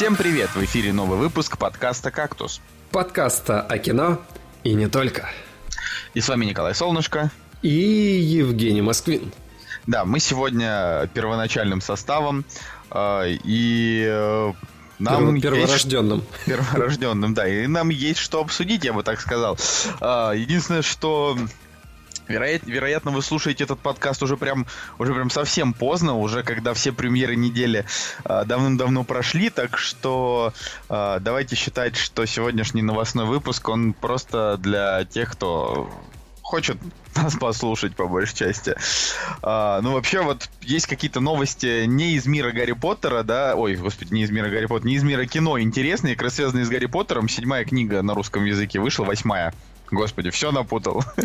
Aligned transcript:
Всем 0.00 0.16
привет! 0.16 0.48
В 0.54 0.64
эфире 0.64 0.94
новый 0.94 1.18
выпуск 1.18 1.58
подкаста 1.58 2.10
«Кактус». 2.10 2.62
Подкаста 2.90 3.60
о 3.60 3.76
кино 3.76 4.18
и 4.64 4.72
не 4.72 4.88
только. 4.88 5.28
И 6.14 6.22
с 6.22 6.28
вами 6.30 6.46
Николай 6.46 6.74
Солнышко. 6.74 7.30
И 7.60 7.68
Евгений 7.68 8.80
Москвин. 8.80 9.30
Да, 9.86 10.06
мы 10.06 10.18
сегодня 10.18 11.06
первоначальным 11.12 11.82
составом. 11.82 12.46
Э, 12.90 13.24
и 13.44 14.06
э, 14.08 14.52
нам 14.98 15.38
перворожденным. 15.38 16.20
Есть... 16.20 16.44
Перворожденным, 16.46 17.34
да. 17.34 17.46
И 17.46 17.66
нам 17.66 17.90
есть 17.90 18.20
что 18.20 18.40
обсудить, 18.40 18.84
я 18.84 18.94
бы 18.94 19.02
так 19.02 19.20
сказал. 19.20 19.58
Э, 20.00 20.32
единственное, 20.34 20.80
что 20.80 21.36
Вероят, 22.30 22.62
вероятно, 22.64 23.10
вы 23.10 23.22
слушаете 23.22 23.64
этот 23.64 23.80
подкаст 23.80 24.22
уже 24.22 24.36
прям, 24.36 24.64
уже 24.98 25.12
прям 25.12 25.30
совсем 25.30 25.72
поздно, 25.72 26.14
уже 26.14 26.44
когда 26.44 26.74
все 26.74 26.92
премьеры 26.92 27.34
недели 27.34 27.84
э, 28.24 28.44
давным-давно 28.46 29.02
прошли, 29.02 29.50
так 29.50 29.76
что 29.76 30.52
э, 30.88 31.18
давайте 31.20 31.56
считать, 31.56 31.96
что 31.96 32.24
сегодняшний 32.26 32.82
новостной 32.82 33.26
выпуск, 33.26 33.68
он 33.68 33.94
просто 33.94 34.58
для 34.58 35.04
тех, 35.06 35.32
кто 35.32 35.90
хочет 36.50 36.78
нас 37.16 37.34
послушать, 37.34 37.96
по 37.96 38.06
большей 38.06 38.36
части. 38.36 38.76
А, 39.42 39.80
ну, 39.80 39.94
вообще, 39.94 40.20
вот 40.22 40.48
есть 40.60 40.86
какие-то 40.86 41.18
новости 41.18 41.84
не 41.86 42.12
из 42.12 42.26
мира 42.26 42.52
Гарри 42.52 42.72
Поттера, 42.72 43.24
да, 43.24 43.56
ой, 43.56 43.74
господи, 43.74 44.14
не 44.14 44.22
из 44.22 44.30
мира 44.30 44.48
Гарри 44.48 44.66
Поттера, 44.66 44.88
не 44.88 44.94
из 44.94 45.02
мира 45.02 45.24
кино 45.26 45.58
интересные, 45.58 46.14
как 46.14 46.24
раз 46.24 46.34
связанные 46.34 46.64
с 46.64 46.68
Гарри 46.68 46.86
Поттером. 46.86 47.28
Седьмая 47.28 47.64
книга 47.64 48.02
на 48.02 48.14
русском 48.14 48.44
языке 48.44 48.78
вышла, 48.78 49.04
восьмая. 49.04 49.52
Господи, 49.90 50.30
все 50.30 50.52
напутал. 50.52 51.02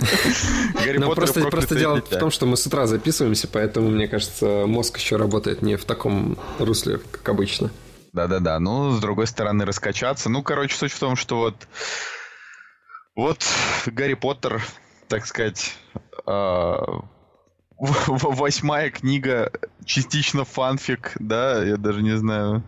Гарри 0.73 0.97
Но 0.97 1.13
просто, 1.13 1.41
просто 1.49 1.75
дело 1.75 2.01
в 2.01 2.09
том, 2.09 2.31
что 2.31 2.45
мы 2.45 2.57
с 2.57 2.65
утра 2.65 2.87
записываемся, 2.87 3.47
поэтому, 3.47 3.89
мне 3.89 4.07
кажется, 4.07 4.65
мозг 4.65 4.97
еще 4.97 5.17
работает 5.17 5.61
не 5.61 5.75
в 5.75 5.85
таком 5.85 6.37
русле, 6.57 6.99
как 7.11 7.27
обычно. 7.29 7.71
Да-да-да, 8.13 8.59
ну, 8.59 8.91
с 8.91 8.99
другой 8.99 9.27
стороны, 9.27 9.65
раскачаться. 9.65 10.29
Ну, 10.29 10.41
короче, 10.41 10.75
суть 10.75 10.91
в 10.91 10.99
том, 10.99 11.15
что 11.15 11.37
вот... 11.37 11.67
Вот 13.15 13.45
Гарри 13.85 14.15
Поттер, 14.15 14.61
так 15.07 15.25
сказать, 15.25 15.77
а, 16.25 17.01
восьмая 17.77 18.89
книга, 18.89 19.51
частично 19.85 20.43
фанфик, 20.43 21.13
да, 21.19 21.63
я 21.63 21.77
даже 21.77 22.01
не 22.01 22.17
знаю. 22.17 22.63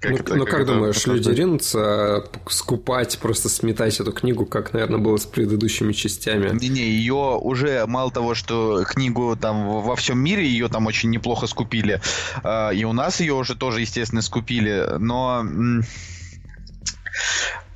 Как 0.00 0.10
ну, 0.10 0.16
это, 0.18 0.34
ну 0.34 0.44
как, 0.44 0.54
как 0.58 0.66
думаешь, 0.66 0.98
это... 0.98 1.12
люди 1.12 1.30
ринутся 1.30 2.24
скупать, 2.48 3.18
просто 3.18 3.48
сметать 3.48 3.98
эту 3.98 4.12
книгу, 4.12 4.44
как, 4.44 4.74
наверное, 4.74 4.98
было 4.98 5.16
с 5.16 5.24
предыдущими 5.24 5.92
частями? 5.92 6.50
Не-не, 6.54 6.82
ее 6.82 7.38
уже, 7.40 7.86
мало 7.86 8.10
того, 8.10 8.34
что 8.34 8.84
книгу 8.84 9.36
там 9.40 9.80
во 9.80 9.96
всем 9.96 10.18
мире 10.18 10.46
ее 10.46 10.68
там 10.68 10.86
очень 10.86 11.08
неплохо 11.08 11.46
скупили, 11.46 12.02
а, 12.42 12.70
и 12.70 12.84
у 12.84 12.92
нас 12.92 13.20
ее 13.20 13.32
уже 13.32 13.54
тоже, 13.54 13.80
естественно, 13.80 14.20
скупили, 14.20 14.98
но 14.98 15.46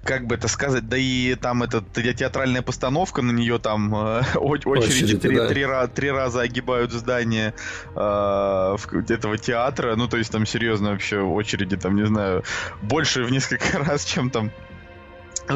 как 0.05 0.27
бы 0.27 0.35
это 0.35 0.49
сказать, 0.49 0.89
да 0.89 0.97
и 0.97 1.35
там 1.35 1.63
эта 1.63 1.83
театральная 1.83 2.63
постановка, 2.63 3.23
на 3.23 3.33
нее 3.33 3.59
там 3.59 3.95
э, 3.95 4.23
очереди 4.35 5.19
три, 5.19 5.37
да. 5.37 5.49
три, 5.49 5.67
три 5.95 6.11
раза 6.11 6.41
огибают 6.41 6.93
здание 6.93 7.55
э, 7.95 8.77
этого 9.09 9.39
театра, 9.39 9.97
ну 9.97 10.09
то 10.09 10.17
есть 10.17 10.33
там 10.33 10.47
серьезно 10.47 10.93
вообще 10.93 11.21
очереди 11.21 11.77
там, 11.77 11.97
не 11.97 12.07
знаю, 12.07 12.45
больше 12.83 13.25
в 13.25 13.31
несколько 13.31 13.79
раз, 13.85 14.05
чем 14.05 14.31
там 14.31 14.51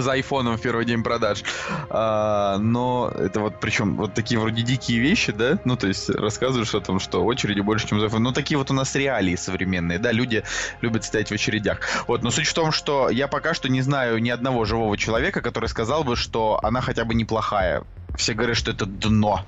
за 0.02 0.12
айфоном 0.12 0.56
в 0.56 0.60
первый 0.60 0.84
день 0.84 1.02
продаж. 1.02 1.42
А, 1.90 2.58
но 2.58 3.12
это 3.14 3.40
вот 3.40 3.60
причем 3.60 3.96
вот 3.96 4.14
такие 4.14 4.38
вроде 4.38 4.62
дикие 4.62 5.00
вещи, 5.00 5.32
да? 5.32 5.58
Ну, 5.64 5.76
то 5.76 5.86
есть 5.86 6.08
рассказываешь 6.10 6.74
о 6.74 6.80
том, 6.80 7.00
что 7.00 7.24
очереди 7.24 7.60
больше, 7.60 7.88
чем 7.88 7.98
за 8.00 8.06
айфон. 8.06 8.22
Ну, 8.22 8.32
такие 8.32 8.58
вот 8.58 8.70
у 8.70 8.74
нас 8.74 8.94
реалии 8.94 9.36
современные, 9.36 9.98
да? 9.98 10.12
Люди 10.12 10.42
любят 10.80 11.04
стоять 11.04 11.30
в 11.30 11.34
очередях. 11.34 11.80
Вот, 12.06 12.22
но 12.22 12.30
суть 12.30 12.46
в 12.46 12.54
том, 12.54 12.72
что 12.72 13.08
я 13.08 13.28
пока 13.28 13.54
что 13.54 13.68
не 13.68 13.82
знаю 13.82 14.18
ни 14.20 14.30
одного 14.30 14.64
живого 14.64 14.96
человека, 14.96 15.40
который 15.40 15.68
сказал 15.68 16.04
бы, 16.04 16.16
что 16.16 16.60
она 16.62 16.80
хотя 16.80 17.04
бы 17.04 17.14
неплохая 17.14 17.84
все 18.16 18.34
говорят, 18.34 18.56
что 18.56 18.70
это 18.70 18.86
дно. 18.86 19.44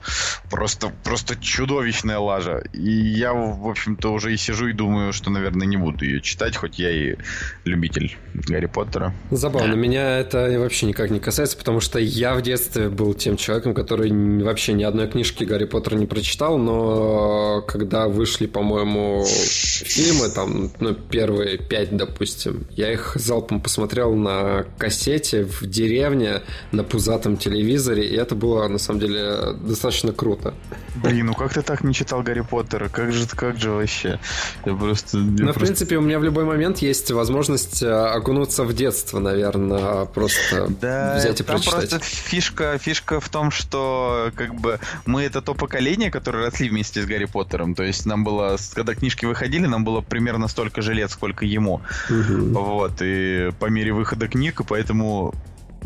Просто, 0.51 0.93
просто 1.05 1.37
чудовищная 1.37 2.19
лажа. 2.19 2.63
И 2.73 2.91
я, 2.91 3.33
в 3.33 3.69
общем-то, 3.69 4.13
уже 4.13 4.33
и 4.33 4.37
сижу 4.37 4.69
и 4.69 4.73
думаю, 4.73 5.13
что, 5.13 5.31
наверное, 5.31 5.67
не 5.67 5.77
буду 5.77 6.05
ее 6.05 6.21
читать, 6.21 6.57
хоть 6.57 6.79
я 6.79 6.91
и 6.91 7.17
любитель 7.65 8.17
Гарри 8.35 8.67
Поттера. 8.67 9.15
Забавно. 9.31 9.75
Меня 9.75 10.19
это 10.19 10.59
вообще 10.59 10.87
никак 10.87 11.11
не 11.11 11.21
касается, 11.21 11.57
потому 11.57 11.81
что 11.81 11.99
я 11.99 12.35
в 12.35 12.43
детстве 12.43 12.89
был 12.89 13.15
тем 13.15 13.37
человеком, 13.37 13.75
который 13.75 14.11
вообще 14.43 14.73
ни 14.73 14.83
одной 14.83 15.09
книжки 15.09 15.45
Гарри 15.45 15.65
Поттера 15.65 15.97
не 15.97 16.07
прочитал, 16.07 16.59
но 16.59 17.63
когда 17.63 18.09
вышли, 18.09 18.47
по-моему, 18.47 19.25
фильмы, 19.27 20.29
там, 20.29 20.71
ну, 20.81 20.95
первые 20.95 21.59
пять, 21.59 21.97
допустим, 21.97 22.67
я 22.71 22.93
их 22.93 23.13
залпом 23.17 23.61
посмотрел 23.61 24.15
на 24.15 24.65
кассете 24.79 25.45
в 25.45 25.67
деревне 25.67 26.43
на 26.73 26.85
пузатом 26.85 27.37
телевизоре, 27.37 28.07
и 28.07 28.17
это 28.17 28.35
было 28.35 28.56
было 28.57 28.69
на 28.69 28.79
самом 28.79 29.01
деле 29.01 29.53
достаточно 29.61 30.13
круто. 30.13 30.55
Блин, 30.97 31.27
ну 31.27 31.35
как 31.35 31.53
ты 31.53 31.63
так 31.63 31.85
не 31.85 31.93
читал 31.93 32.23
Гарри 32.23 32.41
Поттера? 32.41 32.89
Как 32.89 33.13
же, 33.13 33.27
как 33.27 33.59
же 33.59 33.71
вообще? 33.71 34.19
Я 34.65 34.75
просто... 34.75 35.19
Я 35.19 35.25
ну, 35.25 35.37
просто... 35.37 35.53
в 35.53 35.63
принципе, 35.63 35.97
у 35.99 36.01
меня 36.01 36.19
в 36.19 36.25
любой 36.25 36.45
момент 36.45 36.79
есть 36.79 37.11
возможность 37.11 37.83
э, 37.83 37.91
окунуться 37.91 38.65
в 38.65 38.73
детство, 38.73 39.19
наверное, 39.19 40.07
просто 40.07 40.69
да, 40.81 41.17
взять 41.19 41.41
и 41.41 41.45
там 41.45 41.57
прочитать. 41.57 41.91
просто 41.91 42.01
фишка, 42.01 42.79
фишка 42.79 43.21
в 43.21 43.29
том, 43.29 43.51
что 43.51 44.31
как 44.35 44.55
бы 44.55 44.81
мы 45.05 45.23
это 45.23 45.43
то 45.43 45.55
поколение, 45.55 46.11
которое 46.11 46.47
росли 46.47 46.71
вместе 46.71 47.03
с 47.03 47.07
Гарри 47.07 47.27
Поттером. 47.27 47.75
То 47.75 47.83
есть 47.83 48.07
нам 48.07 48.25
было, 48.25 48.57
когда 48.75 48.95
книжки 48.95 49.27
выходили, 49.27 49.67
нам 49.67 49.85
было 49.85 50.01
примерно 50.01 50.49
столько 50.49 50.81
же 50.81 50.95
лет, 50.95 51.11
сколько 51.11 51.45
ему. 51.45 51.83
Угу. 52.09 52.59
Вот, 52.59 52.93
и 53.03 53.51
по 53.59 53.67
мере 53.67 53.93
выхода 53.93 54.29
книг, 54.29 54.61
и 54.61 54.65
поэтому 54.65 55.35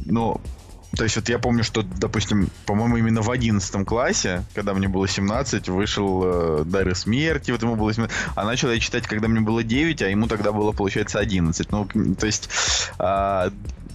ну, 0.06 0.40
то 0.96 1.04
есть 1.04 1.16
вот 1.16 1.28
я 1.28 1.38
помню, 1.38 1.62
что, 1.62 1.82
допустим, 1.82 2.48
по-моему, 2.66 2.96
именно 2.96 3.22
в 3.22 3.30
11 3.30 3.86
классе, 3.86 4.44
когда 4.54 4.74
мне 4.74 4.88
было 4.88 5.06
17, 5.06 5.68
вышел 5.68 6.22
э, 6.24 6.64
«Дары 6.64 6.94
смерти», 6.94 7.52
вот 7.52 7.62
ему 7.62 7.76
было 7.76 7.92
17, 7.92 8.14
а 8.34 8.44
начал 8.44 8.70
я 8.70 8.78
читать, 8.80 9.06
когда 9.06 9.28
мне 9.28 9.40
было 9.40 9.62
9, 9.62 10.02
а 10.02 10.08
ему 10.08 10.26
тогда 10.26 10.52
было, 10.52 10.72
получается, 10.72 11.18
11. 11.18 11.70
Ну, 11.70 11.86
то 12.18 12.26
есть... 12.26 12.48
Э, 12.98 13.50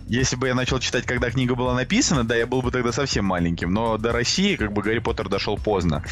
если 0.08 0.36
бы 0.36 0.46
я 0.46 0.54
начал 0.54 0.78
читать, 0.80 1.04
когда 1.08 1.32
книга 1.32 1.56
была 1.56 1.74
написана, 1.74 2.24
да, 2.24 2.36
я 2.36 2.46
был 2.46 2.62
бы 2.62 2.70
тогда 2.70 2.92
совсем 2.92 3.26
маленьким. 3.26 3.74
Но 3.74 3.98
до 3.98 4.12
России, 4.12 4.56
как 4.56 4.72
бы, 4.72 4.84
Гарри 4.84 5.00
Поттер 5.00 5.30
дошел 5.30 5.58
поздно. 5.58 6.04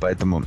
Поэтому 0.00 0.44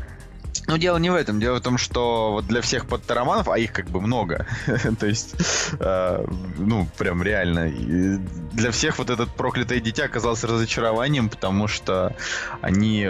но 0.68 0.78
дело 0.78 0.98
не 0.98 1.10
в 1.10 1.16
этом. 1.16 1.40
Дело 1.40 1.58
в 1.58 1.62
том, 1.62 1.78
что 1.78 2.32
вот 2.32 2.48
для 2.48 2.62
всех 2.62 2.88
подтароманов, 2.88 3.48
а 3.50 3.58
их 3.58 3.72
как 3.72 3.90
бы 3.90 4.02
много, 4.02 4.46
то 5.00 5.06
есть, 5.06 5.36
э, 5.80 6.26
ну, 6.58 6.88
прям 6.98 7.24
реально, 7.24 7.70
для 8.54 8.72
всех 8.72 8.98
вот 8.98 9.10
этот 9.10 9.30
проклятое 9.36 9.80
дитя 9.80 10.06
оказался 10.06 10.48
разочарованием, 10.48 11.30
потому 11.30 11.68
что 11.68 12.16
они 12.62 13.08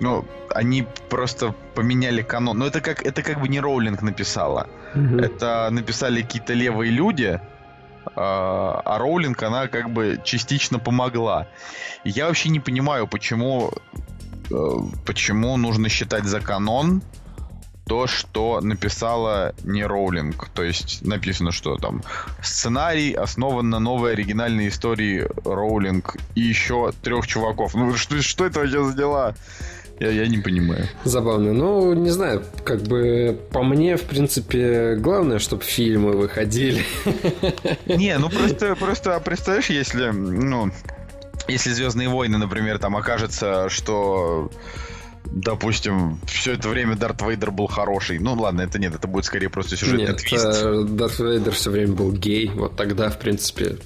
ну, 0.00 0.24
они 0.54 0.86
просто 1.10 1.54
поменяли 1.74 2.22
канон. 2.22 2.58
Но 2.58 2.66
это 2.66 2.80
как, 2.80 3.04
это 3.04 3.22
как 3.22 3.38
бы 3.38 3.48
не 3.48 3.60
Роулинг 3.60 4.00
написала. 4.00 4.66
Mm-hmm. 4.94 5.22
Это 5.22 5.68
написали 5.70 6.22
какие-то 6.22 6.54
левые 6.54 6.90
люди, 6.90 7.38
а, 8.16 8.80
а 8.82 8.98
Роулинг, 8.98 9.42
она 9.42 9.68
как 9.68 9.90
бы 9.90 10.18
частично 10.24 10.78
помогла. 10.78 11.48
Я 12.02 12.28
вообще 12.28 12.48
не 12.48 12.60
понимаю, 12.60 13.06
почему 13.06 13.72
Э, 13.92 14.09
почему 15.06 15.56
нужно 15.56 15.88
считать 15.88 16.24
за 16.24 16.40
канон 16.40 17.02
то, 17.90 18.06
что 18.06 18.60
написала 18.60 19.52
не 19.64 19.84
Роулинг. 19.84 20.48
То 20.54 20.62
есть 20.62 21.04
написано, 21.04 21.50
что 21.50 21.74
там 21.76 22.02
сценарий 22.40 23.12
основан 23.14 23.68
на 23.68 23.80
новой 23.80 24.12
оригинальной 24.12 24.68
истории 24.68 25.26
Роулинг 25.44 26.16
и 26.36 26.40
еще 26.40 26.92
трех 27.02 27.26
чуваков. 27.26 27.74
Ну 27.74 27.96
что, 27.96 28.22
что 28.22 28.46
это 28.46 28.60
вообще 28.60 28.84
за 28.84 28.96
дела? 28.96 29.34
Я, 29.98 30.10
я 30.10 30.28
не 30.28 30.38
понимаю. 30.38 30.86
Забавно. 31.04 31.52
Ну, 31.52 31.92
не 31.92 32.10
знаю, 32.10 32.44
как 32.64 32.80
бы 32.82 33.38
по 33.50 33.64
мне, 33.64 33.96
в 33.96 34.04
принципе, 34.04 34.94
главное, 34.94 35.40
чтобы 35.40 35.64
фильмы 35.64 36.12
выходили. 36.12 36.84
Не, 37.86 38.16
ну 38.18 38.30
просто, 38.30 38.76
просто 38.76 39.16
а 39.16 39.20
представляешь, 39.20 39.68
если, 39.68 40.10
ну, 40.10 40.70
если 41.48 41.70
Звездные 41.70 42.08
войны, 42.08 42.38
например, 42.38 42.78
там 42.78 42.96
окажется, 42.96 43.68
что 43.68 44.50
допустим, 45.24 46.18
все 46.26 46.54
это 46.54 46.68
время 46.68 46.96
Дарт 46.96 47.22
Вейдер 47.22 47.50
был 47.50 47.66
хороший. 47.66 48.18
Ну 48.18 48.34
ладно, 48.34 48.62
это 48.62 48.78
нет, 48.78 48.94
это 48.94 49.06
будет 49.06 49.24
скорее 49.24 49.48
просто 49.48 49.76
сюжетный 49.76 50.08
нет, 50.08 50.16
твист. 50.16 50.62
Э, 50.62 50.84
Дарт 50.84 51.18
Вейдер 51.18 51.52
все 51.52 51.70
время 51.70 51.92
был 51.92 52.12
гей, 52.12 52.48
вот 52.48 52.76
тогда, 52.76 53.10
в 53.10 53.18
принципе... 53.18 53.76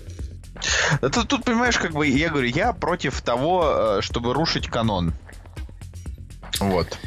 Это 1.03 1.27
тут, 1.27 1.45
понимаешь, 1.45 1.77
как 1.79 1.93
бы, 1.93 2.07
я 2.07 2.31
говорю, 2.31 2.47
я 2.47 2.73
против 2.73 3.21
того, 3.21 3.99
э, 3.99 4.01
чтобы 4.03 4.33
рушить 4.33 4.69
канон. 4.69 5.13
Вот. 6.61 6.99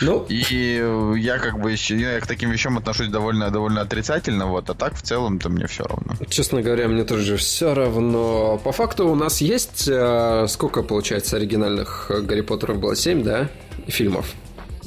Ну, 0.00 0.26
и 0.28 0.82
я 1.16 1.38
как 1.38 1.60
бы 1.60 1.74
я 1.74 2.20
к 2.20 2.26
таким 2.26 2.50
вещам 2.50 2.78
отношусь 2.78 3.08
довольно, 3.08 3.50
довольно 3.50 3.80
отрицательно, 3.82 4.46
вот, 4.46 4.68
а 4.70 4.74
так 4.74 4.94
в 4.94 5.02
целом-то 5.02 5.48
мне 5.48 5.66
все 5.66 5.84
равно. 5.84 6.14
Честно 6.28 6.62
говоря, 6.62 6.88
мне 6.88 7.04
тоже 7.04 7.36
все 7.36 7.74
равно. 7.74 8.58
По 8.64 8.72
факту 8.72 9.08
у 9.08 9.14
нас 9.14 9.40
есть, 9.40 9.88
э, 9.88 10.46
сколько, 10.48 10.82
получается, 10.82 11.36
оригинальных 11.36 12.10
Гарри 12.22 12.40
Поттеров 12.42 12.78
было? 12.78 12.96
Семь, 12.96 13.22
да? 13.22 13.48
Фильмов? 13.86 14.34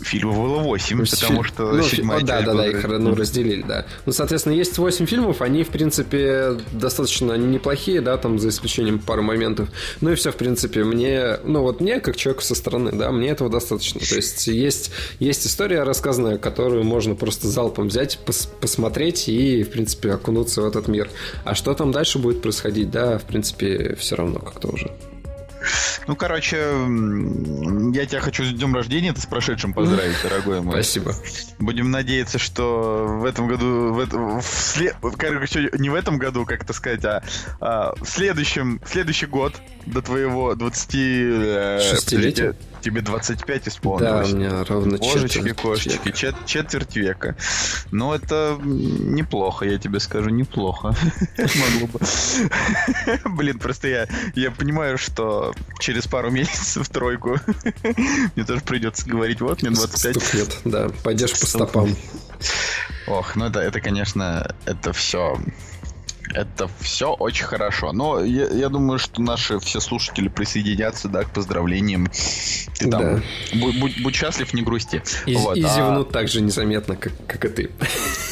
Фильмов 0.07 0.38
было 0.38 0.59
8, 0.59 1.06
потому 1.06 1.44
что 1.44 1.71
ну, 1.74 1.83
седьмая 1.83 2.21
Да, 2.21 2.42
да, 2.42 2.54
да, 2.54 2.68
их 2.68 2.83
ну, 2.88 3.15
разделили, 3.15 3.62
да. 3.62 3.86
Ну, 4.06 4.13
соответственно, 4.13 4.54
есть 4.54 4.77
8 4.77 5.06
фильмов, 5.06 5.42
они, 5.42 5.63
в 5.63 5.69
принципе, 5.69 6.57
достаточно 6.71 7.33
неплохие, 7.33 8.01
да, 8.01 8.18
там, 8.18 8.39
за 8.39 8.50
исключением 8.50 9.00
пары 9.00 9.21
моментов. 9.21 9.69
Ну 10.01 10.12
и 10.12 10.15
все, 10.15 10.31
в 10.31 10.36
принципе, 10.36 10.83
мне, 10.83 11.38
ну 11.44 11.62
вот 11.62 11.81
мне, 11.81 12.00
как 12.00 12.15
человеку 12.15 12.44
со 12.44 12.56
стороны, 12.56 12.92
да, 12.92 13.12
мне 13.12 13.30
этого 13.30 13.50
достаточно. 13.50 14.00
То 14.00 14.15
есть 14.15 14.48
есть, 14.48 14.92
есть 15.19 15.45
история 15.45 15.83
рассказанная, 15.83 16.38
которую 16.38 16.83
можно 16.83 17.15
просто 17.15 17.48
залпом 17.48 17.88
взять, 17.88 18.19
пос 18.25 18.50
посмотреть 18.59 19.27
и, 19.30 19.63
в 19.63 19.69
принципе, 19.71 20.12
окунуться 20.12 20.62
в 20.62 20.65
этот 20.65 20.88
мир. 20.88 21.09
А 21.44 21.56
что 21.56 21.74
там 21.74 21.92
дальше 21.92 22.19
будет 22.19 22.42
происходить, 22.42 22.89
да, 22.89 23.18
в 23.18 23.24
принципе, 23.24 23.95
все 24.00 24.15
равно 24.15 24.39
как-то 24.39 24.69
уже. 24.69 24.92
Ну, 26.07 26.15
короче, 26.15 26.57
я 26.57 28.05
тебя 28.05 28.21
хочу 28.21 28.43
с 28.43 28.51
днем 28.51 28.73
рождения, 28.75 29.13
ты 29.13 29.21
с 29.21 29.25
прошедшим 29.25 29.73
поздравить, 29.73 30.15
дорогой 30.23 30.61
мой. 30.61 30.73
Спасибо. 30.73 31.13
Будем 31.59 31.91
надеяться, 31.91 32.39
что 32.39 33.05
в 33.07 33.25
этом 33.25 33.47
году, 33.47 33.93
в 33.93 33.99
этом, 33.99 34.41
в 34.41 34.45
след... 34.45 34.95
короче, 35.17 35.69
не 35.77 35.89
в 35.89 35.95
этом 35.95 36.17
году, 36.17 36.45
как 36.45 36.63
это 36.63 36.73
сказать, 36.73 37.03
а, 37.05 37.23
а 37.59 37.93
в 37.95 38.07
следующем, 38.07 38.81
следующий 38.85 39.25
год 39.25 39.53
до 39.85 40.01
твоего 40.01 40.55
20... 40.55 40.95
Э, 40.95 41.79
Шестилетия? 41.95 42.55
Тебе 42.81 43.01
25 43.01 43.68
исполнилось. 43.68 44.29
Да, 44.29 44.35
у 44.35 44.38
меня 44.38 44.63
ровно 44.63 44.97
Божечки, 44.97 45.35
четверть 45.35 45.62
кошечки, 45.62 46.07
века. 46.07 46.12
Чет, 46.18 46.35
четверть 46.45 46.95
века. 46.95 47.35
Ну, 47.91 48.13
это 48.13 48.57
неплохо, 48.62 49.65
я 49.65 49.77
тебе 49.77 50.00
скажу, 50.00 50.29
неплохо. 50.29 50.95
Могло 51.38 51.88
бы. 51.88 52.00
Блин, 53.35 53.59
просто 53.59 53.88
я, 53.88 54.07
я 54.35 54.51
понимаю, 54.51 54.97
что 54.97 55.53
через 55.79 56.07
пару 56.07 56.31
месяцев 56.31 56.88
тройку 56.89 57.38
мне 58.35 58.45
тоже 58.45 58.62
придется 58.62 59.07
говорить, 59.09 59.41
вот, 59.41 59.62
мне 59.62 59.71
25. 59.71 60.33
лет, 60.33 60.57
да, 60.65 60.89
пойдешь 61.03 61.39
по 61.39 61.45
стопам. 61.45 61.95
Ох, 63.07 63.35
ну 63.35 63.45
это, 63.45 63.59
это, 63.59 63.80
конечно, 63.80 64.53
это 64.65 64.91
все 64.94 65.39
это 66.33 66.69
все 66.79 67.13
очень 67.13 67.45
хорошо. 67.45 67.91
Но 67.91 68.24
я, 68.24 68.47
я 68.47 68.69
думаю, 68.69 69.00
что 69.00 69.21
наши 69.21 69.59
все 69.59 69.79
слушатели 69.79 70.27
присоединятся, 70.27 71.07
да, 71.09 71.24
к 71.24 71.31
поздравлениям. 71.31 72.07
Ты 72.77 72.89
там 72.89 73.01
да. 73.01 73.21
будь, 73.53 73.79
будь, 73.79 74.01
будь 74.01 74.15
счастлив, 74.15 74.53
не 74.53 74.62
грусти. 74.62 75.01
И, 75.25 75.35
вот, 75.35 75.57
и 75.57 75.63
а... 75.63 75.68
зевнут 75.68 76.12
так 76.12 76.27
же 76.27 76.41
незаметно, 76.41 76.95
как, 76.95 77.13
как 77.27 77.45
и 77.45 77.50
ты. 77.50 77.71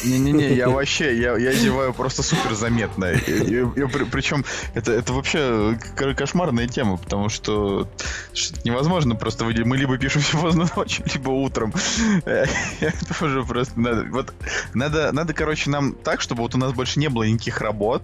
Не-не-не, 0.03 0.53
я 0.53 0.69
вообще, 0.75 1.17
я, 1.19 1.37
я 1.37 1.53
зеваю 1.53 1.93
просто 1.93 2.23
супер 2.23 2.53
заметно. 2.53 3.05
И, 3.05 3.31
и, 3.31 3.59
и, 3.61 4.05
причем 4.11 4.45
это, 4.73 4.91
это 4.91 5.13
вообще 5.13 5.77
кошмарная 6.15 6.67
тема, 6.67 6.97
потому 6.97 7.29
что, 7.29 7.87
невозможно 8.63 9.15
просто. 9.15 9.45
Мы 9.45 9.77
либо 9.77 9.97
пишем 9.97 10.21
поздно 10.31 10.67
ночью, 10.75 11.05
либо 11.13 11.29
утром. 11.29 11.73
Это 12.25 13.25
уже 13.25 13.43
просто 13.43 13.79
надо. 13.79 14.05
Вот 14.09 14.33
надо, 14.73 15.11
надо, 15.11 15.33
короче, 15.33 15.69
нам 15.69 15.93
так, 15.93 16.21
чтобы 16.21 16.41
вот 16.41 16.55
у 16.55 16.57
нас 16.57 16.73
больше 16.73 16.99
не 16.99 17.09
было 17.09 17.23
никаких 17.23 17.61
работ 17.61 17.84
работ, 17.85 18.03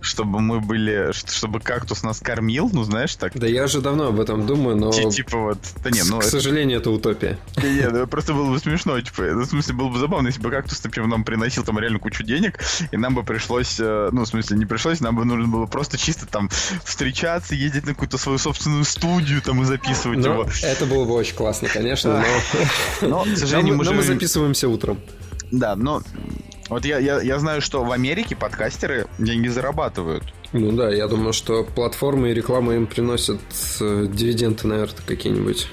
чтобы 0.00 0.40
мы 0.40 0.60
были, 0.60 1.12
чтобы 1.12 1.60
кактус 1.60 2.02
нас 2.02 2.20
кормил, 2.20 2.68
ну 2.72 2.84
знаешь 2.84 3.16
так. 3.16 3.32
Да 3.34 3.46
я 3.46 3.64
уже 3.64 3.80
давно 3.80 4.08
об 4.08 4.20
этом 4.20 4.46
думаю, 4.46 4.76
но 4.76 4.92
типа 4.92 5.38
вот, 5.38 5.58
да 5.82 5.90
не, 5.90 6.02
ну 6.02 6.18
к 6.18 6.24
сожалению 6.24 6.78
это 6.78 6.90
утопия. 6.90 7.38
Нет, 7.56 7.90
ну, 7.90 8.06
просто 8.06 8.34
было 8.34 8.50
бы 8.50 8.58
смешно, 8.58 9.00
типа, 9.00 9.22
ну, 9.22 9.40
в 9.40 9.46
смысле 9.46 9.74
было 9.74 9.88
бы 9.88 9.98
забавно, 9.98 10.28
если 10.28 10.42
бы 10.42 10.50
кактус, 10.50 10.84
например, 10.84 11.08
нам 11.08 11.24
приносил 11.24 11.64
там 11.64 11.78
реально 11.78 11.98
кучу 11.98 12.22
денег, 12.22 12.60
и 12.92 12.96
нам 12.96 13.14
бы 13.14 13.22
пришлось, 13.22 13.76
э, 13.80 14.10
ну 14.12 14.22
в 14.22 14.28
смысле 14.28 14.58
не 14.58 14.66
пришлось, 14.66 15.00
нам 15.00 15.16
бы 15.16 15.24
нужно 15.24 15.48
было 15.48 15.66
просто 15.66 15.96
чисто 15.96 16.26
там 16.26 16.50
встречаться, 16.84 17.54
ездить 17.54 17.86
на 17.86 17.94
какую-то 17.94 18.18
свою 18.18 18.38
собственную 18.38 18.84
студию 18.84 19.40
там 19.40 19.62
и 19.62 19.64
записывать 19.64 20.18
но 20.18 20.32
его. 20.34 20.48
Это 20.62 20.84
было 20.84 21.04
бы 21.06 21.14
очень 21.14 21.34
классно, 21.34 21.68
конечно, 21.68 22.22
но, 23.00 23.08
но 23.08 23.24
к 23.24 23.38
сожалению 23.38 23.76
мы, 23.76 23.84
мы 23.90 24.02
записываемся 24.02 24.68
утром. 24.68 25.00
Да, 25.50 25.76
но 25.76 26.02
вот 26.68 26.84
я, 26.84 26.98
я, 26.98 27.20
я 27.20 27.38
знаю, 27.38 27.60
что 27.60 27.84
в 27.84 27.92
Америке 27.92 28.36
подкастеры 28.36 29.06
деньги 29.18 29.48
зарабатывают. 29.48 30.24
Ну 30.52 30.72
да, 30.72 30.90
я 30.90 31.08
думаю, 31.08 31.32
что 31.32 31.64
платформы 31.64 32.30
и 32.30 32.34
реклама 32.34 32.74
им 32.74 32.86
приносят 32.86 33.40
э, 33.80 34.06
дивиденды, 34.08 34.66
наверное, 34.66 35.02
какие-нибудь. 35.06 35.68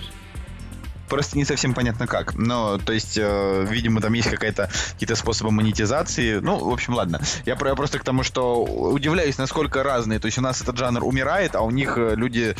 Просто 1.07 1.37
не 1.37 1.43
совсем 1.43 1.73
понятно 1.73 2.07
как. 2.07 2.35
Но, 2.35 2.77
то 2.77 2.93
есть, 2.93 3.17
э, 3.17 3.67
видимо, 3.69 4.01
там 4.01 4.13
есть 4.13 4.29
какая-то 4.29 4.69
какие-то 4.93 5.15
способы 5.15 5.51
монетизации. 5.51 6.39
Ну, 6.39 6.57
в 6.57 6.73
общем, 6.73 6.93
ладно. 6.93 7.21
Я, 7.45 7.57
я 7.59 7.75
просто 7.75 7.99
к 7.99 8.03
тому, 8.03 8.23
что 8.23 8.63
удивляюсь, 8.63 9.37
насколько 9.37 9.83
разные. 9.83 10.19
То 10.19 10.27
есть 10.27 10.37
у 10.37 10.41
нас 10.41 10.61
этот 10.61 10.77
жанр 10.77 11.03
умирает, 11.03 11.55
а 11.55 11.61
у 11.61 11.71
них 11.71 11.97
э, 11.97 12.15
люди 12.15 12.55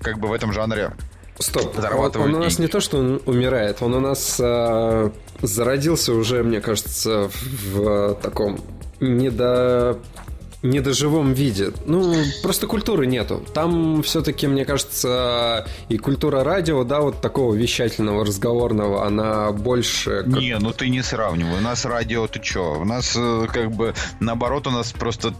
как 0.00 0.18
бы 0.18 0.28
в 0.28 0.32
этом 0.32 0.52
жанре 0.52 0.92
Стоп, 1.38 1.76
он, 1.78 2.20
он 2.22 2.34
у 2.34 2.38
нас 2.38 2.58
не 2.58 2.66
то, 2.66 2.80
что 2.80 2.98
он 2.98 3.20
умирает, 3.26 3.82
он 3.82 3.94
у 3.94 4.00
нас 4.00 4.40
э, 4.40 5.10
зародился 5.42 6.14
уже, 6.14 6.42
мне 6.42 6.60
кажется, 6.60 7.28
в, 7.28 7.78
в 7.78 8.14
таком 8.22 8.58
недо 9.00 9.98
недоживом 10.62 11.32
виде. 11.32 11.72
Ну, 11.86 12.14
просто 12.42 12.66
культуры 12.66 13.06
нету. 13.06 13.42
Там 13.54 14.02
все-таки, 14.02 14.46
мне 14.46 14.64
кажется, 14.64 15.66
и 15.88 15.98
культура 15.98 16.44
радио, 16.44 16.84
да, 16.84 17.00
вот 17.00 17.20
такого 17.20 17.54
вещательного, 17.54 18.24
разговорного, 18.24 19.06
она 19.06 19.52
больше... 19.52 20.22
Как... 20.22 20.40
Не, 20.40 20.58
ну 20.58 20.72
ты 20.72 20.88
не 20.88 21.02
сравнивай. 21.02 21.58
У 21.58 21.62
нас 21.62 21.84
радио, 21.84 22.26
ты 22.26 22.40
чё? 22.40 22.80
У 22.80 22.84
нас 22.84 23.14
э, 23.16 23.46
как 23.52 23.70
бы, 23.72 23.94
наоборот, 24.20 24.66
у 24.66 24.70
нас 24.70 24.92
просто 24.92 25.34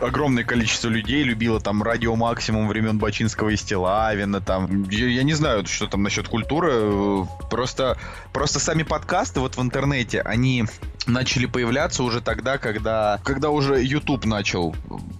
огромное 0.00 0.44
количество 0.44 0.88
людей 0.88 1.22
любило 1.22 1.60
там 1.60 1.82
радио 1.82 2.16
максимум 2.16 2.68
времен 2.68 2.98
Бачинского 2.98 3.50
и 3.50 3.56
Стилавина, 3.56 4.40
там, 4.40 4.84
я, 4.90 5.06
я 5.06 5.22
не 5.22 5.34
знаю, 5.34 5.66
что 5.66 5.86
там 5.86 6.02
насчет 6.02 6.28
культуры, 6.28 7.26
просто, 7.50 7.98
просто 8.32 8.58
сами 8.60 8.82
подкасты 8.82 9.40
вот 9.40 9.56
в 9.56 9.62
интернете, 9.62 10.20
они 10.20 10.64
начали 11.06 11.46
появляться 11.46 12.02
уже 12.02 12.20
тогда, 12.20 12.58
когда, 12.58 13.20
когда 13.24 13.50
уже 13.50 13.82
YouTube 13.82 14.24
начал 14.24 14.74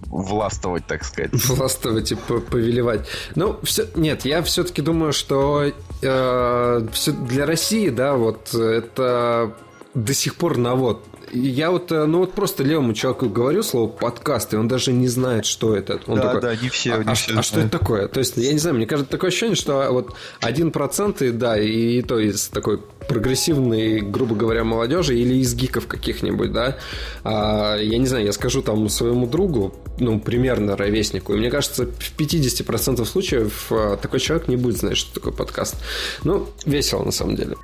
властвовать, 0.05 0.85
так 0.87 1.03
сказать. 1.03 1.31
Властвовать 1.47 2.11
и 2.11 2.15
повелевать. 2.15 3.07
Ну, 3.35 3.59
все, 3.63 3.87
нет, 3.95 4.25
я 4.25 4.43
все-таки 4.43 4.81
думаю, 4.81 5.13
что 5.13 5.71
э, 6.01 6.87
все 6.91 7.11
для 7.11 7.45
России, 7.45 7.89
да, 7.89 8.15
вот 8.15 8.53
это 8.53 9.55
до 9.93 10.13
сих 10.13 10.35
пор 10.35 10.57
навод 10.57 11.05
я 11.33 11.71
вот, 11.71 11.91
э, 11.91 12.05
ну 12.05 12.19
вот 12.19 12.33
просто 12.33 12.63
левому 12.63 12.93
человеку 12.93 13.29
говорю 13.29 13.63
слово 13.63 13.89
подкаст, 13.89 14.53
и 14.53 14.57
он 14.57 14.67
даже 14.67 14.91
не 14.91 15.07
знает, 15.07 15.45
что 15.45 15.75
это. 15.75 15.99
Он 16.07 16.17
да, 16.17 16.21
такой, 16.23 16.41
да, 16.41 16.55
не 16.55 16.69
все. 16.69 16.93
А, 16.93 17.03
не 17.03 17.11
а, 17.11 17.13
все 17.13 17.37
а 17.37 17.43
что 17.43 17.59
это 17.59 17.69
такое? 17.69 18.07
То 18.07 18.19
есть, 18.19 18.37
я 18.37 18.51
не 18.51 18.59
знаю, 18.59 18.75
мне 18.75 18.85
кажется, 18.85 19.11
такое 19.11 19.29
ощущение, 19.29 19.55
что 19.55 19.87
вот 19.91 20.13
один 20.41 20.71
процент, 20.71 21.21
и 21.21 21.31
да, 21.31 21.57
и 21.59 22.01
то 22.01 22.19
из 22.19 22.47
такой 22.47 22.81
прогрессивной, 23.07 24.01
грубо 24.01 24.35
говоря, 24.35 24.63
молодежи 24.63 25.15
или 25.17 25.35
из 25.35 25.53
гиков 25.55 25.87
каких-нибудь, 25.87 26.51
да. 26.51 26.77
А, 27.23 27.77
я 27.77 27.97
не 27.97 28.07
знаю, 28.07 28.25
я 28.25 28.31
скажу 28.31 28.61
там 28.61 28.87
своему 28.89 29.27
другу, 29.27 29.75
ну, 29.99 30.19
примерно 30.19 30.77
ровеснику, 30.77 31.33
и 31.33 31.37
мне 31.37 31.49
кажется, 31.49 31.85
в 31.85 32.17
50% 32.17 33.03
случаев 33.05 33.67
а, 33.71 33.97
такой 33.97 34.19
человек 34.19 34.47
не 34.47 34.55
будет 34.55 34.77
знать, 34.77 34.97
что 34.97 35.13
такое 35.13 35.33
подкаст. 35.33 35.75
Ну, 36.23 36.49
весело 36.65 37.03
на 37.03 37.11
самом 37.11 37.35
деле. 37.35 37.57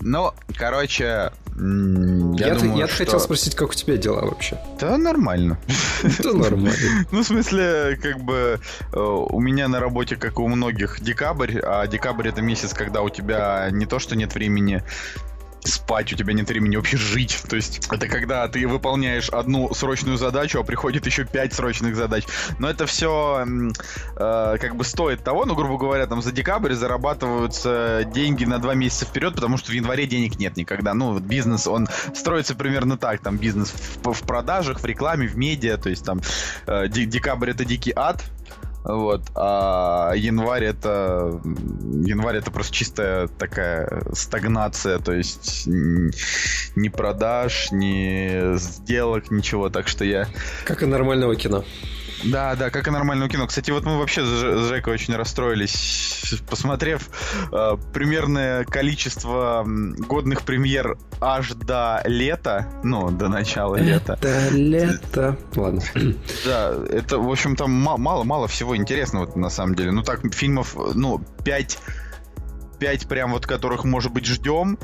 Ну, 0.00 0.32
короче, 0.56 1.04
я, 1.04 2.48
я 2.48 2.54
думаю, 2.54 2.78
я 2.78 2.88
что... 2.88 2.96
хотел 2.96 3.20
спросить, 3.20 3.54
как 3.54 3.70
у 3.70 3.74
тебя 3.74 3.96
дела 3.96 4.22
вообще? 4.22 4.58
Да 4.80 4.98
нормально. 4.98 5.58
Да 6.22 6.32
нормально. 6.32 6.72
Ну, 7.12 7.22
в 7.22 7.26
смысле, 7.26 7.98
как 8.02 8.20
бы 8.20 8.60
э, 8.92 8.98
у 8.98 9.40
меня 9.40 9.68
на 9.68 9.78
работе, 9.78 10.16
как 10.16 10.38
и 10.38 10.42
у 10.42 10.48
многих, 10.48 11.00
декабрь, 11.00 11.58
а 11.62 11.86
декабрь 11.86 12.28
это 12.28 12.42
месяц, 12.42 12.72
когда 12.72 13.02
у 13.02 13.08
тебя 13.08 13.68
не 13.70 13.86
то, 13.86 13.98
что 13.98 14.16
нет 14.16 14.34
времени 14.34 14.73
спать, 15.64 16.12
у 16.12 16.16
тебя 16.16 16.32
нет 16.32 16.48
времени 16.48 16.76
вообще 16.76 16.96
жить. 16.96 17.40
То 17.48 17.56
есть 17.56 17.86
это 17.90 18.06
когда 18.06 18.46
ты 18.48 18.66
выполняешь 18.66 19.28
одну 19.30 19.72
срочную 19.74 20.16
задачу, 20.16 20.60
а 20.60 20.62
приходит 20.62 21.06
еще 21.06 21.24
пять 21.24 21.52
срочных 21.52 21.96
задач. 21.96 22.24
Но 22.58 22.68
это 22.68 22.86
все 22.86 23.46
э, 24.16 24.56
как 24.60 24.76
бы 24.76 24.84
стоит 24.84 25.24
того, 25.24 25.44
ну, 25.46 25.54
грубо 25.54 25.78
говоря, 25.78 26.06
там 26.06 26.22
за 26.22 26.32
декабрь 26.32 26.74
зарабатываются 26.74 28.02
деньги 28.14 28.44
на 28.44 28.58
два 28.58 28.74
месяца 28.74 29.06
вперед, 29.06 29.34
потому 29.34 29.56
что 29.56 29.72
в 29.72 29.74
январе 29.74 30.06
денег 30.06 30.38
нет 30.38 30.56
никогда. 30.56 30.94
Ну, 30.94 31.18
бизнес, 31.18 31.66
он 31.66 31.88
строится 32.14 32.54
примерно 32.54 32.98
так, 32.98 33.20
там 33.20 33.38
бизнес 33.38 33.72
в, 33.72 34.12
в 34.12 34.20
продажах, 34.22 34.80
в 34.80 34.84
рекламе, 34.84 35.26
в 35.26 35.36
медиа, 35.36 35.78
то 35.78 35.88
есть 35.88 36.04
там 36.04 36.20
э, 36.66 36.88
декабрь 36.88 37.50
это 37.50 37.64
дикий 37.64 37.92
ад, 37.94 38.22
вот. 38.84 39.22
А 39.34 40.12
январь 40.14 40.64
это... 40.64 41.40
Январь 41.42 42.36
это 42.36 42.50
просто 42.50 42.74
чистая 42.74 43.28
такая 43.28 44.02
стагнация, 44.12 44.98
то 44.98 45.12
есть 45.12 45.66
ни 45.66 46.88
продаж, 46.88 47.68
ни 47.72 48.56
сделок, 48.58 49.30
ничего. 49.30 49.70
Так 49.70 49.88
что 49.88 50.04
я... 50.04 50.28
Как 50.64 50.82
и 50.82 50.86
нормального 50.86 51.34
кино. 51.34 51.64
Да, 52.24 52.54
да, 52.56 52.70
как 52.70 52.88
и 52.88 52.90
нормальное 52.90 53.28
кино. 53.28 53.46
Кстати, 53.46 53.70
вот 53.70 53.84
мы 53.84 53.98
вообще 53.98 54.24
с 54.24 54.68
Жекой 54.68 54.94
очень 54.94 55.14
расстроились, 55.14 56.34
посмотрев 56.48 57.08
э, 57.52 57.76
примерное 57.92 58.64
количество 58.64 59.64
годных 59.64 60.42
премьер 60.42 60.96
аж 61.20 61.52
до 61.52 62.02
лета, 62.04 62.68
ну, 62.82 63.10
до 63.10 63.28
начала 63.28 63.76
лета. 63.76 64.18
Это 64.20 64.48
лето. 64.50 65.36
Ладно. 65.56 65.82
Да, 66.44 66.74
это, 66.90 67.18
в 67.18 67.30
общем, 67.30 67.56
там 67.56 67.70
мало-мало 67.70 68.48
всего 68.48 68.76
интересного 68.76 69.30
на 69.38 69.50
самом 69.50 69.74
деле. 69.74 69.92
Ну, 69.92 70.02
так, 70.02 70.20
фильмов, 70.34 70.76
ну, 70.94 71.20
5 71.44 71.78
5 72.78 73.08
прям 73.08 73.32
вот 73.32 73.46
которых, 73.46 73.84
может 73.84 74.12
быть, 74.12 74.26
ждем, 74.26 74.78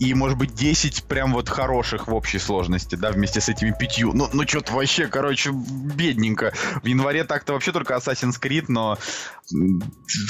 и, 0.00 0.14
может 0.14 0.38
быть, 0.38 0.54
10 0.54 1.04
прям 1.04 1.34
вот 1.34 1.50
хороших 1.50 2.08
в 2.08 2.14
общей 2.14 2.38
сложности, 2.38 2.94
да, 2.94 3.10
вместе 3.10 3.40
с 3.42 3.50
этими 3.50 3.74
пятью. 3.78 4.12
Ну, 4.14 4.28
ну 4.32 4.48
что-то 4.48 4.72
вообще, 4.72 5.06
короче, 5.06 5.50
бедненько. 5.52 6.54
В 6.82 6.86
январе 6.86 7.22
так-то 7.24 7.52
вообще 7.52 7.70
только 7.70 7.94
Assassin's 7.94 8.40
Creed, 8.40 8.64
но, 8.68 8.96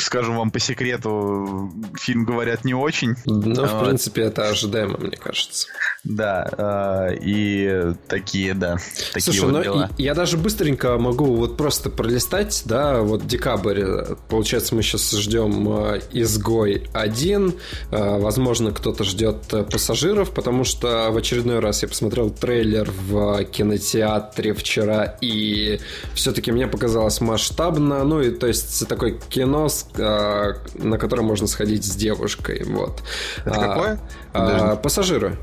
скажу 0.00 0.32
вам 0.32 0.50
по 0.50 0.58
секрету, 0.58 1.72
фильм, 1.94 2.24
говорят, 2.24 2.64
не 2.64 2.74
очень. 2.74 3.14
Ну, 3.26 3.64
в 3.64 3.84
принципе, 3.84 4.22
это 4.22 4.48
ожидаемо, 4.48 4.98
мне 4.98 5.16
кажется. 5.16 5.68
Да, 6.02 7.08
э, 7.12 7.18
и 7.22 7.94
такие, 8.08 8.54
да, 8.54 8.78
такие 9.12 9.22
Слушай, 9.22 9.40
вот 9.44 9.52
ну, 9.52 9.62
дела. 9.62 9.90
я 9.98 10.14
даже 10.14 10.36
быстренько 10.36 10.98
могу 10.98 11.36
вот 11.36 11.56
просто 11.56 11.90
пролистать, 11.90 12.62
да, 12.64 13.02
вот 13.02 13.26
декабрь, 13.26 13.84
получается, 14.28 14.74
мы 14.74 14.82
сейчас 14.82 15.12
ждем 15.12 15.68
э, 15.68 16.00
«Изгой 16.10 16.88
1», 16.92 17.58
э, 17.90 18.18
возможно, 18.18 18.72
кто-то 18.72 19.04
ждет 19.04 19.59
пассажиров, 19.64 20.30
потому 20.30 20.64
что 20.64 21.10
в 21.10 21.16
очередной 21.16 21.60
раз 21.60 21.82
я 21.82 21.88
посмотрел 21.88 22.30
трейлер 22.30 22.90
в 22.90 23.44
кинотеатре 23.44 24.54
вчера, 24.54 25.16
и 25.20 25.80
все-таки 26.14 26.52
мне 26.52 26.66
показалось 26.66 27.20
масштабно, 27.20 28.04
ну 28.04 28.20
и 28.20 28.30
то 28.30 28.46
есть 28.46 28.86
такое 28.88 29.12
кино, 29.12 29.68
на 29.96 30.98
которое 30.98 31.22
можно 31.22 31.46
сходить 31.46 31.84
с 31.84 31.94
девушкой, 31.96 32.64
вот. 32.64 33.02
Это 33.44 33.58
какое? 33.58 34.00
А, 34.32 34.76
пассажиры 34.76 35.36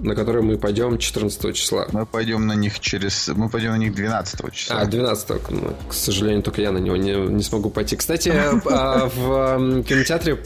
на 0.00 0.14
которые 0.14 0.42
мы 0.42 0.58
пойдем 0.58 0.98
14 0.98 1.54
числа. 1.54 1.86
Мы 1.92 2.06
пойдем 2.06 2.46
на 2.46 2.54
них 2.54 2.80
через... 2.80 3.28
Мы 3.28 3.48
пойдем 3.48 3.72
на 3.72 3.76
них 3.76 3.94
12 3.94 4.52
числа. 4.52 4.80
А, 4.80 4.84
12 4.86 5.50
ну, 5.50 5.76
К 5.88 5.92
сожалению, 5.92 6.42
только 6.42 6.60
я 6.60 6.72
на 6.72 6.78
него 6.78 6.96
не, 6.96 7.14
не 7.14 7.42
смогу 7.42 7.70
пойти. 7.70 7.96
Кстати, 7.96 8.32
а, 8.66 9.08
в 9.08 9.82
кинотеатре 9.84 10.38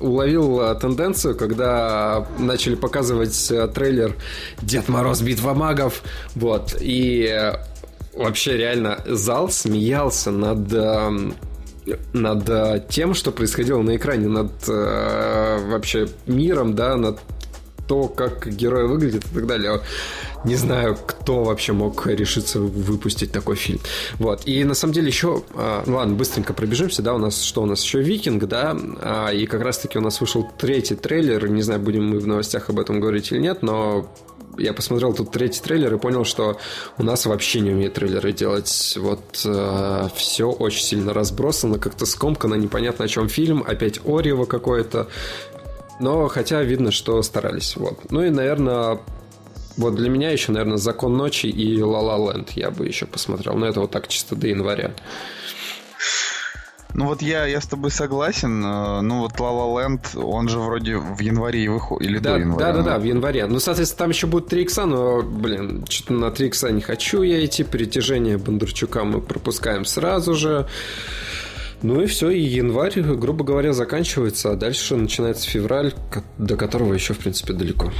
уловил 0.00 0.60
а, 0.60 0.74
тенденцию, 0.74 1.36
когда 1.36 2.26
начали 2.38 2.74
показывать 2.74 3.50
а, 3.50 3.68
трейлер 3.68 4.16
«Дед 4.60 4.88
Мороз. 4.88 5.20
Битва 5.20 5.54
магов». 5.54 6.02
Вот. 6.34 6.76
И 6.80 7.52
вообще 8.14 8.56
реально 8.56 8.98
зал 9.06 9.50
смеялся 9.50 10.30
над 10.30 10.72
над 12.12 12.88
тем, 12.88 13.12
что 13.12 13.32
происходило 13.32 13.82
на 13.82 13.96
экране, 13.96 14.28
над 14.28 14.52
э, 14.68 15.58
вообще 15.68 16.06
миром, 16.26 16.76
да, 16.76 16.96
над 16.96 17.18
то, 17.92 18.08
как 18.08 18.48
герой 18.48 18.88
выглядит 18.88 19.22
и 19.26 19.34
так 19.34 19.46
далее. 19.46 19.82
Не 20.46 20.56
знаю, 20.56 20.96
кто 21.06 21.44
вообще 21.44 21.74
мог 21.74 22.06
решиться 22.06 22.58
выпустить 22.58 23.32
такой 23.32 23.56
фильм. 23.56 23.80
Вот. 24.14 24.46
И 24.46 24.64
на 24.64 24.72
самом 24.72 24.94
деле 24.94 25.08
еще... 25.08 25.42
А, 25.54 25.82
ну 25.84 25.96
ладно, 25.96 26.14
быстренько 26.14 26.54
пробежимся, 26.54 27.02
да, 27.02 27.12
у 27.12 27.18
нас 27.18 27.42
что 27.42 27.60
у 27.62 27.66
нас 27.66 27.84
еще 27.84 28.00
Викинг, 28.00 28.44
да, 28.44 28.74
а, 29.02 29.28
и 29.28 29.44
как 29.44 29.60
раз-таки 29.60 29.98
у 29.98 30.00
нас 30.00 30.22
вышел 30.22 30.50
третий 30.56 30.94
трейлер, 30.94 31.46
не 31.48 31.60
знаю, 31.60 31.80
будем 31.80 32.08
мы 32.08 32.18
в 32.18 32.26
новостях 32.26 32.70
об 32.70 32.80
этом 32.80 32.98
говорить 32.98 33.30
или 33.30 33.40
нет, 33.40 33.62
но 33.62 34.10
я 34.58 34.72
посмотрел 34.72 35.12
тут 35.12 35.30
третий 35.30 35.60
трейлер 35.60 35.94
и 35.94 35.98
понял, 35.98 36.24
что 36.24 36.58
у 36.98 37.02
нас 37.02 37.26
вообще 37.26 37.60
не 37.60 37.70
умеет 37.72 37.94
трейлеры 37.94 38.32
делать. 38.32 38.98
Вот 39.00 39.42
э, 39.44 40.08
все 40.14 40.50
очень 40.50 40.82
сильно 40.82 41.12
разбросано, 41.12 41.78
как-то 41.78 42.06
скомкано, 42.06 42.54
непонятно 42.54 43.04
о 43.04 43.08
чем 43.08 43.28
фильм, 43.28 43.62
опять 43.66 44.00
Орево 44.04 44.44
какое-то. 44.44 45.08
Но 46.02 46.26
хотя 46.26 46.62
видно, 46.62 46.90
что 46.90 47.22
старались. 47.22 47.76
Вот. 47.76 48.10
Ну 48.10 48.24
и, 48.24 48.30
наверное, 48.30 48.98
вот 49.76 49.94
для 49.94 50.10
меня 50.10 50.30
еще, 50.30 50.50
наверное, 50.50 50.76
«Закон 50.76 51.16
ночи» 51.16 51.46
и 51.46 51.80
«Ла 51.80 52.00
Ла 52.00 52.32
Ленд» 52.32 52.50
я 52.50 52.72
бы 52.72 52.86
еще 52.86 53.06
посмотрел. 53.06 53.54
Но 53.54 53.66
это 53.66 53.80
вот 53.80 53.92
так 53.92 54.08
чисто 54.08 54.34
до 54.34 54.48
января. 54.48 54.92
Ну 56.94 57.06
вот 57.06 57.22
я, 57.22 57.46
я 57.46 57.60
с 57.60 57.66
тобой 57.66 57.92
согласен. 57.92 58.64
Э, 58.64 59.00
ну 59.00 59.20
вот 59.20 59.34
La 59.34 59.52
La 59.52 59.86
Land, 59.86 60.20
он 60.20 60.48
же 60.48 60.58
вроде 60.58 60.96
в 60.96 61.20
январе 61.20 61.64
и 61.64 61.68
выходит. 61.68 62.10
Или 62.10 62.18
да, 62.18 62.34
до 62.34 62.40
января. 62.40 62.72
Да, 62.72 62.72
да, 62.72 62.82
да, 62.82 62.98
в 62.98 63.04
январе. 63.04 63.46
Ну, 63.46 63.60
соответственно, 63.60 63.98
там 63.98 64.10
еще 64.10 64.26
будет 64.26 64.48
3 64.48 64.62
икса, 64.62 64.86
но, 64.86 65.22
блин, 65.22 65.86
что-то 65.88 66.14
на 66.14 66.32
3 66.32 66.48
икса 66.48 66.72
не 66.72 66.80
хочу 66.80 67.22
я 67.22 67.44
идти. 67.44 67.62
Притяжение 67.62 68.38
Бондарчука 68.38 69.04
мы 69.04 69.20
пропускаем 69.20 69.84
сразу 69.84 70.34
же. 70.34 70.66
Ну 71.82 72.00
и 72.00 72.06
все, 72.06 72.30
и 72.30 72.40
январь, 72.40 73.00
грубо 73.00 73.44
говоря, 73.44 73.72
заканчивается, 73.72 74.52
а 74.52 74.56
дальше 74.56 74.96
начинается 74.96 75.48
февраль, 75.48 75.92
до 76.38 76.56
которого 76.56 76.94
еще, 76.94 77.14
в 77.14 77.18
принципе, 77.18 77.52
далеко. 77.52 77.90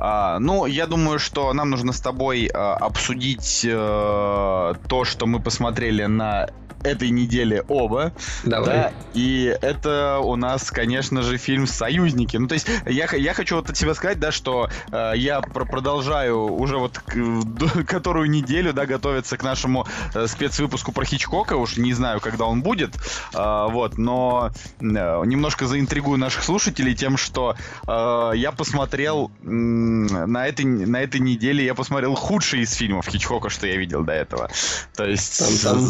А, 0.00 0.38
ну, 0.38 0.66
я 0.66 0.86
думаю, 0.86 1.18
что 1.18 1.52
нам 1.52 1.70
нужно 1.70 1.92
с 1.92 2.00
тобой 2.00 2.48
а, 2.52 2.74
обсудить 2.74 3.66
а, 3.68 4.74
то, 4.88 5.04
что 5.04 5.26
мы 5.26 5.40
посмотрели 5.40 6.04
на 6.04 6.48
этой 6.82 7.10
неделе 7.10 7.64
оба. 7.68 8.12
Давай. 8.44 8.66
Да, 8.66 8.92
и 9.14 9.56
это 9.60 10.20
у 10.22 10.36
нас, 10.36 10.70
конечно 10.70 11.22
же, 11.22 11.38
фильм 11.38 11.66
«Союзники». 11.66 12.36
Ну, 12.36 12.48
то 12.48 12.54
есть, 12.54 12.68
я, 12.86 13.08
я 13.12 13.34
хочу 13.34 13.56
вот 13.56 13.70
от 13.70 13.76
себя 13.76 13.94
сказать, 13.94 14.20
да, 14.20 14.30
что 14.32 14.68
э, 14.90 15.12
я 15.16 15.40
про 15.40 15.64
продолжаю 15.64 16.52
уже 16.54 16.78
вот 16.78 16.98
к, 16.98 17.84
которую 17.86 18.30
неделю, 18.30 18.72
да, 18.72 18.86
готовиться 18.86 19.36
к 19.36 19.42
нашему 19.42 19.86
э, 20.14 20.26
спецвыпуску 20.26 20.92
про 20.92 21.04
Хичкока. 21.04 21.54
Уж 21.54 21.76
не 21.76 21.92
знаю, 21.92 22.20
когда 22.20 22.46
он 22.46 22.62
будет. 22.62 22.94
Э, 23.34 23.66
вот, 23.70 23.98
но 23.98 24.50
э, 24.80 24.84
немножко 24.84 25.66
заинтригую 25.66 26.18
наших 26.18 26.44
слушателей 26.44 26.94
тем, 26.94 27.16
что 27.16 27.56
э, 27.86 28.32
я 28.36 28.52
посмотрел 28.52 29.30
э, 29.42 29.46
на, 29.48 30.46
этой, 30.46 30.64
на 30.64 31.00
этой 31.00 31.20
неделе, 31.20 31.64
я 31.64 31.74
посмотрел 31.74 32.14
худший 32.14 32.60
из 32.60 32.72
фильмов 32.72 33.08
Хичкока, 33.08 33.48
что 33.48 33.66
я 33.66 33.76
видел 33.76 34.04
до 34.04 34.12
этого. 34.12 34.50
То 34.94 35.04
есть... 35.04 35.62
Там, 35.62 35.78
там 35.78 35.88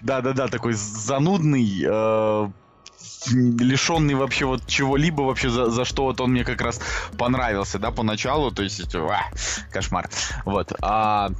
да-да-да, 0.00 0.48
такой 0.48 0.72
занудный, 0.74 1.84
э, 1.86 2.48
лишенный 3.30 4.14
вообще 4.14 4.46
вот 4.46 4.66
чего-либо 4.66 5.22
вообще 5.22 5.50
за, 5.50 5.70
за 5.70 5.84
что 5.84 6.04
вот 6.04 6.20
он 6.20 6.32
мне 6.32 6.44
как 6.44 6.60
раз 6.60 6.80
понравился, 7.16 7.78
да, 7.78 7.90
поначалу, 7.90 8.50
то 8.50 8.62
есть, 8.62 8.94
а, 8.94 9.20
кошмар, 9.70 10.08
вот, 10.44 10.72
а 10.82 11.30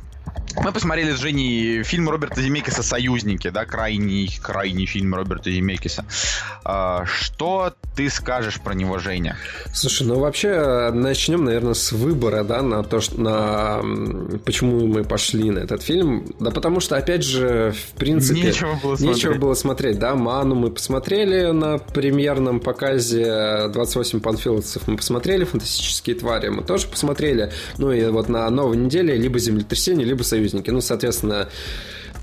мы 0.63 0.73
посмотрели 0.73 1.13
с 1.13 1.19
Женей 1.19 1.83
фильм 1.83 2.09
Роберта 2.09 2.43
Земекиса 2.43 2.83
«Союзники», 2.83 3.51
да, 3.51 3.65
крайний, 3.65 4.39
крайний 4.43 4.87
фильм 4.87 5.15
Роберта 5.15 5.51
Земекиса. 5.51 6.05
А, 6.65 7.05
что 7.07 7.75
ты 7.95 8.11
скажешь 8.11 8.61
про 8.61 8.75
него, 8.75 8.99
Женя? 8.99 9.37
Слушай, 9.73 10.07
ну 10.07 10.19
вообще 10.19 10.91
начнем, 10.93 11.45
наверное, 11.45 11.75
с 11.75 11.93
выбора, 11.93 12.45
да, 12.45 12.63
на 12.63 12.83
то, 12.83 13.01
что, 13.01 13.21
на 13.21 14.39
почему 14.45 14.87
мы 14.87 15.05
пошли 15.05 15.51
на 15.51 15.61
этот 15.61 15.83
фильм. 15.83 16.27
Да 16.41 16.51
потому 16.51 16.81
что, 16.81 16.97
опять 16.97 17.25
же, 17.25 17.73
в 17.73 17.99
принципе... 17.99 18.43
Нечего 18.43 18.75
было 18.83 18.97
смотреть. 18.97 19.17
Нечего 19.17 19.35
было 19.35 19.55
смотреть, 19.55 19.99
да. 19.99 20.15
«Ману» 20.15 20.55
мы 20.55 20.71
посмотрели 20.71 21.51
на 21.53 21.79
премьерном 21.79 22.61
показе, 22.61 23.69
28 23.69 24.21
панфиловцев 24.21 24.89
мы 24.89 24.97
посмотрели, 24.97 25.45
«Фантастические 25.45 26.17
твари» 26.17 26.49
мы 26.49 26.63
тоже 26.63 26.89
посмотрели. 26.89 27.53
Ну 27.79 27.93
и 27.93 28.05
вот 28.07 28.29
на 28.29 28.49
новой 28.51 28.77
неделе 28.77 29.17
либо 29.17 29.39
«Землетрясение», 29.39 30.07
либо 30.07 30.23
союзники. 30.23 30.48
Ну, 30.53 30.81
соответственно, 30.81 31.49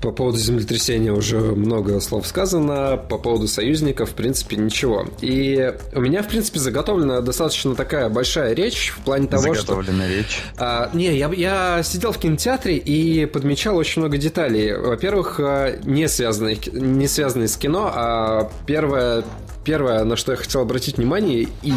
по 0.00 0.12
поводу 0.12 0.38
землетрясения 0.38 1.12
уже 1.12 1.38
много 1.38 2.00
слов 2.00 2.26
сказано. 2.26 2.96
По 2.96 3.18
поводу 3.18 3.48
союзников, 3.48 4.10
в 4.10 4.14
принципе, 4.14 4.56
ничего. 4.56 5.06
И 5.20 5.74
у 5.94 6.00
меня, 6.00 6.22
в 6.22 6.28
принципе, 6.28 6.58
заготовлена 6.58 7.20
достаточно 7.20 7.74
такая 7.74 8.08
большая 8.08 8.54
речь 8.54 8.90
в 8.96 9.04
плане 9.04 9.26
того, 9.26 9.54
что... 9.54 9.80
речь. 9.80 10.40
А, 10.58 10.90
не, 10.92 11.16
я, 11.16 11.30
я 11.32 11.82
сидел 11.82 12.12
в 12.12 12.18
кинотеатре 12.18 12.76
и 12.76 13.26
подмечал 13.26 13.76
очень 13.76 14.02
много 14.02 14.18
деталей. 14.18 14.76
Во-первых, 14.76 15.40
а, 15.40 15.78
не 15.84 16.08
связанные, 16.08 16.58
не 16.72 17.08
связанные 17.08 17.48
с 17.48 17.56
кино, 17.56 17.90
а 17.92 18.50
первое, 18.66 19.24
первое, 19.64 20.04
на 20.04 20.16
что 20.16 20.32
я 20.32 20.38
хотел 20.38 20.60
обратить 20.60 20.98
внимание, 20.98 21.48
и 21.62 21.72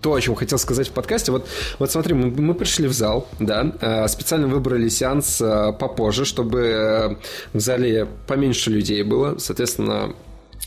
то, 0.00 0.14
о 0.14 0.20
чем 0.20 0.34
хотел 0.34 0.58
сказать 0.58 0.88
в 0.88 0.92
подкасте. 0.92 1.32
Вот, 1.32 1.46
вот 1.78 1.90
смотри, 1.90 2.14
мы, 2.14 2.30
мы 2.30 2.54
пришли 2.54 2.86
в 2.86 2.92
зал, 2.92 3.28
да, 3.40 3.72
э, 3.80 4.08
специально 4.08 4.46
выбрали 4.46 4.88
сеанс 4.88 5.40
э, 5.40 5.72
попозже, 5.78 6.24
чтобы 6.24 6.60
э, 6.60 7.16
в 7.52 7.60
зале 7.60 8.06
поменьше 8.26 8.70
людей 8.70 9.02
было, 9.02 9.38
соответственно, 9.38 10.14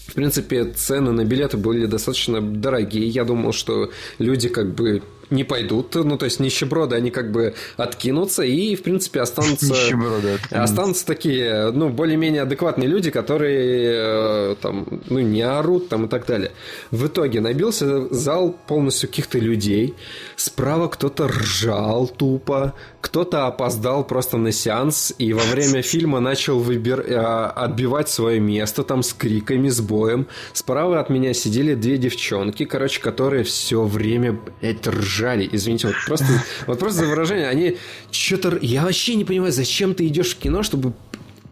в 0.07 0.13
принципе, 0.13 0.65
цены 0.65 1.11
на 1.11 1.23
билеты 1.23 1.57
были 1.57 1.85
достаточно 1.85 2.41
дорогие. 2.41 3.07
Я 3.07 3.23
думал, 3.23 3.53
что 3.53 3.91
люди 4.19 4.49
как 4.49 4.73
бы 4.73 5.03
не 5.31 5.43
пойдут, 5.43 5.95
ну, 5.95 6.17
то 6.17 6.25
есть 6.25 6.39
нищеброды, 6.39 6.95
они 6.95 7.09
как 7.09 7.31
бы 7.31 7.55
откинутся 7.77 8.43
и, 8.43 8.75
в 8.75 8.83
принципе, 8.83 9.21
останутся... 9.21 9.67
Нищеброды 9.67 10.37
Останутся 10.49 11.05
такие, 11.05 11.71
ну, 11.71 11.89
более-менее 11.89 12.43
адекватные 12.43 12.87
люди, 12.87 13.09
которые, 13.09 14.51
э, 14.53 14.55
там, 14.61 14.85
ну, 15.09 15.19
не 15.19 15.41
орут, 15.41 15.89
там, 15.89 16.05
и 16.05 16.07
так 16.09 16.25
далее. 16.25 16.51
В 16.91 17.07
итоге 17.07 17.41
набился 17.41 18.13
зал 18.13 18.55
полностью 18.67 19.09
каких-то 19.09 19.39
людей, 19.39 19.95
справа 20.35 20.87
кто-то 20.87 21.27
ржал 21.27 22.07
тупо, 22.07 22.73
кто-то 23.01 23.47
опоздал 23.47 24.03
просто 24.03 24.37
на 24.37 24.51
сеанс 24.51 25.13
и 25.17 25.33
во 25.33 25.43
время 25.43 25.81
фильма 25.81 26.19
начал 26.19 26.59
выбир... 26.59 27.01
Э, 27.01 27.51
отбивать 27.51 28.09
свое 28.09 28.39
место 28.39 28.83
там 28.83 29.03
с 29.03 29.13
криками, 29.13 29.69
с 29.69 29.81
боем. 29.81 30.27
Справа 30.53 30.99
от 30.99 31.09
меня 31.09 31.33
сидели 31.33 31.73
две 31.73 31.97
девчонки, 31.97 32.65
короче, 32.65 33.01
которые 33.01 33.43
все 33.43 33.83
время 33.83 34.39
это 34.61 34.91
ржали 34.91 35.49
извините, 35.51 35.87
вот 35.87 35.95
просто, 36.05 36.25
вот 36.67 36.79
просто 36.79 37.01
за 37.01 37.07
выражение, 37.07 37.47
они 37.47 37.77
что-то... 38.11 38.57
Я 38.61 38.83
вообще 38.83 39.15
не 39.15 39.25
понимаю, 39.25 39.51
зачем 39.51 39.95
ты 39.95 40.07
идешь 40.07 40.35
в 40.35 40.39
кино, 40.39 40.63
чтобы 40.63 40.93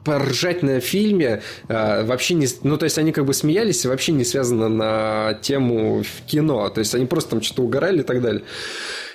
поржать 0.04 0.64
на 0.64 0.80
фильме 0.80 1.42
э, 1.68 2.04
вообще 2.04 2.36
не... 2.36 2.48
Ну, 2.64 2.78
то 2.78 2.86
есть 2.86 2.98
они 2.98 3.12
как 3.12 3.26
бы 3.26 3.34
смеялись 3.34 3.86
вообще 3.86 4.12
не 4.12 4.24
связано 4.24 4.70
на 4.70 5.34
тему 5.42 6.04
в 6.04 6.26
кино. 6.26 6.70
То 6.70 6.80
есть 6.80 6.96
они 6.96 7.06
просто 7.06 7.32
там 7.32 7.42
что-то 7.42 7.64
угорали 7.64 8.00
и 8.00 8.04
так 8.04 8.22
далее. 8.22 8.44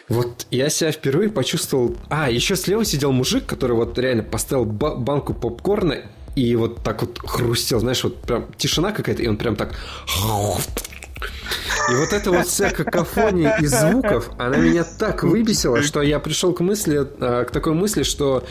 Вот 0.08 0.46
я 0.50 0.68
себя 0.68 0.92
впервые 0.92 1.30
почувствовал... 1.30 1.96
А, 2.10 2.30
еще 2.30 2.56
слева 2.56 2.84
сидел 2.84 3.12
мужик, 3.12 3.46
который 3.46 3.76
вот 3.76 3.98
реально 3.98 4.22
поставил 4.22 4.64
банку 4.64 5.32
попкорна 5.32 6.02
и 6.36 6.56
вот 6.56 6.82
так 6.82 7.02
вот 7.02 7.18
хрустел, 7.18 7.80
знаешь, 7.80 8.02
вот 8.04 8.20
прям 8.22 8.52
тишина 8.56 8.92
какая-то, 8.92 9.22
и 9.22 9.28
он 9.28 9.36
прям 9.36 9.56
так 9.56 9.74
и 11.90 11.94
вот 11.96 12.12
эта 12.12 12.30
вот 12.30 12.46
вся 12.46 12.70
какофония 12.70 13.58
из 13.60 13.70
звуков, 13.70 14.30
она 14.38 14.56
меня 14.56 14.84
так 14.84 15.22
выбесила, 15.22 15.82
что 15.82 16.00
я 16.02 16.18
пришел 16.18 16.52
к 16.54 16.60
мысли, 16.60 17.06
а, 17.20 17.44
к 17.44 17.50
такой 17.50 17.74
мысли, 17.74 18.02
что 18.04 18.44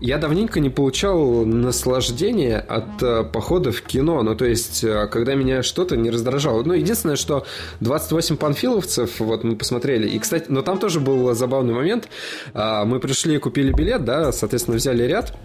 я 0.00 0.18
давненько 0.18 0.60
не 0.60 0.70
получал 0.70 1.44
наслаждения 1.44 2.58
от 2.58 3.02
а, 3.02 3.24
похода 3.24 3.70
в 3.70 3.82
кино. 3.82 4.22
Ну, 4.22 4.34
то 4.34 4.44
есть, 4.44 4.82
а, 4.84 5.06
когда 5.06 5.34
меня 5.34 5.62
что-то 5.62 5.96
не 5.96 6.10
раздражало. 6.10 6.62
Ну, 6.64 6.74
единственное, 6.74 7.16
что 7.16 7.46
28 7.80 8.36
панфиловцев, 8.36 9.20
вот 9.20 9.44
мы 9.44 9.56
посмотрели. 9.56 10.08
И, 10.08 10.18
кстати, 10.18 10.46
но 10.48 10.62
там 10.62 10.78
тоже 10.78 11.00
был 11.00 11.32
забавный 11.34 11.74
момент. 11.74 12.08
Мы 12.54 12.98
пришли 13.00 13.36
и 13.36 13.38
купили 13.38 13.72
билет, 13.72 14.04
да, 14.04 14.32
соответственно, 14.32 14.76
взяли 14.76 15.04
ряд. 15.04 15.36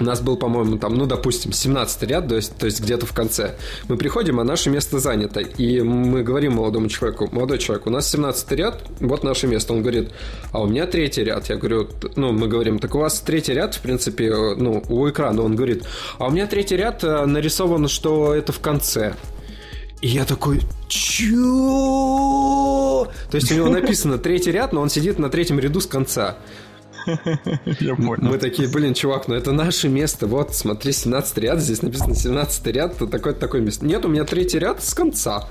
У 0.00 0.04
нас 0.04 0.20
был, 0.20 0.36
по-моему, 0.36 0.78
там, 0.78 0.94
ну, 0.94 1.06
допустим, 1.06 1.52
17 1.52 2.02
ряд, 2.04 2.28
то 2.28 2.36
есть, 2.36 2.56
то 2.56 2.66
есть 2.66 2.80
где-то 2.80 3.06
в 3.06 3.12
конце. 3.12 3.56
Мы 3.88 3.96
приходим, 3.96 4.38
а 4.38 4.44
наше 4.44 4.70
место 4.70 5.00
занято. 5.00 5.40
И 5.40 5.80
мы 5.80 6.22
говорим 6.22 6.54
молодому 6.54 6.88
человеку, 6.88 7.28
молодой 7.32 7.58
человек, 7.58 7.86
у 7.86 7.90
нас 7.90 8.08
17 8.08 8.52
ряд, 8.52 8.82
вот 9.00 9.24
наше 9.24 9.48
место. 9.48 9.72
Он 9.72 9.82
говорит, 9.82 10.10
а 10.52 10.62
у 10.62 10.66
меня 10.66 10.86
третий 10.86 11.24
ряд. 11.24 11.48
Я 11.48 11.56
говорю, 11.56 11.88
ну, 12.14 12.32
мы 12.32 12.46
говорим, 12.46 12.78
так 12.78 12.94
у 12.94 12.98
вас 12.98 13.20
третий 13.20 13.54
ряд, 13.54 13.74
в 13.74 13.80
принципе, 13.80 14.32
ну, 14.56 14.84
у 14.88 15.08
экрана. 15.08 15.42
Он 15.42 15.56
говорит, 15.56 15.84
а 16.18 16.26
у 16.28 16.30
меня 16.30 16.46
третий 16.46 16.76
ряд 16.76 17.02
э, 17.02 17.26
нарисован, 17.26 17.88
что 17.88 18.34
это 18.34 18.52
в 18.52 18.60
конце. 18.60 19.14
И 20.00 20.06
я 20.08 20.24
такой, 20.24 20.60
чё? 20.86 21.38
То 23.30 23.36
есть 23.36 23.50
у 23.50 23.54
него 23.56 23.68
написано 23.68 24.18
третий 24.18 24.52
ряд, 24.52 24.72
но 24.72 24.80
он 24.80 24.90
сидит 24.90 25.18
на 25.18 25.28
третьем 25.28 25.58
ряду 25.58 25.80
с 25.80 25.86
конца. 25.86 26.36
Я 27.80 27.94
понял. 27.94 28.18
Мы 28.20 28.38
такие, 28.38 28.68
блин, 28.68 28.94
чувак, 28.94 29.28
ну 29.28 29.34
это 29.34 29.52
наше 29.52 29.88
место. 29.88 30.26
Вот, 30.26 30.54
смотри, 30.54 30.92
17 30.92 31.38
ряд, 31.38 31.60
здесь 31.60 31.82
написано 31.82 32.14
17 32.14 32.66
ряд, 32.68 32.98
то 32.98 33.06
такое 33.06 33.34
такое 33.34 33.60
место. 33.60 33.84
Нет, 33.86 34.04
у 34.04 34.08
меня 34.08 34.24
третий 34.24 34.58
ряд 34.58 34.82
с 34.82 34.94
конца. 34.94 35.48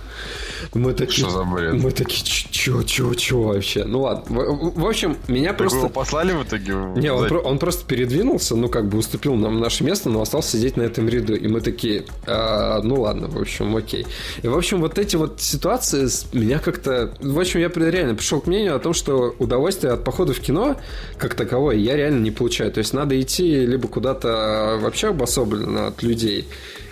Мы 0.73 0.93
такие, 0.93 1.27
Что 1.27 1.29
за 1.29 1.43
бред? 1.43 1.73
Мы 1.75 1.91
такие, 1.91 2.23
чё, 2.23 2.83
чё, 2.83 3.13
чё 3.13 3.41
вообще? 3.41 3.83
Ну 3.85 4.01
ладно. 4.01 4.23
В, 4.35 4.79
в 4.79 4.85
общем, 4.85 5.17
меня 5.27 5.49
так 5.49 5.57
просто... 5.57 5.77
его 5.77 5.89
послали 5.89 6.33
в 6.33 6.43
итоге? 6.43 6.73
Не, 6.99 7.11
он, 7.11 7.27
про... 7.27 7.39
он 7.39 7.59
просто 7.59 7.85
передвинулся, 7.85 8.55
ну 8.55 8.69
как 8.69 8.87
бы 8.87 8.97
уступил 8.97 9.35
нам 9.35 9.59
наше 9.59 9.83
место, 9.83 10.09
но 10.09 10.21
остался 10.21 10.57
сидеть 10.57 10.77
на 10.77 10.83
этом 10.83 11.07
ряду. 11.07 11.35
И 11.35 11.47
мы 11.47 11.61
такие, 11.61 12.05
а, 12.25 12.81
ну 12.81 13.01
ладно, 13.01 13.27
в 13.27 13.37
общем, 13.37 13.75
окей. 13.75 14.05
И 14.41 14.47
в 14.47 14.57
общем, 14.57 14.81
вот 14.81 14.97
эти 14.97 15.15
вот 15.15 15.41
ситуации 15.41 16.07
меня 16.33 16.59
как-то... 16.59 17.13
В 17.19 17.39
общем, 17.39 17.59
я 17.59 17.69
реально 17.69 18.15
пришел 18.15 18.41
к 18.41 18.47
мнению 18.47 18.75
о 18.75 18.79
том, 18.79 18.93
что 18.93 19.35
удовольствие 19.39 19.93
от 19.93 20.03
похода 20.03 20.33
в 20.33 20.39
кино 20.39 20.77
как-то 21.17 21.36
таковой 21.37 21.79
я 21.79 21.95
реально 21.95 22.21
не 22.21 22.31
получаю. 22.31 22.71
То 22.71 22.79
есть 22.79 22.93
надо 22.93 23.19
идти 23.19 23.65
либо 23.65 23.87
куда-то 23.87 24.77
вообще 24.81 25.09
обособленно 25.09 25.87
от 25.87 26.03
людей, 26.03 26.47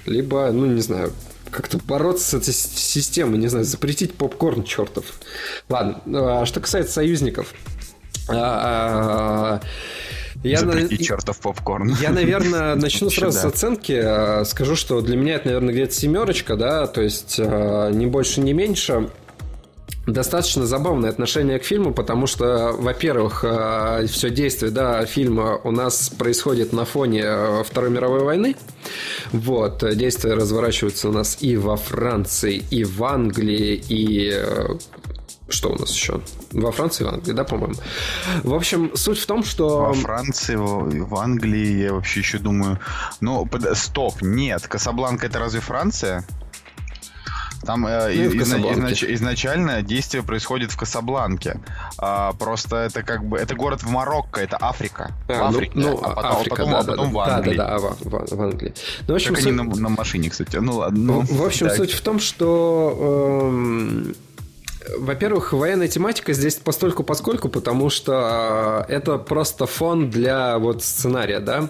либо, 0.06 0.52
ну, 0.52 0.66
не 0.66 0.82
знаю, 0.82 1.12
как-то 1.52 1.78
бороться 1.78 2.24
с 2.24 2.34
этой 2.34 2.54
системой, 2.54 3.38
не 3.40 3.48
знаю, 3.48 3.66
запретить 3.66 4.14
попкорн 4.14 4.64
чертов. 4.64 5.06
Ладно, 5.70 6.02
а 6.42 6.46
что 6.46 6.60
касается 6.60 6.94
союзников. 6.94 7.54
А, 8.28 9.62
а, 9.62 9.62
я 10.44 10.60
Запрети 10.60 10.98
на... 10.98 11.04
чертов 11.04 11.40
попкорн. 11.40 11.96
Я, 12.02 12.12
наверное, 12.12 12.76
начну 12.76 13.10
сразу 13.10 13.40
с 13.40 13.46
оценки. 13.46 14.44
Скажу, 14.46 14.76
что 14.76 15.02
для 15.02 15.16
меня 15.16 15.36
это, 15.36 15.48
наверное, 15.48 15.74
где-то 15.74 15.94
семерочка, 15.94 16.56
да, 16.56 16.88
то 16.88 17.02
есть 17.02 17.38
не 17.38 18.06
больше, 18.08 18.42
не 18.42 18.54
меньше 18.54 19.10
достаточно 20.08 20.66
забавное 20.66 21.10
отношение 21.10 21.60
к 21.60 21.64
фильму, 21.64 21.94
потому 21.94 22.28
что, 22.28 22.74
во-первых, 22.78 23.44
э, 23.44 24.06
все 24.08 24.30
действие 24.30 24.72
да, 24.72 25.06
фильма 25.06 25.60
у 25.64 25.72
нас 25.72 26.10
происходит 26.10 26.74
на 26.74 26.86
фоне 26.86 27.24
э, 27.26 27.64
Второй 27.64 27.90
мировой 27.90 28.24
войны. 28.24 28.56
Вот, 29.32 29.84
действия 29.96 30.34
разворачиваются 30.34 31.10
у 31.10 31.12
нас 31.12 31.38
и 31.42 31.58
во 31.58 31.76
Франции, 31.76 32.64
и 32.70 32.84
в 32.84 33.04
Англии, 33.04 33.84
и 33.88 34.32
э, 34.34 34.76
что 35.48 35.72
у 35.72 35.76
нас 35.76 35.92
еще? 35.92 36.22
Во 36.52 36.72
Франции 36.72 37.04
в 37.04 37.08
Англии, 37.08 37.34
да, 37.34 37.44
по-моему. 37.44 37.76
В 38.44 38.54
общем, 38.54 38.92
суть 38.96 39.20
в 39.20 39.26
том, 39.26 39.44
что... 39.44 39.86
Во 39.88 39.94
Франции, 39.94 40.56
в 40.56 41.16
Англии, 41.16 41.84
я 41.84 41.94
вообще 41.94 42.22
еще 42.22 42.40
думаю... 42.40 42.80
Ну, 43.22 43.48
стоп, 43.74 44.22
нет, 44.22 44.68
Касабланка 44.68 45.28
это 45.28 45.40
разве 45.40 45.62
Франция? 45.62 46.26
Там 47.66 47.88
э, 47.88 48.14
ну, 48.14 48.32
изна- 48.32 48.74
изнач- 48.74 49.14
изначально 49.14 49.82
действие 49.82 50.24
происходит 50.24 50.72
в 50.72 50.78
Касабланке. 50.78 51.60
А, 51.98 52.34
просто 52.34 52.78
это 52.78 53.04
как 53.04 53.26
бы 53.26 53.38
это 53.38 53.56
город 53.56 53.84
в 53.84 53.90
Марокко, 53.90 54.42
это 54.42 54.58
Африка. 54.60 55.12
А, 55.28 55.34
в 55.34 55.56
Африке, 55.56 55.72
ну, 55.76 55.92
ну, 55.92 56.00
а 56.04 56.16
потом, 56.16 56.32
Африка, 56.32 56.56
потом, 56.56 56.72
да, 56.72 56.80
а 56.80 56.84
потом 56.84 57.08
да, 57.08 57.14
в 57.14 57.20
Англии. 57.20 57.58
Да, 57.58 57.66
да, 57.66 57.72
да, 57.72 57.80
в, 57.80 57.98
в, 58.02 58.36
в 58.36 58.42
Англии. 58.42 58.74
Ну, 59.08 59.14
в 59.14 59.16
общем, 59.16 59.34
как 59.34 59.44
суть... 59.44 59.52
они 59.52 59.62
на, 59.62 59.76
на 59.76 59.90
машине, 59.90 60.30
кстати. 60.30 60.58
Ну 60.58 60.78
ладно. 60.78 61.00
Ну, 61.00 61.22
в 61.22 61.44
общем, 61.44 61.68
так. 61.68 61.78
суть 61.78 61.92
в 61.92 62.02
том, 62.02 62.20
что 62.20 63.42
эм... 63.50 64.16
Во-первых, 65.00 65.52
военная 65.52 65.88
тематика 65.88 66.32
здесь 66.34 66.56
постольку 66.56 67.04
поскольку, 67.04 67.50
потому 67.50 67.90
что 67.90 68.86
это 68.88 69.18
просто 69.18 69.66
фон 69.66 70.12
для 70.12 70.60
вот 70.60 70.84
сценария, 70.84 71.40
да. 71.40 71.70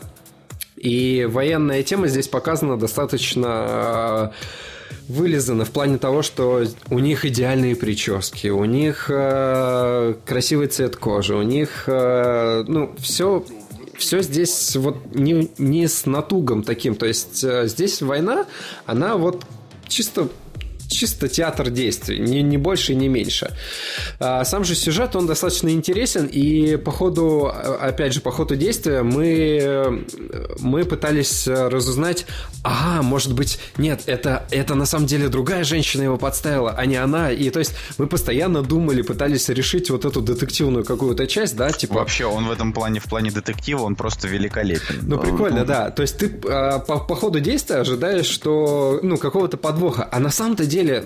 И 0.75 1.25
военная 1.31 1.81
тема 1.83 2.07
здесь 2.07 2.27
показана 2.27 2.77
достаточно 2.77 4.33
вылизано 5.07 5.65
в 5.65 5.71
плане 5.71 5.97
того, 5.97 6.21
что 6.21 6.63
у 6.89 6.99
них 6.99 7.25
идеальные 7.25 7.75
прически, 7.75 8.47
у 8.47 8.65
них 8.65 9.09
э, 9.09 10.15
красивый 10.25 10.67
цвет 10.67 10.95
кожи, 10.95 11.35
у 11.35 11.41
них, 11.41 11.83
э, 11.87 12.63
ну, 12.67 12.93
все 12.99 13.45
все 13.97 14.21
здесь 14.21 14.75
вот 14.75 14.97
не, 15.13 15.49
не 15.57 15.87
с 15.87 16.05
натугом 16.05 16.63
таким. 16.63 16.95
То 16.95 17.05
есть 17.05 17.43
э, 17.43 17.67
здесь 17.67 18.01
война, 18.01 18.45
она 18.85 19.15
вот 19.15 19.43
чисто 19.87 20.27
чисто 20.87 21.27
театр 21.27 21.69
действий, 21.69 22.19
не, 22.19 22.41
не 22.41 22.57
больше 22.57 22.93
и 22.93 22.95
не 22.95 23.07
меньше. 23.07 23.55
А, 24.19 24.43
сам 24.45 24.63
же 24.63 24.75
сюжет, 24.75 25.15
он 25.15 25.27
достаточно 25.27 25.69
интересен, 25.69 26.25
и 26.25 26.77
по 26.77 26.91
ходу, 26.91 27.45
опять 27.45 28.13
же, 28.13 28.21
по 28.21 28.31
ходу 28.31 28.55
действия 28.55 29.03
мы, 29.03 30.05
мы 30.59 30.85
пытались 30.85 31.47
разузнать, 31.47 32.25
ага, 32.63 33.01
может 33.01 33.33
быть, 33.33 33.59
нет, 33.77 34.03
это, 34.05 34.45
это 34.51 34.75
на 34.75 34.85
самом 34.85 35.07
деле 35.07 35.29
другая 35.29 35.63
женщина 35.63 36.03
его 36.03 36.17
подставила, 36.17 36.71
а 36.71 36.85
не 36.85 36.95
она, 36.95 37.31
и 37.31 37.49
то 37.49 37.59
есть 37.59 37.73
мы 37.97 38.07
постоянно 38.07 38.61
думали, 38.61 39.01
пытались 39.01 39.49
решить 39.49 39.89
вот 39.89 40.05
эту 40.05 40.21
детективную 40.21 40.85
какую-то 40.85 41.27
часть, 41.27 41.55
да, 41.55 41.71
типа... 41.71 41.95
Вообще, 41.95 42.25
он 42.25 42.47
в 42.47 42.51
этом 42.51 42.73
плане, 42.73 42.99
в 42.99 43.05
плане 43.05 43.31
детектива, 43.31 43.81
он 43.81 43.95
просто 43.95 44.27
великолепен. 44.27 45.01
Ну, 45.03 45.17
прикольно, 45.17 45.61
он... 45.61 45.67
да, 45.67 45.91
то 45.91 46.01
есть 46.01 46.17
ты 46.17 46.31
а, 46.47 46.79
по, 46.79 46.99
по 46.99 47.15
ходу 47.15 47.39
действия 47.39 47.77
ожидаешь, 47.77 48.27
что, 48.27 48.99
ну, 49.01 49.17
какого-то 49.17 49.57
подвоха, 49.57 50.07
а 50.11 50.19
на 50.19 50.29
самом-то 50.29 50.65
деле 50.65 50.74
деле, 50.75 51.05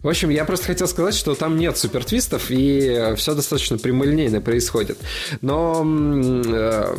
в 0.00 0.08
общем, 0.08 0.30
я 0.30 0.44
просто 0.44 0.66
хотел 0.66 0.88
сказать, 0.88 1.14
что 1.14 1.34
там 1.34 1.56
нет 1.56 1.76
супертвистов, 1.76 2.46
и 2.50 3.14
все 3.16 3.34
достаточно 3.34 3.78
прямолинейно 3.78 4.40
происходит. 4.40 4.98
Но 5.40 5.84
э, 5.84 6.96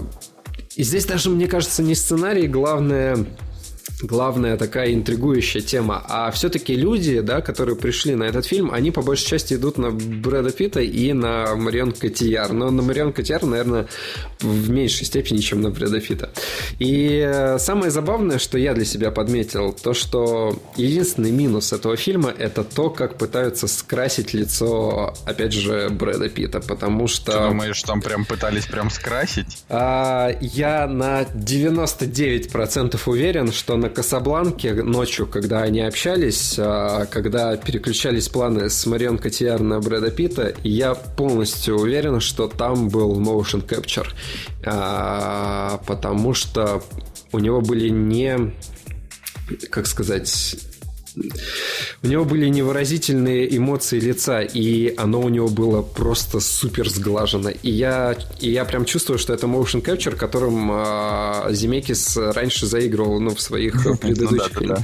и 0.76 0.84
здесь 0.84 1.06
даже, 1.06 1.30
мне 1.30 1.48
кажется, 1.48 1.84
не 1.84 1.96
сценарий, 1.96 2.48
главное 2.48 3.26
главная 4.02 4.58
такая 4.58 4.93
интригующая 4.93 5.62
тема. 5.62 6.04
А 6.08 6.32
все-таки 6.32 6.76
люди, 6.76 7.19
да, 7.22 7.41
которые 7.41 7.76
пришли 7.76 8.15
на 8.15 8.24
этот 8.24 8.46
фильм, 8.46 8.72
они 8.72 8.91
по 8.91 9.02
большей 9.02 9.28
части 9.28 9.56
идут 9.56 9.78
на 9.78 9.91
Брэда 9.91 10.52
Питта 10.52 10.82
и 10.82 11.13
на 11.13 11.56
Марион 11.56 11.91
Котияр. 11.91 12.52
Но 12.54 12.72
на 12.72 12.82
Марион 12.82 13.13
Котияр, 13.13 13.43
наверное, 13.43 13.88
в 14.39 14.69
меньшей 14.69 15.06
степени, 15.06 15.39
чем 15.39 15.62
на 15.62 15.69
Брэда 15.69 16.00
Питта. 16.00 16.32
И 16.80 17.24
э, 17.26 17.60
самое 17.60 17.91
забавное, 17.91 18.39
что 18.39 18.58
я 18.58 18.74
для 18.74 18.86
себя 18.86 19.12
подметил, 19.12 19.74
то, 19.74 19.93
что 19.93 20.60
единственный 20.76 21.32
минус 21.32 21.74
этого 21.74 21.96
фильма 21.96 22.34
это 22.38 22.63
то, 22.63 22.89
как 22.89 23.17
пытаются 23.17 23.67
скрасить 23.67 24.34
лицо, 24.34 25.13
опять 25.26 25.54
же, 25.54 25.89
Брэда 25.89 26.30
Питта, 26.30 26.60
потому 26.60 27.08
что... 27.08 27.32
Ты 27.32 27.48
думаешь, 27.50 27.82
там 27.84 28.02
прям 28.02 28.26
пытались 28.26 28.65
прям 28.65 28.89
скрасить? 28.89 29.63
А, 29.69 30.36
я 30.41 30.88
на 30.88 31.24
99% 31.24 33.00
уверен, 33.06 33.52
что 33.52 33.73
на 33.76 33.90
Касабланке 33.90 34.74
ночью, 34.74 35.28
когда 35.28 35.62
они 35.62 35.82
общались, 35.82 36.56
а, 36.58 37.06
когда 37.06 37.56
переключались 37.58 38.30
планы 38.30 38.70
с 38.70 38.86
Марион 38.86 39.18
Котияр 39.18 39.62
на 39.62 39.80
Брэда 39.80 40.12
Питта, 40.12 40.54
я 40.64 40.96
полностью 40.96 41.78
уверен, 41.78 42.20
что 42.20 42.48
там 42.48 42.90
был 42.90 43.20
motion 43.20 43.66
capture, 43.66 44.08
а, 44.66 45.82
потому 45.86 46.34
что 46.34 46.84
у 47.32 47.40
него 47.40 47.62
были 47.62 47.90
не, 47.90 48.54
как 49.70 49.88
сказать, 49.88 50.56
у 51.15 52.08
него 52.08 52.26
были 52.26 52.47
невыразительные 52.47 53.56
эмоции 53.56 53.99
лица, 53.99 54.41
и 54.41 54.93
оно 54.97 55.21
у 55.21 55.30
него 55.30 55.47
было 55.47 55.82
просто 55.82 56.39
супер 56.39 56.89
сглажено. 56.89 57.49
И 57.49 57.71
я, 57.71 58.15
и 58.39 58.52
я 58.52 58.65
прям 58.65 58.86
чувствую, 58.86 59.19
что 59.19 59.34
это 59.34 59.47
motion 59.47 59.84
capture, 59.84 60.15
которым 60.15 60.71
э, 60.71 61.54
Земекис 61.54 62.17
раньше 62.17 62.65
заигрывал 62.65 63.19
ну, 63.19 63.36
в 63.36 63.41
своих 63.41 63.73
предыдущих 63.99 64.54
ну, 64.56 64.60
фильмах. 64.60 64.80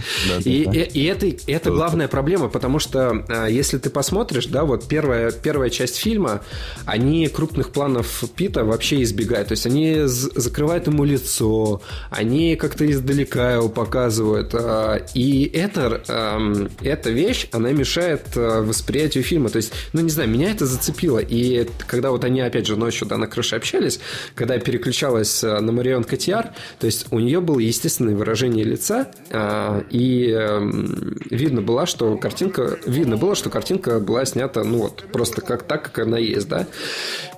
И, 0.46 1.46
это, 1.48 1.72
главная 1.72 2.08
проблема, 2.08 2.50
потому 2.50 2.80
что 2.80 3.26
э, 3.28 3.48
если 3.50 3.78
ты 3.78 3.90
посмотришь, 3.90 4.48
да, 4.48 4.64
вот 4.64 4.88
первая, 4.88 5.32
первая 5.32 5.70
часть 5.70 5.98
фильма, 5.98 6.42
они 6.86 7.28
крупных 7.28 7.72
планов 7.72 8.24
Пита 8.36 8.64
вообще 8.64 9.02
избегают. 9.04 9.50
То 9.50 9.54
есть 9.54 9.66
они 9.66 10.02
закрывают 10.06 10.88
ему 10.88 11.04
лицо, 11.04 11.82
они 12.10 12.56
как-то 12.56 12.90
издалека 12.90 13.54
его 13.54 13.70
показывают. 13.70 14.54
Э, 14.54 15.06
и 15.14 15.46
это 15.54 16.02
эм, 16.36 16.70
эта 16.82 17.10
вещь, 17.10 17.48
она 17.52 17.72
мешает 17.72 18.36
э, 18.36 18.62
восприятию 18.62 19.24
фильма. 19.24 19.50
То 19.50 19.58
есть, 19.58 19.74
ну, 19.94 20.02
не 20.02 20.10
знаю, 20.10 20.30
меня 20.30 20.52
это 20.52 20.66
зацепило. 20.66 21.20
И 21.20 21.68
когда 21.88 22.12
вот 22.12 22.24
они, 22.24 22.42
опять 22.42 22.68
же, 22.68 22.76
ночью 22.76 23.08
да, 23.08 23.18
на 23.18 23.28
крыше 23.28 23.56
общались, 23.56 24.00
когда 24.36 24.56
я 24.56 24.60
переключалась 24.60 25.44
э, 25.44 25.60
на 25.60 25.72
Марион 25.72 26.04
Котьяр, 26.04 26.54
то 26.80 26.86
есть 26.86 27.08
у 27.12 27.20
нее 27.20 27.42
было 27.42 27.60
естественное 27.60 28.16
выражение 28.16 28.64
лица, 28.64 29.08
э, 29.30 29.84
и 29.90 30.32
эм, 30.32 31.18
видно 31.30 31.62
было, 31.62 31.86
что 31.86 32.18
картинка, 32.18 32.80
видно 32.86 33.18
было, 33.18 33.36
что 33.36 33.50
картинка 33.50 34.00
была 34.00 34.26
снята, 34.26 34.64
ну, 34.64 34.80
вот, 34.80 35.06
просто 35.12 35.42
как 35.42 35.64
так, 35.64 35.84
как 35.84 36.00
она 36.00 36.18
есть, 36.18 36.48
да. 36.48 36.68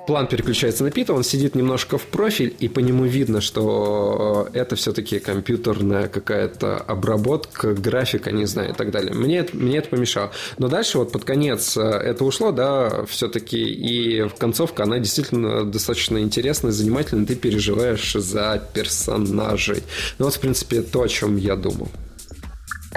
План 0.08 0.28
переключается 0.28 0.84
на 0.84 0.92
Пита, 0.92 1.14
он 1.14 1.24
сидит 1.24 1.56
немножко 1.56 1.98
в 1.98 2.04
профиль, 2.04 2.56
и 2.60 2.68
по 2.68 2.80
нему 2.80 3.06
видно, 3.06 3.40
что 3.40 4.50
это 4.54 4.76
все-таки 4.76 5.20
компьютерная 5.20 6.08
какая-то 6.08 6.78
обработка, 6.78 7.74
графика, 7.74 8.32
не 8.32 8.46
знаю, 8.46 8.71
и 8.72 8.74
так 8.74 8.92
далее. 8.92 9.14
Мне 9.14 9.46
мне 9.54 9.78
это 9.78 9.90
помешало. 9.90 10.32
Но 10.58 10.68
дальше 10.68 10.98
вот 10.98 11.12
под 11.12 11.24
конец 11.24 11.78
э, 11.78 11.82
это 11.82 12.24
ушло, 12.24 12.52
да, 12.52 13.06
все-таки, 13.06 13.58
и 13.58 14.24
в 14.24 14.36
концовка, 14.36 14.84
она 14.84 15.00
действительно 15.00 15.64
достаточно 15.66 16.20
интересная, 16.20 16.72
занимательная, 16.72 17.26
ты 17.26 17.36
переживаешь 17.36 18.14
за 18.14 18.62
персонажей. 18.74 19.84
Ну 20.18 20.26
вот, 20.26 20.36
в 20.36 20.40
принципе, 20.40 20.82
то, 20.82 21.04
о 21.04 21.08
чем 21.08 21.38
я 21.38 21.56
думал. 21.56 21.90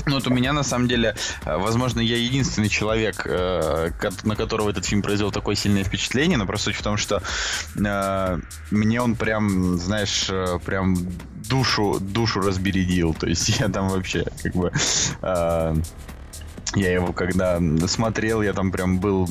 Ну, 0.06 0.14
вот 0.14 0.26
у 0.26 0.30
меня, 0.30 0.52
на 0.52 0.62
самом 0.62 0.88
деле, 0.88 1.14
э, 1.44 1.56
возможно, 1.56 2.00
я 2.00 2.16
единственный 2.16 2.68
человек, 2.68 3.22
э, 3.26 3.90
на 4.24 4.36
которого 4.36 4.70
этот 4.70 4.84
фильм 4.84 5.02
произвел 5.02 5.30
такое 5.30 5.54
сильное 5.54 5.84
впечатление, 5.84 6.36
но 6.36 6.46
просто 6.46 6.66
суть 6.66 6.76
в 6.76 6.82
том, 6.82 6.96
что 6.96 7.22
э, 7.76 8.38
мне 8.70 9.00
он 9.00 9.14
прям, 9.14 9.78
знаешь, 9.78 10.30
прям 10.64 10.96
душу, 11.48 11.98
душу 12.00 12.40
разбередил. 12.40 13.14
То 13.14 13.26
есть 13.26 13.60
я 13.60 13.68
там 13.68 13.88
вообще, 13.88 14.26
как 14.42 14.54
бы... 14.54 14.72
Я 16.74 16.92
его 16.92 17.12
когда 17.12 17.60
смотрел, 17.86 18.42
я 18.42 18.52
там 18.52 18.70
прям 18.70 18.98
был 18.98 19.28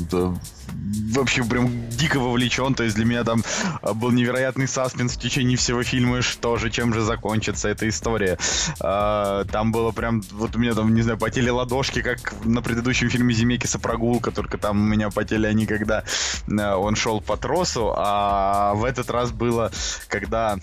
вообще 1.11 1.43
прям 1.43 1.89
дико 1.89 2.19
вовлечен. 2.19 2.73
То 2.75 2.83
есть 2.83 2.95
для 2.95 3.05
меня 3.05 3.23
там 3.23 3.43
а, 3.81 3.93
был 3.93 4.11
невероятный 4.11 4.67
саспенс 4.67 5.15
в 5.15 5.19
течение 5.19 5.57
всего 5.57 5.83
фильма, 5.83 6.21
что 6.21 6.57
же, 6.57 6.69
чем 6.69 6.93
же 6.93 7.01
закончится 7.01 7.69
эта 7.69 7.87
история. 7.87 8.37
А, 8.79 9.45
там 9.45 9.71
было 9.71 9.91
прям, 9.91 10.21
вот 10.31 10.55
у 10.55 10.59
меня 10.59 10.73
там, 10.73 10.93
не 10.93 11.01
знаю, 11.01 11.17
потели 11.17 11.49
ладошки, 11.49 12.01
как 12.01 12.33
на 12.45 12.61
предыдущем 12.61 13.09
фильме 13.09 13.33
Земекиса 13.33 13.79
«Прогулка», 13.79 14.31
только 14.31 14.57
там 14.57 14.81
у 14.81 14.85
меня 14.85 15.09
потели 15.09 15.47
они, 15.47 15.65
когда 15.65 16.03
а, 16.49 16.77
он 16.77 16.95
шел 16.95 17.21
по 17.21 17.37
тросу, 17.37 17.93
а 17.95 18.73
в 18.75 18.83
этот 18.85 19.09
раз 19.09 19.31
было, 19.31 19.71
когда 20.07 20.57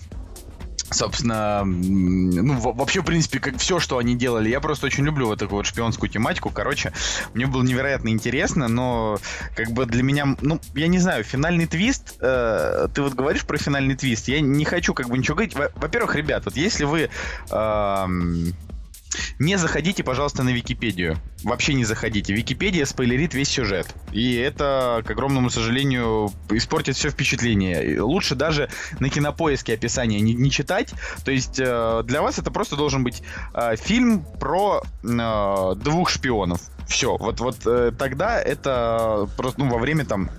собственно, 0.91 1.63
ну, 1.63 2.59
вообще, 2.59 3.01
в 3.01 3.05
принципе, 3.05 3.39
как 3.39 3.57
все, 3.57 3.79
что 3.79 3.97
они 3.97 4.15
делали, 4.15 4.49
я 4.49 4.59
просто 4.59 4.85
очень 4.85 5.05
люблю 5.05 5.27
вот 5.27 5.39
такую 5.39 5.57
вот 5.57 5.65
шпионскую 5.65 6.09
тематику. 6.09 6.49
Короче, 6.49 6.93
мне 7.33 7.47
было 7.47 7.63
невероятно 7.63 8.09
интересно, 8.09 8.67
но 8.67 9.17
как 9.55 9.71
бы 9.71 9.85
для 9.85 10.03
меня, 10.03 10.35
ну, 10.41 10.59
я 10.75 10.87
не 10.87 10.99
знаю, 10.99 11.23
финальный 11.23 11.65
твист, 11.65 12.15
э, 12.19 12.87
ты 12.93 13.01
вот 13.01 13.13
говоришь 13.13 13.45
про 13.45 13.57
финальный 13.57 13.95
твист, 13.95 14.27
я 14.27 14.41
не 14.41 14.65
хочу 14.65 14.93
как 14.93 15.09
бы 15.09 15.17
ничего 15.17 15.35
говорить. 15.35 15.55
Во-первых, 15.55 16.15
ребят, 16.15 16.45
вот 16.45 16.55
если 16.55 16.83
вы 16.83 17.09
э, 17.49 18.07
не 19.39 19.57
заходите, 19.57 20.03
пожалуйста, 20.03 20.43
на 20.43 20.49
Википедию. 20.49 21.17
Вообще 21.43 21.73
не 21.73 21.85
заходите. 21.85 22.33
Википедия 22.33 22.85
спойлерит 22.85 23.33
весь 23.33 23.49
сюжет. 23.49 23.87
И 24.11 24.35
это, 24.35 25.03
к 25.05 25.11
огромному 25.11 25.49
сожалению, 25.49 26.31
испортит 26.49 26.95
все 26.95 27.09
впечатление. 27.09 28.01
Лучше 28.01 28.35
даже 28.35 28.69
на 28.99 29.09
кинопоиске 29.09 29.73
описание 29.73 30.21
не, 30.21 30.33
не 30.33 30.51
читать. 30.51 30.93
То 31.25 31.31
есть 31.31 31.59
э, 31.59 32.03
для 32.05 32.21
вас 32.21 32.39
это 32.39 32.51
просто 32.51 32.75
должен 32.75 33.03
быть 33.03 33.23
э, 33.53 33.75
фильм 33.75 34.25
про 34.39 34.81
э, 35.03 35.75
двух 35.75 36.09
шпионов. 36.09 36.61
Все. 36.87 37.17
Вот, 37.17 37.39
вот 37.39 37.57
э, 37.65 37.91
тогда 37.97 38.39
это 38.41 39.27
просто 39.37 39.61
ну, 39.61 39.69
во 39.69 39.77
время 39.77 40.05
там 40.05 40.29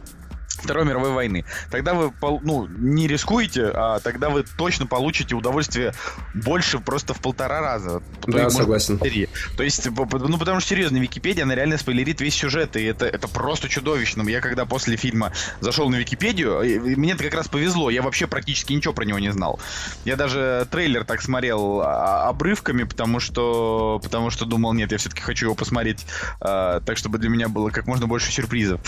Второй 0.62 0.84
мировой 0.84 1.10
войны. 1.10 1.44
Тогда 1.70 1.94
вы 1.94 2.12
ну, 2.42 2.66
не 2.66 3.06
рискуете, 3.06 3.70
а 3.74 4.00
тогда 4.00 4.30
вы 4.30 4.44
точно 4.56 4.86
получите 4.86 5.34
удовольствие 5.34 5.92
больше 6.34 6.78
просто 6.78 7.14
в 7.14 7.20
полтора 7.20 7.60
раза. 7.60 8.02
Да, 8.26 8.50
согласен. 8.50 8.98
Серии. 9.00 9.28
То 9.56 9.62
есть, 9.62 9.86
ну, 9.86 10.06
потому 10.38 10.60
что, 10.60 10.68
серьезно, 10.68 10.98
Википедия, 10.98 11.44
она 11.44 11.54
реально 11.54 11.78
спойлерит 11.78 12.20
весь 12.20 12.34
сюжет, 12.34 12.76
и 12.76 12.84
это, 12.84 13.06
это 13.06 13.28
просто 13.28 13.68
чудовищно. 13.68 14.28
Я 14.28 14.40
когда 14.40 14.64
после 14.66 14.96
фильма 14.96 15.32
зашел 15.60 15.90
на 15.90 15.96
Википедию, 15.96 16.60
мне 16.96 17.12
это 17.12 17.24
как 17.24 17.34
раз 17.34 17.48
повезло, 17.48 17.90
я 17.90 18.02
вообще 18.02 18.26
практически 18.26 18.72
ничего 18.72 18.94
про 18.94 19.04
него 19.04 19.18
не 19.18 19.32
знал. 19.32 19.60
Я 20.04 20.16
даже 20.16 20.66
трейлер 20.70 21.04
так 21.04 21.22
смотрел 21.22 21.80
а, 21.80 22.28
обрывками, 22.28 22.84
потому 22.84 23.20
что, 23.20 24.00
потому 24.02 24.30
что 24.30 24.44
думал, 24.44 24.72
нет, 24.72 24.92
я 24.92 24.98
все-таки 24.98 25.22
хочу 25.22 25.46
его 25.46 25.54
посмотреть 25.54 26.06
а, 26.40 26.80
так, 26.80 26.96
чтобы 26.96 27.18
для 27.18 27.28
меня 27.28 27.48
было 27.48 27.70
как 27.70 27.86
можно 27.86 28.06
больше 28.06 28.30
сюрпризов. 28.32 28.80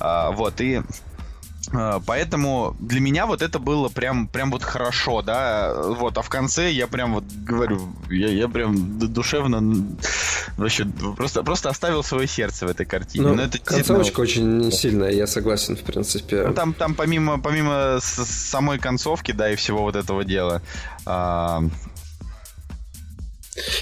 А, 0.00 0.30
вот, 0.30 0.60
и 0.60 0.82
а, 1.72 2.00
поэтому 2.04 2.76
для 2.78 3.00
меня 3.00 3.26
вот 3.26 3.42
это 3.42 3.58
было 3.58 3.88
прям, 3.88 4.26
прям 4.26 4.50
вот 4.50 4.62
хорошо, 4.62 5.22
да, 5.22 5.74
вот, 5.74 6.16
а 6.16 6.22
в 6.22 6.28
конце 6.28 6.70
я 6.70 6.86
прям 6.86 7.14
вот 7.14 7.24
говорю, 7.24 7.80
я, 8.10 8.28
я 8.28 8.48
прям 8.48 8.98
душевно 8.98 9.96
вообще 10.56 10.86
просто, 11.16 11.42
просто 11.42 11.68
оставил 11.68 12.02
свое 12.02 12.26
сердце 12.26 12.66
в 12.66 12.70
этой 12.70 12.86
картине. 12.86 13.26
Ну, 13.26 13.34
Но 13.34 13.42
это 13.42 13.58
концовочка 13.58 14.20
очень 14.20 14.70
сильная, 14.72 15.10
я 15.10 15.26
согласен, 15.26 15.76
в 15.76 15.82
принципе. 15.82 16.44
Ну, 16.48 16.54
там, 16.54 16.72
там 16.72 16.94
помимо, 16.94 17.38
помимо 17.38 17.98
самой 18.00 18.78
концовки, 18.78 19.32
да, 19.32 19.50
и 19.52 19.56
всего 19.56 19.82
вот 19.82 19.96
этого 19.96 20.24
дела, 20.24 20.62
а, 21.04 21.62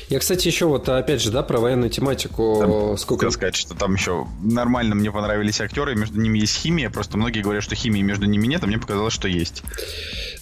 я, 0.09 0.19
кстати, 0.19 0.47
еще 0.47 0.67
вот, 0.67 0.89
опять 0.89 1.21
же, 1.21 1.31
да, 1.31 1.43
про 1.43 1.59
военную 1.59 1.91
тематику. 1.91 2.59
Там, 2.61 2.99
Сколько... 2.99 3.27
Хотел 3.27 3.33
сказать, 3.33 3.57
что 3.57 3.75
там 3.75 3.95
еще 3.95 4.27
нормально 4.43 4.95
мне 4.95 5.11
понравились 5.11 5.61
актеры, 5.61 5.95
между 5.95 6.21
ними 6.21 6.39
есть 6.39 6.57
химия, 6.57 6.91
просто 6.91 7.17
многие 7.19 7.43
говорят, 7.43 7.63
что 7.63 7.75
химии 7.75 8.03
между 8.03 8.27
ними 8.27 8.47
нет, 8.47 8.63
а 8.63 8.67
мне 8.67 8.79
показалось, 8.79 9.13
что 9.13 9.29
есть. 9.29 9.63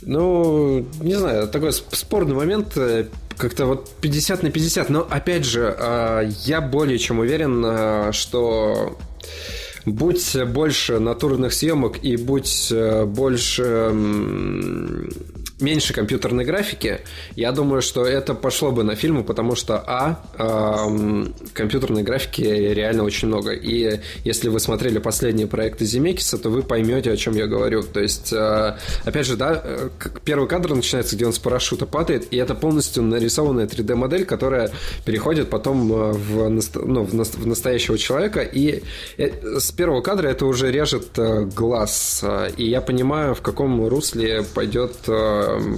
Ну, 0.02 0.86
не 1.00 1.14
знаю, 1.14 1.48
такой 1.48 1.72
спорный 1.72 2.34
момент, 2.34 2.76
э, 2.76 3.08
как-то 3.36 3.66
вот 3.66 3.90
50 4.00 4.42
на 4.42 4.50
50, 4.50 4.90
но, 4.90 5.06
опять 5.08 5.44
же, 5.44 5.74
а, 5.78 6.22
я 6.44 6.60
более 6.60 6.98
чем 6.98 7.18
уверен, 7.20 7.64
э, 7.64 8.12
что 8.12 8.98
будь 9.86 10.36
больше 10.46 10.98
натурных 10.98 11.52
съемок 11.52 12.02
и 12.02 12.16
будь 12.16 12.68
э, 12.70 13.04
больше 13.04 13.92
меньше 15.60 15.92
компьютерной 15.92 16.44
графики, 16.44 17.00
я 17.36 17.52
думаю, 17.52 17.80
что 17.80 18.04
это 18.04 18.34
пошло 18.34 18.72
бы 18.72 18.82
на 18.82 18.96
фильмы, 18.96 19.22
потому 19.22 19.54
что, 19.54 19.82
а, 19.86 20.20
э, 20.36 21.26
компьютерной 21.52 22.02
графики 22.02 22.42
реально 22.42 23.04
очень 23.04 23.28
много. 23.28 23.52
И 23.52 24.00
если 24.24 24.48
вы 24.48 24.58
смотрели 24.58 24.98
последние 24.98 25.46
проекты 25.46 25.84
Земекиса, 25.84 26.38
то 26.38 26.50
вы 26.50 26.62
поймете, 26.62 27.12
о 27.12 27.16
чем 27.16 27.34
я 27.34 27.46
говорю. 27.46 27.82
То 27.82 28.00
есть, 28.00 28.32
э, 28.32 28.76
опять 29.04 29.26
же, 29.26 29.36
да, 29.36 29.60
э, 29.62 29.90
первый 30.24 30.48
кадр 30.48 30.74
начинается, 30.74 31.14
где 31.14 31.26
он 31.26 31.32
с 31.32 31.38
парашюта 31.38 31.86
падает, 31.86 32.32
и 32.32 32.36
это 32.36 32.54
полностью 32.54 33.04
нарисованная 33.04 33.66
3D-модель, 33.66 34.24
которая 34.24 34.72
переходит 35.04 35.50
потом 35.50 35.92
э, 35.92 36.12
в, 36.12 36.48
ну, 36.48 37.04
в 37.04 37.46
настоящего 37.46 37.96
человека, 37.96 38.40
и 38.40 38.82
э, 39.18 39.58
с 39.60 39.70
первого 39.70 40.00
кадра 40.00 40.28
это 40.28 40.46
уже 40.46 40.72
режет 40.72 41.16
глаз. 41.54 42.24
И 42.56 42.68
я 42.68 42.80
понимаю, 42.80 43.34
в 43.34 43.40
каком 43.40 43.86
русле 43.86 44.44
пойдет 44.54 44.94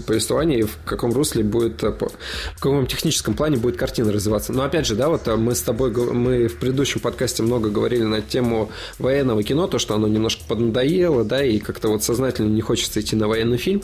повествования 0.07 0.59
и 0.59 0.63
в 0.63 0.77
каком 0.85 1.13
русле 1.13 1.43
будет, 1.43 1.83
э, 1.83 1.91
в 1.91 2.61
каком 2.61 2.87
техническом 2.87 3.35
плане 3.35 3.57
будет 3.57 3.77
картина 3.77 4.13
развиваться. 4.13 4.53
Но 4.53 4.63
опять 4.63 4.87
же, 4.87 4.95
да, 4.95 5.09
вот 5.09 5.27
э, 5.29 5.37
мы 5.37 5.55
с 5.55 5.63
тобой, 5.63 5.93
мы 5.93 6.49
в 6.49 6.59
предыдущем 6.59 7.01
подкасте 7.01 7.43
много 7.43 7.71
говорили 7.71 8.05
на 8.05 8.21
тему 8.21 8.71
военного 8.99 9.43
кино, 9.43 9.67
то, 9.67 9.79
что 9.79 9.95
оно 9.95 10.09
немножко 10.09 10.43
поднадоело, 10.47 11.25
да, 11.25 11.45
и 11.45 11.59
как-то 11.59 11.89
вот 11.89 12.03
сознательно 12.03 12.49
не 12.49 12.61
хочется 12.61 13.01
идти 13.01 13.17
на 13.17 13.29
военный 13.29 13.59
фильм. 13.59 13.83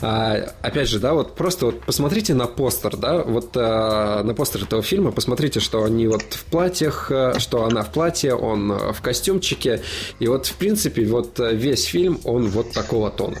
А, 0.00 0.54
опять 0.62 0.88
же, 0.88 0.98
да, 0.98 1.14
вот 1.14 1.34
просто 1.34 1.66
вот 1.66 1.80
посмотрите 1.84 2.34
на 2.34 2.46
постер, 2.46 2.96
да, 2.96 3.22
вот 3.22 3.56
а, 3.56 4.22
на 4.22 4.34
постер 4.34 4.62
этого 4.64 4.82
фильма, 4.82 5.12
посмотрите, 5.12 5.60
что 5.60 5.84
они 5.84 6.06
вот 6.06 6.22
в 6.22 6.44
платьях, 6.44 7.10
что 7.38 7.64
она 7.64 7.82
в 7.82 7.92
платье, 7.92 8.34
он 8.34 8.72
в 8.92 9.00
костюмчике, 9.00 9.82
и 10.18 10.28
вот, 10.28 10.46
в 10.46 10.54
принципе, 10.54 11.04
вот 11.06 11.38
весь 11.38 11.84
фильм, 11.84 12.20
он 12.24 12.48
вот 12.48 12.72
такого 12.72 13.10
тона. 13.10 13.38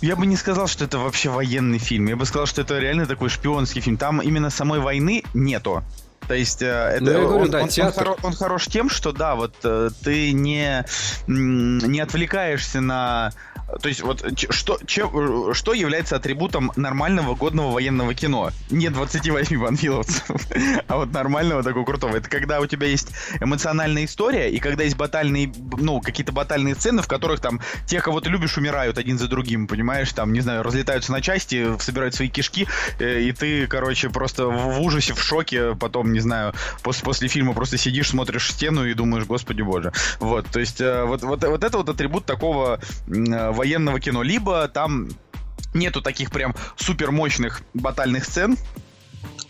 Я 0.00 0.16
бы 0.16 0.26
не 0.26 0.36
сказал, 0.36 0.68
что 0.68 0.84
это 0.84 0.98
вообще 0.98 1.17
военный 1.26 1.78
фильм. 1.78 2.06
Я 2.06 2.16
бы 2.16 2.24
сказал, 2.26 2.46
что 2.46 2.62
это 2.62 2.78
реально 2.78 3.06
такой 3.06 3.28
шпионский 3.28 3.80
фильм. 3.80 3.96
Там 3.96 4.20
именно 4.20 4.50
самой 4.50 4.80
войны 4.80 5.22
нету. 5.34 5.82
То 6.26 6.34
есть 6.34 6.60
э, 6.60 6.66
это, 6.66 7.04
ну, 7.04 7.26
говорю, 7.26 7.44
он, 7.44 7.50
да, 7.50 7.62
он, 7.62 7.68
он, 7.86 7.92
хоро, 7.92 8.16
он 8.22 8.34
хорош 8.34 8.66
тем, 8.66 8.90
что 8.90 9.12
да, 9.12 9.34
вот 9.34 9.54
э, 9.64 9.88
ты 10.04 10.32
не, 10.32 10.84
не 11.26 12.00
отвлекаешься 12.00 12.80
на 12.82 13.32
то 13.82 13.88
есть 13.88 14.00
вот 14.00 14.24
что, 14.50 14.78
чем, 14.86 15.52
что 15.52 15.74
является 15.74 16.16
атрибутом 16.16 16.72
нормального 16.76 17.34
годного 17.34 17.72
военного 17.72 18.14
кино? 18.14 18.50
Не 18.70 18.88
28 18.88 19.60
банфиловцев, 19.60 20.30
а 20.88 20.96
вот 20.96 21.12
нормального 21.12 21.62
такого 21.62 21.84
крутого. 21.84 22.16
Это 22.16 22.30
когда 22.30 22.60
у 22.60 22.66
тебя 22.66 22.86
есть 22.86 23.08
эмоциональная 23.40 24.06
история, 24.06 24.50
и 24.50 24.58
когда 24.58 24.84
есть 24.84 24.96
батальные, 24.96 25.52
ну, 25.76 26.00
какие-то 26.00 26.32
батальные 26.32 26.76
сцены, 26.76 27.02
в 27.02 27.08
которых 27.08 27.40
там 27.40 27.60
те, 27.86 28.00
кого 28.00 28.20
ты 28.20 28.30
любишь, 28.30 28.56
умирают 28.56 28.96
один 28.96 29.18
за 29.18 29.28
другим, 29.28 29.66
понимаешь? 29.66 30.12
Там, 30.12 30.32
не 30.32 30.40
знаю, 30.40 30.62
разлетаются 30.62 31.12
на 31.12 31.20
части, 31.20 31.78
собирают 31.78 32.14
свои 32.14 32.28
кишки, 32.28 32.66
э, 32.98 33.20
и 33.20 33.32
ты, 33.32 33.66
короче, 33.66 34.08
просто 34.08 34.46
в 34.46 34.80
ужасе, 34.80 35.12
в 35.12 35.22
шоке, 35.22 35.74
потом, 35.74 36.12
не 36.12 36.20
знаю, 36.20 36.54
после, 36.82 37.04
после 37.04 37.28
фильма 37.28 37.52
просто 37.52 37.76
сидишь, 37.76 38.08
смотришь 38.08 38.50
стену 38.50 38.86
и 38.86 38.94
думаешь, 38.94 39.24
господи 39.24 39.60
боже. 39.60 39.92
Вот, 40.20 40.46
то 40.46 40.58
есть 40.58 40.80
э, 40.80 41.04
вот, 41.04 41.22
вот, 41.22 41.44
вот 41.44 41.62
это 41.62 41.76
вот 41.76 41.88
атрибут 41.90 42.24
такого 42.24 42.80
военного 43.58 44.00
кино. 44.00 44.22
Либо 44.22 44.68
там 44.68 45.08
нету 45.74 46.00
таких 46.00 46.30
прям 46.30 46.54
супер 46.76 47.10
мощных 47.10 47.62
батальных 47.74 48.24
сцен, 48.24 48.56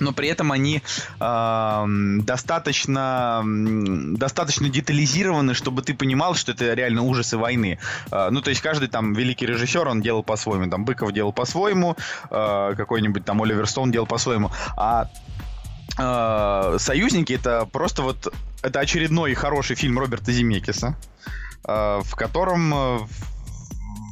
но 0.00 0.12
при 0.12 0.28
этом 0.28 0.52
они 0.52 0.82
э, 1.20 1.84
достаточно, 2.22 3.42
достаточно 3.44 4.68
детализированы, 4.68 5.54
чтобы 5.54 5.82
ты 5.82 5.94
понимал, 5.94 6.34
что 6.34 6.52
это 6.52 6.72
реально 6.74 7.02
ужасы 7.02 7.36
войны. 7.36 7.78
Э, 8.10 8.28
ну, 8.30 8.40
то 8.40 8.50
есть 8.50 8.62
каждый 8.62 8.88
там 8.88 9.12
великий 9.12 9.46
режиссер, 9.46 9.88
он 9.88 10.00
делал 10.00 10.22
по-своему. 10.22 10.70
Там 10.70 10.84
Быков 10.84 11.12
делал 11.12 11.32
по-своему, 11.32 11.96
э, 12.30 12.74
какой-нибудь 12.76 13.24
там 13.24 13.42
Оливер 13.42 13.66
Стоун 13.66 13.90
делал 13.90 14.06
по-своему. 14.06 14.50
А 14.76 15.10
э, 15.98 16.78
«Союзники»— 16.78 17.32
это 17.34 17.66
просто 17.66 18.02
вот... 18.02 18.32
Это 18.62 18.80
очередной 18.80 19.34
хороший 19.34 19.76
фильм 19.76 19.98
Роберта 19.98 20.32
Земекиса, 20.32 20.96
э, 21.64 22.00
в 22.04 22.14
котором 22.14 23.08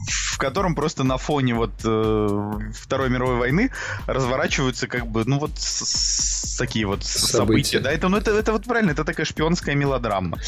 в 0.06 0.38
котором 0.38 0.74
просто 0.74 1.04
на 1.04 1.16
фоне 1.16 1.54
вот 1.54 1.72
э, 1.84 2.52
Второй 2.74 3.10
мировой 3.10 3.36
войны 3.36 3.70
разворачиваются 4.06 4.86
как 4.86 5.06
бы, 5.06 5.24
ну 5.24 5.38
вот 5.38 5.52
с, 5.56 5.84
с, 5.84 6.56
такие 6.56 6.86
вот 6.86 7.04
события. 7.04 7.36
события. 7.36 7.80
Да, 7.80 7.92
это, 7.92 8.08
ну, 8.08 8.16
это, 8.16 8.30
это 8.32 8.52
вот 8.52 8.64
правильно, 8.64 8.90
это 8.90 9.04
такая 9.04 9.26
шпионская 9.26 9.74
мелодрама. 9.74 10.38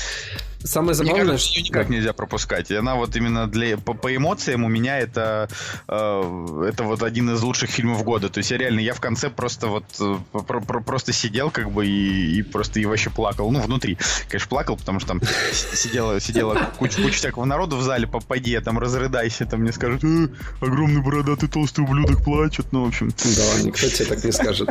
Самое 0.65 0.95
забавное, 0.95 1.23
Мне 1.23 1.33
кажется, 1.33 1.55
ее 1.55 1.63
никак 1.63 1.89
нельзя 1.89 2.13
пропускать. 2.13 2.71
И 2.71 2.75
она 2.75 2.97
вот 2.97 3.15
именно 3.15 3.47
для 3.47 3.79
по, 3.79 3.95
по 3.95 4.15
эмоциям 4.15 4.65
у 4.65 4.69
меня 4.69 4.99
это 4.99 5.49
э, 5.87 6.65
это 6.69 6.83
вот 6.83 7.03
один 7.05 7.31
из 7.31 7.41
лучших 7.43 7.71
фильмов 7.71 8.03
года. 8.03 8.29
То 8.29 8.39
есть 8.39 8.51
я 8.51 8.59
реально 8.59 8.81
я 8.81 8.93
в 8.93 9.01
конце 9.01 9.31
просто 9.31 9.69
вот 9.69 9.85
э, 10.01 10.17
про, 10.33 10.61
про, 10.61 10.81
просто 10.81 11.13
сидел 11.13 11.51
как 11.51 11.71
бы 11.71 11.87
и, 11.87 12.39
и 12.39 12.43
просто 12.43 12.81
и 12.81 12.87
вообще 12.87 13.09
плакал. 13.11 13.53
Ну 13.53 13.61
внутри, 13.61 13.99
конечно, 14.29 14.49
плакал, 14.49 14.77
потому 14.77 14.99
что 14.99 15.09
там 15.09 15.21
сидела 15.53 16.19
сидела 16.21 16.59
куча 16.77 17.01
куча 17.03 17.17
всякого 17.17 17.45
народу 17.45 17.77
в 17.77 17.83
зале. 17.83 18.09
Пойди, 18.09 18.59
там 18.59 18.81
разрыдайся, 18.81 19.47
там 19.47 19.61
мне 19.61 19.71
скажут, 19.71 20.03
э, 20.03 20.29
огромный 20.61 21.03
бородатый 21.03 21.49
толстый 21.49 21.85
ублюдок 21.85 22.25
плачет. 22.25 22.67
Ну 22.73 22.85
в 22.85 22.89
общем. 22.89 23.11
Да, 23.11 23.63
никто 23.63 23.89
тебе 23.89 24.07
так 24.07 24.25
не 24.25 24.33
скажет. 24.33 24.69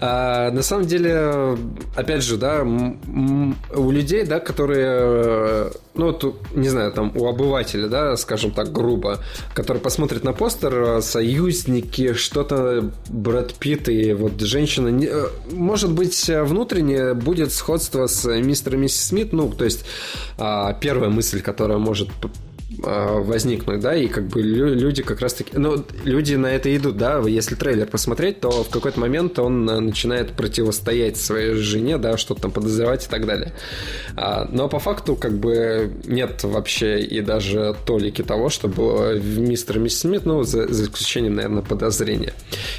А, 0.00 0.50
на 0.50 0.62
самом 0.62 0.86
деле, 0.86 1.56
опять 1.94 2.24
же, 2.24 2.36
да, 2.38 2.62
у 2.64 3.90
людей, 3.92 4.24
да, 4.24 4.40
которые 4.40 5.27
Э, 5.28 5.70
ну, 5.94 6.06
вот, 6.06 6.24
не 6.54 6.68
знаю, 6.68 6.92
там 6.92 7.12
у 7.14 7.26
обывателя, 7.26 7.88
да, 7.88 8.16
скажем 8.16 8.52
так, 8.52 8.72
грубо, 8.72 9.18
который 9.54 9.78
посмотрит 9.78 10.24
на 10.24 10.32
постер 10.32 10.74
э, 10.74 11.02
«Союзники», 11.02 12.14
что-то 12.14 12.90
Брэд 13.08 13.54
Питт 13.54 13.88
и 13.88 14.12
вот 14.14 14.40
женщина, 14.40 14.88
э, 14.88 15.26
может 15.52 15.92
быть, 15.92 16.28
внутренне 16.28 17.14
будет 17.14 17.52
сходство 17.52 18.06
с 18.06 18.24
мистером 18.40 18.80
и 18.80 18.82
миссис 18.84 19.08
Смит, 19.08 19.32
ну, 19.32 19.50
то 19.50 19.64
есть 19.64 19.84
а, 20.38 20.72
первая 20.74 21.10
мысль, 21.10 21.40
которая 21.42 21.78
может 21.78 22.08
возникнуть, 22.70 23.80
да, 23.80 23.94
и 23.94 24.08
как 24.08 24.26
бы 24.28 24.42
люди 24.42 25.02
как 25.02 25.20
раз 25.20 25.34
таки, 25.34 25.56
ну, 25.56 25.84
люди 26.04 26.34
на 26.34 26.48
это 26.48 26.74
идут, 26.76 26.98
да, 26.98 27.18
если 27.20 27.54
трейлер 27.54 27.86
посмотреть, 27.86 28.40
то 28.40 28.62
в 28.62 28.68
какой-то 28.68 29.00
момент 29.00 29.38
он 29.38 29.68
э, 29.68 29.80
начинает 29.80 30.32
противостоять 30.32 31.16
своей 31.16 31.54
жене, 31.54 31.96
да, 31.96 32.18
что-то 32.18 32.42
там 32.42 32.50
подозревать 32.50 33.06
и 33.06 33.08
так 33.08 33.26
далее. 33.26 33.54
А, 34.16 34.46
но 34.52 34.68
по 34.68 34.78
факту 34.78 35.16
как 35.16 35.38
бы 35.38 35.92
нет 36.04 36.44
вообще 36.44 37.00
и 37.00 37.22
даже 37.22 37.74
толики 37.86 38.22
того, 38.22 38.50
что 38.50 38.68
было 38.68 39.14
в 39.14 39.38
«Мистер 39.38 39.78
и 39.78 39.80
миссис 39.80 40.00
Смит», 40.00 40.26
ну, 40.26 40.42
за, 40.42 40.68
за 40.72 40.84
исключением, 40.84 41.36
наверное, 41.36 41.62
подозрения. 41.62 42.34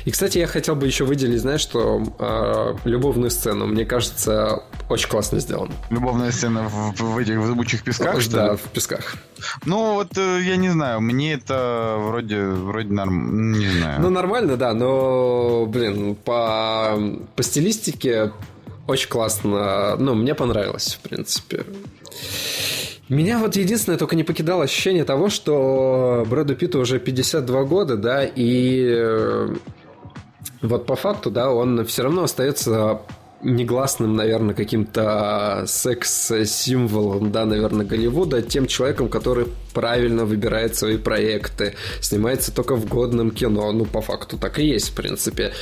И, 0.06 0.12
кстати, 0.12 0.38
я 0.38 0.46
хотел 0.46 0.76
бы 0.76 0.86
еще 0.86 1.04
выделить, 1.04 1.42
знаешь, 1.42 1.62
что 1.62 2.04
э, 2.20 2.76
любовную 2.88 3.32
сцену, 3.32 3.66
мне 3.66 3.86
кажется, 3.86 4.64
очень 4.88 5.10
классно 5.10 5.40
сделана. 5.40 5.72
Любовная 5.90 6.32
сцена 6.32 6.70
в, 6.70 6.94
в 6.96 7.18
этих 7.18 7.38
в 7.38 7.46
зыбучих 7.48 7.84
песках, 7.84 8.20
Да, 8.30 8.56
в 8.56 8.62
песках. 8.72 9.16
Ну, 9.66 9.79
вот 9.96 10.18
э, 10.18 10.42
я 10.42 10.58
не 10.58 10.70
знаю, 10.70 11.02
мне 11.02 11.34
это 11.34 11.98
вроде, 12.00 12.44
вроде 12.46 12.90
норм, 12.90 13.52
не 13.54 13.68
знаю. 13.68 14.02
Ну, 14.02 14.10
нормально, 14.10 14.58
да, 14.58 14.74
но, 14.74 15.66
блин, 15.66 16.16
по, 16.16 17.00
по 17.36 17.44
стилистике 17.44 18.32
очень 18.88 19.10
классно. 19.10 19.96
Ну, 19.98 20.16
мне 20.16 20.36
понравилось, 20.36 21.00
в 21.02 21.08
принципе. 21.08 21.66
Меня 23.10 23.40
вот 23.40 23.56
единственное 23.56 23.98
только 23.98 24.16
не 24.16 24.24
покидало 24.24 24.64
ощущение 24.64 25.04
того, 25.04 25.30
что 25.30 26.26
Брэду 26.30 26.56
Питту 26.56 26.80
уже 26.80 27.00
52 27.00 27.64
года, 27.64 27.98
да, 27.98 28.24
и 28.24 28.86
э, 28.88 29.56
вот 30.62 30.86
по 30.86 30.96
факту, 30.96 31.32
да, 31.32 31.52
он 31.52 31.86
все 31.86 32.04
равно 32.04 32.24
остается 32.24 33.02
негласным, 33.42 34.16
наверное, 34.16 34.54
каким-то 34.54 35.64
секс-символом, 35.68 37.32
да, 37.32 37.46
наверное, 37.46 37.86
Голливуда, 37.86 38.42
тем 38.42 38.68
человеком, 38.68 39.10
который 39.10 39.48
правильно 39.74 40.26
выбирает 40.26 40.76
свои 40.76 40.98
проекты, 40.98 41.76
снимается 42.02 42.54
только 42.54 42.76
в 42.76 42.86
годном 42.88 43.32
кино, 43.32 43.72
ну, 43.72 43.86
по 43.86 44.02
факту 44.02 44.38
так 44.38 44.60
и 44.60 44.66
есть, 44.66 44.90
в 44.90 44.94
принципе. 44.94 45.54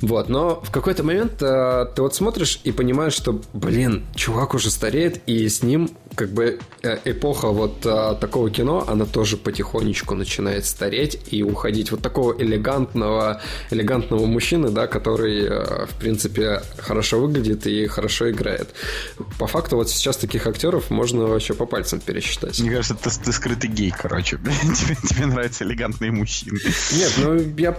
Вот, 0.00 0.28
но 0.28 0.60
в 0.62 0.70
какой-то 0.70 1.02
момент 1.02 1.42
э, 1.42 1.86
ты 1.94 2.02
вот 2.02 2.14
смотришь 2.14 2.60
и 2.64 2.72
понимаешь, 2.72 3.14
что, 3.14 3.40
блин, 3.52 4.04
чувак 4.14 4.54
уже 4.54 4.70
стареет, 4.70 5.20
и 5.26 5.48
с 5.48 5.62
ним 5.62 5.90
как 6.14 6.30
бы 6.30 6.58
э, 6.82 6.98
эпоха 7.04 7.48
вот 7.48 7.84
э, 7.84 8.16
такого 8.20 8.50
кино, 8.50 8.84
она 8.86 9.04
тоже 9.04 9.36
потихонечку 9.36 10.14
начинает 10.14 10.64
стареть 10.64 11.18
и 11.30 11.42
уходить. 11.42 11.90
Вот 11.90 12.02
такого 12.02 12.34
элегантного, 12.40 13.40
элегантного 13.70 14.26
мужчины, 14.26 14.70
да, 14.70 14.86
который, 14.86 15.44
э, 15.44 15.86
в 15.86 15.94
принципе, 15.98 16.62
хорошо 16.78 17.20
выглядит 17.20 17.66
и 17.66 17.86
хорошо 17.86 18.30
играет. 18.30 18.68
По 19.38 19.46
факту 19.46 19.76
вот 19.76 19.90
сейчас 19.90 20.16
таких 20.16 20.46
актеров 20.46 20.90
можно 20.90 21.24
вообще 21.26 21.54
по 21.54 21.66
пальцам 21.66 22.00
пересчитать. 22.00 22.60
Мне 22.60 22.70
кажется, 22.70 22.94
ты, 22.94 23.10
ты 23.10 23.32
скрытый 23.32 23.70
гей, 23.70 23.92
короче. 23.96 24.36
тебе, 24.76 24.96
тебе 25.08 25.26
нравятся 25.26 25.64
элегантные 25.64 26.10
мужчины. 26.10 26.58
Нет, 26.92 27.12
ну 27.18 27.34
я... 27.58 27.76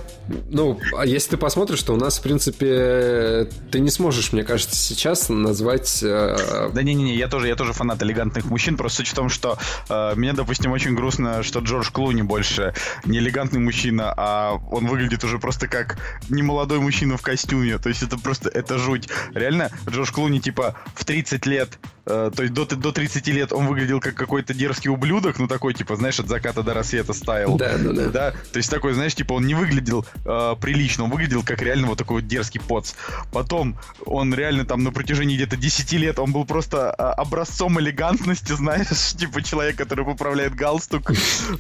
Ну, 0.50 0.80
а 0.98 1.06
если 1.06 1.32
ты 1.32 1.38
посмотришь, 1.38 1.82
то 1.84 1.94
у 1.94 1.98
нас, 1.98 2.20
в 2.20 2.22
принципе, 2.22 3.50
ты 3.72 3.80
не 3.80 3.90
сможешь, 3.90 4.34
мне 4.34 4.44
кажется, 4.44 4.76
сейчас 4.76 5.30
назвать... 5.30 6.02
Э... 6.04 6.70
Да 6.74 6.84
не-не-не, 6.84 7.16
я 7.16 7.28
тоже, 7.28 7.48
я 7.48 7.56
тоже 7.56 7.74
фанат 7.74 8.02
элегантных 8.02 8.25
мужчин, 8.46 8.78
просто 8.78 8.98
суть 8.98 9.10
в 9.10 9.14
том, 9.14 9.30
что 9.30 9.58
э, 9.90 10.14
мне, 10.16 10.34
допустим, 10.34 10.72
очень 10.72 10.96
грустно, 10.96 11.44
что 11.44 11.60
Джордж 11.60 11.90
Клуни 11.92 12.22
больше 12.22 12.74
не 13.06 13.20
элегантный 13.20 13.60
мужчина, 13.60 14.14
а 14.16 14.54
он 14.72 14.88
выглядит 14.88 15.24
уже 15.24 15.40
просто 15.40 15.68
как 15.68 15.98
немолодой 16.30 16.80
мужчина 16.80 17.18
в 17.18 17.22
костюме. 17.22 17.78
То 17.78 17.90
есть 17.90 18.04
это 18.04 18.18
просто, 18.18 18.50
это 18.50 18.78
жуть 18.78 19.10
реально 19.34 19.70
Джош 19.90 20.12
Клуни, 20.12 20.40
типа, 20.40 20.76
в 20.96 21.06
30 21.06 21.46
лет 21.46 21.80
то 22.06 22.34
есть 22.40 22.54
до, 22.54 22.66
до 22.66 22.92
30 22.92 23.28
лет 23.28 23.54
он 23.54 23.68
выглядел 23.68 24.00
как 24.00 24.16
какой-то 24.16 24.54
дерзкий 24.54 24.90
ублюдок, 24.90 25.40
ну 25.40 25.48
такой, 25.48 25.74
типа, 25.74 25.96
знаешь, 25.96 26.20
от 26.20 26.28
заката 26.28 26.64
до 26.64 26.74
рассвета 26.74 27.14
стайл. 27.14 27.58
Да, 27.58 27.78
да, 27.78 27.92
да. 27.92 28.08
да? 28.10 28.32
То 28.52 28.58
есть 28.58 28.70
такой, 28.70 28.94
знаешь, 28.94 29.16
типа, 29.16 29.34
он 29.34 29.46
не 29.46 29.56
выглядел 29.56 30.06
э, 30.26 30.56
прилично, 30.60 31.06
он 31.06 31.12
выглядел 31.12 31.44
как 31.44 31.62
реально 31.62 31.88
вот 31.88 31.98
такой 31.98 32.22
вот 32.22 32.28
дерзкий 32.28 32.60
поц. 32.60 32.94
Потом 33.32 33.78
он 34.06 34.34
реально 34.34 34.66
там 34.66 34.84
на 34.84 34.92
протяжении 34.92 35.36
где-то 35.36 35.58
10 35.58 35.92
лет, 35.94 36.20
он 36.20 36.32
был 36.32 36.46
просто 36.46 36.96
э, 36.98 37.02
образцом 37.02 37.80
элегантности, 37.80 38.52
знаешь, 38.56 39.14
типа 39.18 39.42
человек, 39.42 39.76
который 39.76 40.06
поправляет 40.06 40.56
галстук, 40.56 41.12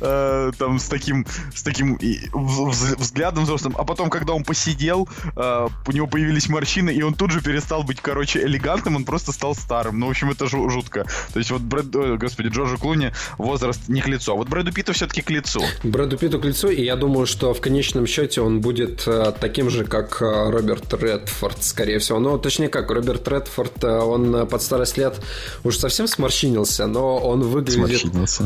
э, 0.01 0.51
там, 0.57 0.79
с 0.79 0.87
таким, 0.87 1.25
с 1.53 1.63
таким 1.63 1.97
взглядом 2.33 3.43
взрослым. 3.43 3.75
А 3.77 3.83
потом, 3.83 4.09
когда 4.09 4.33
он 4.33 4.43
посидел, 4.43 5.07
э, 5.35 5.67
у 5.87 5.91
него 5.91 6.07
появились 6.07 6.49
морщины, 6.49 6.91
и 6.91 7.01
он 7.01 7.13
тут 7.13 7.31
же 7.31 7.41
перестал 7.41 7.83
быть, 7.83 8.01
короче, 8.01 8.43
элегантным, 8.43 8.95
он 8.95 9.05
просто 9.05 9.31
стал 9.31 9.55
старым. 9.55 9.99
Ну, 9.99 10.07
в 10.07 10.09
общем, 10.09 10.31
это 10.35 10.47
жутко. 10.47 11.05
То 11.33 11.39
есть 11.39 11.51
вот 11.51 11.61
Брэд, 11.61 11.87
господи, 12.17 12.49
Джорджу 12.49 12.77
Клуни 12.77 13.11
возраст 13.37 13.81
не 13.87 14.01
к 14.01 14.07
лицу, 14.07 14.33
а 14.33 14.35
вот 14.35 14.47
Брэду 14.47 14.71
Питу 14.71 14.93
все-таки 14.93 15.21
к 15.21 15.29
лицу. 15.29 15.61
Брэду 15.83 16.17
Питу 16.17 16.39
к 16.39 16.45
лицу, 16.45 16.69
и 16.69 16.83
я 16.83 16.95
думаю, 16.95 17.25
что 17.25 17.53
в 17.53 17.61
конечном 17.61 18.07
счете 18.07 18.41
он 18.41 18.61
будет 18.61 19.03
э, 19.07 19.33
таким 19.39 19.69
же, 19.69 19.85
как 19.85 20.21
э, 20.21 20.49
Роберт 20.49 20.93
Редфорд, 20.93 21.63
скорее 21.63 21.99
всего. 21.99 22.19
Ну, 22.19 22.37
точнее 22.37 22.69
как, 22.69 22.91
Роберт 22.91 23.27
Редфорд, 23.27 23.83
э, 23.83 23.87
он 23.87 24.47
под 24.47 24.61
старость 24.61 24.97
лет 24.97 25.19
уж 25.63 25.77
совсем 25.77 26.07
сморщинился, 26.07 26.87
но 26.87 27.17
он 27.17 27.41
выглядит... 27.41 28.03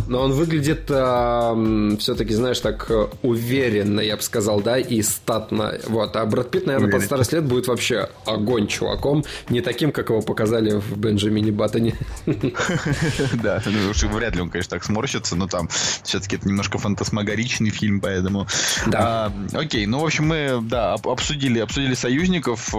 Но 0.07 0.21
он 0.21 0.31
выглядит 0.31 0.85
э, 0.89 1.95
все-таки, 1.99 2.33
знаешь, 2.33 2.59
так 2.59 2.89
уверенно, 3.21 3.99
я 3.99 4.15
бы 4.15 4.21
сказал, 4.21 4.61
да, 4.61 4.77
и 4.77 5.01
статно. 5.01 5.73
Вот. 5.87 6.15
А 6.15 6.25
Брэд 6.25 6.51
Питт, 6.51 6.65
наверное, 6.65 6.87
Уверен. 6.87 6.99
под 6.99 7.05
старость 7.05 7.33
лет 7.33 7.45
будет 7.45 7.67
вообще 7.67 8.09
огонь 8.25 8.67
чуваком, 8.67 9.23
не 9.49 9.61
таким, 9.61 9.91
как 9.91 10.09
его 10.09 10.21
показали 10.21 10.71
в 10.71 10.97
Бенджамине 10.97 11.51
Баттоне. 11.51 11.78
Да, 13.41 13.61
ну, 13.65 14.09
вряд 14.09 14.35
ли 14.35 14.41
он, 14.41 14.49
конечно, 14.49 14.71
так 14.71 14.83
сморщится, 14.83 15.35
но 15.35 15.47
там 15.47 15.67
все-таки 16.03 16.35
это 16.35 16.47
немножко 16.47 16.77
фантасмагоричный 16.77 17.69
фильм, 17.69 18.01
поэтому... 18.01 18.47
Да. 18.87 18.99
А, 19.01 19.57
окей, 19.57 19.85
ну, 19.85 19.99
в 19.99 20.05
общем, 20.05 20.27
мы, 20.27 20.59
да, 20.61 20.93
обсудили, 20.93 21.59
обсудили 21.59 21.93
союзников. 21.93 22.73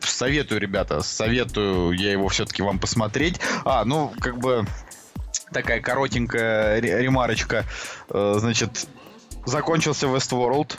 Советую, 0.00 0.60
ребята, 0.60 1.02
советую 1.02 1.92
я 1.92 2.12
его 2.12 2.28
все-таки 2.28 2.62
вам 2.62 2.78
посмотреть. 2.78 3.40
А, 3.64 3.84
ну, 3.84 4.12
как 4.20 4.38
бы 4.38 4.66
такая 5.52 5.80
коротенькая 5.80 6.80
ремарочка. 6.80 7.64
Э, 8.08 8.36
значит, 8.38 8.86
закончился 9.46 10.06
Westworld. 10.06 10.78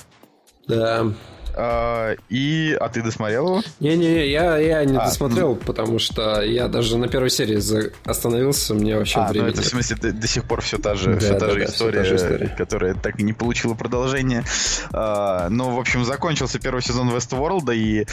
Да. 0.68 1.08
А, 1.56 2.16
и... 2.30 2.78
А 2.80 2.90
ты 2.90 3.02
досмотрел 3.02 3.48
его? 3.48 3.64
Не-не, 3.80 4.28
я, 4.28 4.58
я 4.58 4.84
не 4.86 4.98
а, 4.98 5.06
досмотрел, 5.06 5.56
потому 5.56 6.00
что 6.00 6.42
я 6.42 6.68
даже 6.68 6.98
на 6.98 7.08
первой 7.08 7.30
серии 7.30 7.60
остановился, 8.08 8.74
мне 8.74 8.98
вообще 8.98 9.20
а, 9.20 9.30
времени 9.30 9.50
ну 9.50 9.54
это 9.54 9.62
в 9.62 9.66
смысле 9.66 9.98
до, 9.98 10.14
до 10.14 10.28
сих 10.28 10.46
пор 10.46 10.62
все 10.62 10.78
та 10.78 10.96
же, 10.96 11.14
да, 11.14 11.20
все 11.20 11.34
та 11.34 11.48
да, 11.48 11.52
же 11.52 11.60
да, 11.60 11.66
история, 11.66 12.04
все 12.04 12.12
та 12.12 12.18
же 12.18 12.26
история, 12.26 12.56
которая 12.58 12.94
так 12.96 13.20
и 13.20 13.24
не 13.24 13.34
получила 13.34 13.74
продолжение. 13.74 14.44
А, 14.92 15.50
ну, 15.50 15.76
в 15.76 15.80
общем, 15.80 16.06
закончился 16.06 16.60
первый 16.60 16.82
сезон 16.82 17.10
Westworld, 17.10 17.74
и 17.76 18.06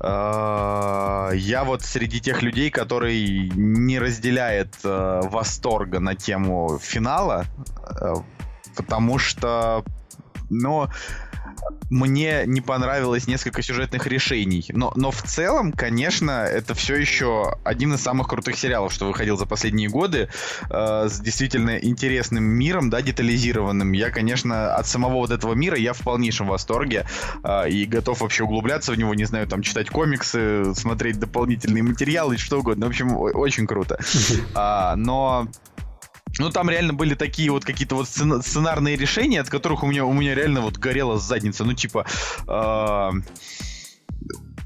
а, 0.00 1.30
я 1.32 1.64
вот 1.64 1.82
среди 1.82 2.20
тех 2.20 2.42
людей, 2.42 2.70
который 2.70 3.50
не 3.54 3.98
разделяет 3.98 4.74
uh, 4.84 5.28
восторга 5.28 5.98
на 5.98 6.14
тему 6.14 6.78
финала, 6.80 7.46
uh, 8.00 8.22
потому 8.76 9.18
что, 9.18 9.84
ну, 10.50 10.88
мне 11.90 12.44
не 12.46 12.60
понравилось 12.60 13.26
несколько 13.26 13.62
сюжетных 13.62 14.06
решений. 14.06 14.64
Но, 14.70 14.92
но 14.96 15.10
в 15.10 15.22
целом, 15.22 15.72
конечно, 15.72 16.30
это 16.44 16.74
все 16.74 16.96
еще 16.96 17.56
один 17.64 17.94
из 17.94 18.00
самых 18.00 18.28
крутых 18.28 18.56
сериалов, 18.58 18.92
что 18.92 19.06
выходил 19.06 19.36
за 19.36 19.46
последние 19.46 19.88
годы, 19.88 20.28
э, 20.70 21.08
с 21.08 21.20
действительно 21.20 21.78
интересным 21.78 22.44
миром, 22.44 22.90
да, 22.90 23.02
детализированным. 23.02 23.92
Я, 23.92 24.10
конечно, 24.10 24.74
от 24.74 24.86
самого 24.86 25.14
вот 25.14 25.30
этого 25.30 25.54
мира 25.54 25.76
я 25.76 25.92
в 25.92 26.00
полнейшем 26.00 26.48
восторге 26.48 27.06
э, 27.42 27.70
и 27.70 27.86
готов 27.86 28.20
вообще 28.20 28.44
углубляться 28.44 28.92
в 28.92 28.98
него, 28.98 29.14
не 29.14 29.24
знаю, 29.24 29.46
там, 29.46 29.62
читать 29.62 29.88
комиксы, 29.88 30.74
смотреть 30.74 31.18
дополнительные 31.18 31.82
материалы, 31.82 32.36
что 32.36 32.58
угодно. 32.60 32.86
В 32.86 32.88
общем, 32.90 33.16
очень 33.16 33.66
круто. 33.66 33.98
А, 34.54 34.96
но 34.96 35.48
ну, 36.38 36.50
там 36.50 36.70
реально 36.70 36.94
были 36.94 37.14
такие 37.14 37.50
вот 37.50 37.64
какие-то 37.64 37.94
вот 37.94 38.08
сценарные 38.08 38.96
решения, 38.96 39.40
от 39.40 39.48
которых 39.48 39.82
у 39.82 39.86
меня, 39.86 40.04
у 40.04 40.12
меня 40.12 40.34
реально 40.34 40.60
вот 40.60 40.78
горела 40.78 41.18
задница. 41.18 41.64
Ну, 41.64 41.74
типа... 41.74 42.06
Э 42.46 43.10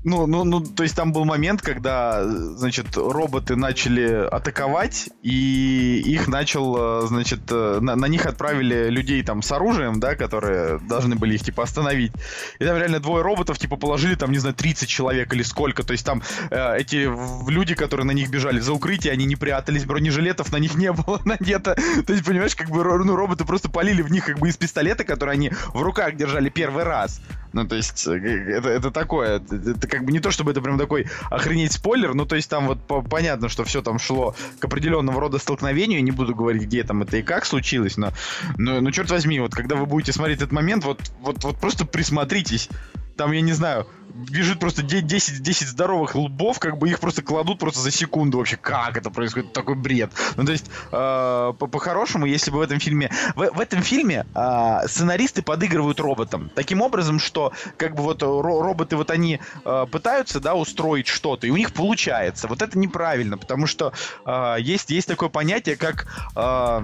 ну, 0.05 0.27
ну, 0.27 0.45
ну, 0.45 0.61
то 0.61 0.83
есть 0.83 0.97
там 0.97 1.13
был 1.13 1.25
момент, 1.25 1.63
когда, 1.63 2.25
значит, 2.27 2.97
роботы 2.97 3.57
начали 3.57 4.27
атаковать, 4.27 5.11
и 5.23 6.03
их 6.05 6.29
начал, 6.29 7.07
значит, 7.07 7.51
на, 7.51 7.97
на 7.97 8.07
них 8.07 8.27
отправили 8.27 8.89
людей 8.89 9.23
там 9.23 9.43
с 9.43 9.53
оружием, 9.53 10.01
да, 10.01 10.15
которые 10.15 10.79
должны 10.81 11.17
были 11.17 11.35
их, 11.35 11.43
типа, 11.43 11.63
остановить. 11.63 12.13
И 12.59 12.65
там 12.65 12.77
реально 12.77 13.01
двое 13.01 13.23
роботов, 13.23 13.59
типа, 13.59 13.77
положили 13.77 14.15
там, 14.15 14.33
не 14.33 14.39
знаю, 14.39 14.55
30 14.55 14.89
человек 14.89 15.33
или 15.35 15.43
сколько. 15.43 15.83
То 15.83 15.93
есть 15.93 16.05
там 16.05 16.23
э, 16.51 16.79
эти 16.79 17.09
люди, 17.51 17.75
которые 17.75 18.07
на 18.07 18.13
них 18.13 18.31
бежали 18.31 18.61
за 18.61 18.73
укрытие, 18.73 19.13
они 19.13 19.25
не 19.25 19.37
прятались, 19.37 19.85
бронежилетов 19.85 20.53
на 20.53 20.59
них 20.59 20.75
не 20.75 20.93
было 20.93 21.21
надето. 21.25 21.75
То 22.07 22.13
есть, 22.13 22.25
понимаешь, 22.25 22.55
как 22.55 22.71
бы, 22.71 22.83
ну, 22.83 23.17
роботы 23.17 23.45
просто 23.45 23.71
полили 23.71 24.03
в 24.03 24.11
них 24.11 24.25
как 24.25 24.39
бы 24.39 24.49
из 24.49 24.57
пистолета, 24.57 25.05
который 25.05 25.35
они 25.35 25.51
в 25.73 25.83
руках 25.83 26.17
держали 26.17 26.49
первый 26.49 26.85
раз. 26.85 27.21
Ну, 27.53 27.67
то 27.67 27.77
есть, 27.77 28.07
э, 28.07 28.13
это, 28.13 28.69
это 28.69 28.91
такое, 28.91 29.37
это 29.37 29.87
как 29.87 30.05
бы 30.05 30.13
не 30.13 30.21
то, 30.21 30.31
чтобы 30.31 30.53
это 30.53 30.61
прям 30.61 30.79
такой 30.79 31.07
охренеть 31.31 31.73
спойлер, 31.73 32.15
ну, 32.15 32.27
то 32.27 32.37
есть, 32.37 32.49
там 32.49 32.67
вот 32.67 32.87
по 32.87 33.03
понятно, 33.03 33.49
что 33.49 33.65
все 33.65 33.83
там 33.83 33.99
шло 33.99 34.35
к 34.59 34.65
определенного 34.65 35.21
рода 35.21 35.39
столкновению, 35.39 36.03
не 36.03 36.11
буду 36.11 36.35
говорить, 36.35 36.63
где 36.65 36.83
там 36.83 37.03
это 37.03 37.19
и 37.19 37.23
как 37.23 37.45
случилось, 37.45 37.97
но, 37.97 38.13
но, 38.57 38.81
ну, 38.81 38.91
черт 38.91 39.11
возьми, 39.11 39.41
вот 39.41 39.55
когда 39.55 39.77
вы 39.77 39.87
будете 39.87 40.13
смотреть 40.13 40.39
этот 40.39 40.53
момент, 40.53 40.85
вот, 40.85 41.01
вот, 41.21 41.45
вот 41.45 41.59
просто 41.59 41.85
присмотритесь, 41.85 42.69
там, 43.17 43.33
я 43.33 43.41
не 43.41 43.53
знаю, 43.53 43.87
бежит 44.15 44.59
просто 44.59 44.83
10, 44.83 45.43
10 45.43 45.69
здоровых 45.69 46.15
лбов, 46.15 46.59
как 46.59 46.79
бы 46.79 46.89
их 46.89 47.01
просто 47.01 47.23
кладут 47.23 47.59
просто 47.59 47.81
за 47.81 47.91
секунду 47.91 48.39
вообще. 48.39 48.57
Как 48.57 48.97
это 48.97 49.11
происходит? 49.11 49.53
Такой 49.53 49.75
бред. 49.75 50.11
Ну, 50.37 50.45
то 50.45 50.53
есть, 50.53 50.67
э, 50.91 51.53
по-хорошему, 51.59 52.27
если 52.27 52.51
бы 52.51 52.59
в 52.59 52.61
этом 52.61 52.79
фильме... 52.79 53.11
В, 53.35 53.51
в 53.51 53.61
этом 53.61 53.83
фильме 53.83 54.27
э, 54.35 54.87
сценаристы 54.87 55.43
подыгрывают 55.43 56.01
роботам. 56.01 56.51
Таким 56.55 56.83
образом, 56.83 57.19
что 57.19 57.53
как 57.77 57.95
бы 57.95 58.03
вот 58.03 58.23
роботы 58.23 58.97
вот 58.97 59.11
они 59.11 59.41
э, 59.65 59.87
пытаются, 59.91 60.41
да, 60.41 60.55
устроить 60.55 61.07
что-то, 61.07 61.47
и 61.47 61.51
у 61.51 61.57
них 61.57 61.73
получается. 61.73 62.49
Вот 62.49 62.63
это 62.63 62.79
неправильно, 62.79 63.39
потому 63.39 63.67
что 63.67 63.93
э, 64.25 64.57
есть, 64.61 64.91
есть 64.91 65.09
такое 65.09 65.29
понятие, 65.29 65.77
как... 65.77 66.07
Э, 66.37 66.83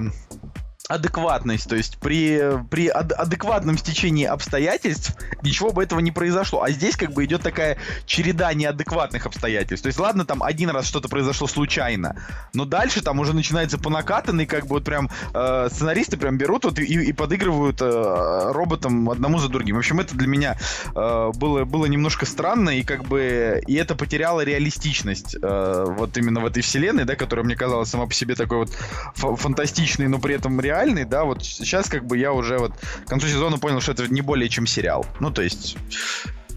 адекватность, 0.89 1.69
то 1.69 1.77
есть 1.77 1.99
при, 1.99 2.41
при 2.71 2.89
ад 2.89 3.13
адекватном 3.13 3.77
стечении 3.77 4.25
обстоятельств 4.25 5.15
ничего 5.43 5.71
бы 5.71 5.83
этого 5.83 6.01
не 6.01 6.11
произошло. 6.11 6.63
А 6.63 6.71
здесь 6.71 6.97
как 6.97 7.13
бы 7.13 7.27
идет 7.27 7.43
такая 7.43 7.77
череда 8.07 8.53
неадекватных 8.55 9.27
обстоятельств. 9.27 9.83
То 9.83 9.89
есть 9.89 9.99
ладно, 9.99 10.25
там 10.25 10.43
один 10.43 10.71
раз 10.71 10.87
что-то 10.87 11.09
произошло 11.09 11.47
случайно, 11.47 12.17
но 12.55 12.65
дальше 12.65 13.03
там 13.03 13.21
уже 13.21 13.35
начинается 13.35 13.77
по 13.77 13.91
накатанной, 13.91 14.47
как 14.47 14.63
бы 14.67 14.77
вот 14.77 14.85
прям 14.85 15.11
э, 15.35 15.69
сценаристы 15.71 16.17
прям 16.17 16.39
берут 16.39 16.65
вот 16.65 16.79
и, 16.79 16.85
и 16.85 17.13
подыгрывают 17.13 17.83
э, 17.83 18.53
роботам 18.53 19.11
одному 19.11 19.39
за 19.39 19.49
другим. 19.49 19.77
В 19.77 19.81
общем, 19.81 20.01
это 20.01 20.17
для 20.17 20.27
меня 20.27 20.57
э, 20.95 21.31
было, 21.35 21.67
было 21.67 21.85
немножко 21.85 22.25
странно, 22.25 22.71
и 22.71 22.83
как 22.83 23.05
бы 23.05 23.61
и 23.67 23.75
это 23.75 23.95
потеряло 23.95 24.41
реалистичность 24.41 25.37
э, 25.41 25.85
вот 25.87 26.17
именно 26.17 26.41
в 26.41 26.47
этой 26.47 26.63
вселенной, 26.63 27.05
да, 27.05 27.15
которая 27.15 27.45
мне 27.45 27.57
казалась 27.57 27.91
сама 27.91 28.07
по 28.07 28.15
себе 28.15 28.35
такой 28.35 28.59
вот 28.59 28.71
фантастичной, 29.15 30.09
но 30.09 30.19
при 30.19 30.35
этом 30.35 30.59
реально 30.59 30.78
реальный, 30.79 31.05
да, 31.05 31.25
вот 31.25 31.45
сейчас 31.45 31.89
как 31.89 32.07
бы 32.07 32.17
я 32.19 32.33
уже 32.33 32.59
вот 32.59 32.73
к 33.05 33.09
концу 33.09 33.27
сезона 33.27 33.59
понял, 33.59 33.81
что 33.81 33.93
это 33.93 34.13
не 34.13 34.21
более 34.21 34.49
чем 34.49 34.67
сериал. 34.67 35.05
Ну, 35.21 35.31
то 35.31 35.43
есть, 35.43 35.77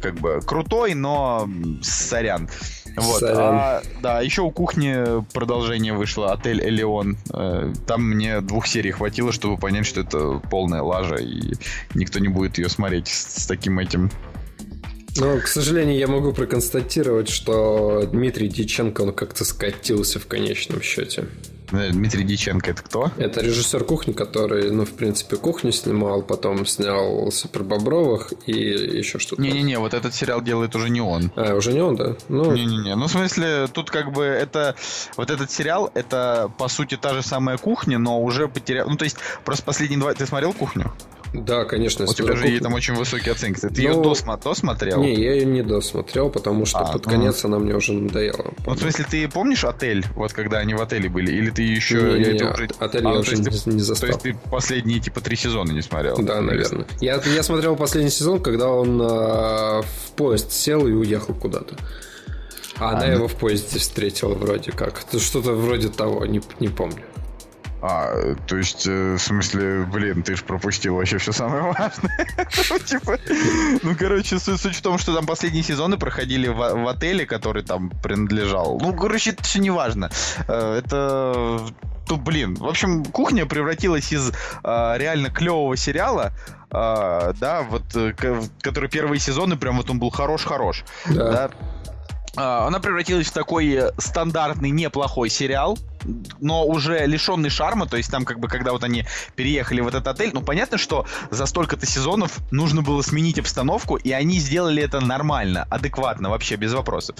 как 0.01 0.15
бы 0.15 0.41
крутой, 0.45 0.93
но 0.93 1.49
сорян. 1.81 2.49
Вот. 2.97 3.19
Сорян. 3.19 3.39
А, 3.39 3.81
да, 4.01 4.21
еще 4.21 4.41
у 4.41 4.51
кухни 4.51 5.23
продолжение 5.33 5.93
вышло, 5.93 6.31
отель 6.31 6.61
Элеон. 6.61 7.17
Э, 7.33 7.73
там 7.87 8.03
мне 8.03 8.41
двух 8.41 8.67
серий 8.67 8.91
хватило, 8.91 9.31
чтобы 9.31 9.57
понять, 9.57 9.85
что 9.85 10.01
это 10.01 10.41
полная 10.49 10.81
лажа, 10.81 11.15
и 11.15 11.53
никто 11.93 12.19
не 12.19 12.27
будет 12.27 12.57
ее 12.57 12.69
смотреть 12.69 13.07
с, 13.07 13.43
с 13.43 13.47
таким 13.47 13.79
этим 13.79 14.11
но, 15.17 15.39
к 15.39 15.47
сожалению, 15.47 15.97
я 15.97 16.07
могу 16.07 16.31
проконстатировать, 16.31 17.27
что 17.27 18.07
Дмитрий 18.09 18.47
Диченко, 18.47 19.01
он 19.01 19.11
как-то 19.11 19.43
скатился 19.43 20.19
в 20.19 20.25
конечном 20.25 20.81
счете. 20.81 21.25
Э, 21.71 21.91
Дмитрий 21.91 22.23
Диченко 22.23 22.71
это 22.71 22.81
кто? 22.81 23.11
Это 23.17 23.41
режиссер 23.41 23.83
кухни, 23.83 24.11
который, 24.11 24.71
ну, 24.71 24.85
в 24.85 24.91
принципе, 24.91 25.37
кухню 25.37 25.71
снимал, 25.71 26.21
потом 26.21 26.65
снял 26.65 27.31
Супер 27.31 27.63
Бобровых 27.63 28.33
и 28.45 28.51
еще 28.51 29.19
что-то. 29.19 29.41
Не-не-не, 29.41 29.79
вот 29.79 29.93
этот 29.93 30.13
сериал 30.13 30.41
делает 30.41 30.75
уже 30.75 30.89
не 30.89 31.01
он. 31.01 31.31
А, 31.35 31.55
уже 31.55 31.73
не 31.73 31.81
он, 31.81 31.95
да? 31.95 32.15
Ну... 32.29 32.51
Не-не-не, 32.51 32.95
ну, 32.95 33.07
в 33.07 33.11
смысле, 33.11 33.67
тут 33.71 33.89
как 33.89 34.11
бы 34.11 34.23
это... 34.23 34.75
Вот 35.17 35.29
этот 35.29 35.51
сериал, 35.51 35.91
это, 35.93 36.51
по 36.57 36.67
сути, 36.67 36.97
та 36.97 37.13
же 37.13 37.21
самая 37.21 37.57
кухня, 37.57 37.97
но 37.97 38.21
уже 38.21 38.47
потерял... 38.47 38.89
Ну, 38.89 38.97
то 38.97 39.05
есть, 39.05 39.17
просто 39.45 39.63
последние 39.63 39.99
два... 39.99 40.13
Ты 40.13 40.25
смотрел 40.25 40.53
кухню? 40.53 40.91
Да, 41.33 41.63
конечно. 41.65 42.05
У 42.05 42.13
тебя 42.13 42.35
же 42.35 42.47
ей 42.47 42.59
там 42.59 42.73
очень 42.73 42.93
высокие 42.93 43.31
оценки. 43.31 43.59
Ты 43.59 43.69
Но... 43.69 43.77
ее 43.77 43.93
ну, 43.95 44.03
досма... 44.03 44.37
досмотрел? 44.37 45.01
Не, 45.01 45.13
я 45.13 45.33
ее 45.33 45.45
не 45.45 45.63
досмотрел, 45.63 46.29
потому 46.29 46.65
что 46.65 46.79
а, 46.79 46.91
под 46.91 47.05
ну... 47.05 47.11
конец 47.11 47.45
она 47.45 47.57
мне 47.59 47.73
уже 47.73 47.93
надоела. 47.93 48.53
Вот 48.65 48.77
в 48.77 48.81
смысле, 48.81 49.05
ты 49.09 49.27
помнишь 49.29 49.63
отель, 49.63 50.05
вот 50.15 50.33
когда 50.33 50.59
они 50.59 50.73
в 50.73 50.81
отеле 50.81 51.09
были? 51.09 51.31
Или 51.31 51.49
ты 51.49 51.61
еще... 51.61 51.95
Не, 51.95 52.19
не, 52.19 52.39
не, 52.39 52.43
уже... 52.43 52.69
отель 52.79 53.07
а, 53.07 53.13
я 53.13 53.19
уже 53.19 53.37
ты, 53.37 53.69
не 53.69 53.79
застал. 53.79 54.09
То 54.09 54.13
есть 54.13 54.21
ты 54.21 54.49
последние 54.49 54.99
типа 54.99 55.21
три 55.21 55.37
сезона 55.37 55.71
не 55.71 55.81
смотрел? 55.81 56.17
Да, 56.17 56.41
наверное. 56.41 56.85
Я, 56.99 57.21
я 57.25 57.43
смотрел 57.43 57.75
последний 57.75 58.11
сезон, 58.11 58.41
когда 58.41 58.69
он 58.69 59.01
э, 59.01 59.05
в 59.05 60.11
поезд 60.17 60.51
сел 60.51 60.85
и 60.85 60.91
уехал 60.91 61.33
куда-то. 61.33 61.75
А, 62.77 62.89
а 62.89 62.97
она 62.97 63.07
ну... 63.07 63.13
его 63.13 63.27
в 63.27 63.35
поезде 63.35 63.79
встретила 63.79 64.33
вроде 64.33 64.71
как. 64.71 65.01
Что-то 65.17 65.53
вроде 65.53 65.89
того, 65.89 66.25
не, 66.25 66.41
не 66.59 66.67
помню. 66.67 67.03
А, 67.81 68.35
то 68.47 68.57
есть, 68.57 68.85
э, 68.87 69.15
в 69.15 69.19
смысле, 69.19 69.85
блин, 69.91 70.21
ты 70.21 70.35
ж 70.35 70.43
пропустил 70.43 70.95
вообще 70.95 71.17
все 71.17 71.31
самое 71.31 71.63
важное. 71.63 72.27
Ну, 72.69 72.79
типа, 72.79 73.17
ну, 73.81 73.95
короче, 73.97 74.39
суть 74.39 74.75
в 74.75 74.81
том, 74.81 74.97
что 74.97 75.15
там 75.15 75.25
последние 75.25 75.63
сезоны 75.63 75.97
проходили 75.97 76.47
в 76.47 76.87
отеле, 76.87 77.25
который 77.25 77.63
там 77.63 77.89
принадлежал. 77.89 78.79
Ну, 78.79 78.93
короче, 78.93 79.31
это 79.31 79.43
все 79.43 79.59
не 79.59 79.71
важно. 79.71 80.11
Э, 80.47 80.79
это 80.83 81.59
то, 82.07 82.17
блин, 82.17 82.55
в 82.55 82.67
общем, 82.67 83.05
кухня 83.05 83.45
превратилась 83.45 84.11
из 84.11 84.31
э, 84.31 84.93
реально 84.97 85.29
клевого 85.29 85.77
сериала, 85.77 86.33
э, 86.71 87.33
да, 87.39 87.61
вот, 87.63 87.83
э, 87.95 88.13
который 88.61 88.89
первые 88.89 89.19
сезоны, 89.19 89.55
прям 89.55 89.77
вот 89.77 89.89
он 89.89 89.97
был 89.97 90.09
хорош-хорош, 90.09 90.83
да. 91.07 91.31
да 91.31 91.51
она 92.35 92.79
превратилась 92.79 93.27
в 93.27 93.33
такой 93.33 93.73
э, 93.73 93.91
стандартный 93.97 94.69
неплохой 94.69 95.29
сериал, 95.29 95.77
но 96.39 96.65
уже 96.65 97.05
лишенный 97.05 97.49
шарма, 97.49 97.87
то 97.87 97.97
есть 97.97 98.09
там 98.09 98.25
как 98.25 98.39
бы, 98.39 98.47
когда 98.47 98.71
вот 98.71 98.83
они 98.83 99.05
переехали 99.35 99.81
в 99.81 99.87
этот 99.87 100.07
отель, 100.07 100.31
ну 100.33 100.41
понятно, 100.41 100.77
что 100.77 101.05
за 101.29 101.45
столько-то 101.45 101.85
сезонов 101.85 102.39
нужно 102.51 102.81
было 102.81 103.01
сменить 103.01 103.37
обстановку, 103.37 103.97
и 103.97 104.11
они 104.11 104.39
сделали 104.39 104.81
это 104.81 104.99
нормально, 105.01 105.67
адекватно, 105.69 106.29
вообще 106.29 106.55
без 106.55 106.73
вопросов. 106.73 107.15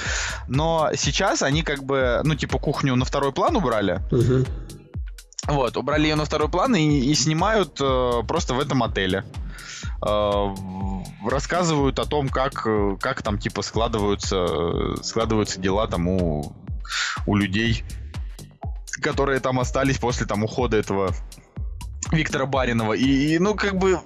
Но 0.48 0.92
сейчас 0.96 1.44
они 1.44 1.64
как 1.64 1.84
бы, 1.84 2.22
ну 2.24 2.36
типа 2.36 2.58
кухню 2.58 2.96
на 2.96 3.06
второй 3.06 3.34
план 3.34 3.56
убрали, 3.58 4.02
угу. 4.12 4.46
Вот, 5.48 5.76
убрали 5.78 6.04
ее 6.04 6.16
на 6.16 6.26
второй 6.26 6.50
план 6.50 6.76
и, 6.76 7.00
и 7.00 7.14
снимают 7.16 7.80
э, 7.82 8.24
просто 8.28 8.54
в 8.54 8.60
этом 8.60 8.84
отеле. 8.84 9.26
Э, 10.06 10.56
рассказывают 11.26 12.00
о 12.00 12.06
том, 12.06 12.30
как, 12.30 12.66
э, 12.66 12.98
как 13.00 13.24
там 13.24 13.40
типа 13.40 13.62
складываются, 13.62 14.98
складываются 15.02 15.60
дела 15.60 15.88
там 15.88 16.08
у, 16.08 16.56
у 17.26 17.36
людей, 17.36 17.84
которые 19.02 19.40
там 19.40 19.60
остались 19.60 19.98
после 19.98 20.28
там 20.28 20.44
ухода 20.44 20.78
этого 20.78 21.12
Виктора 22.12 22.46
Баринова. 22.46 22.94
И, 22.94 23.36
и 23.36 23.40
ну, 23.40 23.56
как 23.56 23.78
бы, 23.78 24.00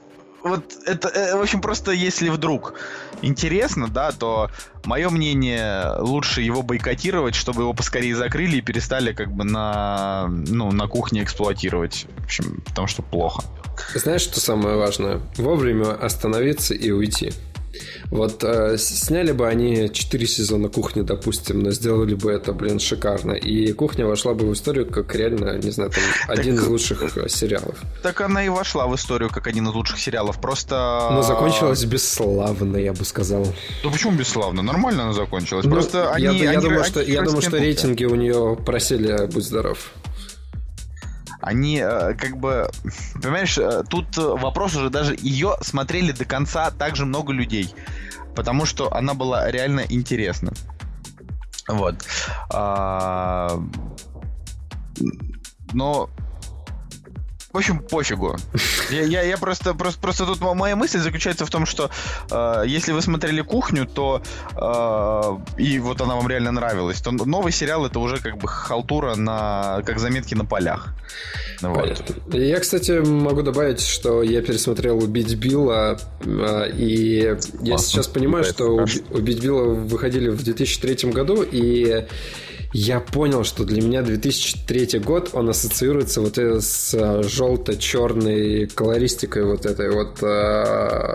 вот 0.45 0.73
это, 0.85 1.09
э, 1.09 1.35
в 1.35 1.41
общем, 1.41 1.59
просто 1.59 1.91
если 1.91 2.29
вдруг 2.29 2.75
интересно, 3.21 3.87
да, 3.87 4.11
то 4.11 4.49
мое 4.85 5.09
мнение, 5.09 5.97
лучше 5.99 6.41
его 6.41 6.61
бойкотировать, 6.61 7.35
чтобы 7.35 7.63
его 7.63 7.73
поскорее 7.73 8.15
закрыли 8.15 8.57
и 8.57 8.61
перестали 8.61 9.13
как 9.13 9.31
бы 9.31 9.43
на, 9.43 10.27
ну, 10.29 10.71
на 10.71 10.87
кухне 10.87 11.23
эксплуатировать. 11.23 12.05
В 12.19 12.25
общем, 12.25 12.61
потому 12.65 12.87
что 12.87 13.01
плохо. 13.01 13.43
Знаешь, 13.95 14.21
что 14.21 14.39
самое 14.39 14.77
важное? 14.77 15.19
Вовремя 15.37 15.93
остановиться 15.93 16.73
и 16.73 16.91
уйти. 16.91 17.33
Вот 18.11 18.43
э, 18.43 18.78
сняли 18.78 19.32
бы 19.32 19.47
они 19.47 19.89
4 19.91 20.28
сезона 20.28 20.69
кухни, 20.69 21.01
допустим, 21.01 21.59
но 21.59 21.71
сделали 21.71 22.15
бы 22.15 22.32
это, 22.32 22.53
блин, 22.53 22.80
шикарно. 22.80 23.34
И 23.34 23.71
кухня 23.73 24.05
вошла 24.05 24.34
бы 24.34 24.45
в 24.47 24.53
историю 24.53 24.86
как 24.86 25.13
реально, 25.15 25.57
не 25.57 25.71
знаю, 25.71 25.91
там, 25.91 26.03
один 26.28 26.55
из 26.55 26.67
лучших 26.67 27.17
э, 27.17 27.30
сериалов. 27.30 27.82
Так 28.03 28.21
она 28.21 28.45
и 28.45 28.49
вошла 28.49 28.88
в 28.88 28.95
историю 28.95 29.30
как 29.30 29.47
один 29.47 29.67
из 29.67 29.73
лучших 29.73 29.99
сериалов. 29.99 30.39
Просто. 30.39 31.09
Но 31.11 31.21
закончилась 31.23 31.84
бесславно, 31.84 32.78
я 32.78 32.93
бы 32.93 33.05
сказал. 33.05 33.47
Ну 33.84 33.91
почему 33.91 34.13
бесславно? 34.13 34.61
Нормально 34.61 35.03
она 35.03 35.13
закончилась. 35.13 35.65
Ну, 35.65 35.71
Просто 35.71 35.97
я, 36.17 36.30
они. 36.30 36.39
Я, 36.39 36.51
они, 36.51 36.61
думаю, 36.61 36.82
они, 36.82 36.89
что, 36.89 37.01
я 37.01 37.21
думаю, 37.21 37.41
что 37.41 37.57
рейтинги 37.57 38.05
у 38.05 38.15
нее 38.15 38.57
просели, 38.65 39.28
будь 39.28 39.43
здоров 39.43 39.91
они 41.45 41.77
э, 41.77 42.15
как 42.15 42.37
бы, 42.37 42.67
понимаешь, 43.21 43.55
э, 43.59 43.83
тут 43.87 44.17
вопрос 44.17 44.75
уже 44.75 44.89
даже 44.89 45.15
ее 45.15 45.55
смотрели 45.61 46.11
до 46.11 46.25
конца 46.25 46.71
также 46.71 47.05
много 47.05 47.31
людей, 47.31 47.73
потому 48.35 48.65
что 48.65 48.91
она 48.91 49.13
была 49.13 49.51
реально 49.51 49.81
интересна. 49.87 50.51
Вот. 51.67 52.03
А, 52.51 53.61
но 55.73 56.09
в 57.56 57.58
общем, 57.58 57.80
пофигу. 57.80 58.36
Я, 58.89 59.03
я, 59.03 59.22
я 59.22 59.38
просто, 59.38 59.74
просто, 59.74 60.01
просто 60.01 60.26
тут 60.26 60.41
моя 60.41 60.76
мысль 60.76 60.99
заключается 60.99 61.45
в 61.45 61.49
том, 61.49 61.66
что 61.66 61.89
э, 62.30 62.64
если 62.68 62.91
вы 62.91 63.01
смотрели 63.01 63.39
кухню, 63.39 63.86
то 63.86 64.22
э, 64.58 65.62
и 65.62 65.80
вот 65.80 66.01
она 66.01 66.16
вам 66.16 66.28
реально 66.28 66.51
нравилась, 66.51 66.99
то 66.99 67.12
новый 67.12 67.53
сериал 67.53 67.86
это 67.86 67.99
уже 67.99 68.18
как 68.18 68.38
бы 68.38 68.49
халтура 68.49 69.16
на 69.16 69.82
как 69.86 69.99
заметки 69.99 70.36
на 70.36 70.43
полях. 70.43 70.93
Вот. 71.62 72.03
Я, 72.34 72.60
кстати, 72.60 72.91
могу 72.91 73.41
добавить, 73.41 73.80
что 73.80 74.22
я 74.22 74.41
пересмотрел 74.41 74.97
«Убить 74.97 75.34
Билла», 75.36 75.97
э, 76.26 76.72
и 76.76 77.38
я 77.62 77.78
сейчас 77.78 78.08
понимаю, 78.08 78.43
что 78.43 78.86
«Убить 79.12 79.41
Билла» 79.41 79.74
выходили 79.74 80.28
в 80.28 80.43
2003 80.43 81.12
году, 81.12 81.41
и 81.41 82.06
я 82.78 82.99
понял, 82.99 83.45
что 83.45 83.63
для 83.63 83.82
меня 83.82 84.01
2003 84.01 84.99
год, 84.99 85.30
он 85.32 85.47
ассоциируется 85.47 86.19
вот 86.19 86.38
с 86.38 86.93
э, 86.93 87.23
желто-черной 87.23 88.67
колористикой 88.67 89.45
вот 89.45 89.65
этой 89.65 89.91
вот. 89.91 90.21
Э, 90.21 91.13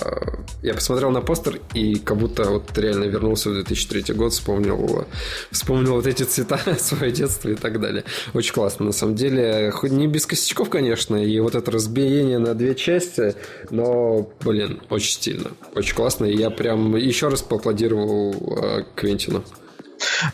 я 0.62 0.72
посмотрел 0.72 1.10
на 1.10 1.20
постер 1.20 1.60
и 1.74 1.96
как 1.96 2.16
будто 2.16 2.44
вот 2.44 2.78
реально 2.78 3.04
вернулся 3.04 3.50
в 3.50 3.52
2003 3.52 4.14
год, 4.14 4.32
вспомнил, 4.32 5.04
вспомнил 5.50 5.96
вот 5.96 6.06
эти 6.06 6.22
цвета, 6.22 6.58
свое 6.78 7.12
детство 7.12 7.50
и 7.50 7.56
так 7.56 7.78
далее. 7.78 8.04
Очень 8.32 8.54
классно, 8.54 8.86
на 8.86 8.92
самом 8.92 9.14
деле. 9.14 9.70
Хоть 9.70 9.90
не 9.90 10.06
без 10.06 10.24
косячков, 10.24 10.70
конечно, 10.70 11.16
и 11.16 11.38
вот 11.40 11.54
это 11.54 11.70
разбиение 11.70 12.38
на 12.38 12.54
две 12.54 12.74
части, 12.74 13.34
но, 13.68 14.30
блин, 14.42 14.80
очень 14.88 15.12
стильно, 15.12 15.50
очень 15.74 15.94
классно. 15.94 16.24
И 16.24 16.34
я 16.38 16.48
прям 16.48 16.96
еще 16.96 17.28
раз 17.28 17.42
поаплодировал 17.42 18.32
э, 18.62 18.84
Квентину. 18.94 19.44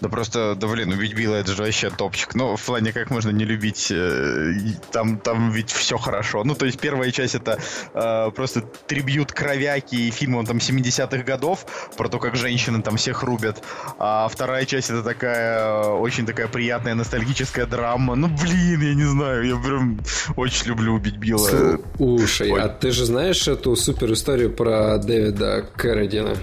Да 0.01 0.09
просто, 0.09 0.55
да 0.55 0.67
блин, 0.67 0.93
убить 0.93 1.15
Билла 1.15 1.37
это 1.37 1.53
же 1.53 1.63
вообще 1.63 1.91
топчик. 1.91 2.35
Ну, 2.35 2.57
в 2.57 2.63
плане, 2.63 2.93
как 2.93 3.11
можно 3.11 3.31
не 3.31 3.45
любить, 3.45 3.91
э, 3.91 4.53
там, 4.93 5.19
там 5.19 5.51
ведь 5.51 5.71
все 5.71 5.97
хорошо. 5.99 6.45
Ну, 6.45 6.55
то 6.55 6.67
есть 6.67 6.79
первая 6.81 7.11
часть 7.11 7.35
это 7.35 7.59
э, 7.95 8.31
просто 8.31 8.61
трибьют 8.61 9.33
кровяки 9.33 10.09
и 10.09 10.11
фильм 10.11 10.37
он 10.37 10.47
там 10.47 10.59
70-х 10.59 11.23
годов, 11.23 11.67
про 11.97 12.09
то, 12.09 12.19
как 12.19 12.37
женщины 12.37 12.83
там 12.83 12.97
всех 12.97 13.23
рубят. 13.23 13.63
А 13.99 14.29
вторая 14.29 14.65
часть 14.67 14.91
это 14.91 15.03
такая, 15.03 15.85
очень 15.85 16.27
такая 16.27 16.49
приятная 16.49 16.95
ностальгическая 16.95 17.67
драма. 17.67 18.15
Ну, 18.15 18.29
блин, 18.29 18.81
я 18.81 18.95
не 18.95 19.05
знаю, 19.05 19.47
я 19.47 19.57
прям 19.57 20.01
очень 20.37 20.67
люблю 20.67 20.95
убить 20.95 21.17
Билла. 21.17 21.79
Слушай, 21.97 22.51
Ой. 22.53 22.61
а 22.61 22.69
ты 22.69 22.91
же 22.91 23.05
знаешь 23.05 23.49
эту 23.49 23.77
супер 23.77 24.13
историю 24.13 24.51
про 24.53 24.99
Дэвида 24.99 25.71
Кэрридина? 25.77 26.37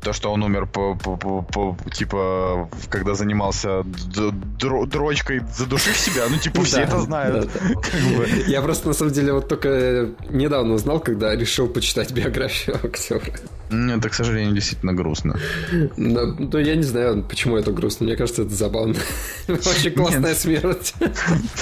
То, 0.00 0.12
что 0.12 0.32
он 0.32 0.42
умер 0.42 0.66
по, 0.66 0.94
по, 0.94 1.16
по, 1.16 1.42
по 1.42 1.76
типа, 1.90 2.68
когда 2.88 3.14
занимался 3.14 3.82
дрочкой, 3.84 5.42
задушив 5.54 5.96
себя, 5.96 6.24
ну, 6.28 6.38
типа, 6.38 6.62
все 6.62 6.80
это 6.80 7.00
знают. 7.00 7.50
Я 8.46 8.62
просто, 8.62 8.88
на 8.88 8.94
самом 8.94 9.12
деле, 9.12 9.32
вот 9.32 9.48
только 9.48 10.10
недавно 10.30 10.74
узнал, 10.74 11.00
когда 11.00 11.34
решил 11.34 11.68
почитать 11.68 12.12
биографию 12.12 12.76
актера. 12.84 13.22
Это, 13.70 14.08
к 14.08 14.14
сожалению, 14.14 14.54
действительно 14.54 14.92
грустно. 14.92 15.38
Ну, 15.96 16.58
я 16.58 16.76
не 16.76 16.84
знаю, 16.84 17.24
почему 17.28 17.56
это 17.56 17.72
грустно. 17.72 18.06
Мне 18.06 18.16
кажется, 18.16 18.42
это 18.42 18.54
забавно. 18.54 18.96
Вообще 19.48 19.90
классная 19.90 20.34
смерть. 20.34 20.94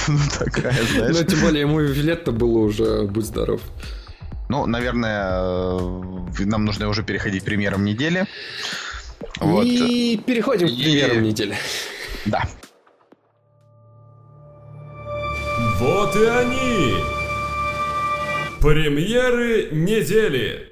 Ну, 0.06 0.18
такая, 0.38 0.76
знаешь. 0.92 1.16
Ну, 1.18 1.24
тем 1.24 1.40
более, 1.40 1.60
ему 1.62 1.80
лет-то 1.80 2.32
было 2.32 2.58
уже, 2.58 3.02
будь 3.06 3.24
здоров. 3.24 3.60
Ну, 4.48 4.66
наверное, 4.66 5.30
э, 6.38 6.44
нам 6.44 6.64
нужно 6.64 6.88
уже 6.88 7.02
переходить 7.02 7.42
к 7.42 7.46
премьерам 7.46 7.84
недели. 7.84 8.26
Вот. 9.40 9.64
И 9.64 10.20
переходим 10.24 10.68
к 10.68 10.76
премьерам 10.76 11.24
и... 11.24 11.28
недели. 11.28 11.56
Да. 12.26 12.42
Вот 15.78 16.14
и 16.16 16.24
они! 16.24 16.94
Премьеры 18.60 19.68
недели! 19.72 20.70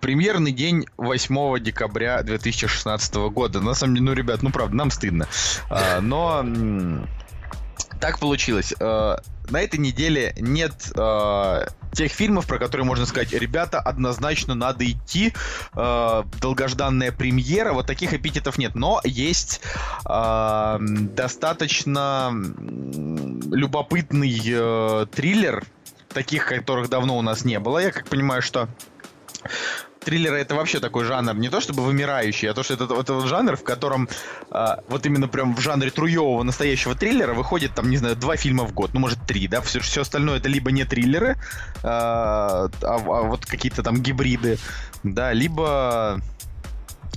Премьерный 0.00 0.52
день 0.52 0.86
8 0.96 1.62
декабря 1.62 2.22
2016 2.22 3.14
года. 3.30 3.60
На 3.60 3.74
самом 3.74 3.94
деле, 3.94 4.06
ну, 4.06 4.12
ребят, 4.14 4.42
ну, 4.42 4.50
правда, 4.50 4.74
нам 4.74 4.90
стыдно. 4.90 5.28
А, 5.68 6.00
но 6.00 6.44
так 8.00 8.18
получилось. 8.18 8.74
Э, 8.78 9.16
на 9.50 9.60
этой 9.60 9.78
неделе 9.78 10.34
нет 10.38 10.92
э, 10.94 11.66
тех 11.92 12.12
фильмов, 12.12 12.46
про 12.46 12.58
которые 12.58 12.86
можно 12.86 13.06
сказать, 13.06 13.32
ребята, 13.32 13.80
однозначно 13.80 14.54
надо 14.54 14.90
идти. 14.90 15.32
Э, 15.74 16.22
долгожданная 16.40 17.12
премьера. 17.12 17.72
Вот 17.72 17.86
таких 17.86 18.14
эпитетов 18.14 18.58
нет. 18.58 18.74
Но 18.74 19.00
есть 19.04 19.60
достаточно 20.04 22.32
любопытный 23.52 25.06
триллер, 25.06 25.64
таких, 26.12 26.46
которых 26.46 26.90
давно 26.90 27.18
у 27.18 27.22
нас 27.22 27.44
не 27.44 27.58
было. 27.58 27.78
Я 27.78 27.90
как 27.92 28.08
понимаю, 28.08 28.42
что 28.42 28.68
триллеры 30.00 30.38
это 30.38 30.54
вообще 30.54 30.80
такой 30.80 31.04
жанр, 31.04 31.34
не 31.34 31.48
то 31.48 31.60
чтобы 31.60 31.82
вымирающий, 31.82 32.50
а 32.50 32.54
то, 32.54 32.62
что 32.62 32.74
это, 32.74 32.84
это 32.84 33.14
вот 33.14 33.26
жанр, 33.26 33.56
в 33.56 33.62
котором 33.62 34.08
а, 34.50 34.82
вот 34.88 35.06
именно 35.06 35.28
прям 35.28 35.54
в 35.54 35.60
жанре 35.60 35.90
труевого 35.90 36.42
настоящего 36.42 36.94
триллера 36.94 37.34
выходит 37.34 37.74
там, 37.74 37.90
не 37.90 37.96
знаю, 37.96 38.16
два 38.16 38.36
фильма 38.36 38.64
в 38.64 38.72
год, 38.72 38.94
ну, 38.94 39.00
может, 39.00 39.18
три, 39.26 39.46
да, 39.46 39.60
все, 39.60 39.80
все 39.80 40.02
остальное 40.02 40.38
это 40.38 40.48
либо 40.48 40.72
не 40.72 40.84
триллеры, 40.84 41.36
а, 41.82 42.70
а, 42.82 42.94
а 42.94 42.98
вот 42.98 43.46
какие-то 43.46 43.82
там 43.82 44.00
гибриды, 44.00 44.58
да, 45.02 45.32
либо 45.32 46.20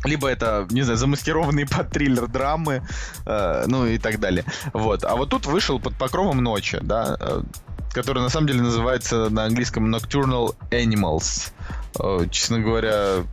либо 0.03 0.27
это, 0.27 0.67
не 0.69 0.81
знаю, 0.81 0.97
замаскированные 0.97 1.65
под 1.65 1.89
триллер 1.91 2.27
драмы, 2.27 2.85
э, 3.25 3.63
ну 3.67 3.85
и 3.85 3.97
так 3.97 4.19
далее. 4.19 4.43
Вот. 4.73 5.05
А 5.05 5.15
вот 5.15 5.29
тут 5.29 5.45
вышел 5.45 5.79
под 5.79 5.95
покровом 5.95 6.43
ночи, 6.43 6.79
да, 6.81 7.15
э, 7.17 7.41
который 7.93 8.21
на 8.21 8.27
самом 8.27 8.47
деле 8.47 8.61
называется 8.61 9.29
на 9.29 9.45
английском 9.45 9.93
Nocturnal 9.95 10.55
Animals. 10.71 11.53
Э, 11.99 12.25
честно 12.31 12.59
говоря, 12.59 13.25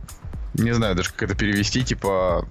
не 0.53 0.73
знаю 0.73 0.95
даже, 0.95 1.11
как 1.11 1.23
это 1.23 1.35
перевести, 1.35 1.83
типа... 1.83 2.47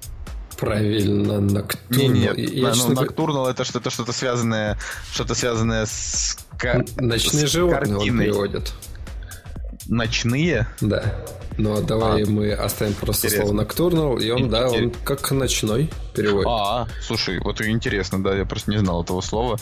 Правильно, 0.59 1.41
Nocturnal. 1.41 1.77
Не, 1.91 2.09
не, 2.09 2.21
нет, 2.21 2.39
я, 2.39 2.75
ну, 2.75 2.93
Nocturnal 2.93 3.51
это 3.51 3.65
что-то 3.65 3.89
что-то 3.91 4.13
связанное, 4.13 4.79
что-то 5.13 5.35
связанное 5.35 5.87
с... 5.87 6.39
Ночные 6.97 7.47
с 7.47 7.51
животные 7.51 7.95
картиной. 7.95 8.27
он 8.27 8.33
переводит. 8.33 8.73
Ночные? 9.87 10.67
Да. 10.81 11.03
Ну, 11.61 11.77
а 11.77 11.83
давай 11.83 12.23
а, 12.23 12.27
мы 12.27 12.53
оставим 12.53 12.95
просто 12.95 13.27
интересно. 13.27 13.49
слово 13.49 13.63
Nocturnal, 13.63 14.23
и 14.23 14.31
он, 14.31 14.47
Интерес... 14.47 14.73
да, 14.73 14.79
он 14.79 14.91
как 15.05 15.31
ночной 15.31 15.91
переводит. 16.15 16.49
А, 16.49 16.89
слушай, 17.03 17.39
вот 17.39 17.61
интересно, 17.61 18.23
да, 18.23 18.35
я 18.35 18.47
просто 18.47 18.71
не 18.71 18.79
знал 18.79 19.03
этого 19.03 19.21
слова. 19.21 19.59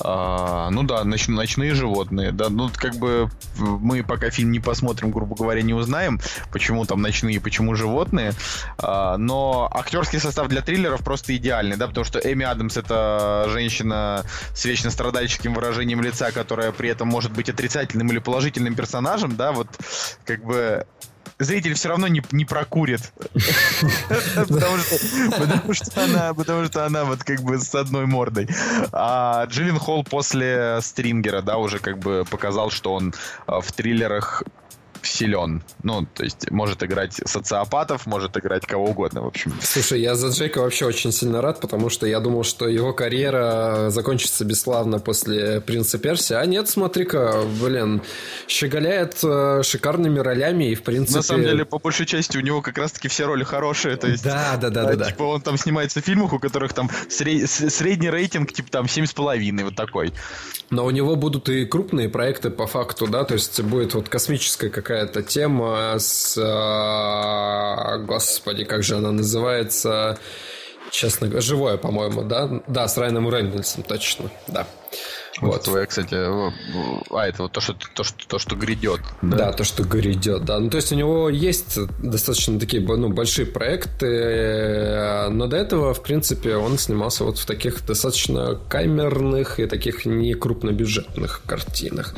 А, 0.00 0.70
ну 0.70 0.82
да, 0.82 1.04
ноч, 1.04 1.28
ночные 1.28 1.74
животные, 1.74 2.32
да, 2.32 2.48
ну 2.48 2.70
как 2.74 2.96
бы 2.96 3.30
мы 3.56 4.02
пока 4.02 4.30
фильм 4.30 4.50
не 4.50 4.60
посмотрим, 4.60 5.10
грубо 5.10 5.36
говоря, 5.36 5.60
не 5.62 5.74
узнаем, 5.74 6.20
почему 6.52 6.86
там 6.86 7.02
ночные, 7.02 7.40
почему 7.40 7.74
животные, 7.74 8.32
а, 8.78 9.18
но 9.18 9.68
актерский 9.70 10.20
состав 10.20 10.48
для 10.48 10.62
триллеров 10.62 11.02
просто 11.02 11.36
идеальный, 11.36 11.76
да, 11.76 11.86
потому 11.86 12.04
что 12.04 12.18
Эми 12.18 12.46
Адамс 12.46 12.78
это 12.78 13.46
женщина 13.48 14.24
с 14.54 14.64
вечно 14.64 14.90
страдальческим 14.90 15.52
выражением 15.52 16.00
лица, 16.00 16.32
которая 16.32 16.72
при 16.72 16.88
этом 16.88 17.08
может 17.08 17.32
быть 17.32 17.50
отрицательным 17.50 18.10
или 18.10 18.18
положительным 18.18 18.74
персонажем, 18.74 19.36
да, 19.36 19.52
вот 19.52 19.68
как 20.24 20.42
бы 20.44 20.86
зритель 21.38 21.74
все 21.74 21.88
равно 21.88 22.08
не, 22.08 22.22
не 22.32 22.44
прокурит. 22.44 23.12
потому, 24.34 25.74
что, 25.74 26.04
она, 26.04 26.34
потому 26.34 26.64
что 26.66 26.86
она 26.86 27.04
вот 27.04 27.24
как 27.24 27.42
бы 27.42 27.58
с 27.58 27.74
одной 27.74 28.06
мордой. 28.06 28.48
А 28.92 29.44
Джиллин 29.46 29.78
Холл 29.78 30.04
после 30.04 30.78
Стрингера, 30.80 31.42
да, 31.42 31.58
уже 31.58 31.78
как 31.78 31.98
бы 31.98 32.24
показал, 32.30 32.70
что 32.70 32.94
он 32.94 33.14
а, 33.46 33.60
в 33.60 33.72
триллерах 33.72 34.42
силен. 35.02 35.62
Ну, 35.82 36.06
то 36.14 36.24
есть 36.24 36.50
может 36.50 36.82
играть 36.82 37.20
социопатов, 37.24 38.06
может 38.06 38.36
играть 38.36 38.66
кого 38.66 38.86
угодно, 38.86 39.22
в 39.22 39.26
общем. 39.26 39.54
Слушай, 39.60 40.00
я 40.00 40.14
за 40.14 40.28
Джейка 40.28 40.60
вообще 40.60 40.86
очень 40.86 41.12
сильно 41.12 41.40
рад, 41.42 41.60
потому 41.60 41.90
что 41.90 42.06
я 42.06 42.20
думал, 42.20 42.44
что 42.44 42.68
его 42.68 42.92
карьера 42.92 43.86
закончится 43.90 44.44
бесславно 44.44 44.98
после 44.98 45.60
«Принца 45.60 45.98
Персия». 45.98 46.38
А 46.38 46.46
нет, 46.46 46.68
смотри-ка, 46.68 47.42
блин, 47.60 48.02
щеголяет 48.48 49.18
э, 49.22 49.62
шикарными 49.62 50.18
ролями 50.18 50.70
и, 50.70 50.74
в 50.74 50.82
принципе... 50.82 51.18
На 51.18 51.22
самом 51.22 51.42
деле, 51.42 51.64
по 51.64 51.78
большей 51.78 52.06
части, 52.06 52.36
у 52.36 52.40
него 52.40 52.62
как 52.62 52.78
раз-таки 52.78 53.08
все 53.08 53.26
роли 53.26 53.44
хорошие, 53.44 53.96
то 53.96 54.08
есть... 54.08 54.24
Да, 54.24 54.56
да, 54.60 54.70
да, 54.70 54.84
да. 54.84 54.96
да, 54.96 55.04
Типа 55.06 55.24
он 55.24 55.40
там 55.40 55.56
снимается 55.56 56.00
в 56.00 56.04
фильмах, 56.04 56.32
у 56.32 56.38
которых 56.38 56.72
там 56.72 56.90
сред... 57.08 57.48
средний 57.48 58.10
рейтинг, 58.10 58.52
типа 58.52 58.70
там 58.70 58.86
7,5, 58.86 59.64
вот 59.64 59.76
такой. 59.76 60.12
Но 60.70 60.84
у 60.86 60.90
него 60.90 61.16
будут 61.16 61.48
и 61.48 61.66
крупные 61.66 62.08
проекты 62.08 62.50
по 62.50 62.66
факту, 62.66 63.06
да, 63.06 63.24
то 63.24 63.34
есть 63.34 63.60
будет 63.62 63.94
вот 63.94 64.08
космическая 64.08 64.70
какая-то 64.92 65.22
тема 65.22 65.94
с... 65.98 66.38
А, 66.38 67.96
господи, 67.98 68.64
как 68.64 68.82
же 68.82 68.96
она 68.96 69.10
называется? 69.10 70.18
Честно 70.90 71.28
говоря, 71.28 71.40
живое, 71.40 71.76
по-моему, 71.78 72.22
да? 72.22 72.60
Да, 72.66 72.86
с 72.86 72.98
Райаном 72.98 73.30
Рейнольдсом, 73.30 73.84
точно, 73.84 74.30
да. 74.48 74.66
Вот. 75.40 75.62
Твоя, 75.62 75.86
кстати, 75.86 76.14
а, 76.14 77.26
это 77.26 77.44
вот 77.44 77.52
то, 77.52 77.60
что, 77.60 77.74
то, 77.94 78.04
что, 78.04 78.26
то, 78.26 78.38
что 78.38 78.54
грядет. 78.54 79.00
Да? 79.22 79.36
да, 79.36 79.52
то, 79.52 79.64
что 79.64 79.82
грядет, 79.82 80.44
да. 80.44 80.58
Ну, 80.58 80.68
то 80.68 80.76
есть 80.76 80.92
у 80.92 80.94
него 80.94 81.30
есть 81.30 81.78
достаточно 82.00 82.60
такие 82.60 82.82
ну, 82.82 83.08
большие 83.08 83.46
проекты, 83.46 85.28
но 85.30 85.46
до 85.46 85.56
этого, 85.56 85.94
в 85.94 86.02
принципе, 86.02 86.56
он 86.56 86.78
снимался 86.78 87.24
вот 87.24 87.38
в 87.38 87.46
таких 87.46 87.84
достаточно 87.86 88.58
камерных 88.68 89.58
и 89.58 89.66
таких 89.66 90.04
не 90.04 90.34
крупнобюджетных 90.34 91.42
картинах. 91.46 92.14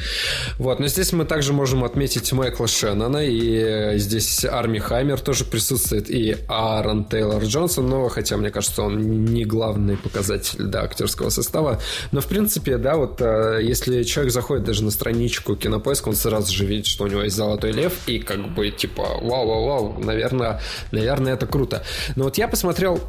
Вот, 0.58 0.80
но 0.80 0.88
здесь 0.88 1.12
мы 1.12 1.24
также 1.24 1.52
можем 1.52 1.84
отметить 1.84 2.32
Майкла 2.32 2.66
Шеннона, 2.66 3.24
и 3.24 3.96
здесь 3.98 4.44
Арми 4.44 4.78
Хаймер 4.78 5.20
тоже 5.20 5.44
присутствует, 5.44 6.10
и 6.10 6.36
Аарон 6.48 7.04
Тейлор 7.04 7.44
Джонсон, 7.44 7.88
но 7.88 8.08
хотя, 8.08 8.36
мне 8.36 8.50
кажется, 8.50 8.82
он 8.82 9.24
не 9.24 9.44
главный 9.44 9.96
показатель, 9.96 10.64
да, 10.64 10.82
актерского 10.82 11.30
состава, 11.30 11.80
но, 12.10 12.20
в 12.20 12.26
принципе, 12.26 12.76
да, 12.76 13.03
вот 13.06 13.20
а, 13.20 13.58
если 13.58 14.02
человек 14.02 14.32
заходит 14.32 14.64
даже 14.64 14.84
на 14.84 14.90
страничку 14.90 15.56
Кинопоиска, 15.56 16.08
он 16.08 16.14
сразу 16.14 16.52
же 16.52 16.64
видит, 16.64 16.86
что 16.86 17.04
у 17.04 17.06
него 17.06 17.22
есть 17.22 17.36
Золотой 17.36 17.72
Лев, 17.72 17.92
и 18.06 18.18
как 18.18 18.54
бы 18.54 18.70
типа 18.70 19.02
вау-вау-вау, 19.20 19.98
наверное, 19.98 20.60
наверное, 20.90 21.34
это 21.34 21.46
круто. 21.46 21.84
Но 22.16 22.24
вот 22.24 22.38
я 22.38 22.48
посмотрел, 22.48 23.00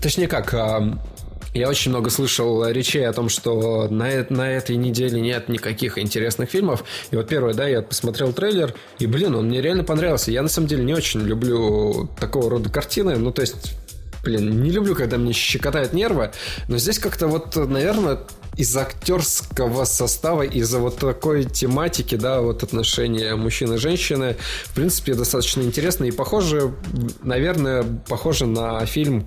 точнее 0.00 0.28
как, 0.28 0.52
а, 0.54 0.98
я 1.54 1.68
очень 1.68 1.92
много 1.92 2.10
слышал 2.10 2.66
речей 2.68 3.06
о 3.06 3.12
том, 3.12 3.28
что 3.28 3.86
на, 3.88 4.26
на 4.28 4.50
этой 4.50 4.74
неделе 4.74 5.20
нет 5.20 5.48
никаких 5.48 5.98
интересных 5.98 6.50
фильмов. 6.50 6.84
И 7.12 7.16
вот 7.16 7.28
первое, 7.28 7.54
да, 7.54 7.68
я 7.68 7.80
посмотрел 7.80 8.32
трейлер, 8.32 8.74
и, 8.98 9.06
блин, 9.06 9.36
он 9.36 9.46
мне 9.46 9.62
реально 9.62 9.84
понравился. 9.84 10.32
Я, 10.32 10.42
на 10.42 10.48
самом 10.48 10.66
деле, 10.66 10.82
не 10.82 10.94
очень 10.94 11.20
люблю 11.20 12.10
такого 12.18 12.50
рода 12.50 12.70
картины. 12.70 13.16
Ну, 13.16 13.30
то 13.30 13.42
есть, 13.42 13.76
блин, 14.24 14.62
не 14.62 14.70
люблю, 14.70 14.94
когда 14.94 15.18
мне 15.18 15.32
щекотают 15.32 15.92
нервы. 15.92 16.32
Но 16.68 16.78
здесь 16.78 16.98
как-то 16.98 17.26
вот, 17.26 17.56
наверное, 17.56 18.20
из 18.56 18.76
актерского 18.76 19.84
состава, 19.84 20.42
из-за 20.42 20.78
вот 20.78 20.98
такой 20.98 21.44
тематики, 21.44 22.14
да, 22.14 22.40
вот 22.40 22.62
отношения 22.62 23.34
мужчины 23.34 23.74
и 23.74 23.78
женщины, 23.78 24.36
в 24.64 24.74
принципе, 24.74 25.14
достаточно 25.14 25.62
интересно 25.62 26.04
и 26.04 26.10
похоже, 26.10 26.74
наверное, 27.22 27.84
похоже 28.08 28.46
на 28.46 28.84
фильм 28.86 29.26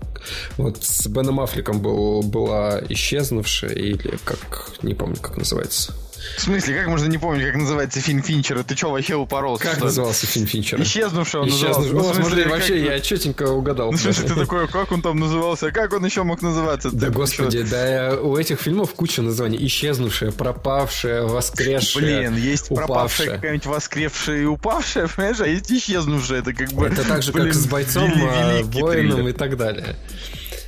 вот 0.57 0.83
с 0.83 1.07
Беном 1.07 1.39
Аффлеком 1.39 1.81
был, 1.81 2.21
была 2.23 2.81
исчезнувшая 2.89 3.73
или 3.73 4.17
как, 4.23 4.71
не 4.81 4.93
помню, 4.93 5.17
как 5.21 5.37
называется. 5.37 5.93
В 6.37 6.41
смысле, 6.41 6.77
как 6.77 6.87
можно 6.87 7.07
не 7.07 7.17
помнить, 7.17 7.45
как 7.45 7.55
называется 7.55 7.99
фильм 8.01 8.21
Финчера? 8.21 8.63
Ты 8.63 8.75
что, 8.75 8.91
вообще 8.91 9.15
упоролся? 9.15 9.63
Как 9.63 9.81
назывался 9.81 10.27
фильм 10.27 10.47
Финчера? 10.47 10.81
Исчезнувший 10.83 11.41
он 11.41 11.49
назывался. 11.49 11.93
Ну, 11.93 12.13
смотри, 12.13 12.43
вообще 12.45 12.83
я 12.83 12.99
четенько 12.99 13.49
угадал. 13.49 13.91
Ну, 13.91 13.97
слушай, 13.97 14.25
ты 14.25 14.35
такой, 14.35 14.67
как 14.67 14.91
он 14.91 15.01
там 15.01 15.19
назывался? 15.19 15.71
Как 15.71 15.93
он 15.93 16.05
еще 16.05 16.23
мог 16.23 16.41
называться? 16.41 16.91
Да, 16.91 17.09
господи, 17.09 17.63
да 17.63 18.17
у 18.21 18.37
этих 18.37 18.61
фильмов 18.61 18.93
куча 18.93 19.21
названий. 19.21 19.57
Исчезнувшая, 19.65 20.31
пропавшая, 20.31 21.23
воскресшая, 21.23 22.29
Блин, 22.29 22.37
есть 22.37 22.69
пропавшая 22.69 23.35
какая-нибудь 23.35 23.65
воскресшая 23.65 24.41
и 24.41 24.45
упавшая, 24.45 25.07
понимаешь? 25.07 25.39
А 25.39 25.47
есть 25.47 25.71
исчезнувшая. 25.71 26.39
Это 26.39 26.53
как 26.53 26.71
бы... 26.73 26.85
Это 26.85 27.03
так 27.03 27.23
же, 27.23 27.31
как 27.31 27.53
с 27.53 27.65
бойцом, 27.65 28.11
а, 28.29 28.61
воином 28.63 29.27
и 29.27 29.33
так 29.33 29.57
далее. 29.57 29.95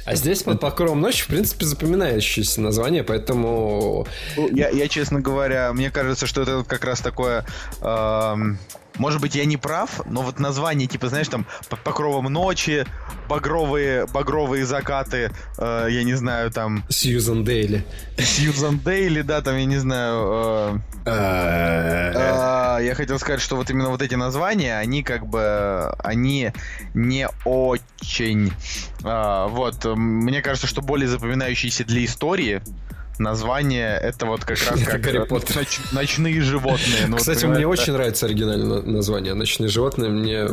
А 0.10 0.16
здесь 0.16 0.41
под 0.41 0.60
покровом 0.60 1.01
ночи, 1.01 1.24
в 1.24 1.28
принципе, 1.28 1.66
запоминающееся 1.66 2.62
название, 2.62 3.03
поэтому... 3.03 4.07
Ну, 4.38 4.49
я, 4.49 4.70
я, 4.70 4.88
честно 4.88 5.22
говоря, 5.22 5.72
мне 5.72 5.91
кажется, 5.91 6.26
что 6.26 6.41
это 6.41 6.64
как 6.68 6.84
раз 6.84 6.99
такое... 7.01 7.45
Эм 7.84 8.57
может 9.00 9.22
быть, 9.22 9.34
я 9.34 9.45
не 9.45 9.58
прав, 9.58 10.02
но 10.06 10.22
вот 10.22 10.39
название, 10.39 10.88
типа, 10.88 11.08
знаешь, 11.08 11.30
там, 11.30 11.45
под 11.70 11.80
покровом 11.80 12.26
ночи, 12.26 12.86
багровые, 13.28 14.06
багровые 14.08 14.66
закаты, 14.66 15.32
э, 15.58 15.88
я 15.89 16.04
не 16.04 16.14
знаю, 16.14 16.52
там... 16.52 16.84
Сьюзан 16.89 17.43
Дейли. 17.43 17.86
Сьюзан 18.18 18.80
Дейли, 18.80 19.22
да, 19.22 19.41
там, 19.41 19.58
я 19.58 19.66
не 19.66 19.78
знаю... 19.78 20.84
Э, 21.06 22.80
э, 22.80 22.86
я 22.86 22.93
хотел 22.95 23.18
сказать, 23.20 23.41
что 23.41 23.56
вот 23.56 23.70
именно 23.70 23.89
вот 23.89 24.02
эти 24.02 24.16
названия, 24.16 24.78
они 24.78 25.02
как 25.02 25.26
бы, 25.26 25.89
они 26.00 26.52
не 26.93 27.28
очень... 27.45 28.52
Э, 29.04 29.47
вот, 29.50 29.86
мне 29.86 30.41
кажется, 30.41 30.68
что 30.68 30.82
более 30.82 31.08
запоминающиеся 31.08 31.86
для 31.86 32.04
истории, 32.04 32.62
название 33.20 33.97
это 33.97 34.26
вот 34.26 34.41
как 34.45 34.57
раз 34.70 34.84
как 34.84 35.01
Гарри 35.01 35.26
Поттер. 35.26 35.57
Ноч, 35.57 35.80
ночные 35.91 36.41
животные. 36.41 37.07
Ну, 37.07 37.17
Кстати, 37.17 37.45
мне 37.45 37.67
очень 37.67 37.93
нравится 37.93 38.26
оригинальное 38.26 38.82
название. 38.82 39.34
Ночные 39.34 39.67
животные 39.67 40.09
мне 40.09 40.47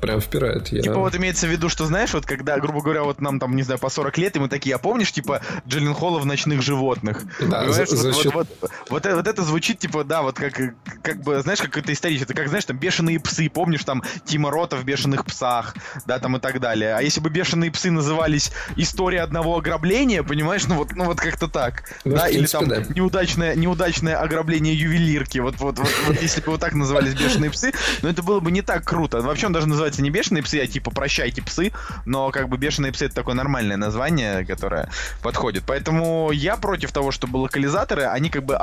прям 0.00 0.20
впирает. 0.20 0.68
Я... 0.68 0.82
Типа 0.82 0.98
вот 0.98 1.14
имеется 1.16 1.46
в 1.46 1.50
виду, 1.50 1.68
что 1.68 1.84
знаешь, 1.86 2.14
вот 2.14 2.24
когда, 2.24 2.58
грубо 2.58 2.80
говоря, 2.80 3.02
вот 3.02 3.20
нам 3.20 3.40
там, 3.40 3.56
не 3.56 3.62
знаю, 3.62 3.80
по 3.80 3.88
40 3.88 4.18
лет, 4.18 4.36
и 4.36 4.38
мы 4.38 4.48
такие, 4.48 4.74
а 4.74 4.78
помнишь, 4.78 5.12
типа, 5.12 5.40
Джиллин 5.66 5.94
Холла 5.94 6.18
в 6.18 6.26
«Ночных 6.26 6.62
животных»? 6.62 7.24
Да, 7.40 7.70
за, 7.70 7.86
за 7.86 8.08
вот, 8.08 8.16
счет... 8.16 8.34
вот, 8.34 8.48
вот, 8.60 8.70
вот, 8.90 9.04
вот, 9.04 9.14
вот 9.14 9.26
это 9.26 9.42
звучит, 9.42 9.80
типа, 9.80 10.04
да, 10.04 10.22
вот 10.22 10.36
как, 10.36 10.54
как 11.02 11.22
бы, 11.22 11.40
знаешь, 11.42 11.60
как 11.60 11.76
это 11.76 11.92
исторически, 11.92 12.24
это 12.24 12.34
как, 12.34 12.48
знаешь, 12.48 12.64
там, 12.64 12.78
«Бешеные 12.78 13.18
псы», 13.20 13.48
помнишь, 13.48 13.84
там, 13.84 14.02
Тима 14.24 14.50
Рота 14.50 14.76
в 14.76 14.84
«Бешеных 14.84 15.24
псах», 15.26 15.74
да, 16.06 16.18
там 16.18 16.36
и 16.36 16.40
так 16.40 16.60
далее. 16.60 16.94
А 16.94 17.02
если 17.02 17.20
бы 17.20 17.30
«Бешеные 17.30 17.70
псы» 17.70 17.90
назывались 17.90 18.52
«История 18.76 19.22
одного 19.22 19.58
ограбления», 19.58 20.22
понимаешь, 20.22 20.66
ну 20.66 20.76
вот, 20.76 20.92
ну 20.92 21.04
вот 21.04 21.18
как-то 21.18 21.48
так, 21.48 21.84
ну, 22.04 22.14
да, 22.14 22.28
или 22.28 22.46
там 22.46 22.68
да. 22.68 22.82
неудачное, 22.94 23.54
неудачное 23.56 24.20
ограбление 24.20 24.74
ювелирки, 24.74 25.38
вот, 25.38 25.56
вот, 25.58 25.78
вот, 25.78 25.90
вот 26.06 26.22
если 26.22 26.40
бы 26.40 26.52
вот 26.52 26.60
так 26.60 26.74
назывались 26.74 27.14
«Бешеные 27.14 27.50
псы», 27.50 27.72
но 28.02 28.08
это 28.08 28.22
было 28.22 28.40
бы 28.40 28.52
не 28.52 28.62
так 28.62 28.84
круто. 28.84 29.20
Вообще 29.20 29.46
он 29.46 29.52
даже 29.52 29.66
называется 29.66 29.87
называется 29.88 30.02
не 30.02 30.10
бешеные 30.10 30.42
псы, 30.42 30.60
а 30.60 30.66
типа 30.66 30.90
прощайте 30.90 31.42
псы, 31.42 31.72
но 32.04 32.30
как 32.30 32.48
бы 32.48 32.58
бешеные 32.58 32.92
псы 32.92 33.06
это 33.06 33.14
такое 33.14 33.34
нормальное 33.34 33.76
название, 33.76 34.44
которое 34.44 34.90
подходит. 35.22 35.64
Поэтому 35.66 36.30
я 36.30 36.56
против 36.56 36.92
того, 36.92 37.10
чтобы 37.10 37.38
локализаторы, 37.38 38.04
они 38.04 38.28
как 38.30 38.44
бы 38.44 38.58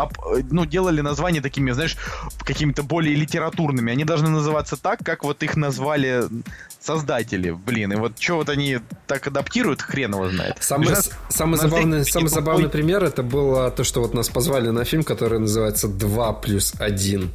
ну, 0.51 0.65
делали 0.65 1.01
названия 1.01 1.41
такими, 1.41 1.71
знаешь, 1.71 1.97
какими-то 2.43 2.84
более 2.84 3.15
литературными. 3.15 3.91
Они 3.91 4.05
должны 4.05 4.30
называться 4.30 4.78
так, 4.78 4.99
как 5.03 5.23
вот 5.23 5.41
их 5.43 5.55
назвали 5.55 6.26
создатели, 6.80 7.51
блин. 7.51 7.93
И 7.93 7.95
вот 7.95 8.19
что 8.19 8.36
вот 8.36 8.49
они 8.49 8.80
так 9.07 9.28
адаптируют, 9.28 9.82
хрен 9.82 10.13
его 10.13 10.30
знает. 10.30 10.57
Самый, 10.59 10.89
нас, 10.89 11.09
самый 11.30 11.57
забавный, 11.57 12.05
самый 12.05 12.28
забавный 12.28 12.69
пример 12.69 13.03
это 13.03 13.23
было 13.23 13.71
то, 13.71 13.84
что 13.84 14.01
вот 14.01 14.13
нас 14.13 14.30
позвали 14.30 14.69
на 14.69 14.86
фильм, 14.86 15.03
который 15.03 15.39
называется 15.39 15.88
«2 15.88 16.41
плюс 16.41 16.73
1» 16.76 17.30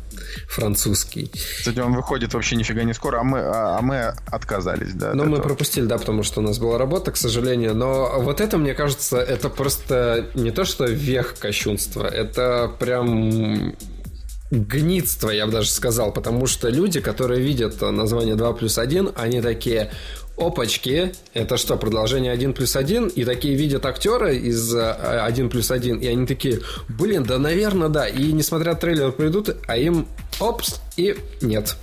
французский. 0.48 1.30
Кстати, 1.58 1.78
он 1.78 1.94
выходит 1.94 2.34
вообще 2.34 2.56
нифига 2.56 2.82
не 2.84 2.94
скоро, 2.94 3.20
а 3.20 3.24
мы, 3.24 3.38
а, 3.38 3.78
а 3.78 3.82
мы 3.82 4.14
отказались, 4.26 4.94
да. 4.94 5.14
Ну, 5.14 5.24
мы 5.24 5.36
этого. 5.36 5.48
пропустили, 5.48 5.86
да, 5.86 5.98
потому 5.98 6.22
что 6.22 6.40
у 6.40 6.42
нас 6.42 6.58
была 6.58 6.78
работа, 6.78 7.12
к 7.12 7.16
сожалению. 7.16 7.74
Но 7.74 8.14
вот 8.18 8.40
это, 8.40 8.58
мне 8.58 8.74
кажется, 8.74 9.18
это 9.18 9.48
просто 9.48 10.26
не 10.34 10.50
то, 10.50 10.64
что 10.64 10.86
вех 10.86 11.36
кощунства, 11.38 12.06
это 12.06 12.70
прям 12.78 13.74
гнидство, 14.50 15.30
я 15.30 15.46
бы 15.46 15.52
даже 15.52 15.70
сказал, 15.70 16.12
потому 16.12 16.46
что 16.46 16.68
люди, 16.68 17.00
которые 17.00 17.40
видят 17.40 17.80
название 17.80 18.34
2 18.34 18.52
плюс 18.54 18.78
1, 18.78 19.12
они 19.14 19.40
такие, 19.40 19.92
опачки, 20.40 21.12
это 21.34 21.56
что, 21.56 21.76
продолжение 21.76 22.32
1 22.32 22.52
плюс 22.54 22.74
1? 22.74 23.08
И 23.08 23.24
такие 23.24 23.54
видят 23.54 23.86
актера 23.86 24.32
из 24.32 24.74
1 24.74 25.46
э, 25.46 25.48
плюс 25.48 25.70
1, 25.70 25.98
и 25.98 26.06
они 26.06 26.26
такие, 26.26 26.60
блин, 26.88 27.24
да, 27.24 27.38
наверное, 27.38 27.88
да. 27.88 28.08
И 28.08 28.32
несмотря 28.32 28.72
на 28.72 28.76
трейлер 28.76 29.12
придут, 29.12 29.50
а 29.66 29.76
им 29.76 30.06
опс, 30.38 30.80
и 30.96 31.16
нет. 31.40 31.76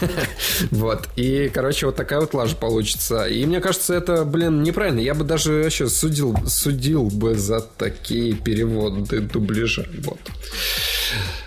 вот. 0.70 1.08
И, 1.16 1.50
короче, 1.52 1.86
вот 1.86 1.96
такая 1.96 2.20
вот 2.20 2.34
лажа 2.34 2.56
получится. 2.56 3.26
И 3.26 3.44
мне 3.46 3.60
кажется, 3.60 3.94
это, 3.94 4.24
блин, 4.24 4.62
неправильно. 4.62 5.00
Я 5.00 5.14
бы 5.14 5.24
даже 5.24 5.62
вообще 5.62 5.88
судил, 5.88 6.36
судил 6.46 7.04
бы 7.04 7.34
за 7.34 7.60
такие 7.60 8.34
переводы 8.34 9.20
дубляжа. 9.20 9.86
Вот. 10.04 10.20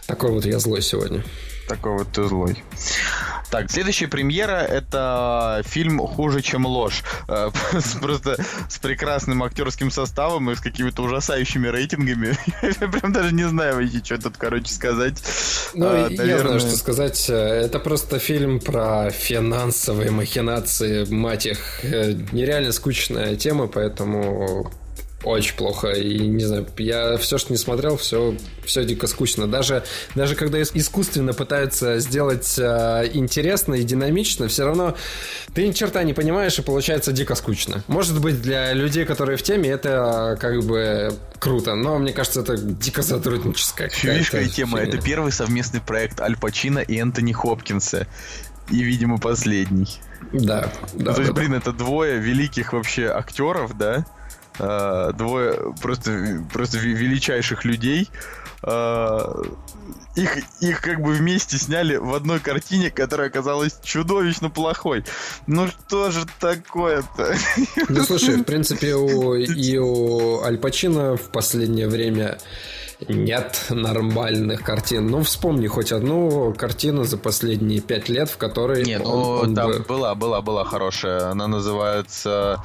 Такой 0.07 0.31
вот 0.31 0.45
я 0.45 0.59
злой 0.59 0.81
сегодня. 0.81 1.23
Такой 1.71 1.93
вот 1.93 2.09
ты 2.11 2.25
злой. 2.25 2.61
Так, 3.49 3.71
следующая 3.71 4.09
премьера 4.09 4.57
это 4.57 5.61
фильм 5.65 5.99
«Хуже, 5.99 6.41
чем 6.41 6.65
ложь». 6.65 7.01
Э, 7.29 7.49
просто 8.01 8.35
с 8.67 8.77
прекрасным 8.77 9.41
актерским 9.41 9.89
составом 9.89 10.51
и 10.51 10.55
с 10.55 10.59
какими-то 10.59 11.01
ужасающими 11.03 11.69
рейтингами. 11.69 12.37
Я 12.81 12.89
прям 12.89 13.13
даже 13.13 13.33
не 13.33 13.47
знаю 13.47 13.89
что 14.03 14.21
тут, 14.21 14.35
короче, 14.37 14.73
сказать. 14.73 15.23
Ну, 15.73 15.85
а, 15.87 16.09
я 16.09 16.39
знаю, 16.39 16.59
что 16.59 16.75
сказать. 16.75 17.29
Это 17.29 17.79
просто 17.79 18.19
фильм 18.19 18.59
про 18.59 19.09
финансовые 19.09 20.11
махинации, 20.11 21.05
мать 21.05 21.45
их. 21.45 21.85
Э, 21.85 22.11
нереально 22.33 22.73
скучная 22.73 23.37
тема, 23.37 23.67
поэтому 23.67 24.69
очень 25.23 25.55
плохо. 25.55 25.89
И 25.91 26.19
не 26.27 26.43
знаю, 26.43 26.67
я 26.77 27.17
все, 27.17 27.37
что 27.37 27.53
не 27.53 27.57
смотрел, 27.57 27.97
все, 27.97 28.35
все 28.65 28.83
дико 28.83 29.07
скучно. 29.07 29.47
Даже, 29.47 29.83
даже 30.15 30.35
когда 30.35 30.61
искусственно 30.61 31.33
пытаются 31.33 31.99
сделать 31.99 32.57
э, 32.57 33.09
интересно 33.13 33.75
и 33.75 33.83
динамично, 33.83 34.47
все 34.47 34.65
равно 34.65 34.95
ты 35.53 35.67
ни 35.67 35.71
черта 35.71 36.03
не 36.03 36.13
понимаешь, 36.13 36.57
и 36.59 36.61
получается 36.61 37.11
дико 37.11 37.35
скучно. 37.35 37.83
Может 37.87 38.19
быть, 38.19 38.41
для 38.41 38.73
людей, 38.73 39.05
которые 39.05 39.37
в 39.37 39.43
теме, 39.43 39.69
это 39.69 40.37
как 40.39 40.63
бы 40.63 41.13
круто, 41.39 41.75
но 41.75 41.97
мне 41.99 42.13
кажется, 42.13 42.41
это 42.41 42.57
дико 42.57 43.01
сотрудническая 43.01 43.89
Фишка 43.89 44.41
и 44.41 44.47
тема. 44.47 44.79
Фигня. 44.79 44.93
Это 44.93 45.03
первый 45.03 45.31
совместный 45.31 45.81
проект 45.81 46.19
Аль 46.21 46.37
Пачино 46.37 46.79
и 46.79 46.97
Энтони 46.97 47.33
Хопкинса. 47.33 48.07
И, 48.69 48.83
видимо, 48.83 49.17
последний. 49.17 49.99
Да, 50.31 50.71
да. 50.93 51.11
Ну, 51.11 51.13
то 51.13 51.21
есть, 51.21 51.33
да, 51.33 51.33
блин, 51.33 51.51
да. 51.51 51.57
это 51.57 51.73
двое 51.73 52.19
великих 52.19 52.73
вообще 52.73 53.07
актеров, 53.07 53.77
да? 53.77 54.05
Э, 54.61 55.13
двое 55.13 55.73
просто, 55.81 56.43
просто 56.53 56.77
величайших 56.77 57.65
людей. 57.65 58.09
Э, 58.63 59.43
их, 60.15 60.37
их 60.59 60.81
как 60.81 61.01
бы 61.01 61.13
вместе 61.13 61.57
сняли 61.57 61.95
в 61.95 62.13
одной 62.13 62.39
картине, 62.39 62.91
которая 62.91 63.29
оказалась 63.29 63.79
чудовищно 63.81 64.49
плохой. 64.49 65.03
Ну 65.47 65.67
что 65.67 66.11
же 66.11 66.25
такое-то? 66.39 67.35
Ну 67.89 68.03
слушай, 68.03 68.35
в 68.35 68.43
принципе, 68.43 68.95
у, 68.95 69.33
и 69.35 69.77
у 69.77 70.41
Аль 70.43 70.57
Пачино 70.57 71.15
в 71.15 71.31
последнее 71.31 71.87
время 71.87 72.37
нет 73.07 73.65
нормальных 73.69 74.61
картин. 74.61 75.07
Ну, 75.07 75.23
вспомни 75.23 75.67
хоть 75.67 75.91
одну 75.91 76.53
картину 76.53 77.03
за 77.03 77.17
последние 77.17 77.81
пять 77.81 78.09
лет, 78.09 78.29
в 78.29 78.37
которой... 78.37 78.83
Не, 78.83 78.99
ну, 78.99 79.09
он, 79.09 79.49
он 79.49 79.55
там 79.55 79.71
бы... 79.71 79.79
была, 79.79 80.13
была, 80.13 80.41
была 80.41 80.65
хорошая. 80.65 81.31
Она 81.31 81.47
называется 81.47 82.61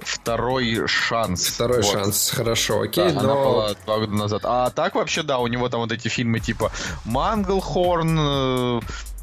второй 0.00 0.86
шанс. 0.86 1.46
Второй 1.48 1.82
вот. 1.82 1.92
шанс, 1.92 2.30
хорошо, 2.30 2.80
окей, 2.80 3.12
да, 3.12 3.14
но... 3.14 3.20
Она 3.20 3.34
была 3.34 3.74
два 3.84 3.98
года 3.98 4.12
назад. 4.12 4.42
А 4.44 4.70
так 4.70 4.94
вообще, 4.94 5.22
да, 5.22 5.38
у 5.38 5.46
него 5.46 5.68
там 5.68 5.80
вот 5.80 5.92
эти 5.92 6.08
фильмы 6.08 6.40
типа 6.40 6.72
Манглхорн, 7.04 8.18
э, 8.18 8.80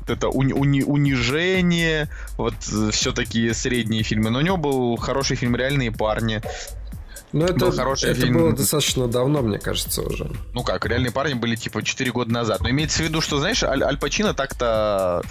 это 0.07 0.29
уни, 0.29 0.53
уни, 0.53 0.83
унижение, 0.83 2.09
вот 2.37 2.53
э, 2.71 2.89
все 2.91 3.11
такие 3.11 3.53
средние 3.53 4.03
фильмы. 4.03 4.29
Но 4.29 4.39
у 4.39 4.41
него 4.41 4.57
был 4.57 4.95
хороший 4.97 5.35
фильм 5.35 5.55
«Реальные 5.55 5.91
парни». 5.91 6.41
Ну, 7.33 7.45
это, 7.45 7.71
хороший 7.71 8.11
это 8.11 8.21
фильм. 8.21 8.33
было 8.33 8.53
достаточно 8.53 9.07
давно, 9.07 9.41
мне 9.41 9.57
кажется, 9.57 10.01
уже. 10.01 10.29
Ну 10.53 10.63
как, 10.63 10.85
«Реальные 10.85 11.11
парни» 11.11 11.33
были 11.33 11.55
типа 11.55 11.81
4 11.81 12.11
года 12.11 12.31
назад. 12.31 12.61
Но 12.61 12.69
имеется 12.69 13.03
в 13.03 13.05
виду, 13.05 13.21
что, 13.21 13.39
знаешь, 13.39 13.63
Аль, 13.63 13.83
Аль 13.83 13.97
Пачино 13.97 14.33
так-то 14.33 15.23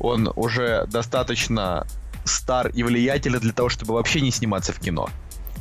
он 0.00 0.32
уже 0.36 0.86
достаточно 0.86 1.86
стар 2.28 2.68
и 2.68 2.82
влиятелен 2.82 3.40
для 3.40 3.52
того, 3.52 3.68
чтобы 3.68 3.94
вообще 3.94 4.20
не 4.20 4.30
сниматься 4.30 4.72
в 4.72 4.78
кино. 4.78 5.08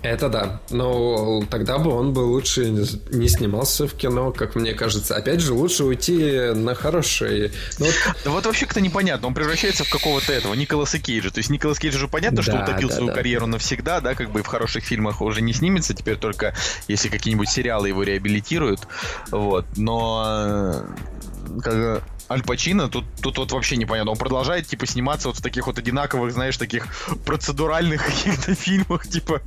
Это 0.03 0.30
да. 0.30 0.61
Но 0.70 1.43
тогда 1.49 1.78
бы 1.78 1.91
он 1.91 2.13
бы 2.13 2.20
лучше 2.20 2.70
не 2.70 3.28
снимался 3.28 3.88
в 3.88 3.93
кино, 3.93 4.32
как 4.32 4.55
мне 4.55 4.74
кажется. 4.74 5.15
Опять 5.15 5.41
же, 5.41 5.53
лучше 5.53 5.84
уйти 5.84 6.51
на 6.53 6.76
хорошие. 6.76 7.51
Ну, 7.80 7.86
вот... 7.86 7.95
Да 8.24 8.32
вот 8.32 8.45
вообще 8.45 8.65
как-то 8.65 8.82
непонятно. 8.82 9.28
Он 9.28 9.34
превращается 9.34 9.84
в 9.84 9.89
какого-то 9.89 10.34
этого 10.34 10.53
Николаса 10.53 10.99
Кейджа. 10.99 11.32
То 11.32 11.39
есть 11.39 11.49
Николас 11.49 11.80
Кейдж 11.80 11.95
уже 11.95 12.07
понятно, 12.07 12.38
да, 12.38 12.43
что 12.43 12.55
утопил 12.61 12.89
да, 12.89 12.95
свою 12.95 13.09
да. 13.09 13.15
карьеру 13.15 13.47
навсегда, 13.47 13.99
да, 14.01 14.15
как 14.15 14.32
бы 14.32 14.43
в 14.43 14.47
хороших 14.47 14.84
фильмах 14.84 15.22
уже 15.22 15.41
не 15.41 15.53
снимется. 15.53 15.93
Теперь 15.93 16.18
только 16.18 16.53
если 16.88 17.09
какие-нибудь 17.09 17.49
сериалы 17.49 17.88
его 17.89 18.03
реабилитируют. 18.03 18.88
Вот. 19.32 19.65
Но 19.78 20.24
э, 20.28 21.61
как 21.61 22.03
Аль 22.30 22.43
Пачино, 22.43 22.89
тут, 22.89 23.05
тут 23.21 23.38
вот 23.38 23.51
вообще 23.51 23.78
непонятно. 23.78 24.11
Он 24.11 24.17
продолжает, 24.17 24.67
типа, 24.67 24.86
сниматься 24.86 25.30
вот 25.30 25.38
в 25.38 25.41
таких 25.41 25.67
вот 25.67 25.78
одинаковых, 25.78 26.34
знаешь, 26.34 26.57
таких 26.57 26.88
процедуральных 27.25 28.05
каких-то 28.05 28.53
фильмах, 28.55 29.07
типа, 29.07 29.41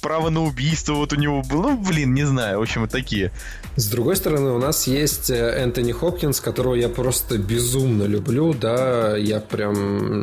право 0.00 0.30
на 0.30 0.42
убийство 0.42 0.94
вот 0.94 1.12
у 1.12 1.16
него 1.16 1.42
было. 1.42 1.62
Ну, 1.62 1.78
блин, 1.78 2.14
не 2.14 2.24
знаю, 2.24 2.58
в 2.58 2.62
общем, 2.62 2.82
вот 2.82 2.90
такие. 2.90 3.32
С 3.76 3.88
другой 3.88 4.16
стороны, 4.16 4.50
у 4.50 4.58
нас 4.58 4.86
есть 4.86 5.30
э, 5.30 5.34
Энтони 5.34 5.92
Хопкинс, 5.92 6.40
которого 6.40 6.74
я 6.74 6.88
просто 6.88 7.38
безумно 7.38 8.04
люблю, 8.04 8.54
да, 8.54 9.16
я 9.16 9.40
прям... 9.40 10.22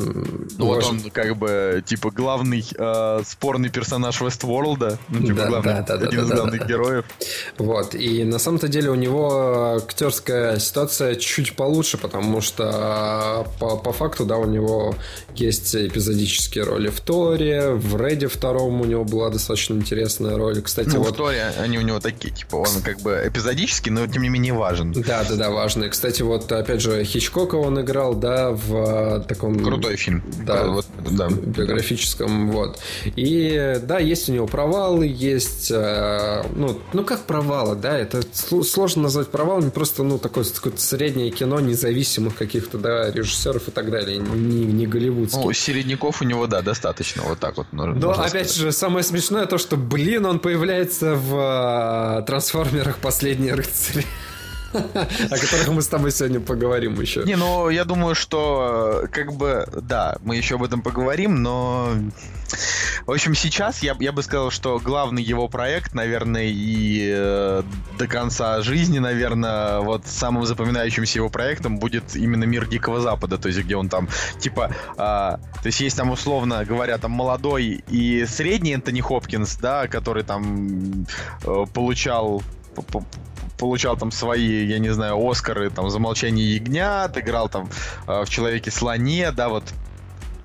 Ну, 0.57 0.65
вот 0.65 0.83
он, 0.83 1.01
как 1.11 1.35
бы, 1.37 1.83
типа, 1.85 2.11
главный 2.11 2.63
э, 2.77 3.21
спорный 3.25 3.69
персонаж 3.69 4.21
Вестворлда, 4.21 4.99
ну, 5.09 5.25
типа, 5.25 5.41
да, 5.41 5.47
главный, 5.47 5.73
да, 5.73 5.81
да, 5.81 5.93
один 5.95 6.09
да, 6.11 6.21
из 6.21 6.29
да, 6.29 6.35
главных 6.35 6.59
да. 6.59 6.65
героев. 6.65 7.05
Вот, 7.57 7.95
и 7.95 8.23
на 8.23 8.39
самом-то 8.39 8.67
деле 8.67 8.89
у 8.89 8.95
него 8.95 9.75
актерская 9.77 10.59
ситуация 10.59 11.15
чуть 11.15 11.55
получше 11.55 11.88
лучше, 11.89 11.97
потому 11.97 12.41
что 12.41 13.47
по, 13.59 13.77
по 13.77 13.91
факту, 13.91 14.25
да, 14.25 14.37
у 14.37 14.45
него 14.45 14.95
есть 15.35 15.75
эпизодические 15.75 16.63
роли 16.63 16.89
в 16.89 16.99
Торе, 17.01 17.71
в 17.71 17.97
Реде 17.97 18.27
втором 18.27 18.81
у 18.81 18.85
него 18.85 19.03
была 19.03 19.29
достаточно 19.29 19.75
интересная 19.75 20.37
роль. 20.37 20.61
Кстати, 20.61 20.89
ну, 20.89 20.99
вот... 20.99 21.13
в 21.13 21.17
Торе 21.17 21.51
они 21.59 21.77
у 21.77 21.81
него 21.81 21.99
такие, 21.99 22.33
типа, 22.33 22.57
он 22.57 22.81
как 22.83 22.99
бы 23.01 23.23
эпизодический, 23.25 23.91
но 23.91 24.05
тем 24.07 24.21
не 24.21 24.29
менее 24.29 24.53
важен. 24.53 24.91
Да, 24.91 25.23
да, 25.27 25.35
да, 25.35 25.49
важный. 25.49 25.89
Кстати, 25.89 26.21
вот 26.21 26.51
опять 26.51 26.81
же 26.81 27.03
Хичкока 27.03 27.55
он 27.55 27.79
играл, 27.81 28.13
да, 28.13 28.51
в 28.51 29.23
таком... 29.27 29.63
Крутой 29.63 29.95
фильм. 29.95 30.23
Да, 30.45 30.67
вот, 30.67 30.85
да. 31.11 31.29
биографическом, 31.29 32.51
вот. 32.51 32.79
И 33.15 33.79
да, 33.83 33.99
есть 33.99 34.29
у 34.29 34.33
него 34.33 34.47
провалы, 34.47 35.07
есть, 35.07 35.71
э, 35.71 36.43
ну, 36.55 36.79
ну 36.93 37.03
как 37.03 37.21
провалы, 37.21 37.75
да, 37.75 37.97
это 37.97 38.21
сложно 38.33 39.03
назвать 39.03 39.29
провалом, 39.29 39.71
просто, 39.71 40.03
ну, 40.03 40.19
такое, 40.19 40.43
такое 40.43 40.73
среднее 40.77 41.31
кино, 41.31 41.59
не 41.59 41.73
независимых 41.79 42.35
каких-то, 42.35 42.77
да, 42.77 43.11
режиссеров 43.11 43.67
и 43.67 43.71
так 43.71 43.89
далее, 43.89 44.17
не, 44.17 44.65
не 44.65 44.85
голливудских. 44.85 45.39
Ну, 45.41 45.53
середняков 45.53 46.21
у 46.21 46.25
него, 46.25 46.47
да, 46.47 46.61
достаточно, 46.61 47.23
вот 47.23 47.39
так 47.39 47.57
вот. 47.57 47.67
Нужно, 47.71 47.95
Но, 47.95 48.11
опять 48.11 48.49
сказать. 48.49 48.55
же, 48.55 48.71
самое 48.71 49.03
смешное 49.03 49.45
то, 49.45 49.57
что, 49.57 49.77
блин, 49.77 50.25
он 50.25 50.39
появляется 50.39 51.15
в 51.15 52.19
э, 52.19 52.25
«Трансформерах. 52.25 52.97
Последние 52.97 53.53
рыцари». 53.53 54.05
О 54.73 55.37
которых 55.37 55.67
мы 55.69 55.81
с 55.81 55.87
тобой 55.87 56.11
сегодня 56.11 56.39
поговорим 56.39 56.99
еще. 56.99 57.23
Не, 57.23 57.35
ну 57.35 57.69
я 57.69 57.85
думаю, 57.85 58.15
что 58.15 59.05
как 59.11 59.33
бы, 59.33 59.67
да, 59.81 60.17
мы 60.23 60.35
еще 60.35 60.55
об 60.55 60.63
этом 60.63 60.81
поговорим, 60.81 61.41
но 61.41 61.93
в 63.05 63.11
общем, 63.11 63.35
сейчас 63.35 63.83
я, 63.83 63.95
я 63.99 64.11
бы 64.11 64.23
сказал, 64.23 64.51
что 64.51 64.79
главный 64.79 65.21
его 65.21 65.47
проект, 65.47 65.93
наверное, 65.93 66.47
и 66.47 67.11
э, 67.11 67.63
до 67.97 68.07
конца 68.07 68.61
жизни, 68.61 68.99
наверное, 68.99 69.79
вот 69.79 70.05
самым 70.05 70.45
запоминающимся 70.45 71.19
его 71.19 71.29
проектом 71.29 71.79
будет 71.79 72.15
именно 72.15 72.43
«Мир 72.45 72.67
Дикого 72.67 73.01
Запада», 73.01 73.37
то 73.37 73.47
есть 73.47 73.59
где 73.59 73.75
он 73.75 73.89
там, 73.89 74.09
типа, 74.39 74.71
э, 74.93 74.95
то 74.97 75.65
есть 75.65 75.79
есть 75.79 75.97
там, 75.97 76.11
условно 76.11 76.63
говоря, 76.65 76.97
там 76.97 77.11
молодой 77.11 77.83
и 77.87 78.25
средний 78.25 78.73
Энтони 78.73 79.01
Хопкинс, 79.01 79.57
да, 79.57 79.87
который 79.87 80.23
там 80.23 81.05
э, 81.43 81.65
получал 81.73 82.43
получал 83.57 83.97
там 83.97 84.11
свои, 84.11 84.65
я 84.65 84.79
не 84.79 84.89
знаю, 84.89 85.17
Оскары 85.29 85.69
там 85.69 85.89
за 85.89 85.99
молчание 85.99 86.55
ягнят, 86.55 87.17
играл 87.17 87.49
там 87.49 87.69
э, 88.07 88.23
в 88.23 88.29
Человеке-слоне, 88.29 89.31
да, 89.31 89.49
вот 89.49 89.63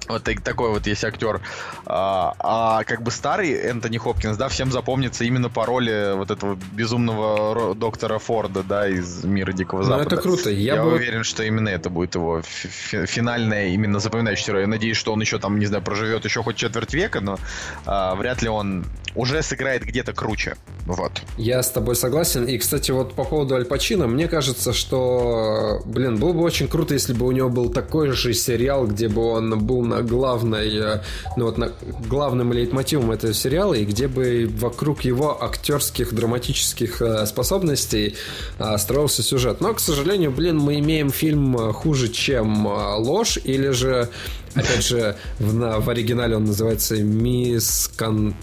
вот 0.08 0.28
такой 0.42 0.70
вот 0.70 0.86
есть 0.86 1.04
актер. 1.04 1.40
А, 1.86 2.34
а 2.38 2.84
как 2.84 3.02
бы 3.02 3.10
старый 3.10 3.52
Энтони 3.52 3.98
Хопкинс, 3.98 4.36
да, 4.36 4.48
всем 4.48 4.70
запомнится 4.72 5.24
именно 5.24 5.48
по 5.48 5.66
роли 5.66 6.14
вот 6.14 6.30
этого 6.30 6.58
безумного 6.72 7.74
доктора 7.74 8.18
Форда, 8.18 8.62
да, 8.62 8.88
из 8.88 9.24
мира 9.24 9.52
Дикого 9.52 9.80
ну, 9.80 9.84
Запада. 9.84 10.10
Ну, 10.10 10.16
это 10.16 10.22
круто. 10.22 10.50
Я, 10.50 10.74
Я 10.74 10.82
бы... 10.82 10.94
уверен, 10.94 11.24
что 11.24 11.42
именно 11.42 11.68
это 11.68 11.90
будет 11.90 12.14
его 12.14 12.42
финальная, 12.42 13.68
именно 13.68 13.98
запоминающаяся 13.98 14.52
роль. 14.52 14.60
Я 14.62 14.66
надеюсь, 14.66 14.96
что 14.96 15.12
он 15.12 15.20
еще 15.20 15.38
там, 15.38 15.58
не 15.58 15.66
знаю, 15.66 15.82
проживет 15.82 16.24
еще 16.24 16.42
хоть 16.42 16.56
четверть 16.56 16.94
века, 16.94 17.20
но 17.20 17.38
а, 17.86 18.14
вряд 18.14 18.42
ли 18.42 18.48
он 18.48 18.84
уже 19.14 19.42
сыграет 19.42 19.82
где-то 19.82 20.12
круче. 20.12 20.56
Вот. 20.86 21.22
Я 21.38 21.62
с 21.62 21.70
тобой 21.70 21.96
согласен. 21.96 22.44
И, 22.44 22.58
кстати, 22.58 22.90
вот 22.90 23.14
по 23.14 23.24
поводу 23.24 23.54
Аль 23.54 23.64
Пачино, 23.64 24.06
мне 24.06 24.28
кажется, 24.28 24.72
что, 24.72 25.82
блин, 25.86 26.16
было 26.16 26.32
бы 26.32 26.42
очень 26.42 26.68
круто, 26.68 26.94
если 26.94 27.12
бы 27.12 27.26
у 27.26 27.32
него 27.32 27.48
был 27.48 27.70
такой 27.70 28.10
же 28.10 28.34
сериал, 28.34 28.86
где 28.86 29.08
бы 29.08 29.22
он 29.22 29.58
был 29.64 29.82
на 29.82 29.93
главной, 30.02 30.76
э, 30.76 31.00
ну 31.36 31.46
вот 31.46 31.58
на 31.58 31.72
главным 32.08 32.52
лейтмотивом 32.52 33.10
этого 33.10 33.34
сериала, 33.34 33.74
и 33.74 33.84
где 33.84 34.08
бы 34.08 34.50
вокруг 34.58 35.02
его 35.02 35.42
актерских 35.42 36.14
драматических 36.14 37.02
э, 37.02 37.26
способностей 37.26 38.16
э, 38.58 38.78
строился 38.78 39.22
сюжет. 39.22 39.60
Но, 39.60 39.74
к 39.74 39.80
сожалению, 39.80 40.30
блин, 40.30 40.58
мы 40.58 40.78
имеем 40.78 41.10
фильм 41.10 41.72
хуже, 41.72 42.08
чем 42.08 42.66
ложь, 42.66 43.38
или 43.44 43.70
же 43.70 44.10
Опять 44.54 44.86
же, 44.86 45.16
в, 45.38 45.54
на, 45.54 45.80
в 45.80 45.90
оригинале 45.90 46.36
он 46.36 46.44
называется 46.44 46.96
мискон... 47.02 48.34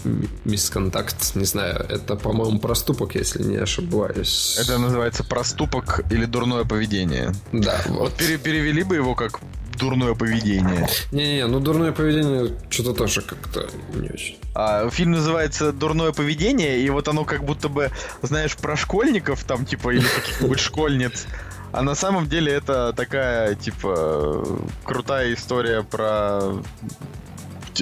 мисконтакт, 0.44 1.34
не 1.34 1.46
знаю. 1.46 1.86
Это, 1.88 2.16
по-моему, 2.16 2.58
проступок, 2.58 3.14
если 3.14 3.42
не 3.42 3.56
ошибаюсь. 3.56 4.58
Это 4.60 4.78
называется 4.78 5.24
проступок 5.24 6.04
или 6.10 6.26
дурное 6.26 6.64
поведение. 6.64 7.32
Да. 7.52 7.80
Вот, 7.88 7.98
вот 7.98 8.12
пере 8.14 8.36
перевели 8.36 8.82
бы 8.82 8.96
его 8.96 9.14
как 9.14 9.40
дурное 9.78 10.14
поведение. 10.14 10.88
Не-не, 11.10 11.46
ну 11.46 11.60
дурное 11.60 11.92
поведение 11.92 12.52
что-то 12.70 12.94
тоже 12.94 13.22
как-то 13.22 13.68
не 13.94 14.08
очень. 14.08 14.36
А, 14.54 14.88
фильм 14.90 15.12
называется 15.12 15.72
«Дурное 15.72 16.12
поведение», 16.12 16.80
и 16.80 16.90
вот 16.90 17.08
оно 17.08 17.24
как 17.24 17.44
будто 17.44 17.68
бы, 17.68 17.90
знаешь, 18.20 18.56
про 18.56 18.76
школьников 18.76 19.44
там, 19.44 19.64
типа, 19.64 19.90
или 19.90 20.04
каких-нибудь 20.04 20.60
школьниц. 20.60 21.26
А 21.72 21.82
на 21.82 21.94
самом 21.94 22.28
деле 22.28 22.52
это 22.52 22.92
такая, 22.92 23.54
типа, 23.54 24.46
крутая 24.84 25.32
история 25.32 25.82
про 25.82 26.62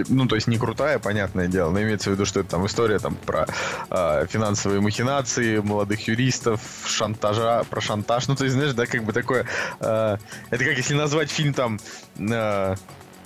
ну, 0.09 0.27
то 0.27 0.35
есть 0.35 0.47
не 0.47 0.59
крутая, 0.59 0.99
понятное 0.99 1.49
дело, 1.49 1.71
но 1.71 1.83
имеется 1.83 2.11
в 2.11 2.13
виду, 2.15 2.25
что 2.27 2.41
это 2.41 2.51
там 2.51 2.67
история 2.67 2.99
там 2.99 3.15
про 3.15 3.47
э, 3.91 4.27
финансовые 4.29 4.81
махинации, 4.81 5.59
молодых 5.59 6.09
юристов, 6.09 6.61
шантажа, 6.87 7.65
про 7.69 7.81
шантаж, 7.81 8.29
ну, 8.29 8.37
то 8.37 8.45
есть, 8.45 8.55
знаешь, 8.55 8.73
да, 8.75 8.87
как 8.87 9.05
бы 9.05 9.13
такое, 9.13 9.47
э, 9.81 10.17
это 10.51 10.65
как 10.65 10.77
если 10.77 10.95
назвать 10.95 11.31
фильм 11.31 11.55
там, 11.55 11.79
э, 12.19 12.75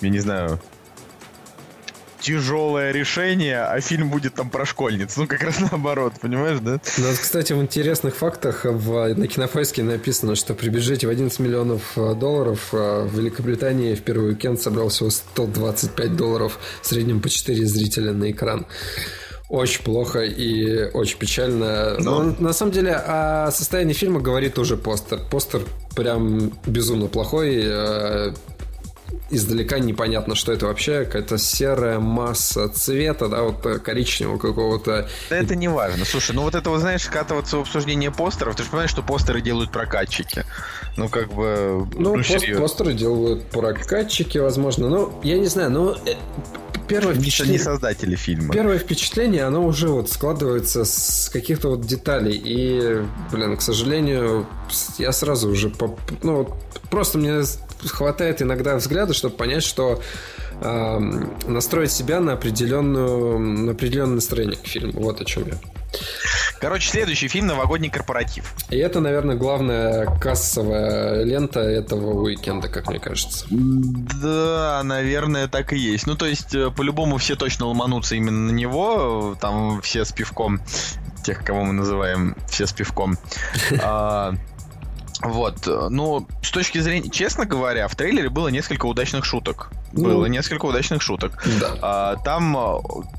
я 0.01 0.09
не 0.09 0.19
знаю, 0.19 0.61
тяжелое 2.25 2.91
решение, 2.91 3.65
а 3.65 3.79
фильм 3.81 4.09
будет 4.09 4.35
там 4.35 4.49
про 4.49 4.65
школьниц. 4.65 5.17
Ну, 5.19 5.27
как 5.27 5.43
раз 5.43 5.61
наоборот, 5.61 6.15
понимаешь, 6.21 6.59
да? 6.61 6.81
Ну, 6.97 7.09
вот, 7.09 7.19
кстати, 7.19 7.53
в 7.53 7.61
интересных 7.61 8.17
фактах 8.17 8.65
в, 8.65 9.15
на 9.15 9.27
кинофайске 9.27 9.83
написано, 9.83 10.35
что 10.35 10.55
при 10.55 10.71
бюджете 10.71 11.07
в 11.07 11.11
11 11.11 11.39
миллионов 11.41 11.83
э, 11.97 12.15
долларов 12.15 12.71
э, 12.73 13.05
в 13.05 13.19
Великобритании 13.19 13.95
в 13.95 14.01
первый 14.01 14.31
уикенд 14.31 14.59
собрал 14.59 14.89
всего 14.89 15.11
125 15.11 16.17
долларов 16.17 16.59
в 16.81 16.87
среднем 16.87 17.21
по 17.21 17.29
4 17.29 17.67
зрителя 17.67 18.13
на 18.13 18.31
экран. 18.31 18.67
Очень 19.51 19.83
плохо 19.83 20.21
и 20.21 20.91
очень 20.95 21.19
печально. 21.19 21.97
Но, 21.99 22.23
Но 22.23 22.37
на 22.39 22.53
самом 22.55 22.73
деле 22.73 22.95
о 22.95 23.51
состоянии 23.51 23.93
фильма 23.93 24.21
говорит 24.21 24.59
уже 24.59 24.79
постер. 24.79 25.21
Постер 25.31 25.61
прям 25.95 26.53
безумно 26.65 27.09
плохой 27.09 27.61
э, 27.63 28.33
издалека 29.31 29.79
непонятно, 29.79 30.35
что 30.35 30.53
это 30.53 30.67
вообще, 30.67 31.05
какая-то 31.05 31.39
серая 31.39 31.99
масса 31.99 32.69
цвета, 32.69 33.29
да, 33.29 33.43
вот 33.43 33.65
э, 33.67 33.79
коричневого 33.79 34.39
какого-то. 34.39 35.09
Да 35.31 35.37
это 35.37 35.55
не 35.55 35.69
важно. 35.69 36.05
Слушай, 36.05 36.35
ну 36.35 36.43
вот 36.43 36.55
это, 36.55 36.71
вот, 36.71 36.81
знаешь, 36.81 37.03
скатываться 37.03 37.59
в 37.59 37.61
обсуждение 37.61 38.11
постеров, 38.11 38.57
ты 38.57 38.63
же 38.63 38.71
понимаешь, 38.71 38.91
что 38.91 39.03
постеры 39.03 39.41
делают 39.41 39.71
прокатчики. 39.71 40.45
Ну, 40.97 41.09
как 41.09 41.33
бы... 41.33 41.87
Ну, 41.95 42.17
ну 42.17 42.23
пост 42.23 42.59
постеры 42.59 42.95
делают 42.95 43.45
прокатчики, 43.47 44.39
возможно. 44.39 44.89
Ну, 44.89 45.21
я 45.23 45.39
не 45.39 45.47
знаю, 45.47 45.71
но 45.71 45.93
э, 45.93 46.15
первое 46.87 47.15
впечатление... 47.15 47.59
не 47.59 47.65
создатели 47.65 48.17
фильма. 48.17 48.53
Первое 48.53 48.79
впечатление, 48.79 49.45
оно 49.45 49.65
уже 49.65 49.89
вот 49.89 50.11
складывается 50.11 50.85
с 50.85 51.29
каких-то 51.33 51.71
вот 51.71 51.87
деталей. 51.87 52.41
И, 52.45 53.03
блин, 53.33 53.57
к 53.57 53.63
сожалению, 53.63 54.47
я 54.99 55.13
сразу 55.13 55.51
уже... 55.51 55.71
Поп... 55.71 55.99
Ну, 56.23 56.49
просто 56.91 57.19
мне 57.19 57.43
хватает 57.91 58.43
иногда 58.43 58.77
взгляда, 58.77 59.15
чтобы 59.15 59.37
понять, 59.37 59.63
что 59.63 60.01
э, 60.61 60.99
настроить 61.47 61.93
себя 61.93 62.21
на 62.21 62.35
определенную 62.35 63.39
на 63.39 63.73
определенное 63.73 64.17
настроение 64.17 64.57
к 64.57 64.67
фильму. 64.67 64.93
Вот 64.95 65.21
о 65.21 65.25
чем 65.25 65.47
я. 65.47 65.55
Короче, 66.61 66.89
следующий 66.89 67.29
фильм 67.29 67.47
«Новогодний 67.47 67.91
корпоратив». 67.91 68.55
И 68.71 68.77
это, 68.77 69.01
наверное, 69.01 69.37
главная 69.37 70.07
кассовая 70.19 71.23
лента 71.23 71.61
этого 71.61 72.23
уикенда, 72.23 72.69
как 72.69 72.89
мне 72.89 72.99
кажется. 72.99 73.47
Да, 73.51 74.83
наверное, 74.83 75.47
так 75.47 75.73
и 75.73 75.79
есть. 75.79 76.07
Ну, 76.07 76.15
то 76.15 76.27
есть, 76.27 76.55
э, 76.55 76.71
по-любому 76.71 77.19
все 77.19 77.37
точно 77.37 77.67
ломанутся 77.67 78.15
именно 78.15 78.51
на 78.51 78.53
него. 78.53 79.37
Там 79.41 79.83
все 79.83 80.05
с 80.05 80.13
пивком. 80.13 80.61
Тех, 81.23 81.45
кого 81.45 81.65
мы 81.65 81.73
называем 81.73 82.37
все 82.49 82.67
с 82.67 82.73
пивком. 82.73 83.19
Вот, 85.25 85.67
ну, 85.67 86.27
с 86.43 86.51
точки 86.51 86.79
зрения, 86.79 87.09
честно 87.09 87.47
говоря, 87.47 87.89
в 87.89 87.97
трейлере 87.97 88.29
было 88.29 88.49
несколько 88.49 88.85
удачных 88.85 89.25
шуток. 89.25 89.71
Ну, 89.93 90.05
было 90.05 90.27
несколько 90.27 90.67
удачных 90.67 91.01
шуток. 91.01 91.43
Да. 91.61 91.75
А, 91.81 92.17
там, 92.17 92.77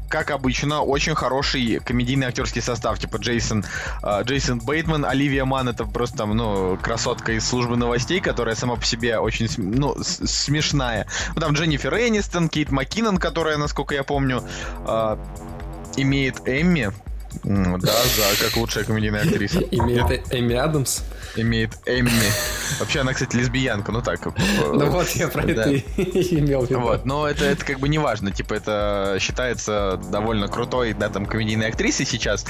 как 0.10 0.30
обычно, 0.30 0.82
очень 0.82 1.16
хороший 1.16 1.80
комедийный 1.80 2.28
актерский 2.28 2.62
состав, 2.62 3.00
типа 3.00 3.18
Джейсон, 3.18 3.66
а, 4.04 4.22
Джейсон 4.22 4.60
Бейтман, 4.60 5.04
Оливия 5.06 5.46
Ман, 5.46 5.70
это 5.70 5.86
просто 5.86 6.18
там, 6.18 6.36
ну, 6.36 6.78
красотка 6.78 7.32
из 7.32 7.48
службы 7.48 7.76
новостей, 7.76 8.20
которая 8.20 8.56
сама 8.56 8.76
по 8.76 8.86
себе 8.86 9.18
очень, 9.18 9.50
ну, 9.58 9.96
смешная. 10.04 11.08
Ну, 11.34 11.42
там 11.42 11.54
Дженнифер 11.54 11.96
Энистон, 11.96 12.50
Кейт 12.50 12.72
Маккинон, 12.72 13.18
которая, 13.18 13.58
насколько 13.58 13.96
я 13.96 14.04
помню, 14.04 14.44
а, 14.86 15.18
имеет 15.98 16.42
Эмми, 16.46 16.92
да, 17.44 17.94
за 17.94 18.44
как 18.46 18.58
лучшая 18.58 18.84
комедийная 18.84 19.24
актриса. 19.24 19.60
Имеет 19.72 20.34
Эми 20.34 20.56
Адамс? 20.56 21.02
Имеет 21.36 21.72
Эмми. 21.86 22.12
Вообще 22.80 23.02
она, 23.02 23.14
кстати, 23.14 23.36
лесбиянка, 23.36 23.92
ну 23.92 24.02
так. 24.02 24.26
Э, 24.28 24.32
ну 24.74 24.90
вот, 24.90 25.10
я 25.10 25.28
про 25.28 25.44
это 25.44 25.76
имел 25.98 26.66
в 26.66 26.70
виду. 26.70 26.80
Вот, 26.80 27.06
но 27.06 27.28
это, 27.28 27.46
это 27.46 27.66
как 27.66 27.80
бы 27.80 27.90
не 27.90 27.98
важно, 27.98 28.32
типа 28.32 28.54
это 28.54 29.18
считается 29.20 30.00
довольно 30.12 30.48
крутой, 30.48 30.94
да, 30.94 31.10
там, 31.10 31.26
комедийной 31.26 31.68
актрисой 31.68 32.06
сейчас. 32.06 32.46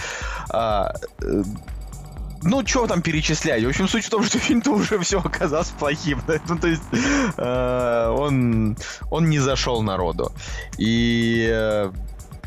А, 0.50 0.94
э, 1.22 1.44
ну, 2.46 2.66
что 2.66 2.86
там 2.86 3.02
перечислять? 3.02 3.64
В 3.64 3.68
общем, 3.68 3.88
суть 3.88 4.06
в 4.06 4.10
том, 4.10 4.24
что 4.24 4.38
фильм-то 4.38 4.72
уже 4.72 5.00
все 5.00 5.20
оказался 5.20 5.74
плохим. 5.80 6.22
Ну, 6.48 6.58
то 6.60 6.68
есть, 6.68 6.84
э, 7.38 8.08
он, 8.16 8.78
он 9.10 9.30
не 9.30 9.40
зашел 9.40 9.82
народу. 9.82 10.32
И 10.78 11.50
э, 11.52 11.92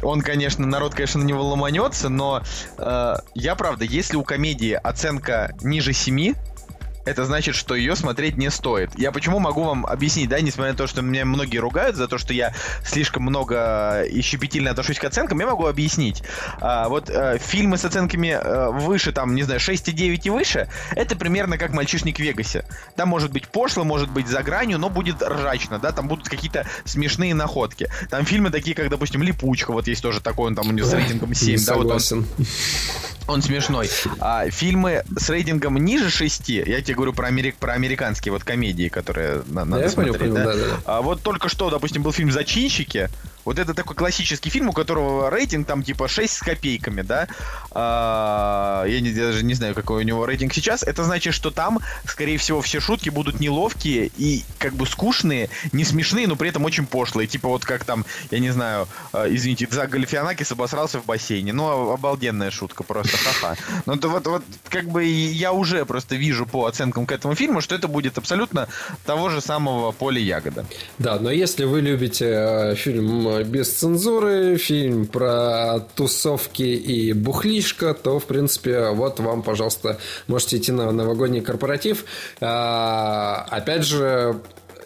он, 0.03 0.21
конечно, 0.21 0.67
народ, 0.67 0.95
конечно, 0.95 1.21
на 1.21 1.25
него 1.25 1.43
ломанется, 1.43 2.09
но 2.09 2.43
э, 2.77 3.15
я, 3.35 3.55
правда, 3.55 3.85
если 3.85 4.17
у 4.17 4.25
комедии 4.25 4.73
оценка 4.73 5.55
ниже 5.63 5.93
7, 5.93 6.35
это 7.09 7.25
значит, 7.25 7.55
что 7.55 7.75
ее 7.75 7.97
смотреть 7.97 8.37
не 8.37 8.51
стоит. 8.51 8.91
Я 8.99 9.13
почему 9.13 9.39
могу 9.39 9.65
вам 9.65 9.87
объяснить, 9.87 10.29
да, 10.29 10.41
несмотря 10.41 10.73
на 10.73 10.79
то, 10.79 10.87
что 10.87 11.01
меня 11.01 11.25
многие 11.25 11.59
ругают 11.59 11.97
за 11.97 12.07
то, 12.07 12.19
что 12.19 12.35
я 12.35 12.55
слишком 12.85 13.23
много 13.23 14.03
и 14.03 14.21
щепетильно 14.21 14.71
отношусь 14.71 14.99
к 14.99 15.05
оценкам, 15.05 15.41
я 15.41 15.47
могу 15.47 15.67
объяснить. 15.67 16.23
А, 16.61 16.89
вот 16.89 17.11
а, 17.11 17.39
фильмы 17.39 17.79
с 17.79 17.85
оценками 17.85 18.31
а, 18.31 18.71
выше, 18.71 19.13
там, 19.13 19.35
не 19.35 19.43
знаю, 19.43 19.61
6,9 19.61 20.21
и 20.23 20.31
выше, 20.31 20.69
это 20.93 21.17
примерно 21.17 21.57
как 21.57 21.73
«Мальчишник 21.73 22.17
в 22.17 22.21
Вегасе». 22.21 22.65
Там 22.97 23.09
может 23.09 23.33
быть 23.33 23.49
пошло, 23.49 23.85
может 23.85 24.11
быть 24.11 24.29
за 24.29 24.43
гранью, 24.43 24.79
но 24.79 24.91
будет 24.91 25.23
ржачно, 25.23 25.79
да, 25.79 25.93
там 25.93 26.09
будут 26.09 26.29
какие-то 26.29 26.67
смешные 26.85 27.35
находки. 27.35 27.89
Там 28.11 28.25
фильмы 28.27 28.51
такие, 28.51 28.77
как, 28.77 28.91
допустим, 28.91 29.23
«Липучка», 29.23 29.73
вот 29.73 29.89
есть 29.89 30.03
тоже 30.03 30.21
такой, 30.21 30.49
он 30.49 30.55
там 30.55 30.69
у 30.69 30.73
него 30.73 30.87
с 30.87 30.93
рейтингом 30.93 31.33
7, 31.33 31.65
да, 31.65 31.75
вот 31.75 32.13
он 32.13 32.27
Он 33.29 33.43
смешной. 33.43 33.91
А 34.21 34.49
фильмы 34.49 35.05
с 35.19 35.29
рейтингом 35.29 35.77
ниже 35.77 36.11
6, 36.11 36.49
я 36.49 36.81
тебе 36.81 36.95
говорю 36.99 37.13
про, 37.13 37.29
америк, 37.29 37.57
про 37.57 37.73
американские 37.75 38.33
вот 38.33 38.45
комедии, 38.45 38.89
которые 38.89 39.43
на, 39.47 39.65
надо 39.65 39.85
я 39.85 39.89
смотреть. 39.89 40.19
Понял, 40.19 40.35
да? 40.35 40.45
да, 40.45 40.53
да, 40.55 40.65
да. 40.65 40.77
А 40.85 41.01
вот 41.01 41.23
только 41.23 41.49
что, 41.49 41.71
допустим, 41.71 42.03
был 42.03 42.13
фильм 42.13 42.33
«Зачинщики», 42.33 43.09
вот 43.45 43.59
это 43.59 43.75
такой 43.75 43.97
классический 43.97 44.51
фильм, 44.51 44.69
у 44.69 44.73
которого 44.73 45.31
рейтинг 45.31 45.67
там 45.67 45.83
типа 45.83 46.09
6 46.09 46.33
с 46.33 46.41
копейками, 46.41 47.03
да? 47.03 47.29
А, 47.71 48.85
я, 48.87 49.01
не, 49.01 49.11
даже 49.11 49.45
не 49.45 49.55
знаю, 49.55 49.75
какой 49.75 50.03
у 50.03 50.07
него 50.07 50.27
рейтинг 50.27 50.53
сейчас. 50.53 50.83
Это 50.83 51.05
значит, 51.05 51.35
что 51.35 51.51
там, 51.51 51.81
скорее 52.05 52.39
всего, 52.39 52.61
все 52.61 52.81
шутки 52.81 53.09
будут 53.09 53.41
неловкие 53.41 54.11
и 54.17 54.45
как 54.59 54.75
бы 54.75 54.87
скучные, 54.87 55.51
не 55.73 55.85
смешные, 55.85 56.27
но 56.27 56.37
при 56.37 56.49
этом 56.49 56.65
очень 56.65 56.87
пошлые. 56.87 57.27
Типа 57.27 57.49
вот 57.49 57.65
как 57.65 57.85
там, 57.85 58.05
я 58.31 58.39
не 58.39 58.51
знаю, 58.51 58.89
э, 59.13 59.27
извините, 59.31 59.69
Зак 59.71 59.91
Галифианакис 59.91 60.51
обосрался 60.53 61.01
в 61.01 61.07
бассейне. 61.07 61.53
Ну, 61.53 61.93
обалденная 61.93 62.51
шутка 62.51 62.83
просто, 62.83 63.17
ха-ха. 63.17 63.57
Но 63.87 63.95
это 63.95 64.09
вот, 64.09 64.27
вот 64.27 64.43
как 64.69 64.89
бы 64.89 65.05
я 65.05 65.53
уже 65.53 65.85
просто 65.85 66.17
вижу 66.17 66.47
по 66.47 66.67
оценкам 66.67 67.07
к 67.07 67.13
этому 67.13 67.35
фильму, 67.35 67.61
что 67.61 67.75
это 67.75 67.89
будет 67.89 68.19
абсолютно 68.19 68.69
того 69.07 69.29
же 69.29 69.41
самого 69.41 69.93
Поля 69.93 70.21
Ягода. 70.21 70.67
Да, 70.99 71.19
но 71.19 71.31
если 71.31 71.65
вы 71.65 71.81
любите 71.81 72.27
э, 72.27 72.75
фильм 72.75 73.28
без 73.45 73.73
цензуры, 73.73 74.57
фильм 74.57 75.07
про 75.07 75.81
тусовки 75.95 76.63
и 76.63 77.13
бухлишко, 77.13 77.95
то, 77.95 78.19
в 78.19 78.25
принципе, 78.25 78.91
вот 78.91 79.21
вам, 79.21 79.43
пожалуйста, 79.43 79.99
можете 80.27 80.57
идти 80.57 80.73
на 80.73 80.91
новогодний 80.93 81.41
корпоратив. 81.41 82.05
А, 82.41 83.47
опять 83.51 83.85
же, 83.85 84.41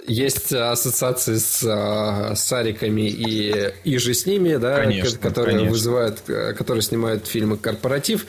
есть 0.07 0.53
ассоциации 0.53 1.37
с 1.37 1.65
а, 1.65 2.35
сариками 2.35 3.09
и 3.09 3.73
и 3.85 3.99
же 3.99 4.15
с 4.15 4.27
ними, 4.27 4.57
да, 4.57 4.79
конечно, 4.79 5.19
которые 5.19 5.57
конечно. 5.57 5.73
вызывают, 5.73 6.23
э, 6.29 6.55
которые 6.55 6.83
снимают 6.83 7.27
фильмы 7.27 7.57
«Корпоратив». 7.57 8.27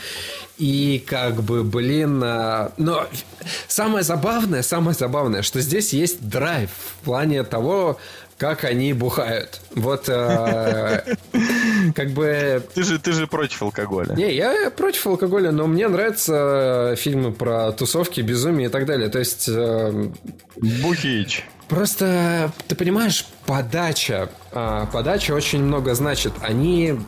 И 0.59 1.03
как 1.07 1.41
бы, 1.41 1.64
блин, 1.64 2.22
а, 2.24 2.72
но 2.78 3.07
самое 3.68 4.03
забавное, 4.03 4.61
самое 4.61 4.95
забавное, 4.95 5.41
что 5.41 5.61
здесь 5.61 5.93
есть 5.93 6.28
драйв 6.28 6.70
в 6.70 7.05
плане 7.05 7.43
того, 7.43 7.97
как 8.44 8.66
они 8.66 8.91
бухают. 8.91 9.62
Вот 9.74 10.10
э, 10.10 11.16
как 11.96 12.10
бы... 12.10 12.62
Ты 12.74 12.84
же, 12.84 13.00
ты 13.00 13.14
же 13.14 13.26
против 13.26 13.64
алкоголя. 13.64 14.14
Не, 14.16 14.36
я 14.36 14.70
против 14.70 15.08
алкоголя, 15.08 15.52
но 15.52 15.66
мне 15.66 15.88
нравятся 15.88 16.94
фильмы 16.98 17.32
про 17.32 17.72
тусовки, 17.72 18.20
безумие 18.20 18.68
и 18.68 18.70
так 18.70 18.86
далее. 18.86 19.08
То 19.08 19.20
есть... 19.20 19.48
Э, 19.48 20.10
Бухич. 20.58 21.46
Просто, 21.70 22.52
ты 22.68 22.76
понимаешь, 22.76 23.26
подача. 23.46 24.30
э, 24.52 24.88
подача 24.91 25.32
очень 25.32 25.64
много 25.64 25.96
значит. 25.96 26.34
Они 26.41 27.00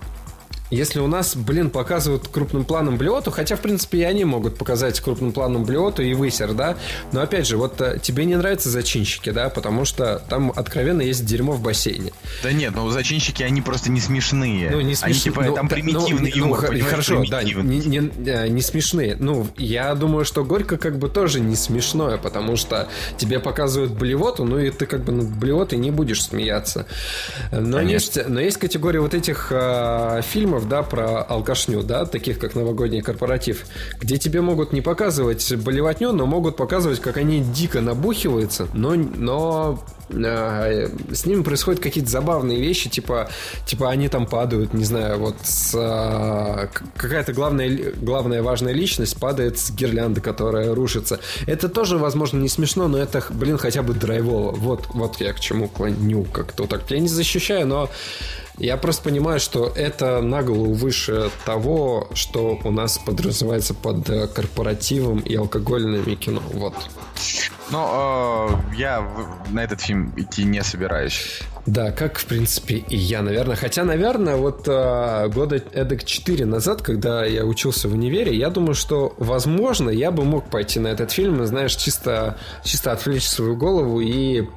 если 0.71 0.99
у 0.99 1.07
нас, 1.07 1.35
блин, 1.35 1.69
показывают 1.69 2.27
крупным 2.27 2.65
планом 2.65 2.97
блевоту, 2.97 3.31
хотя, 3.31 3.55
в 3.55 3.61
принципе, 3.61 3.99
и 3.99 4.03
они 4.03 4.25
могут 4.25 4.57
показать 4.57 4.99
крупным 4.99 5.31
планом 5.31 5.63
блевоту 5.63 6.01
и 6.01 6.13
высер, 6.13 6.53
да, 6.53 6.77
но, 7.11 7.21
опять 7.21 7.47
же, 7.47 7.57
вот 7.57 7.79
э, 7.81 7.99
тебе 8.01 8.25
не 8.25 8.35
нравятся 8.35 8.69
зачинщики, 8.69 9.29
да, 9.29 9.49
потому 9.49 9.85
что 9.85 10.23
там 10.27 10.51
откровенно 10.55 11.01
есть 11.01 11.25
дерьмо 11.25 11.53
в 11.53 11.61
бассейне. 11.61 12.11
Да 12.43 12.51
нет, 12.51 12.73
ну 12.75 12.89
зачинщики, 12.89 13.43
они 13.43 13.61
просто 13.61 13.91
не 13.91 13.99
смешные. 13.99 14.69
Ну, 14.71 14.77
не 14.77 14.83
Они, 14.83 14.95
смешные. 14.95 15.21
типа, 15.21 15.43
ну, 15.43 15.55
там 15.55 15.67
да, 15.67 15.75
примитивный 15.75 16.31
ну, 16.35 16.37
юмор, 16.37 16.71
ну, 16.71 16.85
Хорошо, 16.85 17.23
да, 17.29 17.43
не, 17.43 17.53
не, 17.53 18.11
э, 18.25 18.47
не 18.47 18.61
смешные. 18.61 19.15
Ну, 19.19 19.47
я 19.57 19.93
думаю, 19.95 20.25
что 20.25 20.43
Горько 20.43 20.77
как 20.77 20.97
бы 20.97 21.09
тоже 21.09 21.39
не 21.39 21.55
смешное, 21.55 22.17
потому 22.17 22.55
что 22.55 22.87
тебе 23.17 23.39
показывают 23.39 23.91
блевоту, 23.93 24.45
ну 24.45 24.59
и 24.59 24.69
ты 24.69 24.85
как 24.85 25.03
бы 25.03 25.11
над 25.11 25.29
блевотой 25.29 25.79
не 25.79 25.91
будешь 25.91 26.23
смеяться. 26.23 26.85
Но, 27.51 27.81
есть, 27.81 28.17
но 28.27 28.39
есть 28.39 28.57
категория 28.57 28.99
вот 28.99 29.13
этих 29.13 29.47
э, 29.51 30.21
фильмов, 30.23 30.64
да, 30.65 30.83
про 30.83 31.21
алкашню, 31.21 31.83
да, 31.83 32.05
таких 32.05 32.39
как 32.39 32.55
новогодний 32.55 33.01
корпоратив, 33.01 33.65
где 33.99 34.17
тебе 34.17 34.41
могут 34.41 34.73
не 34.73 34.81
показывать 34.81 35.53
болевотню, 35.55 36.11
но 36.11 36.25
могут 36.25 36.57
показывать, 36.57 36.99
как 36.99 37.17
они 37.17 37.41
дико 37.41 37.81
набухиваются, 37.81 38.67
но, 38.73 38.95
но 38.95 39.83
э, 40.09 40.89
с 41.11 41.25
ними 41.25 41.43
происходят 41.43 41.81
какие-то 41.81 42.09
забавные 42.09 42.59
вещи, 42.59 42.89
типа, 42.89 43.29
типа 43.65 43.89
они 43.89 44.09
там 44.09 44.25
падают, 44.25 44.73
не 44.73 44.85
знаю, 44.85 45.19
вот 45.19 45.35
с, 45.43 45.73
э, 45.73 46.67
какая-то 46.95 47.33
главная, 47.33 47.93
главная 47.95 48.43
важная 48.43 48.73
личность 48.73 49.19
падает 49.19 49.57
с 49.57 49.71
гирлянды, 49.71 50.21
которая 50.21 50.73
рушится. 50.73 51.19
Это 51.47 51.69
тоже, 51.69 51.97
возможно, 51.97 52.37
не 52.39 52.49
смешно, 52.49 52.87
но 52.87 52.97
это, 52.97 53.23
блин, 53.29 53.57
хотя 53.57 53.83
бы 53.83 53.93
драйвово. 53.93 54.51
Вот, 54.51 54.87
вот 54.93 55.19
я 55.21 55.33
к 55.33 55.39
чему 55.39 55.67
клоню 55.67 56.23
как-то 56.23 56.65
так. 56.65 56.89
Я 56.89 56.99
не 56.99 57.07
защищаю, 57.07 57.67
но 57.67 57.89
я 58.57 58.77
просто 58.77 59.03
понимаю, 59.03 59.39
что 59.39 59.71
это 59.75 60.21
на 60.21 60.43
голову 60.43 60.73
выше 60.73 61.29
того, 61.45 62.07
что 62.13 62.59
у 62.63 62.71
нас 62.71 62.97
подразумевается 62.97 63.73
под 63.73 64.09
э, 64.09 64.27
корпоративом 64.27 65.19
и 65.19 65.35
алкогольными 65.35 66.15
кино. 66.15 66.41
Вот. 66.53 66.73
Но 67.71 68.61
э, 68.71 68.75
я 68.77 69.01
в- 69.01 69.53
на 69.53 69.63
этот 69.63 69.81
фильм 69.81 70.13
идти 70.17 70.43
не 70.43 70.63
собираюсь. 70.63 71.41
Да, 71.65 71.91
как, 71.91 72.19
в 72.19 72.25
принципе, 72.27 72.75
и 72.75 72.95
я, 72.95 73.23
наверное. 73.23 73.55
Хотя, 73.55 73.83
наверное, 73.83 74.35
вот 74.35 74.67
э, 74.67 75.29
года 75.29 75.55
эдак 75.73 76.03
4 76.05 76.45
назад, 76.45 76.83
когда 76.83 77.25
я 77.25 77.43
учился 77.43 77.89
в 77.89 77.93
универе, 77.93 78.35
я 78.37 78.51
думаю, 78.51 78.75
что, 78.75 79.15
возможно, 79.17 79.89
я 79.89 80.11
бы 80.11 80.23
мог 80.25 80.47
пойти 80.51 80.79
на 80.79 80.89
этот 80.89 81.11
фильм, 81.11 81.43
знаешь, 81.47 81.75
чисто, 81.75 82.37
чисто 82.63 82.91
отвлечь 82.91 83.27
свою 83.27 83.55
голову 83.55 83.99
и 83.99 84.47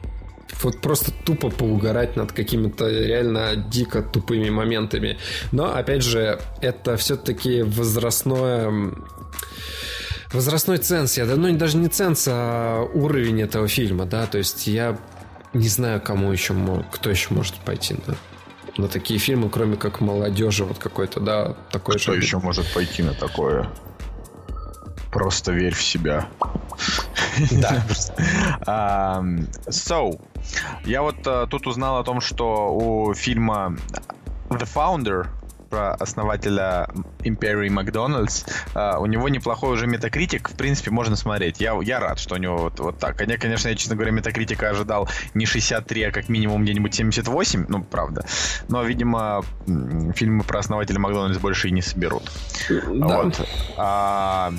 вот 0.62 0.80
просто 0.80 1.12
тупо 1.24 1.50
поугарать 1.50 2.16
над 2.16 2.32
какими-то 2.32 2.88
реально 2.88 3.56
дико 3.56 4.02
тупыми 4.02 4.50
моментами. 4.50 5.18
Но, 5.52 5.74
опять 5.74 6.02
же, 6.02 6.40
это 6.60 6.96
все-таки 6.96 7.62
возрастное 7.62 8.92
возрастной 10.32 10.78
ценз. 10.78 11.16
Я, 11.16 11.26
да, 11.26 11.36
ну, 11.36 11.54
даже 11.56 11.76
не 11.76 11.88
ценз, 11.88 12.26
а 12.28 12.82
уровень 12.82 13.42
этого 13.42 13.68
фильма, 13.68 14.04
да, 14.04 14.26
то 14.26 14.38
есть 14.38 14.66
я 14.66 14.98
не 15.54 15.68
знаю, 15.68 16.00
кому 16.00 16.30
еще, 16.32 16.54
кто 16.92 17.10
еще 17.10 17.32
может 17.32 17.54
пойти 17.56 17.96
на, 18.06 18.14
на 18.82 18.88
такие 18.88 19.18
фильмы, 19.18 19.48
кроме 19.48 19.76
как 19.76 20.00
молодежи, 20.00 20.64
вот 20.64 20.78
какой-то, 20.78 21.20
да, 21.20 21.56
такой 21.70 21.96
Кто 21.98 22.12
же. 22.12 22.20
еще 22.20 22.38
может 22.38 22.72
пойти 22.74 23.02
на 23.02 23.14
такое? 23.14 23.68
Просто 25.10 25.52
верь 25.52 25.74
в 25.74 25.82
себя. 25.82 26.28
Да. 27.50 27.84
So, 29.68 30.20
я 30.84 31.02
вот 31.02 31.26
э, 31.26 31.46
тут 31.50 31.66
узнал 31.66 31.98
о 31.98 32.04
том, 32.04 32.20
что 32.20 32.74
у 32.74 33.14
фильма 33.14 33.76
The 34.48 34.68
Founder 34.74 35.28
про 35.68 35.92
основателя 35.94 36.88
империи 37.22 37.68
Макдональдс, 37.68 38.44
э, 38.74 38.96
у 38.98 39.06
него 39.06 39.28
неплохой 39.28 39.72
уже 39.74 39.86
метакритик, 39.86 40.48
в 40.50 40.56
принципе, 40.56 40.90
можно 40.90 41.16
смотреть. 41.16 41.60
Я, 41.60 41.78
я 41.82 42.00
рад, 42.00 42.18
что 42.18 42.36
у 42.36 42.38
него 42.38 42.56
вот, 42.56 42.80
вот 42.80 42.98
так. 42.98 43.18
Хотя, 43.18 43.36
конечно, 43.36 43.68
я, 43.68 43.74
честно 43.74 43.94
говоря, 43.94 44.12
метакритика 44.12 44.70
ожидал 44.70 45.08
не 45.34 45.46
63, 45.46 46.04
а 46.04 46.10
как 46.10 46.28
минимум 46.28 46.64
где-нибудь 46.64 46.94
78, 46.94 47.66
ну, 47.68 47.82
правда. 47.82 48.24
Но, 48.68 48.82
видимо, 48.82 49.42
фильмы 50.14 50.44
про 50.44 50.60
основателя 50.60 50.98
Макдональдс 50.98 51.38
больше 51.38 51.68
и 51.68 51.70
не 51.70 51.82
соберут. 51.82 52.30
Да. 52.68 53.22
Вот. 53.22 53.48
А, 53.76 54.52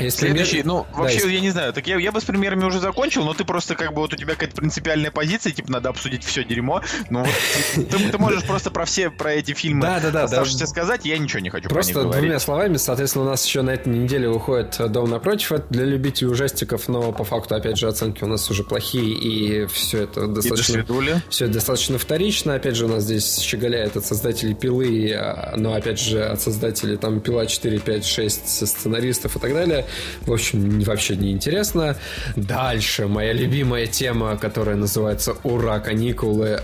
Если 0.00 0.26
Следующий, 0.26 0.54
мне- 0.56 0.64
ну, 0.64 0.86
Да, 0.92 0.98
вообще, 0.98 1.16
если- 1.16 1.32
я 1.32 1.40
не 1.40 1.50
знаю, 1.50 1.72
так 1.72 1.86
я, 1.86 1.98
я 1.98 2.12
бы 2.12 2.20
с 2.20 2.24
примерами 2.24 2.64
уже 2.64 2.80
закончил, 2.80 3.24
но 3.24 3.34
ты 3.34 3.44
просто 3.44 3.74
как 3.74 3.92
бы 3.94 4.00
вот 4.00 4.12
у 4.12 4.16
тебя 4.16 4.32
какая-то 4.34 4.56
принципиальная 4.56 5.10
позиция, 5.10 5.52
типа, 5.52 5.70
надо 5.70 5.88
обсудить 5.90 6.24
все 6.24 6.44
дерьмо. 6.44 6.82
Ну, 7.10 7.20
вот, 7.20 7.88
ты, 7.90 7.98
ты 8.10 8.18
можешь 8.18 8.44
просто 8.44 8.70
про 8.70 8.84
все, 8.84 9.10
про 9.10 9.32
эти 9.34 9.52
фильмы 9.52 9.82
Да, 9.82 10.00
да, 10.00 10.10
да, 10.10 10.24
оставшиеся 10.24 10.60
да. 10.60 10.66
сказать, 10.66 11.04
я 11.04 11.18
ничего 11.18 11.40
не 11.40 11.50
хочу 11.50 11.68
Просто 11.68 11.92
про 11.92 12.00
них 12.02 12.10
двумя 12.12 12.22
говорить. 12.28 12.42
словами, 12.42 12.76
соответственно, 12.76 13.24
у 13.24 13.28
нас 13.28 13.44
еще 13.46 13.62
на 13.62 13.70
этой 13.70 13.88
неделе 13.92 14.28
выходит 14.28 14.76
«Дом 14.92 15.10
напротив». 15.10 15.52
Это 15.52 15.66
для 15.70 15.84
любителей 15.84 16.30
ужастиков, 16.30 16.88
но 16.88 17.12
по 17.12 17.24
факту, 17.24 17.54
опять 17.54 17.76
же, 17.78 17.88
оценки 17.88 18.24
у 18.24 18.26
нас 18.26 18.50
уже 18.50 18.64
плохие, 18.64 19.12
и 19.14 19.66
все 19.66 20.02
это 20.04 20.26
достаточно... 20.26 20.84
Все 21.28 21.46
достаточно 21.46 21.98
вторично. 21.98 22.54
Опять 22.54 22.76
же, 22.76 22.86
у 22.86 22.88
нас 22.88 23.04
здесь 23.04 23.38
щеголяет 23.38 23.96
от 23.96 24.04
создателей 24.06 24.54
пилы, 24.54 25.12
а, 25.14 25.54
но 25.56 25.74
опять 25.74 26.00
же 26.00 26.22
от 26.24 26.40
создателей 26.40 26.96
там 26.96 27.20
пила 27.20 27.46
4, 27.46 27.78
5, 27.78 28.04
6 28.06 28.66
сценаристов 28.68 29.36
и 29.36 29.38
так 29.38 29.52
далее. 29.52 29.86
В 30.22 30.32
общем, 30.32 30.80
вообще 30.80 31.16
не 31.16 31.32
интересно. 31.32 31.96
Дальше 32.36 33.06
моя 33.06 33.32
любимая 33.32 33.86
тема, 33.86 34.36
которая 34.36 34.76
называется 34.76 35.34
Ура, 35.42 35.80
каникулы. 35.80 36.60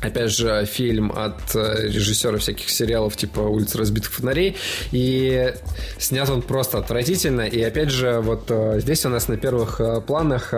Опять 0.00 0.30
же, 0.30 0.64
фильм 0.66 1.10
от 1.10 1.56
э, 1.56 1.88
режиссера 1.88 2.38
всяких 2.38 2.70
сериалов 2.70 3.16
типа 3.16 3.40
«Улиц 3.40 3.74
разбитых 3.74 4.12
фонарей». 4.12 4.56
И 4.92 5.52
снят 5.98 6.28
он 6.30 6.42
просто 6.42 6.78
отвратительно. 6.78 7.40
И 7.40 7.60
опять 7.62 7.90
же, 7.90 8.20
вот 8.20 8.44
э, 8.48 8.78
здесь 8.80 9.04
у 9.06 9.08
нас 9.08 9.26
на 9.28 9.36
первых 9.36 9.80
э, 9.80 10.00
планах 10.00 10.54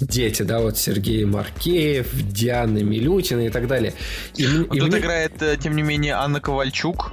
дети, 0.00 0.42
да, 0.42 0.60
вот 0.60 0.76
Сергей 0.76 1.24
Маркеев, 1.24 2.08
Диана 2.32 2.78
Милютина 2.78 3.46
и 3.46 3.50
так 3.50 3.68
далее. 3.68 3.94
И, 4.34 4.42
и 4.44 4.46
Тут 4.46 4.88
мне- 4.88 4.98
играет, 4.98 5.34
тем 5.62 5.76
не 5.76 5.82
менее, 5.82 6.14
Анна 6.14 6.40
Ковальчук. 6.40 7.12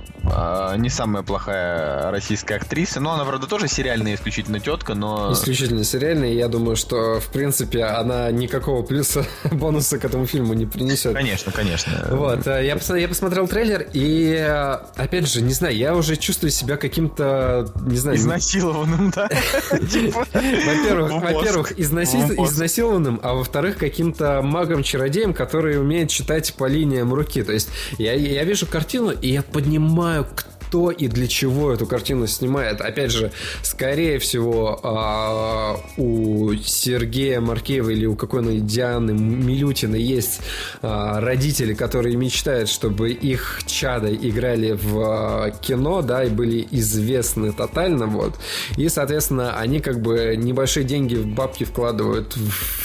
не 0.78 0.90
самая 0.90 1.22
плохая 1.24 2.10
российская 2.12 2.56
актриса. 2.56 3.00
Но 3.02 3.14
она, 3.14 3.26
правда, 3.26 3.46
тоже 3.46 3.68
сериальная 3.68 4.16
исключительно 4.16 4.60
тетка, 4.60 4.96
но... 4.96 5.32
Исключительно 5.34 5.84
сериальная. 5.84 6.34
Я 6.34 6.48
думаю, 6.48 6.76
что, 6.76 7.20
в 7.20 7.32
принципе, 7.32 7.84
она 7.84 8.32
никакого 8.32 8.82
плюса, 8.84 9.26
бонуса 9.52 10.00
к 10.00 10.06
этому 10.06 10.26
фильму 10.26 10.54
не 10.54 10.66
принесет. 10.66 11.09
Конечно, 11.14 11.52
конечно. 11.52 12.08
Вот. 12.12 12.48
Э, 12.48 12.66
я, 12.66 12.76
пос... 12.76 12.90
я 12.90 13.08
посмотрел 13.08 13.48
трейлер, 13.48 13.88
и, 13.94 14.36
э, 14.40 14.78
опять 14.96 15.28
же, 15.28 15.42
не 15.42 15.54
знаю, 15.54 15.76
я 15.76 15.96
уже 15.96 16.16
чувствую 16.16 16.52
себя 16.52 16.78
каким-то, 16.78 17.72
не 17.86 17.98
знаю... 17.98 18.18
Изнасилованным, 18.18 19.12
да? 19.12 19.28
Типа, 19.92 20.26
во-первых, 20.34 21.12
во-первых, 21.22 21.80
изнасилованным, 21.80 23.20
а 23.24 23.34
во-вторых, 23.34 23.78
каким-то 23.78 24.42
магом-чародеем, 24.42 25.34
который 25.34 25.80
умеет 25.80 26.10
читать 26.10 26.54
по 26.54 26.66
линиям 26.66 27.14
руки. 27.14 27.44
То 27.44 27.54
есть 27.54 27.70
я, 27.98 28.14
я 28.14 28.44
вижу 28.44 28.66
картину, 28.66 29.12
и 29.12 29.32
я 29.32 29.44
понимаю, 29.44 30.28
кто 30.36 30.59
кто 30.70 30.92
и 30.92 31.08
для 31.08 31.28
чего 31.28 31.74
эту 31.74 31.88
картину 31.88 32.28
снимает. 32.28 32.80
Опять 32.80 33.12
же, 33.12 33.32
скорее 33.64 34.20
всего, 34.20 34.80
а, 34.84 35.78
у 35.98 36.54
Сергея 36.54 37.42
Маркеева 37.42 37.90
или 37.90 38.06
у 38.06 38.16
какой-нибудь 38.16 38.68
Дианы 38.68 39.12
Милютина 39.12 39.96
есть 39.96 40.42
а, 40.82 41.20
родители, 41.20 41.74
которые 41.74 42.16
мечтают, 42.18 42.70
чтобы 42.70 43.10
их 43.12 43.62
чады 43.66 44.14
играли 44.14 44.74
в 44.74 45.00
а, 45.00 45.50
кино, 45.50 46.04
да, 46.04 46.24
и 46.24 46.30
были 46.30 46.68
известны 46.70 47.52
тотально, 47.52 48.06
вот. 48.06 48.36
И, 48.78 48.88
соответственно, 48.90 49.58
они 49.58 49.80
как 49.80 50.02
бы 50.02 50.36
небольшие 50.38 50.84
деньги 50.84 51.16
в 51.16 51.26
бабки 51.26 51.64
вкладывают 51.64 52.38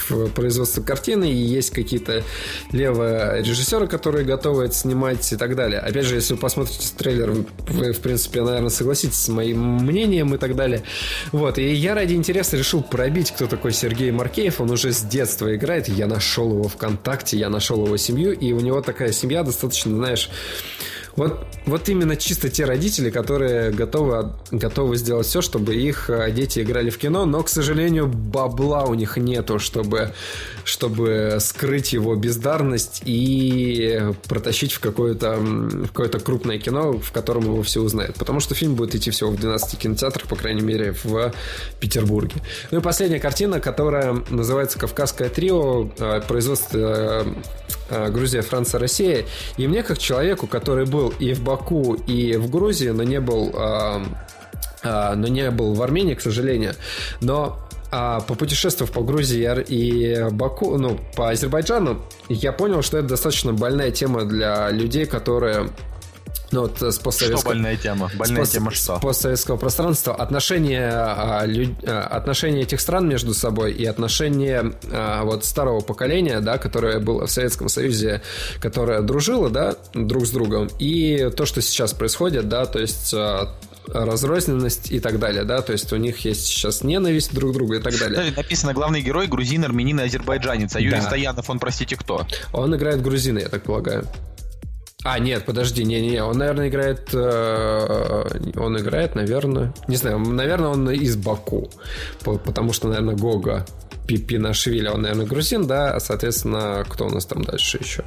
в 0.08 0.30
производство 0.30 0.80
картины, 0.80 1.30
и 1.30 1.36
есть 1.36 1.70
какие-то 1.70 2.22
левые 2.72 3.42
режиссеры, 3.42 3.86
которые 3.88 4.24
готовы 4.24 4.64
это 4.64 4.74
снимать 4.74 5.30
и 5.32 5.36
так 5.36 5.54
далее. 5.54 5.80
Опять 5.80 6.06
же, 6.06 6.14
если 6.14 6.32
вы 6.32 6.40
посмотрите 6.40 6.88
трейлер, 6.96 7.34
вы, 7.74 7.92
в 7.92 8.00
принципе, 8.00 8.42
наверное, 8.42 8.70
согласитесь 8.70 9.16
с 9.16 9.28
моим 9.28 9.76
мнением 9.76 10.34
и 10.34 10.38
так 10.38 10.56
далее. 10.56 10.82
Вот, 11.32 11.58
и 11.58 11.72
я 11.72 11.94
ради 11.94 12.14
интереса 12.14 12.56
решил 12.56 12.82
пробить, 12.82 13.32
кто 13.32 13.46
такой 13.46 13.72
Сергей 13.72 14.10
Маркеев. 14.10 14.60
Он 14.60 14.70
уже 14.70 14.92
с 14.92 15.02
детства 15.02 15.54
играет. 15.54 15.88
Я 15.88 16.06
нашел 16.06 16.50
его 16.52 16.68
ВКонтакте, 16.68 17.36
я 17.36 17.50
нашел 17.50 17.84
его 17.84 17.96
семью, 17.96 18.32
и 18.32 18.52
у 18.52 18.60
него 18.60 18.80
такая 18.80 19.12
семья 19.12 19.42
достаточно, 19.42 19.94
знаешь, 19.94 20.30
вот, 21.16 21.46
вот 21.66 21.88
именно 21.88 22.16
чисто 22.16 22.48
те 22.48 22.64
родители, 22.64 23.10
которые 23.10 23.70
готовы, 23.70 24.32
готовы 24.50 24.96
сделать 24.96 25.26
все, 25.26 25.42
чтобы 25.42 25.74
их 25.74 26.10
э, 26.10 26.30
дети 26.32 26.60
играли 26.60 26.90
в 26.90 26.98
кино, 26.98 27.24
но, 27.24 27.42
к 27.42 27.48
сожалению, 27.48 28.08
бабла 28.08 28.84
у 28.84 28.94
них 28.94 29.16
нету, 29.16 29.58
чтобы, 29.58 30.12
чтобы 30.64 31.38
скрыть 31.40 31.92
его 31.92 32.14
бездарность 32.16 33.02
и 33.04 34.00
протащить 34.28 34.72
в 34.72 34.80
какое-то 34.80 35.38
какое 35.88 36.08
крупное 36.08 36.58
кино, 36.58 36.92
в 36.92 37.12
котором 37.12 37.44
его 37.44 37.62
все 37.62 37.80
узнают. 37.80 38.16
Потому 38.16 38.40
что 38.40 38.54
фильм 38.54 38.74
будет 38.74 38.94
идти 38.94 39.10
всего 39.10 39.30
в 39.30 39.36
12 39.36 39.78
кинотеатрах, 39.78 40.26
по 40.26 40.36
крайней 40.36 40.62
мере, 40.62 40.94
в 41.04 41.32
Петербурге. 41.80 42.36
Ну 42.70 42.78
и 42.78 42.82
последняя 42.82 43.20
картина, 43.20 43.60
которая 43.60 44.12
называется 44.30 44.78
«Кавказское 44.78 45.28
трио», 45.28 45.90
э, 45.98 46.20
производство 46.26 47.24
э, 47.90 48.10
Грузия, 48.10 48.42
Франция, 48.42 48.80
Россия. 48.80 49.26
И 49.56 49.66
мне, 49.66 49.82
как 49.82 49.98
человеку, 49.98 50.46
который 50.46 50.86
был 50.86 51.03
был 51.04 51.14
и 51.18 51.34
в 51.34 51.42
Баку, 51.42 51.94
и 51.94 52.36
в 52.36 52.50
Грузии, 52.50 52.88
но 52.88 53.02
не 53.02 53.20
был, 53.20 53.50
э, 53.54 54.04
э, 54.82 55.14
но 55.14 55.28
не 55.28 55.50
был 55.50 55.74
в 55.74 55.82
Армении, 55.82 56.14
к 56.14 56.20
сожалению. 56.20 56.74
Но 57.20 57.58
а 57.96 58.20
попутешествовав 58.20 58.92
по 58.92 59.02
Грузии 59.02 59.48
и 59.68 60.28
Баку, 60.30 60.76
ну, 60.78 60.98
по 61.16 61.30
Азербайджану, 61.30 62.02
я 62.28 62.52
понял, 62.52 62.82
что 62.82 62.98
это 62.98 63.08
достаточно 63.08 63.52
больная 63.52 63.92
тема 63.92 64.24
для 64.24 64.70
людей, 64.70 65.06
которые 65.06 65.68
ну, 66.54 66.60
вот 66.62 66.80
с 66.80 66.98
постсоветского... 66.98 67.40
Что 67.40 67.48
больная 67.48 67.76
тема? 67.76 68.10
Больная 68.14 68.44
с 68.44 68.50
тема 68.50 68.70
что? 68.70 68.98
С 68.98 69.00
постсоветского 69.00 69.56
пространства. 69.56 70.14
Отношения, 70.14 70.88
а, 70.88 71.44
лю... 71.44 71.74
А, 71.84 72.06
отношения 72.06 72.62
этих 72.62 72.80
стран 72.80 73.08
между 73.08 73.34
собой 73.34 73.72
и 73.72 73.84
отношения 73.84 74.72
а, 74.90 75.24
вот 75.24 75.44
старого 75.44 75.80
поколения, 75.80 76.40
да, 76.40 76.58
которое 76.58 77.00
было 77.00 77.26
в 77.26 77.30
Советском 77.30 77.68
Союзе, 77.68 78.22
которое 78.60 79.02
дружило, 79.02 79.50
да, 79.50 79.74
друг 79.94 80.26
с 80.26 80.30
другом, 80.30 80.68
и 80.78 81.28
то, 81.36 81.44
что 81.44 81.60
сейчас 81.60 81.92
происходит, 81.92 82.48
да, 82.48 82.66
то 82.66 82.78
есть 82.78 83.12
а, 83.12 83.52
разрозненность 83.88 84.92
и 84.92 85.00
так 85.00 85.18
далее, 85.18 85.42
да, 85.42 85.60
то 85.60 85.72
есть 85.72 85.92
у 85.92 85.96
них 85.96 86.18
есть 86.24 86.46
сейчас 86.46 86.84
ненависть 86.84 87.34
друг 87.34 87.50
к 87.50 87.54
другу 87.54 87.74
и 87.74 87.80
так 87.80 87.98
далее. 87.98 88.30
Да, 88.30 88.42
написано 88.42 88.74
главный 88.74 89.02
герой 89.02 89.26
грузин, 89.26 89.64
армянин 89.64 89.98
и 90.00 90.04
азербайджанец, 90.04 90.76
а 90.76 90.80
Юрий 90.80 90.98
да. 90.98 91.02
Стоянов, 91.02 91.50
он, 91.50 91.58
простите, 91.58 91.96
кто? 91.96 92.26
Он 92.52 92.74
играет 92.76 93.02
грузина, 93.02 93.40
я 93.40 93.48
так 93.48 93.64
полагаю. 93.64 94.06
А, 95.04 95.18
нет, 95.18 95.44
подожди, 95.44 95.84
не-не, 95.84 96.24
он, 96.24 96.38
наверное, 96.38 96.68
играет... 96.68 97.10
Э, 97.12 98.24
он 98.56 98.78
играет, 98.78 99.14
наверное... 99.14 99.74
Не 99.86 99.96
знаю, 99.96 100.18
наверное, 100.18 100.70
он 100.70 100.90
из 100.90 101.16
Баку. 101.16 101.70
Потому 102.24 102.72
что, 102.72 102.88
наверное, 102.88 103.14
Гога 103.14 103.66
Пипинашвили, 104.06 104.88
он, 104.88 105.02
наверное, 105.02 105.26
грузин, 105.26 105.66
да? 105.66 105.94
А, 105.94 106.00
соответственно, 106.00 106.84
кто 106.88 107.06
у 107.06 107.10
нас 107.10 107.26
там 107.26 107.42
дальше 107.42 107.78
еще? 107.78 108.02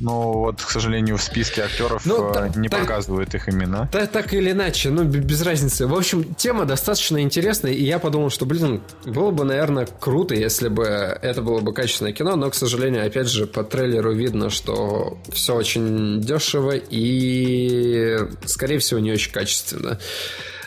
Но 0.00 0.32
вот, 0.32 0.62
к 0.62 0.70
сожалению, 0.70 1.16
в 1.16 1.22
списке 1.22 1.62
актеров 1.62 2.06
ну, 2.06 2.32
э, 2.32 2.50
не 2.56 2.68
так, 2.68 2.82
показывают 2.82 3.34
их 3.34 3.48
имена. 3.48 3.88
Так, 3.90 4.10
так 4.10 4.32
или 4.32 4.52
иначе, 4.52 4.90
ну, 4.90 5.04
без 5.04 5.42
разницы. 5.42 5.86
В 5.86 5.94
общем, 5.94 6.34
тема 6.34 6.64
достаточно 6.64 7.20
интересная, 7.20 7.72
и 7.72 7.84
я 7.84 7.98
подумал, 7.98 8.30
что, 8.30 8.46
блин, 8.46 8.82
было 9.04 9.30
бы, 9.30 9.44
наверное, 9.44 9.86
круто, 9.86 10.34
если 10.34 10.68
бы 10.68 10.84
это 10.84 11.42
было 11.42 11.60
бы 11.60 11.72
качественное 11.72 12.12
кино, 12.12 12.36
но, 12.36 12.50
к 12.50 12.54
сожалению, 12.54 13.06
опять 13.06 13.28
же, 13.28 13.46
по 13.46 13.64
трейлеру 13.64 14.12
видно, 14.12 14.50
что 14.50 15.18
все 15.32 15.54
очень 15.54 16.20
дешево 16.20 16.74
и, 16.76 18.18
скорее 18.44 18.78
всего, 18.78 19.00
не 19.00 19.12
очень 19.12 19.32
качественно. 19.32 19.98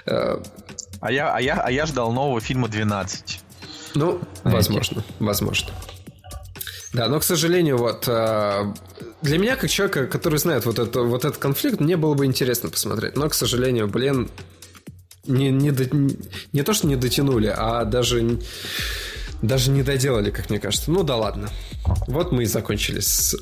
Э, 0.05 0.41
а 0.99 1.11
я, 1.11 1.33
а 1.33 1.41
я, 1.41 1.55
а 1.55 1.71
я 1.71 1.85
ждал 1.85 2.11
нового 2.11 2.41
фильма 2.41 2.67
12. 2.67 3.39
Ну, 3.95 4.21
возможно, 4.43 5.03
возможно. 5.19 5.69
Да, 6.93 7.07
но, 7.07 7.19
к 7.19 7.23
сожалению, 7.23 7.77
вот 7.77 8.03
э, 8.07 8.73
для 9.21 9.37
меня, 9.37 9.55
как 9.55 9.69
человека, 9.69 10.07
который 10.07 10.39
знает 10.39 10.65
вот, 10.65 10.77
это, 10.77 11.01
вот 11.01 11.23
этот 11.23 11.37
конфликт, 11.37 11.79
мне 11.79 11.95
было 11.95 12.15
бы 12.15 12.25
интересно 12.25 12.69
посмотреть. 12.69 13.15
Но, 13.15 13.29
к 13.29 13.33
сожалению, 13.33 13.87
блин, 13.87 14.29
не, 15.25 15.51
не, 15.51 15.71
до, 15.71 15.85
не 16.51 16.63
то, 16.63 16.73
что 16.73 16.87
не 16.87 16.97
дотянули, 16.97 17.53
а 17.55 17.85
даже, 17.85 18.39
даже 19.41 19.71
не 19.71 19.83
доделали, 19.83 20.31
как 20.31 20.49
мне 20.49 20.59
кажется. 20.59 20.91
Ну 20.91 21.03
да 21.03 21.15
ладно. 21.15 21.49
Вот 22.07 22.33
мы 22.33 22.43
и 22.43 22.45
закончили 22.45 22.99
с 22.99 23.37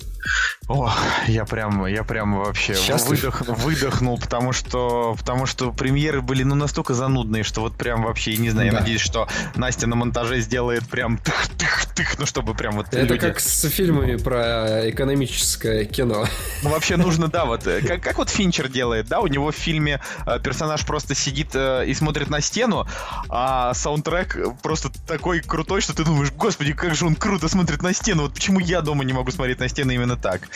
о, 0.67 0.93
я 1.27 1.45
прям, 1.45 1.85
я 1.87 2.03
прям 2.03 2.37
вообще 2.37 2.75
выдох, 3.07 3.41
выдохнул, 3.41 4.19
потому 4.19 4.53
что, 4.53 5.15
потому 5.17 5.45
что 5.45 5.71
премьеры 5.71 6.21
были 6.21 6.43
ну 6.43 6.53
настолько 6.53 6.93
занудные, 6.93 7.43
что 7.43 7.61
вот 7.61 7.75
прям 7.75 8.03
вообще, 8.03 8.37
не 8.37 8.51
знаю, 8.51 8.69
да. 8.69 8.75
я 8.75 8.81
надеюсь, 8.81 9.01
что 9.01 9.27
Настя 9.55 9.87
на 9.87 9.95
монтаже 9.95 10.41
сделает 10.41 10.87
прям 10.87 11.17
тых-тых-тых, 11.17 12.19
ну 12.19 12.25
чтобы 12.27 12.53
прям 12.53 12.75
вот 12.75 12.87
Это 12.87 13.01
люди... 13.01 13.17
как 13.19 13.39
с 13.39 13.67
фильмами 13.69 14.17
про 14.17 14.89
экономическое 14.89 15.85
кино. 15.85 16.25
Ну 16.61 16.69
вообще 16.69 16.97
нужно, 16.97 17.29
да, 17.29 17.45
вот, 17.45 17.65
э, 17.65 17.81
как, 17.81 18.03
как 18.03 18.17
вот 18.19 18.29
Финчер 18.29 18.67
делает, 18.67 19.07
да, 19.07 19.21
у 19.21 19.27
него 19.27 19.51
в 19.51 19.55
фильме 19.55 20.01
э, 20.27 20.39
персонаж 20.39 20.85
просто 20.85 21.15
сидит 21.15 21.55
э, 21.55 21.85
и 21.87 21.95
смотрит 21.95 22.29
на 22.29 22.41
стену, 22.41 22.87
а 23.29 23.73
саундтрек 23.73 24.37
просто 24.61 24.89
такой 25.07 25.39
крутой, 25.39 25.81
что 25.81 25.95
ты 25.95 26.03
думаешь, 26.03 26.31
господи, 26.31 26.73
как 26.73 26.93
же 26.93 27.05
он 27.05 27.15
круто 27.15 27.47
смотрит 27.47 27.81
на 27.81 27.93
стену, 27.93 28.23
вот 28.23 28.35
почему 28.35 28.59
я 28.59 28.81
дома 28.81 29.03
не 29.03 29.13
могу 29.13 29.31
смотреть 29.31 29.59
на 29.59 29.67
стену 29.67 29.91
именно 29.91 30.08
так. 30.15 30.49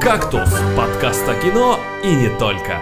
«Кактус»— 0.00 0.50
подкаст 0.76 1.28
о 1.28 1.34
кино 1.34 1.78
и 2.02 2.14
не 2.14 2.28
только. 2.38 2.80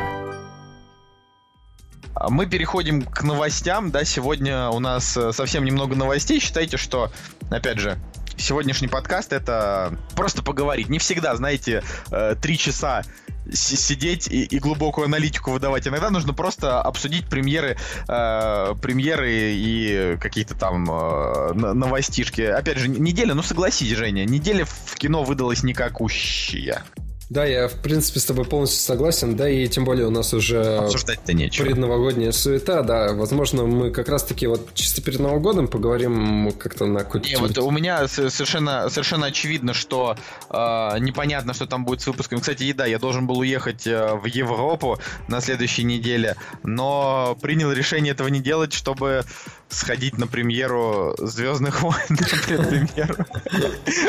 А 2.14 2.28
мы 2.28 2.46
переходим 2.46 3.02
к 3.02 3.22
новостям, 3.22 3.90
да, 3.90 4.04
сегодня 4.04 4.68
у 4.68 4.78
нас 4.78 5.16
э, 5.16 5.32
совсем 5.32 5.64
немного 5.64 5.96
новостей. 5.96 6.38
Считайте, 6.38 6.76
что, 6.76 7.10
опять 7.50 7.78
же, 7.78 7.98
сегодняшний 8.36 8.88
подкаст 8.88 9.32
это 9.32 9.96
просто 10.16 10.42
поговорить. 10.42 10.88
Не 10.88 10.98
всегда, 10.98 11.34
знаете, 11.36 11.82
э, 12.10 12.34
три 12.40 12.58
часа 12.58 13.04
сидеть 13.52 14.28
и, 14.28 14.44
и 14.44 14.58
глубокую 14.58 15.06
аналитику 15.06 15.50
выдавать. 15.52 15.86
Иногда 15.86 16.10
нужно 16.10 16.32
просто 16.32 16.80
обсудить 16.80 17.26
премьеры, 17.26 17.76
э, 18.08 18.74
премьеры 18.80 19.30
и 19.32 20.16
какие-то 20.20 20.54
там 20.54 20.90
э, 20.90 21.52
новостишки. 21.54 22.42
Опять 22.42 22.78
же, 22.78 22.88
неделя, 22.88 23.34
ну 23.34 23.42
согласись, 23.42 23.96
Женя, 23.96 24.24
неделя 24.24 24.64
в 24.64 24.94
кино 24.96 25.24
выдалась 25.24 25.62
никакущая. 25.62 26.84
Да, 27.30 27.44
я, 27.44 27.68
в 27.68 27.74
принципе, 27.74 28.18
с 28.18 28.24
тобой 28.24 28.44
полностью 28.44 28.80
согласен. 28.80 29.36
Да, 29.36 29.48
и 29.48 29.68
тем 29.68 29.84
более 29.84 30.08
у 30.08 30.10
нас 30.10 30.34
уже 30.34 30.60
Обсуждать-то 30.78 31.32
нечего. 31.32 31.64
предновогодняя 31.64 32.32
суета. 32.32 32.82
Да, 32.82 33.12
возможно, 33.12 33.64
мы 33.66 33.92
как 33.92 34.08
раз-таки 34.08 34.48
вот 34.48 34.74
чисто 34.74 35.00
перед 35.00 35.20
Новым 35.20 35.40
годом 35.40 35.68
поговорим 35.68 36.50
как-то 36.58 36.86
на 36.86 37.04
какой-то... 37.04 37.28
Не, 37.28 37.36
вот 37.36 37.56
у 37.58 37.70
меня 37.70 38.08
совершенно, 38.08 38.90
совершенно 38.90 39.26
очевидно, 39.26 39.74
что 39.74 40.16
э, 40.50 40.98
непонятно, 40.98 41.54
что 41.54 41.66
там 41.66 41.84
будет 41.84 42.00
с 42.00 42.08
выпуском. 42.08 42.40
Кстати, 42.40 42.64
еда, 42.64 42.84
я 42.86 42.98
должен 42.98 43.28
был 43.28 43.38
уехать 43.38 43.86
э, 43.86 44.12
в 44.14 44.24
Европу 44.24 44.98
на 45.28 45.40
следующей 45.40 45.84
неделе, 45.84 46.34
но 46.64 47.38
принял 47.40 47.70
решение 47.70 48.10
этого 48.10 48.26
не 48.26 48.40
делать, 48.40 48.72
чтобы 48.72 49.22
сходить 49.70 50.18
на 50.18 50.26
премьеру 50.26 51.14
Звездных 51.18 51.82
войн 51.82 51.96
на 52.08 52.16
предпремьеру. 52.16 53.24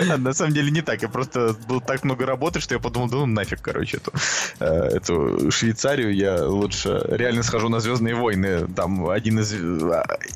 А 0.09 0.17
на 0.17 0.33
самом 0.33 0.53
деле 0.53 0.71
не 0.71 0.81
так. 0.81 1.01
Я 1.01 1.09
просто 1.09 1.55
был 1.67 1.81
так 1.81 2.03
много 2.03 2.25
работы, 2.25 2.59
что 2.59 2.73
я 2.73 2.79
подумал, 2.79 3.09
да 3.09 3.17
ну 3.17 3.25
нафиг, 3.25 3.61
короче, 3.61 3.97
эту, 3.97 4.11
э, 4.59 4.65
эту 4.65 5.51
Швейцарию. 5.51 6.13
Я 6.13 6.45
лучше 6.45 7.05
реально 7.09 7.43
схожу 7.43 7.69
на 7.69 7.79
Звездные 7.79 8.15
войны. 8.15 8.67
Там 8.75 9.09
один 9.09 9.39
из... 9.39 9.53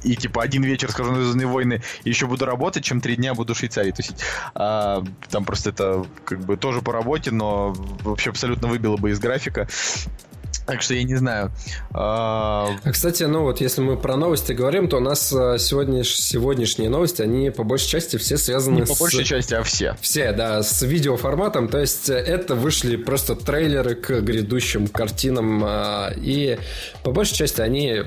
И 0.03 0.15
типа 0.15 0.43
один 0.43 0.63
вечер 0.63 0.91
схожу 0.91 1.11
на 1.11 1.21
Звездные 1.23 1.47
войны 1.47 1.81
и 2.03 2.09
еще 2.09 2.27
буду 2.27 2.45
работать, 2.45 2.83
чем 2.83 3.01
три 3.01 3.15
дня 3.15 3.33
буду 3.33 3.53
в 3.53 3.57
Швейцарии 3.57 3.91
тусить. 3.91 4.17
А, 4.53 5.03
там 5.29 5.45
просто 5.45 5.71
это 5.71 6.05
как 6.23 6.39
бы 6.41 6.57
тоже 6.57 6.81
по 6.81 6.93
работе, 6.93 7.31
но 7.31 7.73
вообще 8.03 8.29
абсолютно 8.29 8.67
выбило 8.67 8.97
бы 8.97 9.11
из 9.11 9.19
графика. 9.19 9.67
Так 10.65 10.81
что 10.81 10.93
я 10.93 11.03
не 11.03 11.15
знаю. 11.15 11.51
А, 11.93 12.75
а, 12.83 12.91
Кстати, 12.91 13.23
ну 13.23 13.43
вот 13.43 13.61
если 13.61 13.81
мы 13.81 13.97
про 13.97 14.15
новости 14.15 14.51
говорим, 14.51 14.87
то 14.87 14.97
у 14.97 14.99
нас 14.99 15.31
а, 15.33 15.57
сегодня, 15.57 16.03
сегодняшние 16.03 16.89
новости, 16.89 17.21
они 17.21 17.49
по 17.49 17.63
большей 17.63 17.87
части 17.87 18.17
все 18.17 18.37
связаны 18.37 18.79
не 18.79 18.85
с... 18.85 18.89
по 18.89 18.95
большей 18.95 19.23
части, 19.23 19.53
а 19.53 19.63
все. 19.63 19.95
Все, 20.01 20.31
да, 20.31 20.63
с 20.63 20.81
видеоформатом. 20.81 21.67
То 21.67 21.79
есть 21.79 22.09
это 22.09 22.55
вышли 22.55 22.95
просто 22.95 23.35
трейлеры 23.35 23.95
к 23.95 24.21
грядущим 24.21 24.87
картинам. 24.87 25.63
А, 25.63 26.11
и 26.15 26.57
по 27.03 27.11
большей 27.11 27.35
части 27.35 27.61
они 27.61 28.03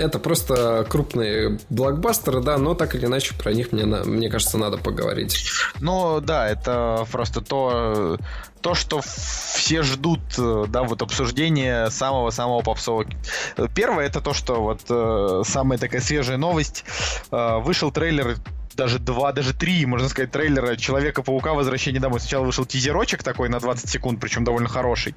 это 0.00 0.18
просто 0.18 0.86
крупные 0.88 1.58
блокбастеры, 1.68 2.40
да, 2.40 2.56
но 2.58 2.74
так 2.74 2.94
или 2.94 3.06
иначе 3.06 3.34
про 3.34 3.52
них 3.52 3.72
мне, 3.72 3.84
мне 3.84 4.30
кажется, 4.30 4.58
надо 4.58 4.78
поговорить. 4.78 5.44
Ну, 5.80 6.20
да, 6.20 6.48
это 6.48 7.06
просто 7.12 7.40
то, 7.42 8.18
то, 8.60 8.74
что 8.74 9.00
все 9.02 9.82
ждут, 9.82 10.20
э, 10.38 10.64
да, 10.68 10.82
вот 10.82 11.02
обсуждение 11.02 11.90
самого-самого 11.90 12.62
попсового. 12.62 13.06
Первое, 13.74 14.06
это 14.06 14.20
то, 14.20 14.32
что 14.32 14.62
вот 14.62 14.80
э, 14.88 15.42
самая 15.44 15.78
такая 15.78 16.00
свежая 16.00 16.38
новость. 16.38 16.84
Э, 17.30 17.58
вышел 17.58 17.92
трейлер 17.92 18.36
даже 18.74 18.98
два, 18.98 19.32
даже 19.32 19.52
три, 19.52 19.84
можно 19.84 20.08
сказать, 20.08 20.30
трейлера 20.30 20.76
Человека-паука 20.76 21.52
Возвращение 21.52 22.00
домой. 22.00 22.20
Сначала 22.20 22.44
вышел 22.44 22.64
тизерочек 22.64 23.22
такой 23.22 23.48
на 23.48 23.60
20 23.60 23.90
секунд, 23.90 24.20
причем 24.20 24.44
довольно 24.44 24.68
хороший. 24.68 25.14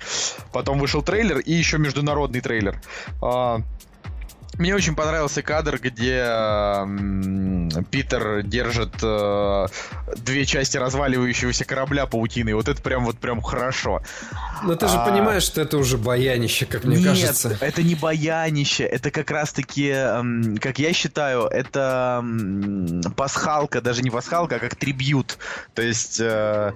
Потом 0.52 0.80
вышел 0.80 1.02
трейлер 1.02 1.40
и 1.40 1.54
еще 1.54 1.78
международный 1.78 2.42
трейлер. 2.42 2.82
А, 3.22 3.62
мне 4.58 4.76
очень 4.76 4.96
понравился 4.96 5.42
кадр, 5.42 5.80
где 5.80 6.24
э, 6.26 7.82
Питер 7.90 8.44
держит 8.44 8.96
э, 9.02 9.68
две 10.18 10.46
части 10.46 10.78
разваливающегося 10.78 11.66
корабля 11.66 12.06
паутины. 12.06 12.56
Вот 12.56 12.68
это 12.68 12.82
прям 12.82 13.06
вот 13.06 13.18
прям 13.18 13.42
хорошо. 13.42 14.02
Но 14.64 14.76
ты 14.76 14.88
же 14.88 14.98
а... 14.98 15.06
понимаешь, 15.06 15.44
что 15.44 15.62
это 15.62 15.78
уже 15.78 15.98
баянище, 15.98 16.66
как 16.66 16.84
мне 16.84 16.98
Нет, 16.98 17.08
кажется. 17.08 17.50
Нет, 17.50 17.58
это 17.62 17.84
не 17.84 17.96
баянище, 17.96 18.84
это 18.84 19.12
как 19.12 19.32
раз-таки, 19.32 19.92
э, 19.94 20.24
как 20.60 20.80
я 20.80 20.94
считаю, 20.94 21.44
это 21.48 22.24
э, 22.24 23.10
пасхалка, 23.16 23.82
даже 23.82 24.02
не 24.02 24.10
пасхалка, 24.10 24.56
а 24.56 24.60
как 24.60 24.76
трибют. 24.76 25.38
То 25.74 25.82
есть... 25.82 26.20
Э, 26.20 26.74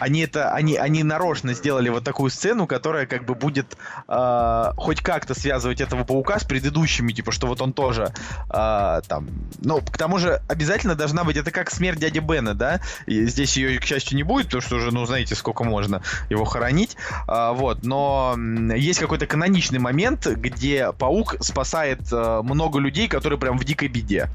они 0.00 0.20
это, 0.22 0.52
они, 0.52 0.76
они 0.76 1.02
нарочно 1.02 1.52
сделали 1.54 1.90
вот 1.90 2.04
такую 2.04 2.30
сцену, 2.30 2.66
которая 2.66 3.06
как 3.06 3.24
бы 3.24 3.34
будет 3.34 3.76
э, 4.08 4.72
хоть 4.76 5.02
как-то 5.02 5.34
связывать 5.34 5.80
этого 5.80 6.04
паука 6.04 6.38
с 6.38 6.44
предыдущими, 6.44 7.12
типа, 7.12 7.32
что 7.32 7.46
вот 7.46 7.60
он 7.60 7.72
тоже 7.72 8.12
э, 8.48 9.00
там, 9.06 9.28
ну, 9.60 9.80
к 9.80 9.98
тому 9.98 10.18
же 10.18 10.40
обязательно 10.48 10.94
должна 10.94 11.22
быть, 11.24 11.36
это 11.36 11.50
как 11.50 11.70
смерть 11.70 11.98
дяди 11.98 12.18
Бена, 12.18 12.54
да, 12.54 12.80
и 13.06 13.26
здесь 13.26 13.56
ее, 13.56 13.78
к 13.78 13.84
счастью, 13.84 14.16
не 14.16 14.22
будет, 14.22 14.46
потому 14.46 14.62
что 14.62 14.76
уже, 14.76 14.90
ну, 14.90 15.04
знаете, 15.04 15.34
сколько 15.34 15.64
можно 15.64 16.02
его 16.30 16.44
хоронить, 16.44 16.96
э, 17.28 17.52
вот, 17.52 17.84
но 17.84 18.36
есть 18.74 19.00
какой-то 19.00 19.26
каноничный 19.26 19.78
момент, 19.78 20.26
где 20.26 20.92
паук 20.92 21.36
спасает 21.40 22.00
э, 22.10 22.40
много 22.42 22.78
людей, 22.78 23.06
которые 23.06 23.38
прям 23.38 23.58
в 23.58 23.64
дикой 23.64 23.88
беде. 23.88 24.30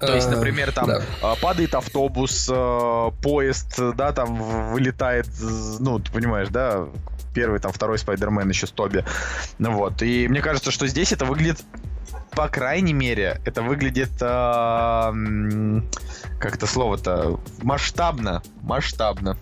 То 0.00 0.14
есть, 0.14 0.28
э, 0.28 0.30
например, 0.30 0.72
там 0.72 0.86
да. 0.86 1.02
А, 1.22 1.36
падает 1.36 1.74
автобус, 1.74 2.48
э, 2.50 3.10
поезд, 3.22 3.78
да, 3.94 4.12
там 4.12 4.34
вылетает, 4.72 5.26
ну, 5.78 5.98
ты 5.98 6.10
понимаешь, 6.10 6.48
да, 6.48 6.88
первый, 7.34 7.60
там, 7.60 7.72
второй 7.72 7.98
Спайдермен 7.98 8.48
еще 8.48 8.66
с 8.66 8.70
Тоби. 8.70 9.04
Ну 9.58 9.72
вот. 9.72 10.02
И 10.02 10.26
мне 10.28 10.40
кажется, 10.40 10.70
что 10.70 10.86
здесь 10.86 11.12
это 11.12 11.24
выглядит 11.24 11.60
по 12.32 12.48
крайней 12.48 12.92
мере, 12.92 13.40
это 13.44 13.62
выглядит 13.62 14.10
э, 14.20 15.80
как 16.38 16.54
это 16.54 16.66
слово-то 16.66 17.40
масштабно, 17.62 18.42
масштабно. 18.62 19.36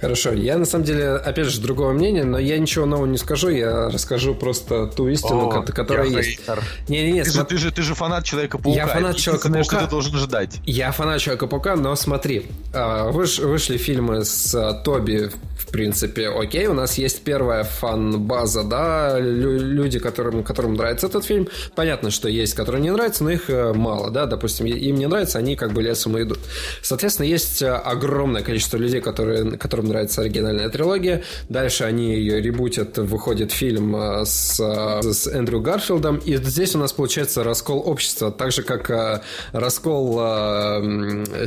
Хорошо, 0.00 0.32
я 0.32 0.58
на 0.58 0.64
самом 0.64 0.84
деле 0.84 1.12
опять 1.12 1.46
же 1.46 1.60
другого 1.60 1.92
мнения, 1.92 2.24
но 2.24 2.38
я 2.38 2.58
ничего 2.58 2.84
нового 2.84 3.06
не 3.06 3.18
скажу, 3.18 3.48
я 3.48 3.88
расскажу 3.88 4.34
просто 4.34 4.86
ту 4.86 5.08
истину, 5.08 5.48
О, 5.48 5.62
которая 5.62 6.08
есть. 6.08 6.40
Не, 6.88 7.04
не, 7.04 7.12
не, 7.12 7.24
ты, 7.24 7.30
см... 7.30 7.48
же, 7.56 7.56
ты 7.56 7.58
же 7.58 7.72
ты 7.72 7.82
же 7.82 7.94
фанат 7.94 8.24
Человека-паука. 8.24 8.78
Я 8.78 8.86
фанат 8.86 9.16
Человека-паука. 9.16 9.64
Что 9.64 9.80
ты 9.80 9.90
должен 9.90 10.16
ждать? 10.18 10.60
Я 10.64 10.92
фанат 10.92 11.20
Человека-паука, 11.20 11.76
но 11.76 11.94
смотри, 11.96 12.50
а, 12.74 13.10
выш, 13.10 13.38
вышли 13.38 13.76
фильмы 13.76 14.24
с 14.24 14.54
а, 14.54 14.74
Тоби, 14.74 15.30
принципе, 15.72 16.28
окей, 16.28 16.66
у 16.66 16.74
нас 16.74 16.98
есть 16.98 17.22
первая 17.22 17.64
фан-база, 17.64 18.62
да, 18.62 19.18
люди, 19.18 19.98
которым 19.98 20.44
которым 20.44 20.74
нравится 20.74 21.06
этот 21.06 21.24
фильм, 21.24 21.48
понятно, 21.74 22.10
что 22.10 22.28
есть, 22.28 22.54
которые 22.54 22.82
не 22.82 22.90
нравятся, 22.90 23.24
но 23.24 23.30
их 23.30 23.48
э, 23.48 23.72
мало, 23.72 24.10
да, 24.10 24.26
допустим, 24.26 24.66
им 24.66 24.96
не 24.96 25.06
нравится, 25.06 25.38
они 25.38 25.56
как 25.56 25.72
бы 25.72 25.82
лесом 25.82 26.20
идут. 26.20 26.38
Соответственно, 26.82 27.26
есть 27.26 27.62
э, 27.62 27.72
огромное 27.72 28.42
количество 28.42 28.76
людей, 28.76 29.00
которые, 29.00 29.56
которым 29.56 29.86
нравится 29.86 30.20
оригинальная 30.20 30.68
трилогия, 30.68 31.24
дальше 31.48 31.84
они 31.84 32.14
ее 32.14 32.40
ребутят, 32.40 32.98
выходит 32.98 33.50
фильм 33.50 33.96
э, 33.96 34.24
с, 34.24 34.60
с 34.60 35.26
Эндрю 35.26 35.60
Гарфилдом, 35.60 36.18
и 36.18 36.36
здесь 36.36 36.74
у 36.74 36.78
нас 36.78 36.92
получается 36.92 37.42
раскол 37.42 37.82
общества, 37.84 38.30
так 38.30 38.52
же, 38.52 38.62
как 38.62 39.24
раскол 39.52 40.20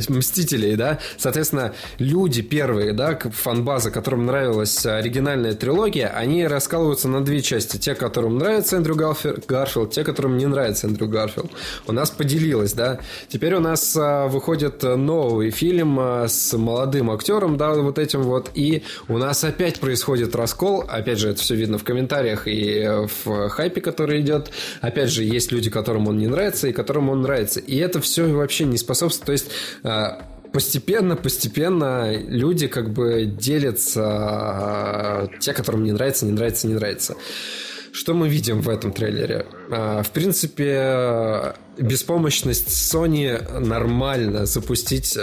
Мстителей, 0.08 0.76
да, 0.76 0.98
соответственно, 1.16 1.72
люди 1.98 2.42
первые, 2.42 2.92
да, 2.92 3.16
фан-база, 3.16 3.90
которым 4.16 4.26
нравилась 4.26 4.86
оригинальная 4.86 5.52
трилогия, 5.52 6.08
они 6.08 6.46
раскалываются 6.46 7.06
на 7.06 7.22
две 7.22 7.42
части, 7.42 7.76
те, 7.76 7.94
которым 7.94 8.38
нравится 8.38 8.76
Эндрю 8.76 8.96
Гарфилд, 8.96 9.90
те, 9.90 10.04
которым 10.04 10.38
не 10.38 10.46
нравится 10.46 10.86
Эндрю 10.86 11.06
Гарфилд. 11.08 11.50
У 11.86 11.92
нас 11.92 12.10
поделилось, 12.10 12.72
да. 12.72 12.98
Теперь 13.28 13.54
у 13.54 13.60
нас 13.60 13.94
а, 13.94 14.26
выходит 14.26 14.82
новый 14.82 15.50
фильм 15.50 15.98
а, 16.00 16.28
с 16.28 16.56
молодым 16.56 17.10
актером, 17.10 17.58
да, 17.58 17.74
вот 17.74 17.98
этим 17.98 18.22
вот. 18.22 18.50
И 18.54 18.84
у 19.08 19.18
нас 19.18 19.44
опять 19.44 19.80
происходит 19.80 20.34
раскол. 20.34 20.84
Опять 20.88 21.18
же, 21.18 21.28
это 21.28 21.40
все 21.40 21.54
видно 21.54 21.76
в 21.76 21.84
комментариях 21.84 22.48
и 22.48 23.06
в 23.24 23.50
хайпе, 23.50 23.82
который 23.82 24.22
идет. 24.22 24.50
Опять 24.80 25.10
же, 25.10 25.24
есть 25.24 25.52
люди, 25.52 25.68
которым 25.68 26.08
он 26.08 26.16
не 26.16 26.26
нравится 26.26 26.68
и 26.68 26.72
которым 26.72 27.10
он 27.10 27.20
нравится. 27.20 27.60
И 27.60 27.76
это 27.76 28.00
все 28.00 28.26
вообще 28.32 28.64
не 28.64 28.78
способствует. 28.78 29.26
То 29.26 29.32
есть 29.32 29.50
а, 29.82 30.22
постепенно, 30.56 31.16
постепенно 31.16 32.16
люди 32.16 32.66
как 32.66 32.90
бы 32.90 33.26
делятся 33.26 34.02
а, 34.06 35.28
те, 35.38 35.52
которым 35.52 35.84
не 35.84 35.92
нравится, 35.92 36.24
не 36.24 36.32
нравится, 36.32 36.66
не 36.66 36.72
нравится. 36.72 37.14
Что 37.92 38.14
мы 38.14 38.30
видим 38.30 38.62
в 38.62 38.70
этом 38.70 38.90
трейлере? 38.90 39.44
А, 39.70 40.02
в 40.02 40.10
принципе, 40.12 41.52
беспомощность 41.76 42.68
Sony 42.68 43.60
нормально 43.60 44.46
запустить 44.46 45.14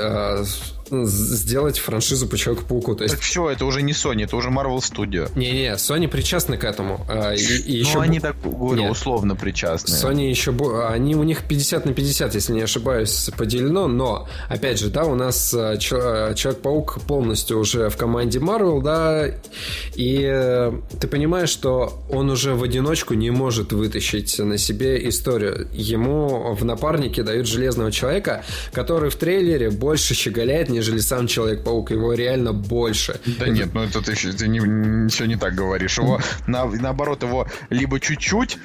сделать 1.05 1.77
франшизу 1.79 2.27
по 2.27 2.37
Человеку-пауку. 2.37 2.95
То 2.95 3.03
есть... 3.03 3.15
Так 3.15 3.23
все, 3.23 3.49
это 3.49 3.65
уже 3.65 3.81
не 3.81 3.93
Sony, 3.93 4.23
это 4.23 4.35
уже 4.35 4.49
Marvel 4.49 4.77
Studio. 4.77 5.29
Не-не, 5.35 5.73
Sony 5.73 6.07
причастны 6.07 6.57
к 6.57 6.63
этому. 6.63 7.05
А, 7.07 7.33
и, 7.33 7.37
и 7.39 7.77
еще... 7.77 7.95
Ну, 7.95 8.01
они 8.01 8.19
так, 8.19 8.35
говорю, 8.41 8.83
Нет. 8.83 8.91
условно 8.91 9.35
причастны. 9.35 9.93
Sony 9.93 10.29
еще... 10.29 10.53
Они, 10.87 11.15
у 11.15 11.23
них 11.23 11.43
50 11.47 11.85
на 11.85 11.93
50, 11.93 12.35
если 12.35 12.53
не 12.53 12.61
ошибаюсь, 12.61 13.29
поделено, 13.37 13.87
но, 13.87 14.27
опять 14.49 14.79
же, 14.79 14.89
да, 14.89 15.05
у 15.05 15.15
нас 15.15 15.53
а, 15.53 15.73
а, 15.73 16.33
Человек-паук 16.33 17.01
полностью 17.07 17.59
уже 17.59 17.89
в 17.89 17.97
команде 17.97 18.39
Marvel, 18.39 18.81
да, 18.81 19.27
и 19.95 20.21
э, 20.23 20.71
ты 20.99 21.07
понимаешь, 21.07 21.49
что 21.49 22.03
он 22.09 22.29
уже 22.29 22.53
в 22.53 22.63
одиночку 22.63 23.13
не 23.13 23.31
может 23.31 23.71
вытащить 23.73 24.37
на 24.39 24.57
себе 24.57 25.07
историю. 25.09 25.67
Ему 25.73 26.53
в 26.53 26.65
напарнике 26.65 27.23
дают 27.23 27.47
Железного 27.47 27.91
Человека, 27.91 28.43
который 28.71 29.09
в 29.09 29.15
трейлере 29.15 29.69
больше 29.69 30.13
щеголяет, 30.13 30.69
нежели 30.69 30.82
нежели 30.83 30.99
сам 30.99 31.27
Человек-паук. 31.27 31.91
Его 31.91 32.13
реально 32.13 32.53
больше. 32.53 33.19
Да 33.39 33.47
нет, 33.47 33.73
ну 33.73 33.83
это 33.83 34.01
ты, 34.01 34.13
ты 34.15 34.47
не, 34.47 34.59
ничего 34.59 35.27
не 35.27 35.37
так 35.37 35.55
говоришь. 35.55 35.97
Его, 35.97 36.19
на, 36.47 36.65
наоборот, 36.65 37.23
его 37.23 37.47
либо 37.69 37.99
чуть-чуть 37.99 38.57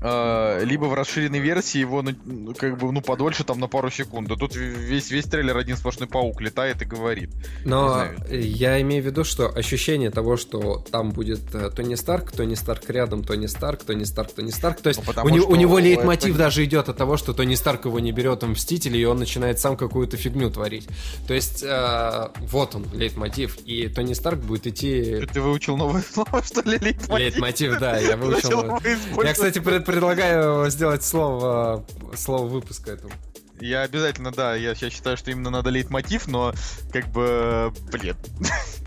либо 0.00 0.84
в 0.84 0.94
расширенной 0.94 1.38
версии 1.38 1.78
его, 1.78 2.02
ну, 2.02 2.54
как 2.54 2.78
бы, 2.78 2.92
ну, 2.92 3.00
подольше, 3.00 3.44
там, 3.44 3.58
на 3.60 3.68
пару 3.68 3.90
секунд. 3.90 4.30
А 4.30 4.36
тут 4.36 4.54
весь, 4.54 5.10
весь 5.10 5.24
трейлер 5.24 5.56
один 5.56 5.76
сплошной 5.76 6.08
паук 6.08 6.40
летает 6.40 6.82
и 6.82 6.84
говорит. 6.84 7.30
Но 7.64 8.04
я 8.30 8.80
имею 8.82 9.02
в 9.02 9.06
виду, 9.06 9.24
что 9.24 9.48
ощущение 9.48 10.10
того, 10.10 10.36
что 10.36 10.84
там 10.90 11.10
будет 11.10 11.54
э, 11.54 11.70
Тони 11.70 11.94
Старк, 11.94 12.32
Тони 12.32 12.54
Старк 12.54 12.88
рядом, 12.90 13.24
Тони 13.24 13.46
Старк, 13.46 13.82
Тони 13.84 14.04
Старк, 14.04 14.32
Тони 14.32 14.50
Старк. 14.50 14.80
То 14.80 14.88
есть 14.88 15.00
ну, 15.06 15.22
у, 15.22 15.52
у 15.52 15.56
него 15.56 15.78
лейтмотив 15.78 16.30
это... 16.30 16.38
даже 16.38 16.64
идет 16.64 16.88
от 16.88 16.96
того, 16.96 17.16
что 17.16 17.32
Тони 17.32 17.54
Старк 17.54 17.86
его 17.86 17.98
не 18.00 18.12
берет 18.12 18.42
в 18.42 18.48
Мстители, 18.48 18.98
и 18.98 19.04
он 19.04 19.18
начинает 19.18 19.58
сам 19.58 19.76
какую-то 19.76 20.16
фигню 20.16 20.50
творить. 20.50 20.88
То 21.26 21.34
есть 21.34 21.62
э, 21.62 22.28
вот 22.38 22.74
он, 22.74 22.86
лейтмотив. 22.92 23.58
И 23.64 23.88
Тони 23.88 24.14
Старк 24.14 24.40
будет 24.40 24.66
идти... 24.66 25.26
Ты 25.32 25.40
выучил 25.40 25.76
новое 25.76 26.02
слово, 26.02 26.42
что 26.44 26.62
ли, 26.62 26.78
лейтмотив? 26.78 27.18
Лейтмотив, 27.18 27.78
да, 27.78 27.98
я 27.98 28.16
выучил. 28.16 28.78
Я, 29.22 29.32
кстати, 29.32 29.58
предлагаю 29.86 30.68
сделать 30.70 31.04
слово, 31.04 31.84
слово 32.14 32.46
выпуска 32.46 32.90
этому. 32.90 33.12
Я 33.58 33.82
обязательно, 33.82 34.32
да, 34.32 34.54
я, 34.54 34.72
я 34.72 34.90
считаю, 34.90 35.16
что 35.16 35.30
именно 35.30 35.48
надо 35.48 35.70
лить 35.70 35.88
мотив, 35.88 36.26
но 36.26 36.52
как 36.92 37.08
бы, 37.08 37.72
блин, 37.90 38.16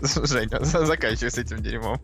Женя, 0.00 0.62
заканчивай 0.62 1.30
с 1.30 1.38
этим 1.38 1.60
дерьмом. 1.60 2.00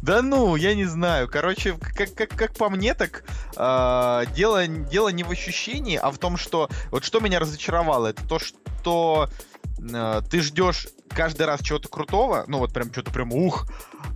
да 0.00 0.22
ну, 0.22 0.56
я 0.56 0.74
не 0.74 0.86
знаю. 0.86 1.28
Короче, 1.28 1.74
как, 1.74 2.14
как, 2.14 2.30
как 2.30 2.54
по 2.54 2.70
мне, 2.70 2.94
так 2.94 3.24
э, 3.56 4.32
дело, 4.34 4.66
дело 4.66 5.08
не 5.08 5.24
в 5.24 5.30
ощущении, 5.30 5.96
а 5.96 6.10
в 6.10 6.16
том, 6.16 6.38
что... 6.38 6.70
Вот 6.90 7.04
что 7.04 7.20
меня 7.20 7.38
разочаровало, 7.38 8.06
это 8.06 8.26
то, 8.26 8.38
что 8.38 9.28
э, 9.78 10.22
ты 10.30 10.40
ждешь 10.40 10.88
каждый 11.10 11.46
раз 11.46 11.60
чего-то 11.60 11.88
крутого, 11.88 12.44
ну 12.46 12.58
вот 12.58 12.72
прям 12.72 12.92
что-то 12.92 13.10
прям 13.10 13.32
ух, 13.32 13.66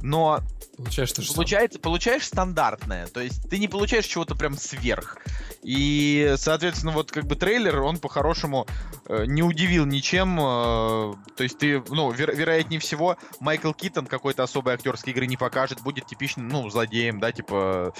но 0.01 0.41
Получаешь 0.77 1.13
то 1.13 1.23
же 1.23 1.33
Получается, 1.33 1.79
получаешь 1.79 2.27
стандартное, 2.27 3.07
то 3.07 3.21
есть 3.21 3.49
ты 3.49 3.59
не 3.59 3.69
получаешь 3.69 4.07
чего-то 4.07 4.35
прям 4.35 4.57
сверх. 4.57 5.19
И, 5.63 6.35
соответственно, 6.37 6.93
вот 6.93 7.11
как 7.11 7.25
бы 7.27 7.37
трейлер, 7.37 7.81
он 7.81 7.99
по-хорошему 7.99 8.67
э, 9.07 9.25
не 9.27 9.43
удивил 9.43 9.87
ничем. 9.87 10.39
Э, 10.39 11.15
то 11.37 11.43
есть 11.43 11.59
ты, 11.59 11.83
ну, 11.89 12.13
веро- 12.13 12.35
вероятнее 12.35 12.81
всего, 12.81 13.17
Майкл 13.41 13.73
Китон 13.73 14.07
какой-то 14.07 14.43
особой 14.43 14.75
актерской 14.75 15.13
игры 15.13 15.27
не 15.27 15.37
покажет, 15.37 15.81
будет 15.81 16.07
типичным, 16.07 16.49
ну, 16.49 16.69
злодеем, 16.69 17.19
да, 17.19 17.33
типа, 17.33 17.95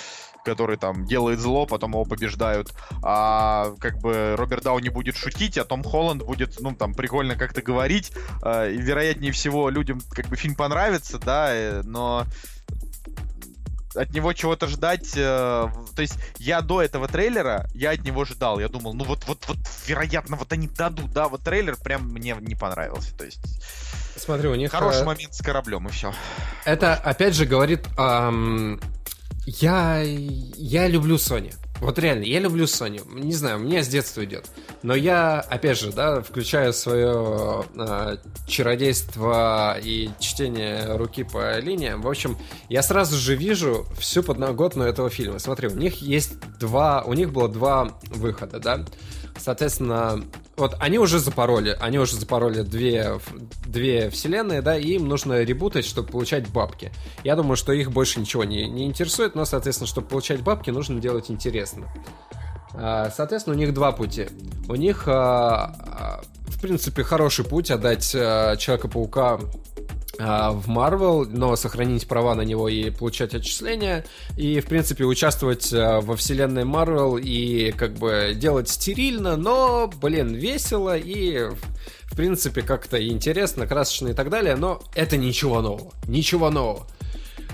который 0.45 0.77
там 0.77 1.07
делает 1.07 1.41
зло, 1.41 1.65
потом 1.67 1.93
его 1.93 2.05
побеждают. 2.05 2.75
А 3.03 3.73
как 3.81 3.99
бы 4.01 4.35
Роберт 4.37 4.65
Дауни 4.65 4.91
будет 4.91 5.17
шутить, 5.17 5.57
а 5.57 5.65
Том 5.65 5.83
Холланд 5.83 6.23
будет, 6.23 6.61
ну, 6.61 6.75
там, 6.75 6.93
прикольно 6.95 7.35
как-то 7.37 7.63
говорить. 7.63 8.13
Э, 8.45 8.71
и, 8.71 8.77
вероятнее 8.77 9.33
всего, 9.33 9.71
людям 9.71 10.01
как 10.11 10.27
бы 10.29 10.37
фильм 10.37 10.55
понравится, 10.55 11.19
да, 11.19 11.55
э, 11.55 11.83
но 11.83 12.27
от 13.97 14.13
него 14.13 14.33
чего-то 14.33 14.67
ждать. 14.67 15.13
Э, 15.17 15.69
то 15.95 16.03
есть 16.03 16.19
я 16.39 16.61
до 16.61 16.83
этого 16.83 17.09
трейлера, 17.09 17.69
я 17.75 17.91
от 17.91 18.05
него 18.05 18.25
ждал. 18.25 18.61
Я 18.61 18.69
думал, 18.69 18.95
ну 18.95 19.05
вот, 19.05 19.25
вот, 19.27 19.45
вот, 19.47 19.59
вероятно, 19.87 20.37
вот 20.37 20.53
они 20.53 20.69
дадут, 20.69 21.13
да, 21.13 21.29
вот 21.29 21.43
трейлер 21.43 21.77
прям 21.77 22.09
мне 22.09 22.37
не 22.41 22.55
понравился. 22.55 23.17
То 23.17 23.25
есть... 23.25 23.41
Смотри, 24.17 24.49
у 24.49 24.55
них... 24.55 24.71
Хороший 24.71 25.03
э... 25.03 25.05
момент 25.05 25.35
с 25.35 25.43
кораблем, 25.43 25.89
и 25.89 25.91
все. 25.91 26.13
Это, 26.65 26.95
опять 26.95 27.35
же, 27.35 27.47
говорит... 27.47 27.87
Эм... 27.99 28.81
Я... 29.47 30.01
Я 30.03 30.89
люблю 30.89 31.17
Sony. 31.17 31.55
Вот 31.81 31.99
реально, 31.99 32.25
я 32.25 32.41
люблю 32.41 32.65
Sony. 32.65 33.03
Не 33.21 33.35
знаю, 33.35 33.59
меня 33.59 33.83
с 33.83 33.89
детства 33.89 34.25
идет. 34.25 34.47
Но 34.83 34.95
я, 34.95 35.41
опять 35.41 35.79
же, 35.79 35.93
да, 35.93 36.23
включаю 36.23 36.73
свое 36.73 37.65
э, 37.77 38.17
чародейство 38.47 39.77
и 39.83 40.11
чтение 40.19 40.97
руки 40.97 41.25
по 41.25 41.59
линиям. 41.59 42.01
В 42.01 42.09
общем, 42.09 42.39
я 42.69 42.83
сразу 42.83 43.17
же 43.17 43.35
вижу 43.35 43.87
всю 43.99 44.23
подноготную 44.23 44.89
этого 44.89 45.11
фильма. 45.11 45.39
Смотри, 45.39 45.69
у 45.69 45.75
них 45.75 46.01
есть 46.01 46.39
два... 46.59 47.03
У 47.03 47.13
них 47.13 47.33
было 47.33 47.49
два 47.49 47.93
выхода, 48.07 48.61
да? 48.61 48.85
Соответственно, 49.37 50.25
вот 50.57 50.77
они 50.79 50.99
уже 50.99 51.19
запороли, 51.19 51.77
они 51.81 51.99
уже 51.99 52.17
запороли 52.17 52.63
две, 52.63 53.19
две 53.67 54.09
вселенные, 54.11 54.63
да, 54.63 54.79
и 54.79 54.95
им 54.95 55.09
нужно 55.09 55.43
ребутать, 55.43 55.85
чтобы 55.85 56.09
получать 56.09 56.49
бабки. 56.49 56.93
Я 57.25 57.37
думаю, 57.37 57.57
что 57.57 57.73
их 57.73 57.91
больше 57.91 58.21
ничего 58.21 58.45
не, 58.45 58.69
не 58.69 58.87
интересует, 58.87 59.35
но, 59.35 59.45
соответственно, 59.45 59.89
чтобы 59.89 60.09
получать 60.09 60.43
бабки, 60.43 60.71
нужно 60.71 61.01
делать 61.01 61.31
интересно. 61.31 61.89
А, 62.75 63.11
соответственно, 63.11 63.57
у 63.57 63.59
них 63.59 63.75
два 63.75 63.93
пути. 63.93 64.29
У 64.69 64.75
них, 64.75 65.05
а, 65.07 65.75
а, 65.79 66.21
в 66.49 66.61
принципе, 66.61 67.03
хороший 67.03 67.45
путь 67.45 67.71
отдать 67.71 68.11
Человека-паука 68.11 69.41
в 70.19 70.69
Marvel, 70.69 71.27
но 71.29 71.57
сохранить 71.57 72.07
права 72.07 72.35
на 72.35 72.43
него 72.43 72.69
и 72.69 72.91
получать 72.91 73.35
отчисления, 73.35 74.05
и, 74.37 74.61
в 74.61 74.67
принципе, 74.67 75.05
участвовать 75.05 75.73
а, 75.73 76.01
во 76.01 76.17
вселенной 76.17 76.63
Marvel 76.63 77.21
и, 77.21 77.73
как 77.73 77.95
бы, 77.95 78.33
делать 78.35 78.69
стерильно, 78.69 79.37
но, 79.37 79.91
блин, 80.01 80.35
весело 80.35 80.97
и, 80.97 81.51
в 82.05 82.17
принципе, 82.17 82.63
как-то 82.63 83.05
интересно, 83.07 83.67
красочно 83.67 84.09
и 84.09 84.13
так 84.13 84.31
далее, 84.31 84.57
но 84.57 84.83
это 84.95 85.17
ничего 85.17 85.61
нового, 85.61 85.93
ничего 86.07 86.51
нового. 86.51 86.87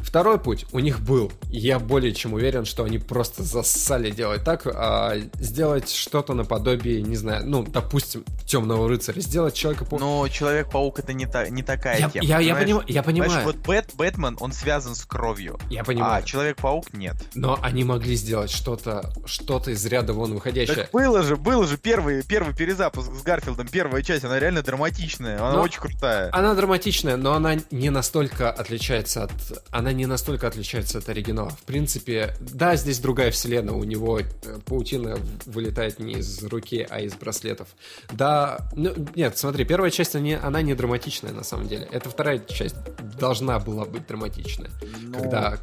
Второй 0.02 0.39
путь 0.39 0.66
у 0.72 0.78
них 0.78 1.01
был. 1.01 1.32
Я 1.48 1.78
более 1.78 2.12
чем 2.12 2.35
уверен, 2.35 2.64
что 2.64 2.85
они 2.85 2.98
просто 2.98 3.43
зассали 3.43 4.10
делать 4.10 4.44
так, 4.44 4.66
а 4.66 5.14
сделать 5.35 5.90
что-то 5.90 6.35
наподобие, 6.35 7.02
не 7.02 7.16
знаю, 7.16 7.47
ну, 7.47 7.62
допустим, 7.62 8.24
Темного 8.47 8.89
рыцаря, 8.89 9.20
сделать 9.20 9.55
человека 9.55 9.85
по. 9.85 9.98
Но 9.98 10.27
Человек-паук 10.27 10.98
это 10.98 11.12
не, 11.12 11.27
та, 11.27 11.48
не 11.48 11.62
такая 11.62 12.01
я, 12.01 12.10
тема. 12.10 12.24
Я, 12.24 12.40
я, 12.40 12.55
поним, 12.56 12.81
я 12.89 13.02
понимаю. 13.02 13.31
Знаешь, 13.31 13.47
вот 13.47 13.56
Бэт, 13.59 13.94
Бэтмен, 13.94 14.36
он 14.40 14.52
связан 14.52 14.94
с 14.94 15.05
кровью. 15.05 15.59
Я 15.70 15.85
понимаю. 15.85 16.22
А 16.22 16.27
Человек-паук 16.27 16.93
нет. 16.93 17.14
Но 17.35 17.59
они 17.62 17.85
могли 17.85 18.16
сделать 18.16 18.51
что-то, 18.51 19.12
что-то 19.24 19.70
из 19.70 19.85
ряда 19.86 20.12
вон 20.12 20.35
выходящее. 20.35 20.77
Так 20.77 20.90
было 20.90 21.22
же, 21.22 21.36
было 21.36 21.66
же 21.66 21.77
первый, 21.77 22.22
первый 22.24 22.55
перезапуск 22.55 23.12
с 23.12 23.22
Гарфилдом, 23.22 23.68
первая 23.68 24.02
часть, 24.02 24.24
она 24.24 24.39
реально 24.39 24.62
драматичная, 24.62 25.39
она 25.39 25.52
но 25.52 25.62
очень 25.62 25.81
крутая. 25.81 26.31
Она 26.32 26.55
драматичная, 26.55 27.16
но 27.16 27.35
она 27.35 27.56
не 27.70 27.90
настолько 27.90 28.51
отличается 28.51 29.24
от, 29.24 29.32
она 29.70 29.90
не 29.93 30.07
настолько 30.07 30.47
отличается 30.47 30.99
от 30.99 31.09
оригинала. 31.09 31.51
В 31.51 31.62
принципе, 31.62 32.35
да, 32.41 32.77
здесь 32.77 32.99
другая 32.99 33.31
вселенная, 33.31 33.75
у 33.75 33.85
него 33.85 34.21
э, 34.21 34.25
паутина 34.65 35.19
вылетает 35.47 35.99
не 35.99 36.15
из 36.15 36.43
руки, 36.45 36.87
а 36.89 37.01
из 37.01 37.15
браслетов. 37.15 37.69
Да, 38.12 38.69
ну, 38.75 38.93
нет, 39.15 39.39
смотри, 39.39 39.65
первая 39.65 39.91
часть, 39.91 40.15
она 40.15 40.25
не, 40.25 40.39
она 40.39 40.62
не 40.62 40.75
драматичная 40.75 41.33
на 41.33 41.45
самом 41.45 41.69
деле. 41.69 41.89
Эта 41.91 42.09
вторая 42.11 42.39
часть 42.39 42.77
должна 43.19 43.59
была 43.59 43.85
быть 43.85 44.07
драматичная. 44.07 44.71
Но... 45.03 45.19
Когда 45.19 45.59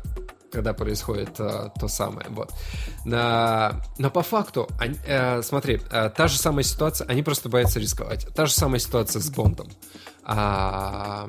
когда 0.52 0.74
происходит 0.74 1.40
а, 1.40 1.70
то 1.80 1.88
самое. 1.88 2.28
Вот. 2.30 2.52
Но, 3.06 3.74
но 3.98 4.10
по 4.10 4.24
факту, 4.24 4.68
они, 4.80 4.95
э, 5.06 5.41
смотри, 5.41 5.82
э, 5.91 6.10
та 6.10 6.28
же 6.28 6.38
самая 6.38 6.64
ситуация, 6.64 7.08
они 7.08 7.22
просто 7.22 7.49
боятся 7.49 7.80
рисковать. 7.80 8.28
Та 8.34 8.45
же 8.45 8.54
самая 8.54 8.80
ситуация 8.80 9.22
с 9.22 9.30
Бондом. 9.30 9.68
А, 10.24 11.28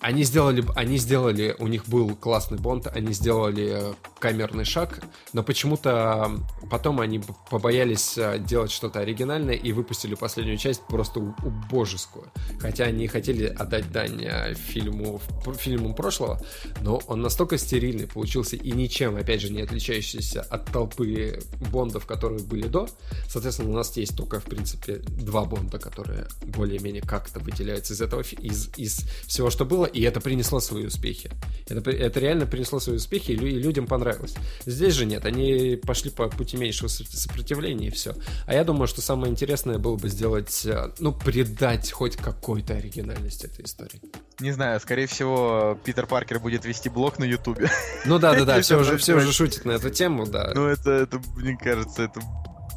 они 0.00 0.22
сделали, 0.22 0.64
они 0.76 0.96
сделали, 0.96 1.56
у 1.58 1.66
них 1.66 1.88
был 1.88 2.14
классный 2.14 2.58
бонд, 2.58 2.86
они 2.86 3.12
сделали 3.12 3.94
камерный 4.20 4.64
шаг, 4.64 5.00
но 5.32 5.42
почему-то 5.42 6.30
потом 6.70 7.00
они 7.00 7.20
побоялись 7.50 8.16
э, 8.16 8.38
делать 8.38 8.70
что-то 8.70 9.00
оригинальное 9.00 9.54
и 9.54 9.72
выпустили 9.72 10.14
последнюю 10.14 10.56
часть 10.56 10.82
просто 10.86 11.20
убожескую. 11.20 12.30
Хотя 12.60 12.84
они 12.84 13.08
хотели 13.08 13.46
отдать 13.46 13.90
дань 13.90 14.22
э, 14.22 14.54
фильму, 14.54 15.20
фильму 15.56 15.94
прошлого, 15.94 16.40
но 16.80 17.00
он 17.08 17.20
настолько 17.20 17.58
стерильный 17.58 18.06
получился 18.06 18.56
и 18.56 18.70
ничем, 18.72 19.16
опять 19.16 19.40
же, 19.40 19.50
не 19.52 19.62
отличающийся 19.62 20.42
от 20.42 20.66
толпы 20.66 21.40
бондов, 21.72 22.06
которые 22.06 22.42
были 22.44 22.68
до. 22.68 22.88
Соответственно, 23.28 23.70
у 23.70 23.74
нас 23.74 23.96
есть 23.96 24.16
только, 24.16 24.38
в 24.38 24.44
принципе, 24.44 24.96
два 24.96 25.44
бонда, 25.44 25.78
которые 25.78 26.28
более-менее 26.44 27.02
как-то 27.02 27.40
выделяются 27.40 27.94
из 27.94 28.00
этого, 28.00 28.20
из, 28.20 28.70
из 28.76 29.00
всего, 29.26 29.50
что 29.50 29.64
было, 29.64 29.87
и 29.92 30.02
это 30.02 30.20
принесло 30.20 30.60
свои 30.60 30.86
успехи. 30.86 31.30
Это, 31.68 31.90
это 31.90 32.20
реально 32.20 32.46
принесло 32.46 32.80
свои 32.80 32.96
успехи, 32.96 33.32
и 33.32 33.36
людям 33.36 33.86
понравилось. 33.86 34.34
Здесь 34.66 34.94
же 34.94 35.06
нет, 35.06 35.24
они 35.24 35.76
пошли 35.76 36.10
по 36.10 36.28
пути 36.28 36.56
меньшего 36.56 36.88
сопротивления, 36.88 37.88
и 37.88 37.90
все. 37.90 38.14
А 38.46 38.54
я 38.54 38.64
думаю, 38.64 38.86
что 38.86 39.00
самое 39.00 39.30
интересное 39.30 39.78
было 39.78 39.96
бы 39.96 40.08
сделать, 40.08 40.64
э, 40.64 40.92
ну, 40.98 41.12
придать 41.12 41.90
хоть 41.90 42.16
какой-то 42.16 42.74
оригинальность 42.74 43.44
этой 43.44 43.64
истории. 43.64 44.00
Не 44.40 44.52
знаю, 44.52 44.80
скорее 44.80 45.06
всего, 45.06 45.78
Питер 45.84 46.06
Паркер 46.06 46.38
будет 46.38 46.64
вести 46.64 46.88
блог 46.88 47.18
на 47.18 47.24
Ютубе. 47.24 47.70
Ну 48.06 48.18
да, 48.18 48.34
да, 48.34 48.44
да, 48.44 48.60
все 48.60 48.78
уже, 48.78 48.96
все 48.96 49.14
уже 49.14 49.32
шутят 49.32 49.64
на 49.64 49.72
эту 49.72 49.90
тему, 49.90 50.26
да. 50.26 50.52
Ну 50.54 50.66
это, 50.66 50.90
это, 50.90 51.20
мне 51.36 51.56
кажется, 51.56 52.04
это 52.04 52.20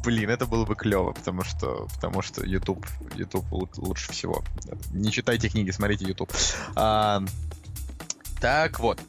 блин, 0.02 0.30
это 0.30 0.46
было 0.46 0.64
бы 0.64 0.74
клево, 0.74 1.12
потому 1.12 1.44
что, 1.44 1.88
потому 1.94 2.22
что 2.22 2.44
YouTube, 2.44 2.86
YouTube 3.14 3.46
лучше 3.50 4.12
всего. 4.12 4.42
Не 4.92 5.10
читайте 5.10 5.48
книги, 5.48 5.70
смотрите 5.70 6.06
YouTube. 6.06 6.30
А, 6.74 7.22
так 8.40 8.80
вот, 8.80 9.00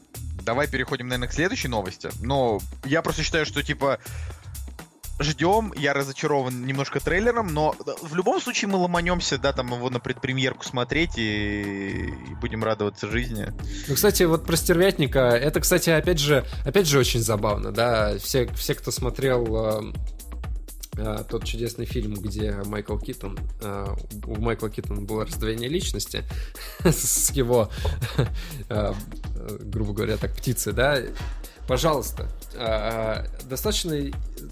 давай 0.42 0.68
переходим, 0.68 1.08
наверное, 1.08 1.28
к 1.28 1.32
следующей 1.32 1.68
новости. 1.68 2.10
Но 2.20 2.60
я 2.84 3.02
просто 3.02 3.22
считаю, 3.22 3.46
что 3.46 3.62
типа 3.62 3.98
ждем, 5.20 5.72
я 5.76 5.92
разочарован 5.92 6.66
немножко 6.66 7.00
трейлером, 7.00 7.52
но 7.52 7.74
в 8.02 8.14
любом 8.14 8.40
случае 8.40 8.68
мы 8.68 8.78
ломанемся, 8.78 9.38
да, 9.38 9.52
там 9.52 9.72
его 9.72 9.90
на 9.90 10.00
предпремьерку 10.00 10.64
смотреть 10.64 11.18
и, 11.18 12.06
и 12.30 12.34
будем 12.40 12.64
радоваться 12.64 13.08
жизни. 13.08 13.52
Ну, 13.88 13.94
кстати, 13.94 14.24
вот 14.24 14.44
про 14.44 14.56
стервятника, 14.56 15.20
это, 15.20 15.60
кстати, 15.60 15.90
опять 15.90 16.18
же, 16.18 16.44
опять 16.64 16.86
же 16.86 16.98
очень 16.98 17.20
забавно, 17.20 17.70
да, 17.72 18.18
все, 18.18 18.48
все 18.54 18.74
кто 18.74 18.90
смотрел 18.90 19.94
а, 20.96 21.24
тот 21.24 21.44
чудесный 21.44 21.86
фильм, 21.86 22.14
где 22.14 22.52
Майкл 22.66 22.96
Китон, 22.98 23.38
а, 23.62 23.96
у 24.26 24.36
Майкла 24.36 24.70
Китона 24.70 25.00
было 25.00 25.24
раздвоение 25.24 25.68
личности 25.68 26.24
с 26.84 27.30
его, 27.32 27.70
а, 28.68 28.94
грубо 29.60 29.92
говоря, 29.92 30.16
так, 30.16 30.34
птицы, 30.34 30.72
да, 30.72 31.00
пожалуйста, 31.66 32.28
а, 32.56 33.24
достаточно 33.48 34.10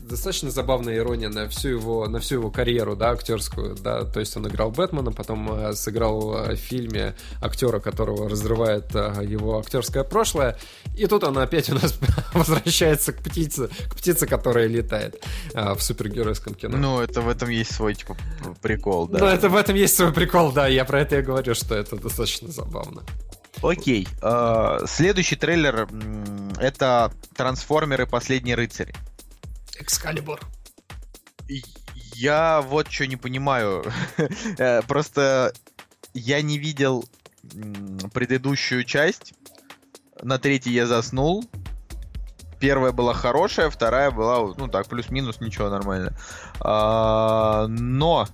достаточно 0.08 0.50
забавная 0.50 0.96
ирония 0.96 1.28
на 1.28 1.48
всю 1.48 1.68
его 1.68 2.08
на 2.08 2.18
всю 2.18 2.36
его 2.36 2.50
карьеру, 2.50 2.96
да, 2.96 3.10
актерскую, 3.10 3.76
да, 3.76 4.04
то 4.04 4.20
есть 4.20 4.36
он 4.36 4.48
играл 4.48 4.70
Бэтмена, 4.70 5.12
потом 5.12 5.52
э, 5.52 5.74
сыграл 5.74 6.46
в 6.48 6.56
фильме 6.56 7.14
актера, 7.40 7.78
которого 7.78 8.28
разрывает 8.28 8.94
его 8.94 9.58
актерское 9.58 10.04
прошлое, 10.04 10.56
и 10.96 11.06
тут 11.06 11.24
он 11.24 11.38
опять 11.38 11.70
у 11.70 11.74
нас 11.74 11.98
возвращается 12.32 13.12
к 13.12 13.18
птице, 13.18 13.68
к 13.88 13.94
птице, 13.94 14.26
которая 14.26 14.66
летает 14.66 15.22
в 15.54 15.80
супергеройском 15.80 16.54
кино. 16.54 16.76
Ну, 16.76 17.00
это 17.00 17.20
в 17.20 17.28
этом 17.28 17.50
есть 17.50 17.74
свой 17.74 17.94
типа 17.94 18.16
прикол, 18.60 19.08
да. 19.08 19.18
Ну, 19.18 19.26
это 19.26 19.48
в 19.48 19.56
этом 19.56 19.76
есть 19.76 19.96
свой 19.96 20.12
прикол, 20.12 20.52
да, 20.52 20.66
я 20.66 20.84
про 20.84 21.00
это 21.00 21.18
и 21.18 21.22
говорю, 21.22 21.54
что 21.54 21.74
это 21.74 21.96
достаточно 21.96 22.48
забавно. 22.50 23.02
Окей. 23.62 24.08
Э, 24.20 24.78
следующий 24.86 25.36
трейлер 25.36 25.88
это 26.58 27.12
Трансформеры 27.36 28.06
Последний 28.06 28.54
рыцарь. 28.54 28.92
Экскалибур. 29.78 30.40
Я 32.14 32.60
вот 32.60 32.90
что 32.90 33.06
не 33.06 33.16
понимаю. 33.16 33.84
Э, 34.58 34.82
просто 34.82 35.52
я 36.14 36.42
не 36.42 36.58
видел 36.58 37.04
предыдущую 38.12 38.84
часть. 38.84 39.34
На 40.20 40.38
третьей 40.38 40.74
я 40.74 40.86
заснул. 40.86 41.44
Первая 42.60 42.92
была 42.92 43.12
хорошая, 43.12 43.70
вторая 43.70 44.12
была, 44.12 44.54
ну 44.56 44.68
так, 44.68 44.86
плюс-минус, 44.86 45.40
ничего, 45.40 45.68
нормально. 45.68 46.16
А, 46.60 47.66
но 47.66 48.28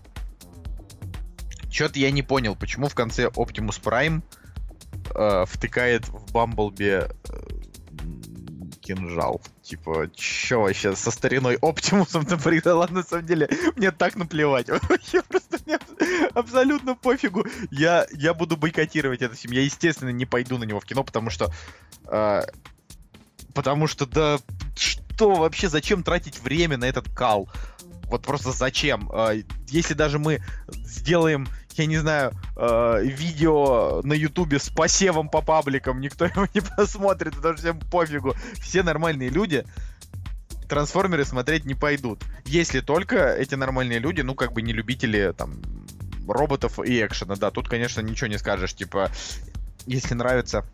что-то 1.71 1.99
я 1.99 2.11
не 2.11 2.23
понял, 2.23 2.55
почему 2.55 2.89
в 2.89 2.95
конце 2.95 3.29
Optimus 3.29 3.81
Prime 3.83 4.23
э, 5.15 5.45
втыкает 5.47 6.09
в 6.09 6.33
Бамблби 6.33 6.85
э, 6.85 7.09
кинжал. 8.89 9.43
Типа, 9.63 10.11
чё 10.15 10.63
вообще 10.63 10.97
со 10.97 11.11
стариной 11.11 11.59
Оптимусом 11.61 12.25
например, 12.29 12.63
да 12.63 12.75
ладно, 12.75 13.01
на 13.01 13.03
самом 13.03 13.27
деле, 13.27 13.49
мне 13.77 13.91
так 13.91 14.17
наплевать. 14.17 14.69
Вообще 14.89 15.23
просто 15.23 15.59
мне 15.67 15.79
абсолютно 16.35 16.95
пофигу. 16.95 17.47
Я, 17.71 18.07
я 18.13 18.33
буду 18.33 18.57
бойкотировать 18.57 19.21
этот 19.21 19.39
фильм. 19.39 19.53
Я, 19.53 19.63
естественно, 19.63 20.09
не 20.09 20.25
пойду 20.25 20.57
на 20.57 20.65
него 20.65 20.81
в 20.81 20.87
кино, 20.87 21.05
потому 21.05 21.29
что... 21.29 21.53
Э, 22.07 22.43
потому 23.53 23.87
что, 23.89 24.07
да, 24.07 24.39
что 24.75 25.35
вообще, 25.35 25.69
зачем 25.69 26.03
тратить 26.03 26.41
время 26.41 26.79
на 26.79 26.87
этот 26.87 27.13
кал? 27.13 27.49
Вот 28.05 28.23
просто 28.23 28.53
зачем? 28.53 29.11
Э, 29.13 29.43
если 29.69 29.93
даже 29.93 30.19
мы 30.19 30.41
сделаем 30.71 31.47
я 31.79 31.87
не 31.87 31.99
знаю, 31.99 32.33
э, 32.57 33.03
видео 33.05 34.01
на 34.03 34.13
Ютубе 34.13 34.59
с 34.59 34.69
посевом 34.69 35.29
по 35.29 35.43
пабликам, 35.43 36.01
никто 36.01 36.25
его 36.27 36.47
не 36.55 36.61
посмотрит, 36.61 37.35
потому 37.37 37.57
что 37.57 37.63
всем 37.63 37.81
пофигу. 37.81 38.35
Все 38.61 38.83
нормальные 38.83 39.31
люди 39.31 39.65
трансформеры 40.69 41.25
смотреть 41.25 41.65
не 41.65 41.75
пойдут. 41.75 42.23
Если 42.45 42.81
только 42.81 43.35
эти 43.35 43.55
нормальные 43.55 43.99
люди, 43.99 44.21
ну, 44.21 44.35
как 44.35 44.53
бы 44.53 44.63
не 44.63 44.73
любители 44.73 45.33
там 45.37 45.61
роботов 46.29 46.79
и 46.79 47.05
экшена. 47.05 47.37
Да, 47.37 47.51
тут, 47.51 47.69
конечно, 47.69 48.01
ничего 48.01 48.29
не 48.29 48.39
скажешь. 48.39 48.75
Типа, 48.75 49.11
если 49.87 50.15
нравится, 50.15 50.65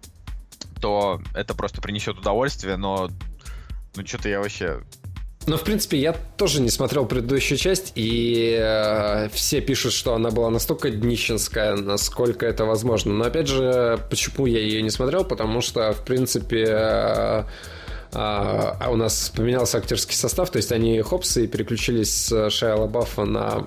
то 0.81 1.23
это 1.33 1.55
просто 1.55 1.81
принесет 1.81 2.19
удовольствие, 2.19 2.77
но 2.77 3.09
ну 3.97 4.07
что-то 4.07 4.29
я 4.29 4.41
вообще 4.41 4.83
ну, 5.47 5.57
в 5.57 5.63
принципе, 5.63 5.99
я 5.99 6.15
тоже 6.37 6.61
не 6.61 6.71
смотрел 6.71 7.07
предыдущую 7.07 7.59
часть, 7.59 7.93
и 7.95 8.57
э, 8.59 9.29
все 9.31 9.61
пишут, 9.61 9.93
что 9.93 10.15
она 10.15 10.31
была 10.31 10.51
настолько 10.51 10.91
днищенская, 10.91 11.77
насколько 11.77 12.47
это 12.47 12.65
возможно. 12.65 13.13
Но 13.13 13.25
опять 13.25 13.49
же, 13.49 13.99
почему 14.11 14.47
я 14.47 14.61
ее 14.61 14.83
не 14.83 14.91
смотрел? 14.91 15.25
Потому 15.25 15.61
что, 15.61 15.93
в 15.93 16.05
принципе, 16.05 16.65
э, 16.69 17.45
э, 18.13 18.91
у 18.91 18.97
нас 18.97 19.31
поменялся 19.35 19.79
актерский 19.79 20.17
состав, 20.17 20.51
то 20.51 20.57
есть 20.57 20.73
они 20.73 21.01
хопсы 21.03 21.45
и 21.45 21.47
переключились 21.47 22.15
с 22.15 22.51
Шайа 22.51 22.77
Лабафа 22.77 23.25
на 23.25 23.67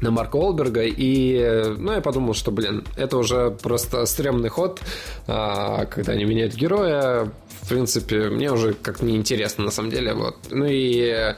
на 0.00 0.10
Марка 0.10 0.36
Олберга, 0.36 0.82
и, 0.84 1.74
ну, 1.78 1.92
я 1.92 2.00
подумал, 2.00 2.34
что, 2.34 2.50
блин, 2.50 2.84
это 2.96 3.16
уже 3.16 3.50
просто 3.50 4.04
стрёмный 4.06 4.48
ход, 4.48 4.80
а, 5.26 5.86
когда 5.86 6.12
они 6.12 6.24
меняют 6.24 6.54
героя, 6.54 7.30
в 7.62 7.68
принципе, 7.68 8.28
мне 8.28 8.52
уже 8.52 8.74
как 8.74 9.02
неинтересно, 9.02 9.64
на 9.64 9.70
самом 9.70 9.90
деле, 9.90 10.12
вот. 10.14 10.36
Ну 10.50 10.66
и 10.68 11.34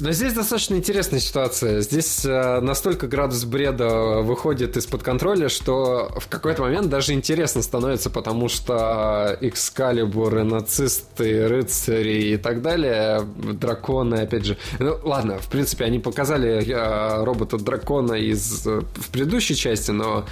но 0.00 0.10
здесь 0.10 0.32
достаточно 0.32 0.74
интересная 0.74 1.20
ситуация. 1.20 1.80
Здесь 1.80 2.24
э, 2.24 2.60
настолько 2.60 3.06
градус 3.06 3.44
бреда 3.44 4.22
выходит 4.22 4.76
из-под 4.76 5.04
контроля, 5.04 5.48
что 5.48 6.10
в 6.18 6.26
какой-то 6.28 6.62
момент 6.62 6.88
даже 6.88 7.12
интересно 7.12 7.62
становится, 7.62 8.10
потому 8.10 8.48
что 8.48 9.38
экскалибуры, 9.40 10.42
нацисты, 10.42 11.46
рыцари 11.46 12.32
и 12.32 12.36
так 12.36 12.60
далее, 12.60 13.22
драконы, 13.36 14.16
опять 14.16 14.46
же. 14.46 14.58
Ну, 14.80 14.98
ладно, 15.04 15.38
в 15.38 15.48
принципе, 15.48 15.84
они 15.84 16.00
показали 16.00 16.66
э, 16.66 17.24
робота-дракона 17.24 18.14
из 18.14 18.66
в 18.66 19.10
предыдущей 19.12 19.54
части, 19.54 19.92
но 19.92 20.24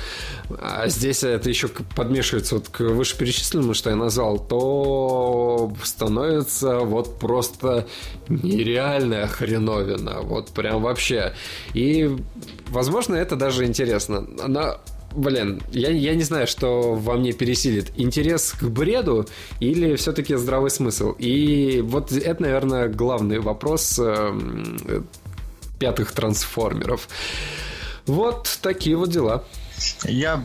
а 0.60 0.88
здесь 0.88 1.22
это 1.22 1.48
еще 1.48 1.68
подмешивается 1.68 2.56
вот 2.56 2.68
к 2.68 2.80
вышеперечисленному, 2.80 3.74
что 3.74 3.90
я 3.90 3.96
назвал, 3.96 4.40
то 4.40 5.72
становится 5.84 6.80
вот 6.80 7.20
просто 7.20 7.86
нереальная 8.28 9.28
хрень 9.28 9.51
хреновина. 9.52 10.20
Вот 10.22 10.50
прям 10.50 10.82
вообще. 10.82 11.34
И, 11.74 12.10
возможно, 12.68 13.14
это 13.14 13.36
даже 13.36 13.64
интересно. 13.64 14.20
Но 14.20 14.78
Блин, 15.14 15.60
я, 15.72 15.90
я 15.90 16.14
не 16.14 16.22
знаю, 16.22 16.46
что 16.46 16.94
во 16.94 17.16
мне 17.18 17.32
пересилит. 17.32 17.92
Интерес 17.96 18.54
к 18.58 18.62
бреду 18.64 19.26
или 19.60 19.94
все-таки 19.96 20.34
здравый 20.36 20.70
смысл? 20.70 21.12
И 21.18 21.82
вот 21.84 22.12
это, 22.12 22.40
наверное, 22.40 22.88
главный 22.88 23.38
вопрос 23.38 24.00
э, 24.02 25.02
пятых 25.78 26.12
трансформеров. 26.12 27.08
Вот 28.06 28.58
такие 28.62 28.96
вот 28.96 29.10
дела. 29.10 29.44
Я, 30.04 30.42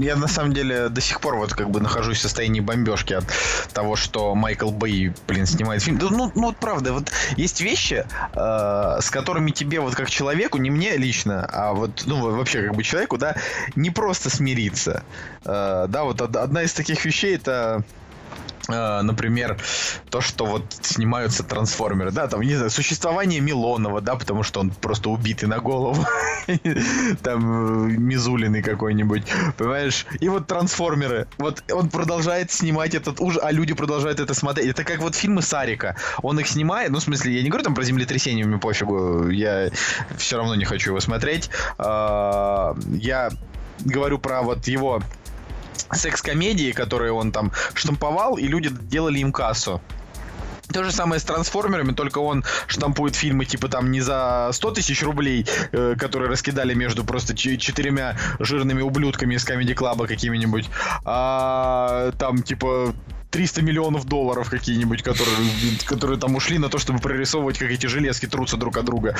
я 0.00 0.16
на 0.16 0.28
самом 0.28 0.52
деле 0.52 0.88
до 0.88 1.00
сих 1.00 1.20
пор 1.20 1.36
вот 1.36 1.54
как 1.54 1.70
бы 1.70 1.80
нахожусь 1.80 2.18
в 2.18 2.22
состоянии 2.22 2.60
бомбежки 2.60 3.14
от 3.14 3.24
того, 3.72 3.96
что 3.96 4.34
Майкл 4.34 4.70
Бэй, 4.70 5.12
блин, 5.26 5.46
снимает 5.46 5.82
фильм. 5.82 5.98
Ну, 6.00 6.32
ну 6.34 6.46
вот 6.46 6.56
правда, 6.56 6.92
вот 6.92 7.10
есть 7.36 7.60
вещи, 7.60 8.06
э, 8.34 8.98
с 9.00 9.10
которыми 9.10 9.50
тебе 9.50 9.80
вот 9.80 9.94
как 9.94 10.10
человеку, 10.10 10.58
не 10.58 10.70
мне 10.70 10.96
лично, 10.96 11.46
а 11.50 11.72
вот, 11.72 12.04
ну, 12.06 12.30
вообще 12.36 12.62
как 12.62 12.76
бы 12.76 12.82
человеку, 12.82 13.18
да, 13.18 13.36
не 13.76 13.90
просто 13.90 14.30
смириться. 14.30 15.02
Э, 15.44 15.86
да, 15.88 16.04
вот 16.04 16.20
одна 16.20 16.62
из 16.62 16.72
таких 16.72 17.04
вещей 17.04 17.36
это 17.36 17.84
например, 18.70 19.58
то, 20.10 20.20
что 20.20 20.46
вот 20.46 20.64
снимаются 20.82 21.42
трансформеры, 21.42 22.10
да, 22.10 22.26
там, 22.26 22.40
не 22.40 22.54
знаю, 22.54 22.70
существование 22.70 23.40
Милонова, 23.40 24.00
да, 24.00 24.16
потому 24.16 24.42
что 24.42 24.60
он 24.60 24.70
просто 24.70 25.10
убитый 25.10 25.48
на 25.48 25.58
голову, 25.58 26.04
там, 27.22 27.92
Мизулиный 28.02 28.62
какой-нибудь, 28.62 29.24
понимаешь, 29.56 30.06
и 30.20 30.28
вот 30.28 30.46
трансформеры, 30.46 31.26
вот 31.38 31.62
он 31.72 31.88
продолжает 31.88 32.50
снимать 32.50 32.94
этот 32.94 33.20
ужас, 33.20 33.42
а 33.42 33.50
люди 33.52 33.74
продолжают 33.74 34.20
это 34.20 34.34
смотреть, 34.34 34.70
это 34.70 34.84
как 34.84 35.00
вот 35.00 35.14
фильмы 35.14 35.42
Сарика, 35.42 35.96
он 36.22 36.38
их 36.40 36.48
снимает, 36.48 36.90
ну, 36.90 36.98
в 36.98 37.02
смысле, 37.02 37.34
я 37.34 37.42
не 37.42 37.48
говорю 37.48 37.64
там 37.64 37.74
про 37.74 37.82
землетрясение, 37.82 38.44
мне 38.44 38.58
пофигу, 38.58 39.28
я 39.30 39.70
все 40.16 40.36
равно 40.36 40.54
не 40.54 40.64
хочу 40.64 40.90
его 40.90 41.00
смотреть, 41.00 41.50
а, 41.78 42.76
я 42.92 43.30
говорю 43.84 44.18
про 44.18 44.42
вот 44.42 44.66
его 44.66 45.02
секс-комедии, 45.92 46.72
которые 46.72 47.12
он 47.12 47.32
там 47.32 47.52
штамповал, 47.74 48.36
и 48.36 48.46
люди 48.46 48.70
делали 48.70 49.18
им 49.18 49.32
кассу. 49.32 49.80
То 50.72 50.84
же 50.84 50.92
самое 50.92 51.20
с 51.20 51.24
трансформерами, 51.24 51.92
только 51.92 52.18
он 52.18 52.44
штампует 52.66 53.16
фильмы 53.16 53.44
типа 53.44 53.68
там 53.68 53.90
не 53.90 54.00
за 54.00 54.50
100 54.52 54.70
тысяч 54.72 55.02
рублей, 55.02 55.46
э, 55.72 55.96
которые 55.98 56.30
раскидали 56.30 56.74
между 56.74 57.04
просто 57.04 57.36
четырьмя 57.36 58.16
жирными 58.38 58.82
ублюдками 58.82 59.34
из 59.34 59.44
Comedy 59.44 59.74
Club 59.74 60.06
какими-нибудь, 60.06 60.70
а 61.04 62.12
там 62.12 62.42
типа 62.42 62.94
300 63.30 63.62
миллионов 63.62 64.06
долларов 64.06 64.50
какие-нибудь, 64.50 65.02
которые, 65.02 65.36
которые 65.86 66.18
там 66.18 66.34
ушли 66.34 66.58
на 66.58 66.68
то, 66.68 66.78
чтобы 66.78 66.98
прорисовывать, 66.98 67.58
как 67.58 67.70
эти 67.70 67.86
железки 67.86 68.26
трутся 68.26 68.56
друг 68.56 68.76
от 68.76 68.84
друга. 68.84 69.16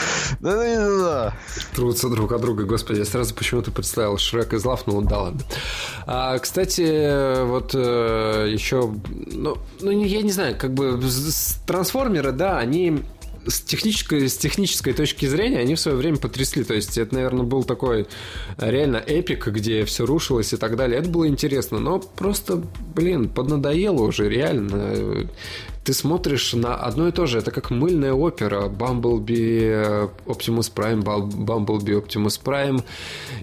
Трутся 1.75 2.09
друг 2.09 2.33
от 2.33 2.41
друга, 2.41 2.65
господи, 2.65 2.99
я 2.99 3.05
сразу 3.05 3.35
почему-то 3.35 3.71
представил 3.71 4.19
Шрек 4.19 4.53
из 4.53 4.65
Лав, 4.65 4.87
ну 4.87 5.01
да 5.03 5.19
ладно. 5.21 5.41
А, 6.07 6.39
кстати, 6.39 7.45
вот 7.45 7.71
э, 7.75 8.49
еще, 8.53 8.93
ну, 9.27 9.59
ну, 9.81 9.91
я 9.91 10.23
не 10.23 10.33
знаю, 10.33 10.57
как 10.59 10.75
бы 10.75 11.01
трансформеры, 11.67 12.33
да, 12.33 12.59
они 12.59 13.03
с 13.51 13.61
технической, 13.61 14.29
с 14.29 14.37
технической 14.37 14.93
точки 14.93 15.27
зрения 15.27 15.59
они 15.59 15.75
в 15.75 15.81
свое 15.81 15.97
время 15.97 16.17
потрясли. 16.17 16.65
То 16.65 16.75
есть 16.75 16.97
это, 16.97 17.15
наверное, 17.15 17.45
был 17.45 17.65
такой 17.65 18.07
реально 18.59 18.97
эпик, 18.97 19.49
где 19.49 19.85
все 19.85 20.07
рушилось 20.07 20.53
и 20.53 20.57
так 20.57 20.77
далее. 20.77 21.01
Это 21.01 21.09
было 21.09 21.27
интересно, 21.29 21.79
но 21.79 21.99
просто, 21.99 22.63
блин, 22.95 23.29
поднадоело 23.29 24.03
уже 24.03 24.29
реально. 24.29 25.29
Ты 25.85 25.95
смотришь 25.95 26.53
на 26.53 26.75
одно 26.75 27.09
и 27.09 27.13
то 27.13 27.27
же. 27.27 27.39
Это 27.39 27.51
как 27.51 27.71
мыльная 27.71 28.13
опера. 28.13 28.69
Бамблби, 28.69 30.07
Оптимус 30.27 30.69
Прайм, 30.69 31.01
Бамблби, 31.01 31.95
Оптимус 31.95 32.37
Прайм. 32.37 32.85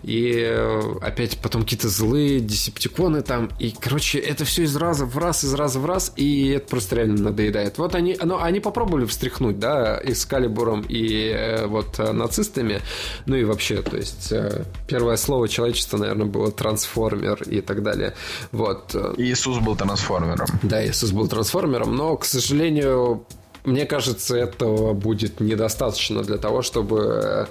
И 0.04 0.34
э, 0.38 0.82
опять 1.02 1.40
потом 1.40 1.64
какие-то 1.64 1.90
злые 1.90 2.40
десептиконы 2.40 3.24
там. 3.24 3.50
И, 3.58 3.72
короче, 3.72 4.20
это 4.20 4.46
все 4.46 4.64
из 4.64 4.76
раза 4.76 5.06
в 5.06 5.18
раз, 5.18 5.44
из 5.44 5.54
раза 5.56 5.80
в 5.80 5.86
раз. 5.86 6.14
И 6.16 6.50
это 6.50 6.68
просто 6.68 6.98
реально 6.98 7.24
надоедает. 7.24 7.80
Вот 7.80 7.96
они, 7.96 8.16
ну, 8.24 8.40
они 8.40 8.60
попробовали 8.60 9.06
встряхнуть, 9.06 9.58
да, 9.58 9.98
и 9.98 10.14
с 10.14 10.26
Калибуром, 10.26 10.82
и 10.88 11.34
э, 11.36 11.66
вот 11.66 12.00
э, 12.00 12.12
нацистами. 12.12 12.82
Ну 13.26 13.36
и 13.36 13.44
вообще, 13.46 13.82
то 13.82 13.98
есть 13.98 14.32
первое 14.88 15.18
слово 15.18 15.50
человечества, 15.50 15.98
наверное, 15.98 16.28
было 16.28 16.52
трансформер 16.52 17.42
и 17.44 17.62
так 17.62 17.82
далее. 17.82 18.14
Вот. 18.52 18.96
Иисус 19.18 19.58
был 19.58 19.76
трансформером. 19.76 20.48
Да, 20.62 20.86
Иисус 20.86 21.12
был 21.12 21.28
трансформером, 21.28 21.96
но, 21.96 22.16
к 22.16 22.27
сожалению, 22.28 23.26
мне 23.64 23.86
кажется, 23.86 24.36
этого 24.38 24.94
будет 24.94 25.40
недостаточно 25.40 26.24
для 26.24 26.38
того, 26.38 26.62
чтобы 26.62 27.48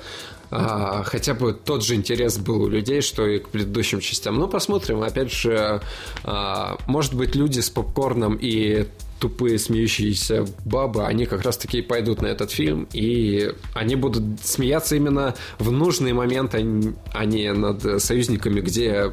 а, 0.51 1.03
хотя 1.05 1.35
бы 1.35 1.53
тот 1.53 1.85
же 1.85 1.94
интерес 1.94 2.39
был 2.39 2.62
у 2.62 2.69
людей, 2.69 3.01
что 3.01 3.27
и 3.27 3.39
к 3.39 3.48
предыдущим 3.48 4.01
частям. 4.01 4.36
Ну, 4.39 4.48
посмотрим. 4.48 5.03
Опять 5.03 5.32
же, 5.32 5.81
а, 6.23 6.78
может 6.86 7.15
быть, 7.15 7.35
люди 7.35 7.61
с 7.61 7.70
попкорном 7.70 8.39
и 8.40 8.86
тупые 9.19 9.59
смеющиеся 9.59 10.47
бабы, 10.65 11.07
они 11.07 11.24
как 11.24 11.43
раз 11.43 11.57
таки 11.57 11.81
пойдут 11.81 12.20
на 12.20 12.27
этот 12.27 12.51
фильм, 12.51 12.86
и 12.93 13.51
они 13.73 13.97
будут 13.97 14.23
смеяться 14.44 14.94
именно 14.94 15.35
в 15.59 15.73
нужный 15.73 16.12
момент, 16.12 16.55
а 16.55 17.24
не 17.24 17.53
над 17.53 18.03
союзниками, 18.03 18.61
где 18.61 19.12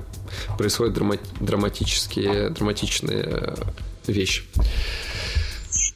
происходят 0.58 0.98
драма- 0.98 1.20
драматические, 1.40 2.50
драматичные 2.50 3.56
вещи. 4.06 4.44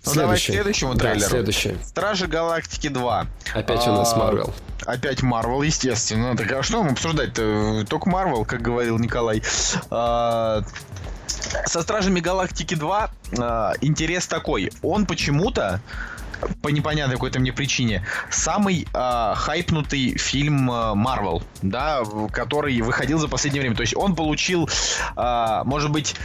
Ну, 0.07 0.21
давай 0.21 0.37
к 0.37 0.41
следующему 0.41 0.95
трейлеру. 0.95 1.21
Да, 1.21 1.29
следующий. 1.29 1.77
Стражи 1.83 2.27
Галактики 2.27 2.87
2. 2.87 3.27
Опять 3.53 3.87
а, 3.87 3.91
у 3.91 3.95
нас 3.95 4.15
Марвел. 4.15 4.53
Опять 4.85 5.21
Марвел, 5.21 5.61
естественно. 5.61 6.35
Так 6.35 6.51
а 6.51 6.63
что 6.63 6.83
нам 6.83 6.93
обсуждать-то? 6.93 7.85
Только 7.89 8.09
Марвел, 8.09 8.45
как 8.45 8.61
говорил 8.61 8.97
Николай. 8.99 9.41
А, 9.89 10.61
со 11.65 11.81
Стражами 11.81 12.19
Галактики 12.19 12.75
2 12.75 13.09
а, 13.39 13.73
интерес 13.81 14.27
такой. 14.27 14.71
Он 14.81 15.05
почему-то 15.05 15.81
по 16.61 16.69
непонятной 16.69 17.15
какой-то 17.15 17.39
мне 17.39 17.51
причине, 17.51 18.05
самый 18.29 18.87
э, 18.93 19.33
хайпнутый 19.35 20.17
фильм 20.19 20.65
Марвел, 20.65 21.41
да, 21.63 22.03
который 22.31 22.79
выходил 22.81 23.17
за 23.17 23.27
последнее 23.27 23.61
время. 23.61 23.75
То 23.75 23.81
есть 23.81 23.95
он 23.95 24.15
получил, 24.15 24.69
э, 25.15 25.61
может 25.65 25.89
быть, 25.89 26.15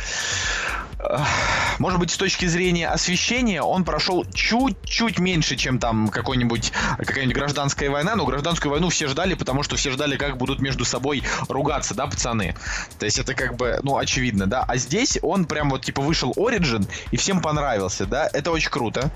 может 1.79 1.99
быть, 1.99 2.11
с 2.11 2.16
точки 2.16 2.47
зрения 2.47 2.89
освещения 2.89 3.62
он 3.62 3.85
прошел 3.85 4.24
чуть-чуть 4.33 5.19
меньше, 5.19 5.57
чем 5.57 5.79
там 5.79 6.09
какой-нибудь 6.09 6.73
какая-нибудь 6.99 7.35
гражданская 7.35 7.91
война. 7.91 8.16
Но 8.16 8.24
гражданскую 8.24 8.70
войну 8.70 8.89
все 8.89 9.09
ждали, 9.09 9.35
потому 9.35 9.62
что 9.62 9.77
все 9.77 9.91
ждали, 9.91 10.16
как 10.16 10.37
будут 10.37 10.61
между 10.61 10.85
собой 10.85 11.23
ругаться, 11.49 11.95
да, 11.95 12.07
пацаны. 12.07 12.55
То 12.99 13.05
есть 13.05 13.19
это 13.19 13.35
как 13.35 13.57
бы, 13.57 13.81
ну, 13.83 13.97
очевидно, 13.97 14.47
да. 14.47 14.65
А 14.66 14.77
здесь 14.77 15.19
он 15.23 15.45
прям 15.45 15.70
вот 15.70 15.85
типа 15.85 16.03
вышел 16.03 16.33
Origin 16.37 16.89
и 17.11 17.16
всем 17.16 17.41
понравился, 17.41 18.07
да. 18.07 18.29
Это 18.33 18.51
очень 18.51 18.70
круто. 18.70 19.11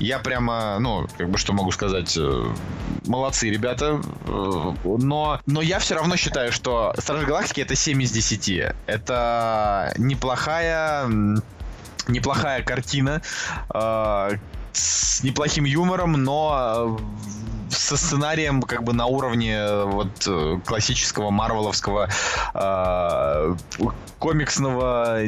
Я 0.00 0.18
прямо, 0.18 0.78
ну, 0.78 1.06
как 1.16 1.30
бы 1.30 1.38
что 1.38 1.52
могу 1.52 1.70
сказать, 1.72 2.16
э, 2.16 2.54
молодцы, 3.06 3.50
ребята. 3.50 4.00
Э, 4.26 4.74
но, 4.84 5.40
но 5.46 5.62
я 5.62 5.78
все 5.78 5.94
равно 5.94 6.16
считаю, 6.16 6.52
что 6.52 6.94
Стражи 6.98 7.26
Галактики 7.26 7.60
это 7.60 7.74
7 7.74 8.02
из 8.02 8.10
10. 8.10 8.72
Это 8.86 9.92
неплохая 9.98 11.06
неплохая 12.08 12.62
картина 12.62 13.22
э, 13.72 14.30
с 14.72 15.22
неплохим 15.22 15.64
юмором, 15.64 16.12
но 16.12 17.00
со 17.70 17.96
сценарием 17.96 18.62
как 18.62 18.82
бы 18.82 18.92
на 18.92 19.06
уровне 19.06 19.54
э, 19.54 19.84
вот 19.84 20.26
э, 20.26 20.60
классического 20.64 21.30
марвеловского 21.30 22.08
э, 22.54 23.54
комиксного 24.18 25.20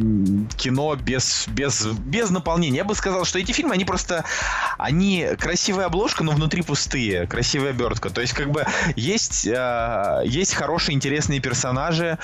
кино 0.57 0.97
без, 0.97 1.47
без, 1.49 1.87
без 1.87 2.31
наполнения. 2.31 2.79
Я 2.79 2.85
бы 2.85 2.95
сказал, 2.95 3.25
что 3.25 3.39
эти 3.39 3.53
фильмы, 3.53 3.75
они 3.75 3.85
просто, 3.85 4.25
они 4.79 5.29
красивая 5.39 5.87
обложка, 5.87 6.25
но 6.25 6.33
внутри 6.33 6.63
пустые, 6.63 7.27
красивая 7.27 7.71
обертка. 7.71 8.11
То 8.11 8.21
есть 8.21 8.33
как 8.33 8.51
бы 8.51 8.67
есть, 8.97 9.45
есть 9.45 10.55
хорошие, 10.55 10.97
интересные 10.97 11.39
персонажи, 11.39 12.19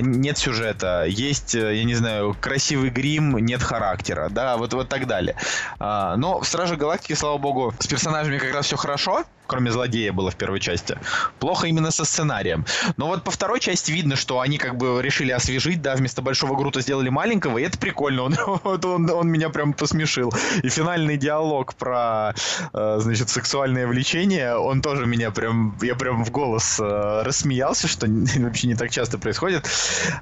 нет 0.00 0.38
сюжета, 0.38 1.04
есть, 1.08 1.54
я 1.54 1.82
не 1.82 1.96
знаю, 1.96 2.36
красивый 2.40 2.90
грим, 2.90 3.38
нет 3.38 3.62
характера, 3.62 4.28
да, 4.30 4.56
вот, 4.56 4.74
вот 4.74 4.88
так 4.88 5.08
далее. 5.08 5.34
Но 5.80 6.40
в 6.40 6.46
Страже 6.46 6.76
Галактики, 6.76 7.14
слава 7.14 7.38
богу, 7.38 7.74
с 7.80 7.86
персонажами 7.88 8.38
как 8.38 8.54
раз 8.54 8.66
все 8.66 8.76
хорошо, 8.76 9.24
кроме 9.46 9.70
злодея 9.70 10.12
было 10.12 10.30
в 10.30 10.36
первой 10.36 10.60
части. 10.60 10.98
Плохо 11.38 11.66
именно 11.66 11.90
со 11.90 12.04
сценарием. 12.04 12.64
Но 12.96 13.06
вот 13.08 13.24
по 13.24 13.30
второй 13.30 13.60
части 13.60 13.92
видно, 13.92 14.16
что 14.16 14.40
они 14.40 14.58
как 14.58 14.76
бы 14.76 15.00
решили 15.02 15.32
освежить, 15.32 15.82
да, 15.82 15.94
вместо 15.94 16.22
большого 16.22 16.56
Грута 16.56 16.80
сделали 16.80 17.08
маленького, 17.08 17.58
и 17.58 17.62
это 17.62 17.78
прикольно. 17.78 18.24
Он, 18.24 18.36
он, 18.64 19.10
он 19.10 19.28
меня 19.28 19.50
прям 19.50 19.72
посмешил. 19.72 20.32
И 20.62 20.68
финальный 20.68 21.16
диалог 21.16 21.74
про, 21.74 22.34
э, 22.72 22.96
значит, 23.00 23.28
сексуальное 23.28 23.86
влечение, 23.86 24.56
он 24.56 24.82
тоже 24.82 25.06
меня 25.06 25.30
прям, 25.30 25.76
я 25.82 25.94
прям 25.94 26.24
в 26.24 26.30
голос 26.30 26.78
э, 26.80 27.22
рассмеялся, 27.24 27.88
что 27.88 28.06
вообще 28.38 28.68
не 28.68 28.74
так 28.74 28.90
часто 28.90 29.18
происходит. 29.18 29.68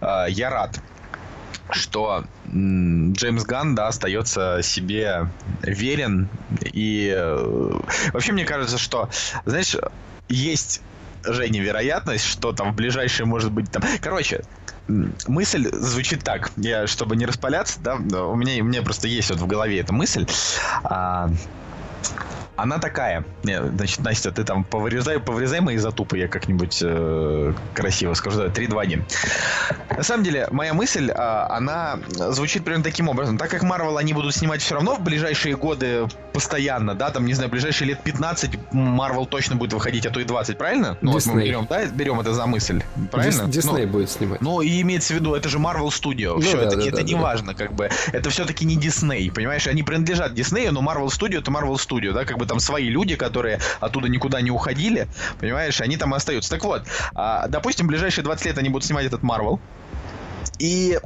Э, 0.01 0.27
я 0.29 0.51
рад 0.51 0.79
что 1.71 2.25
Джеймс 2.47 3.45
Ганн, 3.45 3.75
да, 3.75 3.89
остается 3.89 4.61
себе 4.63 5.29
верен. 5.63 6.29
И 6.73 7.13
э, 7.15 7.81
вообще 8.13 8.33
мне 8.33 8.45
кажется, 8.45 8.79
что, 8.79 9.09
знаешь, 9.45 9.77
есть 10.29 10.83
же 11.25 11.49
невероятность, 11.49 12.25
что 12.25 12.53
там 12.53 12.73
в 12.73 12.77
ближайшее 12.77 13.27
может 13.27 13.51
быть 13.51 13.71
там... 13.71 13.83
Короче, 14.01 14.43
мысль 15.27 15.69
звучит 15.73 16.23
так. 16.23 16.51
Я, 16.57 16.87
чтобы 16.87 17.17
не 17.17 17.27
распаляться, 17.27 17.81
да, 17.81 17.95
у 17.95 18.37
меня, 18.37 18.63
у 18.63 18.67
меня 18.67 18.83
просто 18.83 19.09
есть 19.09 19.31
вот 19.31 19.41
в 19.41 19.47
голове 19.47 19.81
эта 19.81 19.93
мысль. 19.93 20.27
А, 20.85 21.31
она 22.57 22.79
такая. 22.79 23.25
Значит, 23.43 24.01
Настя, 24.01 24.31
ты 24.31 24.45
там 24.45 24.65
повырезай, 24.65 25.19
повырезай 25.19 25.61
мои 25.61 25.77
затупы, 25.77 26.19
я 26.19 26.29
как-нибудь 26.29 26.81
э, 26.83 27.53
красиво 27.75 28.15
скажу. 28.15 28.39
Да, 28.39 28.49
3, 28.49 28.67
2, 28.69 28.83
1. 28.83 29.05
На 29.97 30.03
самом 30.03 30.25
деле, 30.25 30.49
моя 30.51 30.75
мысль, 30.75 31.11
э, 31.11 31.15
она 31.15 31.99
звучит 32.09 32.65
примерно 32.65 32.85
таким 32.85 33.09
образом. 33.09 33.39
Так 33.39 33.51
как 33.51 33.63
Marvel 33.63 33.99
они 33.99 34.13
будут 34.13 34.35
снимать 34.35 34.63
все 34.63 34.75
равно 34.75 34.95
в 34.95 35.01
ближайшие 35.01 35.57
годы 35.57 36.07
постоянно, 36.33 36.95
да, 36.95 37.11
там, 37.11 37.27
не 37.27 37.35
знаю, 37.35 37.51
ближайшие 37.51 37.89
лет 37.89 38.03
15 38.03 38.55
Marvel 38.73 39.27
точно 39.27 39.57
будет 39.57 39.73
выходить, 39.73 40.07
а 40.07 40.11
то 40.11 40.21
и 40.21 40.25
20, 40.25 40.59
правильно? 40.59 40.97
Ну, 41.01 41.13
вот 41.13 41.27
мы 41.27 41.43
берем, 41.43 41.67
да, 41.69 41.87
берем 41.87 42.21
это 42.21 42.35
за 42.35 42.47
мысль, 42.47 42.83
правильно? 43.11 43.47
Дисней 43.47 43.87
ну, 43.87 43.93
будет 43.93 44.11
снимать. 44.11 44.41
Ну, 44.41 44.61
и 44.61 44.81
имеется 44.83 45.13
в 45.13 45.17
виду, 45.17 45.35
это 45.35 45.49
же 45.49 45.59
Marvel 45.59 45.89
Studio. 45.89 46.35
Ну, 46.35 46.41
все, 46.41 46.57
да, 46.57 46.63
это, 46.65 46.77
да, 46.77 46.87
это 46.87 46.97
да, 46.97 47.03
не 47.03 47.15
да. 47.15 47.21
важно, 47.21 47.55
как 47.55 47.73
бы. 47.75 47.89
Это 48.13 48.31
все-таки 48.31 48.65
не 48.65 48.77
Disney, 48.77 49.33
понимаешь? 49.33 49.67
Они 49.67 49.83
принадлежат 49.83 50.35
Диснею, 50.35 50.73
но 50.73 50.81
Marvel 50.81 51.07
Studio 51.07 51.39
это 51.39 51.51
Marvel 51.51 51.75
Studio, 51.75 52.13
да, 52.13 52.25
как 52.25 52.39
бы 52.39 52.44
бы 52.45 52.49
там 52.49 52.61
свои 52.61 52.89
люди, 52.89 53.17
которые 53.17 53.61
оттуда 53.81 54.09
никуда 54.09 54.41
не 54.41 54.51
уходили, 54.51 55.09
понимаешь, 55.41 55.81
они 55.81 55.97
там 55.97 56.15
и 56.15 56.17
остаются. 56.17 56.51
Так 56.51 56.65
вот, 56.65 56.85
а, 57.15 57.49
допустим, 57.49 57.87
ближайшие 57.87 58.25
20 58.25 58.47
лет 58.47 58.59
они 58.59 58.69
будут 58.69 58.85
снимать 58.85 59.07
этот 59.07 59.23
Марвел, 59.23 59.61
и 60.59 60.99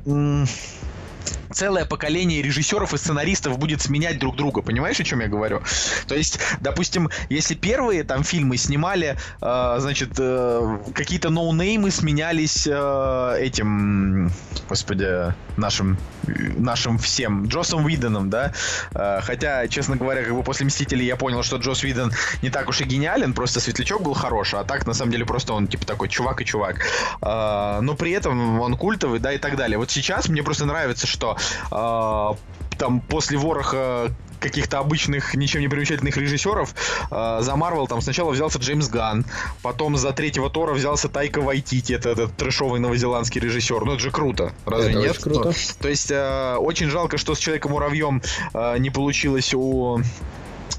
целое 1.53 1.85
поколение 1.85 2.43
режиссеров 2.43 2.95
и 2.95 2.99
сценаристов 2.99 3.59
будет 3.59 3.83
сменять 3.83 4.19
друг 4.19 4.37
друга. 4.37 4.62
Понимаешь, 4.62 5.01
о 5.01 5.05
чем 5.05 5.20
я 5.20 5.29
говорю? 5.29 5.62
То 6.07 6.15
есть, 6.15 6.39
допустим, 6.61 7.09
если 7.29 7.55
первые 7.55 8.05
там 8.05 8.25
фильмы 8.25 8.57
снимали, 8.57 9.16
э, 9.41 9.77
значит, 9.79 10.11
э, 10.19 10.79
какие-то 10.95 11.31
ноунеймы 11.31 11.91
сменялись 11.91 12.66
э, 12.70 13.37
этим, 13.41 14.31
господи, 14.69 15.35
нашим, 15.57 15.99
нашим 16.27 16.99
всем, 16.99 17.47
Джосом 17.47 17.85
Уидоном, 17.85 18.31
да? 18.31 18.53
Э, 18.93 19.20
хотя, 19.23 19.66
честно 19.69 19.97
говоря, 19.97 20.23
как 20.23 20.35
бы 20.35 20.43
после 20.43 20.66
Мстителей 20.66 21.07
я 21.07 21.16
понял, 21.16 21.43
что 21.43 21.57
Джос 21.57 21.83
Уидон 21.83 22.12
не 22.43 22.51
так 22.51 22.69
уж 22.69 22.81
и 22.81 22.85
гениален, 22.85 23.33
просто 23.33 23.61
светлячок 23.61 24.03
был 24.03 24.15
хороший, 24.15 24.61
а 24.61 24.65
так, 24.65 24.87
на 24.87 24.95
самом 24.95 25.12
деле, 25.12 25.25
просто 25.25 25.53
он, 25.53 25.66
типа, 25.69 25.87
такой 25.87 26.09
чувак 26.09 26.41
и 26.41 26.45
чувак. 26.45 26.81
Э, 27.23 27.81
но 27.81 27.95
при 27.95 28.12
этом 28.12 28.61
он 28.61 28.77
культовый, 28.77 29.20
да, 29.20 29.33
и 29.33 29.39
так 29.39 29.57
далее. 29.57 29.79
Вот 29.79 29.91
сейчас 29.91 30.29
мне 30.29 30.43
просто 30.43 30.66
нравится, 30.66 31.07
что 31.07 31.38
там 31.70 33.01
после 33.01 33.36
вороха 33.36 34.10
каких-то 34.39 34.78
обычных, 34.78 35.35
ничем 35.35 35.60
не 35.60 35.69
примечательных 35.69 36.16
режиссеров. 36.16 36.74
Э, 37.10 37.39
за 37.40 37.56
Марвел 37.56 37.86
там 37.86 38.01
сначала 38.01 38.31
взялся 38.31 38.59
Джеймс 38.59 38.89
Ган, 38.89 39.24
потом 39.62 39.97
за 39.97 40.12
третьего 40.12 40.51
Тора 40.51 40.73
взялся 40.73 41.09
Тайка 41.09 41.40
Вайтити, 41.40 41.93
это 41.93 42.10
этот 42.10 42.36
трэшовый 42.36 42.81
новозеландский 42.81 43.40
режиссер. 43.40 43.85
Ну 43.85 43.93
это 43.93 44.02
же 44.02 44.10
круто, 44.10 44.52
разве 44.65 44.93
это 44.93 45.01
нет? 45.01 45.10
Очень 45.10 45.23
круто. 45.23 45.48
Ну, 45.48 45.55
то 45.81 45.89
есть 45.89 46.10
э, 46.10 46.56
очень 46.59 46.89
жалко, 46.89 47.19
что 47.19 47.35
с 47.35 47.39
Человеком-муравьем 47.39 48.23
э, 48.55 48.78
не 48.78 48.90
получилось 48.90 49.52
у... 49.55 49.98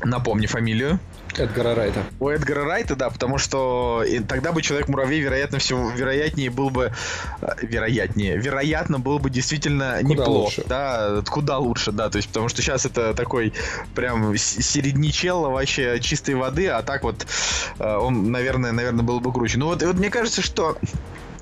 Напомни 0.02 0.45
фамилию. 0.45 0.98
Эдгара 1.38 1.76
Райта. 1.76 2.03
У 2.19 2.30
Эдгара 2.30 2.65
Райта, 2.65 2.95
да, 2.95 3.10
потому 3.10 3.38
что 3.38 4.03
тогда 4.27 4.51
бы 4.51 4.61
Человек-муравей, 4.61 5.22
вероятно, 5.22 5.60
всего, 5.60 5.89
вероятнее 5.89 6.49
был 6.49 6.69
бы, 6.69 6.91
э, 7.41 7.47
вероятнее, 7.61 8.38
вероятно, 8.38 8.99
был 8.99 9.19
бы 9.19 9.30
действительно 9.30 9.99
куда 10.01 10.10
неплохо. 10.10 10.45
Лучше. 10.45 10.64
Да, 10.68 11.22
куда 11.27 11.57
лучше, 11.57 11.91
да, 11.91 12.10
то 12.10 12.18
есть 12.18 12.27
потому 12.30 12.49
что 12.49 12.61
сейчас 12.61 12.85
это 12.85 13.14
такой 13.14 13.53
прям 13.95 14.35
середнячел 14.38 15.41
вообще 15.49 15.99
чистой 15.99 16.35
воды, 16.35 16.68
а 16.68 16.81
так 16.81 17.03
вот 17.03 17.26
э, 17.80 17.95
он, 17.97 18.31
наверное, 18.31 18.72
наверное, 18.72 19.03
был 19.03 19.19
бы 19.19 19.31
круче. 19.31 19.57
Ну 19.57 19.68
вот, 19.68 19.84
вот 19.84 19.95
мне 19.97 20.10
кажется, 20.10 20.41
что 20.41 20.77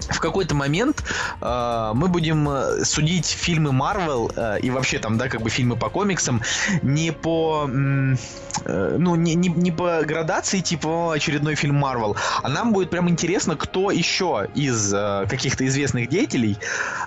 в 0.09 0.19
какой-то 0.19 0.55
момент 0.55 1.03
э, 1.41 1.91
мы 1.93 2.07
будем 2.07 2.49
э, 2.49 2.85
судить 2.85 3.27
фильмы 3.27 3.71
Марвел 3.71 4.31
э, 4.35 4.59
и 4.61 4.69
вообще 4.69 4.99
там, 4.99 5.17
да, 5.17 5.29
как 5.29 5.41
бы 5.41 5.49
фильмы 5.49 5.75
по 5.75 5.89
комиксам 5.89 6.41
не 6.81 7.11
по, 7.11 7.69
э, 7.69 8.95
ну, 8.97 9.15
не, 9.15 9.35
не, 9.35 9.49
не 9.49 9.71
по 9.71 10.01
градации 10.03 10.59
типа 10.59 11.13
очередной 11.13 11.55
фильм 11.55 11.75
Марвел, 11.75 12.15
а 12.41 12.49
нам 12.49 12.73
будет 12.73 12.89
прям 12.89 13.09
интересно, 13.09 13.55
кто 13.55 13.91
еще 13.91 14.47
из 14.55 14.93
э, 14.93 15.25
каких-то 15.29 15.65
известных 15.67 16.09
деятелей 16.09 16.57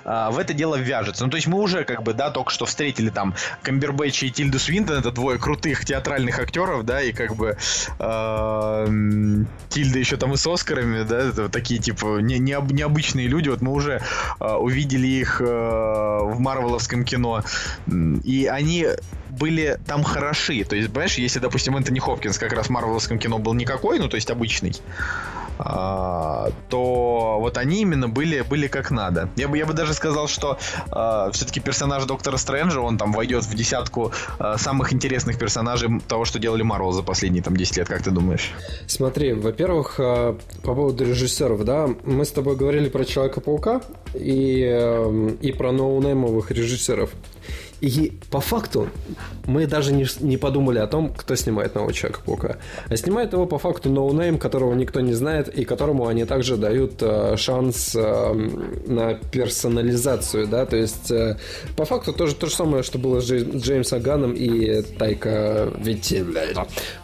э, 0.05 0.29
в 0.31 0.37
это 0.37 0.53
дело 0.53 0.75
вяжется. 0.75 1.25
Ну, 1.25 1.31
то 1.31 1.37
есть 1.37 1.47
мы 1.47 1.59
уже 1.59 1.83
как 1.83 2.03
бы, 2.03 2.13
да, 2.13 2.29
только 2.29 2.51
что 2.51 2.65
встретили 2.65 3.09
там 3.09 3.33
Камбербэтча 3.63 4.27
и 4.27 4.29
Тильду 4.29 4.59
Свинтон, 4.59 4.97
это 4.97 5.11
двое 5.11 5.39
крутых 5.39 5.85
театральных 5.85 6.39
актеров, 6.39 6.83
да, 6.85 7.01
и 7.01 7.11
как 7.11 7.35
бы 7.35 7.57
э, 7.99 8.87
Тильда 9.69 9.99
еще 9.99 10.17
там 10.17 10.33
и 10.33 10.37
с 10.37 10.47
Оскарами, 10.47 11.03
да, 11.03 11.19
это 11.19 11.49
такие 11.49 11.79
типа 11.79 12.19
не, 12.19 12.39
не, 12.39 12.57
не 12.71 12.81
необычные 12.91 13.27
люди. 13.27 13.49
Вот 13.49 13.61
мы 13.61 13.71
уже 13.71 14.01
э, 14.39 14.53
увидели 14.53 15.07
их 15.07 15.41
э, 15.41 15.45
в 15.45 16.39
марвеловском 16.39 17.03
кино. 17.05 17.43
И 18.23 18.47
они 18.51 18.87
были 19.29 19.79
там 19.87 20.03
хороши. 20.03 20.63
То 20.63 20.75
есть, 20.75 20.89
понимаешь, 20.89 21.17
если, 21.17 21.39
допустим, 21.39 21.77
Энтони 21.77 21.99
Хопкинс 21.99 22.37
как 22.37 22.53
раз 22.53 22.67
в 22.67 22.69
марвеловском 22.69 23.17
кино 23.17 23.39
был 23.39 23.53
никакой, 23.53 23.99
ну, 23.99 24.09
то 24.09 24.15
есть 24.15 24.29
обычный, 24.29 24.73
то 25.57 27.37
вот 27.39 27.57
они 27.57 27.81
именно 27.81 28.09
были, 28.09 28.41
были 28.41 28.67
как 28.67 28.91
надо. 28.91 29.29
Я 29.35 29.47
бы, 29.47 29.57
я 29.57 29.65
бы 29.65 29.73
даже 29.73 29.93
сказал, 29.93 30.27
что 30.27 30.57
а, 30.91 31.31
все-таки 31.31 31.59
персонаж 31.59 32.05
Доктора 32.05 32.37
Стрэнджа, 32.37 32.79
он 32.79 32.97
там 32.97 33.11
войдет 33.11 33.43
в 33.45 33.53
десятку 33.53 34.11
а, 34.39 34.57
самых 34.57 34.93
интересных 34.93 35.37
персонажей 35.37 35.99
того, 36.07 36.25
что 36.25 36.39
делали 36.39 36.63
Марвел 36.63 36.91
за 36.91 37.03
последние 37.03 37.43
там 37.43 37.55
10 37.55 37.77
лет, 37.77 37.87
как 37.87 38.03
ты 38.03 38.11
думаешь? 38.11 38.51
Смотри, 38.87 39.33
во-первых, 39.33 39.97
по 39.97 40.35
поводу 40.63 41.05
режиссеров, 41.05 41.63
да, 41.63 41.89
мы 42.05 42.25
с 42.25 42.31
тобой 42.31 42.55
говорили 42.55 42.89
про 42.89 43.05
Человека-паука 43.05 43.81
и, 44.13 44.61
эм, 44.63 45.29
и 45.35 45.51
про 45.51 45.71
ноунеймовых 45.71 46.51
режиссеров. 46.51 47.11
И 47.81 48.13
по 48.29 48.39
факту 48.39 48.89
мы 49.45 49.65
даже 49.65 49.91
не, 49.91 50.05
не 50.19 50.37
подумали 50.37 50.77
о 50.77 50.85
том, 50.87 51.11
кто 51.11 51.35
снимает 51.35 51.73
нового 51.73 51.91
Человека-паука. 51.91 52.57
А 52.87 52.95
снимает 52.95 53.33
его 53.33 53.47
по 53.47 53.57
факту 53.57 53.89
no-name, 53.89 54.37
которого 54.37 54.75
никто 54.75 55.01
не 55.01 55.13
знает, 55.13 55.47
и 55.47 55.65
которому 55.65 56.07
они 56.07 56.25
также 56.25 56.57
дают 56.57 57.01
э, 57.01 57.35
шанс 57.37 57.95
э, 57.95 58.33
на 58.85 59.15
персонализацию, 59.15 60.47
да, 60.47 60.67
то 60.67 60.77
есть 60.77 61.09
э, 61.09 61.37
по 61.75 61.85
факту 61.85 62.13
тоже 62.13 62.35
то 62.35 62.47
же 62.47 62.53
самое, 62.53 62.83
что 62.83 62.99
было 62.99 63.19
с 63.19 63.29
Джеймсом 63.29 64.01
Ганном 64.01 64.33
и 64.33 64.83
Тайка 64.83 65.73
Вайтити. 65.77 66.23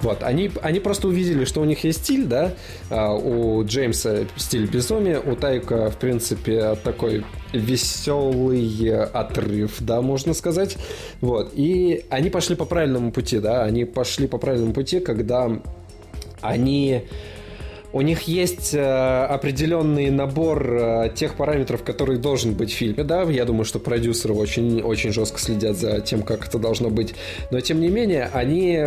Вот, 0.01 0.21
они, 0.21 0.51
они 0.61 0.79
просто 0.79 1.07
увидели, 1.07 1.45
что 1.45 1.61
у 1.61 1.65
них 1.65 1.83
есть 1.83 2.03
стиль, 2.03 2.25
да, 2.25 2.53
а 2.91 3.13
у 3.15 3.63
Джеймса 3.65 4.25
стиль 4.35 4.67
безумия, 4.67 5.19
у 5.19 5.35
Тайка, 5.35 5.89
в 5.89 5.97
принципе, 5.97 6.75
такой 6.83 7.25
веселый 7.53 9.03
отрыв, 9.03 9.77
да, 9.79 10.01
можно 10.01 10.33
сказать. 10.33 10.77
Вот. 11.21 11.51
И 11.55 12.05
они 12.09 12.29
пошли 12.29 12.55
по 12.55 12.65
правильному 12.65 13.11
пути, 13.11 13.39
да, 13.39 13.63
они 13.63 13.85
пошли 13.85 14.27
по 14.27 14.37
правильному 14.37 14.73
пути, 14.73 14.99
когда 14.99 15.51
они 16.41 17.03
у 17.93 18.01
них 18.01 18.23
есть 18.23 18.73
э, 18.73 19.25
определенный 19.25 20.11
набор 20.11 20.71
э, 20.71 21.09
тех 21.15 21.35
параметров, 21.35 21.83
которые 21.83 22.19
должен 22.19 22.53
быть 22.53 22.71
в 22.71 22.75
фильме, 22.75 23.03
да, 23.03 23.23
я 23.23 23.45
думаю, 23.45 23.65
что 23.65 23.79
продюсеры 23.79 24.33
очень, 24.33 24.81
очень 24.81 25.13
жестко 25.13 25.39
следят 25.39 25.77
за 25.77 26.01
тем, 26.01 26.21
как 26.21 26.47
это 26.47 26.59
должно 26.59 26.89
быть, 26.89 27.15
но 27.49 27.59
тем 27.61 27.79
не 27.79 27.87
менее, 27.87 28.29
они 28.33 28.83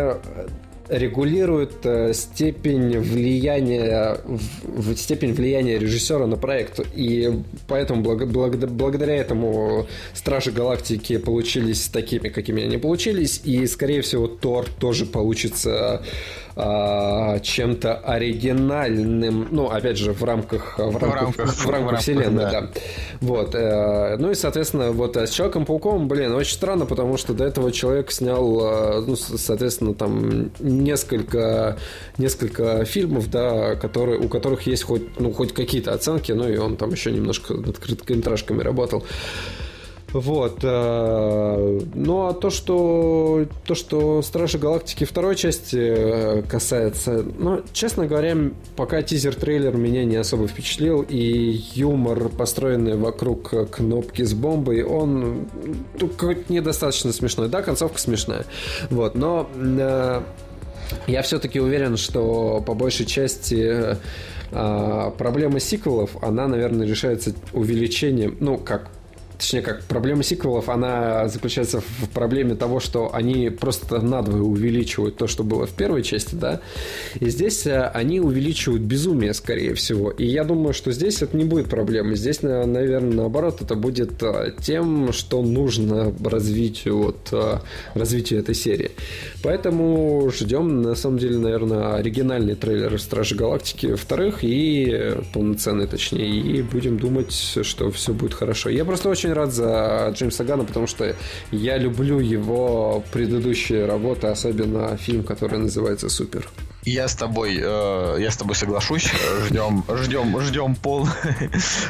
регулирует 0.91 1.85
э, 1.85 2.13
степень 2.13 2.99
влияния, 2.99 4.17
в, 4.25 4.95
степень 4.95 5.33
влияния 5.33 5.79
режиссера 5.79 6.27
на 6.27 6.35
проект. 6.35 6.81
И 6.93 7.31
поэтому 7.67 8.01
благ, 8.01 8.29
благ, 8.29 8.57
благодаря 8.69 9.15
этому 9.15 9.87
Стражи 10.13 10.51
Галактики 10.51 11.17
получились 11.17 11.87
такими, 11.87 12.27
какими 12.27 12.63
они 12.63 12.77
получились. 12.77 13.41
И, 13.45 13.65
скорее 13.67 14.01
всего, 14.01 14.27
Тор 14.27 14.65
тоже 14.79 15.05
получится 15.05 16.03
а, 16.55 17.39
чем-то 17.39 17.95
оригинальным, 17.95 19.47
ну, 19.51 19.69
опять 19.69 19.97
же, 19.97 20.11
в 20.11 20.23
рамках, 20.23 20.77
в 20.77 20.97
рамках, 20.97 21.01
в 21.01 21.13
рамках, 21.13 21.55
в 21.55 21.69
рамках 21.69 21.99
вселенной, 22.01 22.43
да. 22.43 22.51
да. 22.51 22.71
Вот. 23.21 23.55
Э, 23.55 24.17
ну 24.17 24.31
и, 24.31 24.35
соответственно, 24.35 24.91
вот 24.91 25.15
а 25.15 25.27
с 25.27 25.29
Человеком-пауком, 25.31 26.09
блин, 26.09 26.33
очень 26.33 26.53
странно, 26.53 26.85
потому 26.85 27.15
что 27.17 27.33
до 27.33 27.45
этого 27.45 27.71
человек 27.71 28.11
снял, 28.11 28.99
э, 28.99 29.03
ну, 29.07 29.15
соответственно, 29.15 29.93
там 29.93 30.51
несколько, 30.83 31.77
несколько 32.17 32.85
фильмов, 32.85 33.29
да, 33.29 33.75
которые, 33.75 34.19
у 34.19 34.27
которых 34.27 34.63
есть 34.67 34.83
хоть, 34.83 35.19
ну, 35.19 35.31
хоть 35.31 35.53
какие-то 35.53 35.93
оценки, 35.93 36.31
ну 36.31 36.47
и 36.49 36.57
он 36.57 36.77
там 36.77 36.91
еще 36.91 37.11
немножко 37.11 37.53
над 37.53 37.77
короткометражками 37.77 38.61
работал. 38.61 39.03
Вот. 40.13 40.59
Э, 40.63 41.79
ну 41.93 42.27
а 42.27 42.33
то, 42.33 42.49
что 42.49 43.45
то, 43.65 43.75
что 43.75 44.21
Стражи 44.21 44.57
Галактики 44.57 45.05
второй 45.05 45.35
части 45.35 45.77
э, 45.77 46.41
касается, 46.43 47.23
ну, 47.37 47.61
честно 47.71 48.07
говоря, 48.07 48.35
пока 48.75 49.01
тизер-трейлер 49.01 49.75
меня 49.77 50.03
не 50.05 50.17
особо 50.17 50.47
впечатлил, 50.47 51.05
и 51.07 51.61
юмор, 51.73 52.29
построенный 52.29 52.97
вокруг 52.97 53.71
кнопки 53.71 54.23
с 54.23 54.33
бомбой, 54.33 54.83
он 54.83 55.47
ну, 55.99 56.09
недостаточно 56.49 57.13
смешной. 57.13 57.47
Да, 57.49 57.61
концовка 57.61 57.99
смешная. 57.99 58.45
Вот, 58.89 59.15
но 59.15 59.49
э, 59.55 60.21
я 61.07 61.21
все-таки 61.21 61.59
уверен, 61.59 61.97
что 61.97 62.63
по 62.65 62.73
большей 62.73 63.05
части 63.05 63.97
э, 64.51 65.11
проблема 65.17 65.59
сиквелов, 65.59 66.11
она, 66.21 66.47
наверное, 66.47 66.87
решается 66.87 67.33
увеличением, 67.53 68.37
ну, 68.39 68.57
как 68.57 68.89
точнее 69.41 69.63
как, 69.63 69.83
проблема 69.85 70.21
сиквелов, 70.21 70.69
она 70.69 71.27
заключается 71.27 71.81
в 71.81 72.09
проблеме 72.13 72.53
того, 72.53 72.79
что 72.79 73.13
они 73.13 73.49
просто 73.49 73.99
надвое 73.99 74.41
увеличивают 74.41 75.17
то, 75.17 75.25
что 75.25 75.43
было 75.43 75.65
в 75.65 75.71
первой 75.71 76.03
части, 76.03 76.35
да, 76.35 76.61
и 77.19 77.27
здесь 77.29 77.65
э, 77.65 77.89
они 77.93 78.19
увеличивают 78.19 78.83
безумие, 78.83 79.33
скорее 79.33 79.73
всего, 79.73 80.11
и 80.11 80.25
я 80.25 80.43
думаю, 80.43 80.73
что 80.73 80.91
здесь 80.91 81.23
это 81.23 81.35
не 81.35 81.43
будет 81.43 81.69
проблемой, 81.69 82.15
здесь, 82.17 82.43
наверное, 82.43 83.15
наоборот, 83.15 83.61
это 83.61 83.73
будет 83.73 84.21
э, 84.21 84.53
тем, 84.61 85.11
что 85.11 85.41
нужно 85.41 86.13
развитию, 86.23 86.97
вот, 86.97 87.29
э, 87.31 87.57
развитию 87.95 88.39
этой 88.41 88.53
серии. 88.53 88.91
Поэтому 89.41 90.31
ждем, 90.31 90.83
на 90.83 90.93
самом 90.93 91.17
деле, 91.17 91.39
наверное, 91.39 91.95
оригинальный 91.95 92.53
трейлер 92.53 93.01
Стражи 93.01 93.33
Галактики 93.33 93.95
вторых 93.95 94.43
и 94.43 95.15
полноценный, 95.33 95.87
точнее, 95.87 96.29
и 96.29 96.61
будем 96.61 96.99
думать, 96.99 97.33
что 97.33 97.89
все 97.89 98.13
будет 98.13 98.35
хорошо. 98.35 98.69
Я 98.69 98.85
просто 98.85 99.09
очень 99.09 99.30
очень 99.31 99.33
рад 99.33 99.53
за 99.53 100.11
Джеймса 100.13 100.43
Гана, 100.43 100.63
потому 100.63 100.87
что 100.87 101.15
я 101.51 101.77
люблю 101.77 102.19
его 102.19 103.03
предыдущие 103.11 103.85
работы, 103.85 104.27
особенно 104.27 104.97
фильм, 104.97 105.23
который 105.23 105.59
называется 105.59 106.09
«Супер». 106.09 106.47
Я 106.83 107.07
с 107.07 107.15
тобой, 107.15 107.59
э, 107.61 108.17
я 108.19 108.31
с 108.31 108.37
тобой 108.37 108.55
соглашусь. 108.55 109.11
Ждем, 109.47 109.83
ждем, 110.03 110.39
ждем 110.41 110.75
пол. 110.75 111.07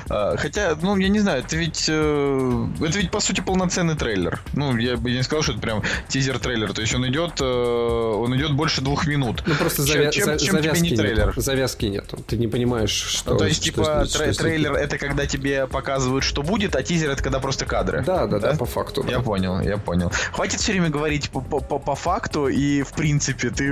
Э, 0.10 0.36
хотя, 0.38 0.76
ну, 0.82 0.98
я 0.98 1.08
не 1.08 1.20
знаю, 1.20 1.40
это 1.40 1.56
ведь, 1.56 1.86
э, 1.88 2.68
это 2.82 2.98
ведь 2.98 3.12
по 3.12 3.20
сути 3.22 3.40
полноценный 3.40 3.96
трейлер. 3.96 4.42
Ну, 4.54 4.76
я 4.78 4.98
бы 4.98 5.12
не 5.12 5.24
сказал, 5.24 5.44
что 5.44 5.54
это 5.54 5.62
прям 5.62 5.84
тизер-трейлер. 6.10 6.74
То 6.74 6.82
есть 6.82 6.94
он 6.94 7.08
идет, 7.08 7.40
э, 7.40 7.46
он 7.46 8.36
идет 8.36 8.54
больше 8.54 8.82
двух 8.82 9.08
минут. 9.08 9.44
Ну 9.46 9.56
просто 9.56 9.84
завя- 9.84 10.12
чем, 10.12 10.38
чем, 10.38 10.56
завязки 10.56 10.84
не 10.90 10.96
трейлер. 10.96 11.28
Нету. 11.28 11.42
Завязки 11.42 11.86
нету. 11.86 12.18
Ты 12.28 12.36
не 12.38 12.48
понимаешь, 12.48 12.92
что. 12.92 13.32
Ну, 13.32 13.38
то 13.38 13.46
есть 13.46 13.64
типа 13.64 14.06
что, 14.06 14.18
тре- 14.20 14.34
что 14.34 14.44
трейлер 14.44 14.74
это 14.74 14.98
когда 14.98 15.26
тебе 15.26 15.68
показывают, 15.68 16.24
что 16.26 16.44
будет, 16.44 16.76
а 16.76 16.84
тизер 16.84 17.12
это 17.12 17.24
когда 17.24 17.40
просто 17.40 17.66
кадры. 17.66 18.04
Да, 18.06 18.28
да, 18.28 18.40
да, 18.40 18.52
да 18.52 18.58
по 18.58 18.66
факту. 18.66 19.04
Да. 19.04 19.12
Я 19.12 19.20
понял, 19.20 19.62
я 19.62 19.78
понял. 19.78 20.12
Хватит 20.34 20.60
все 20.60 20.74
время 20.74 20.90
говорить 20.90 21.30
по, 21.30 21.40
по, 21.40 21.80
по 21.80 21.96
факту 21.96 22.48
и 22.50 22.82
в 22.84 22.92
принципе 22.94 23.50
ты 23.50 23.66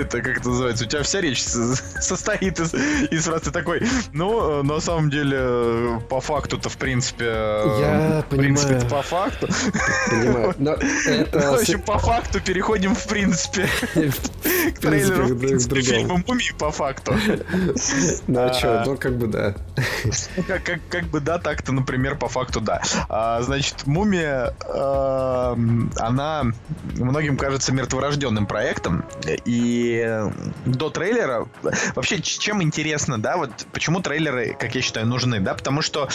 это 0.00 0.20
как 0.30 0.40
это 0.40 0.48
называется, 0.50 0.84
у 0.84 0.88
тебя 0.88 1.02
вся 1.02 1.20
речь 1.20 1.42
состоит 2.00 2.58
из, 2.60 2.74
из 3.10 3.24
фразы 3.24 3.50
такой, 3.50 3.82
ну, 4.12 4.60
э, 4.60 4.62
на 4.62 4.80
самом 4.80 5.10
деле, 5.10 6.00
по 6.08 6.20
факту-то, 6.20 6.68
в 6.68 6.76
принципе... 6.76 7.24
Я 7.24 8.24
в 8.26 8.30
понимаю. 8.30 8.56
принципе, 8.56 8.88
по 8.88 9.02
факту. 9.02 9.48
Понимаю, 10.08 10.54
но 10.58 10.72
это... 10.72 11.40
Ну, 11.40 11.56
в 11.56 11.60
общем, 11.60 11.82
по 11.82 11.98
факту 11.98 12.40
переходим, 12.40 12.94
в 12.94 13.06
принципе, 13.06 13.68
к 14.74 14.78
трейлеру, 14.78 15.26
в 15.26 15.38
принципе, 15.38 15.80
фильма 15.82 16.22
«Мумии» 16.26 16.52
по 16.58 16.70
факту. 16.70 17.14
Ну, 18.26 18.40
а 18.40 18.52
что, 18.52 18.84
ну, 18.86 18.96
как 18.96 19.16
бы 19.16 19.26
да. 19.26 19.54
Ну, 20.36 20.44
как, 20.90 21.04
бы 21.06 21.20
да, 21.20 21.38
так-то, 21.38 21.72
например, 21.72 22.16
по 22.16 22.28
факту 22.28 22.60
да. 22.60 22.82
А, 23.08 23.42
значит, 23.42 23.86
«Мумия», 23.86 24.54
а, 24.64 25.56
она 25.96 26.44
многим 26.96 27.36
кажется 27.36 27.72
мертворожденным 27.72 28.46
проектом, 28.46 29.04
и 29.44 30.19
до 30.66 30.90
трейлера... 30.90 31.46
Вообще, 31.94 32.20
чем 32.20 32.62
интересно, 32.62 33.20
да, 33.20 33.36
вот 33.36 33.50
почему 33.72 34.00
трейлеры, 34.00 34.56
как 34.58 34.74
я 34.74 34.82
считаю, 34.82 35.06
нужны, 35.06 35.40
да, 35.40 35.54
потому 35.54 35.82
что 35.82 36.08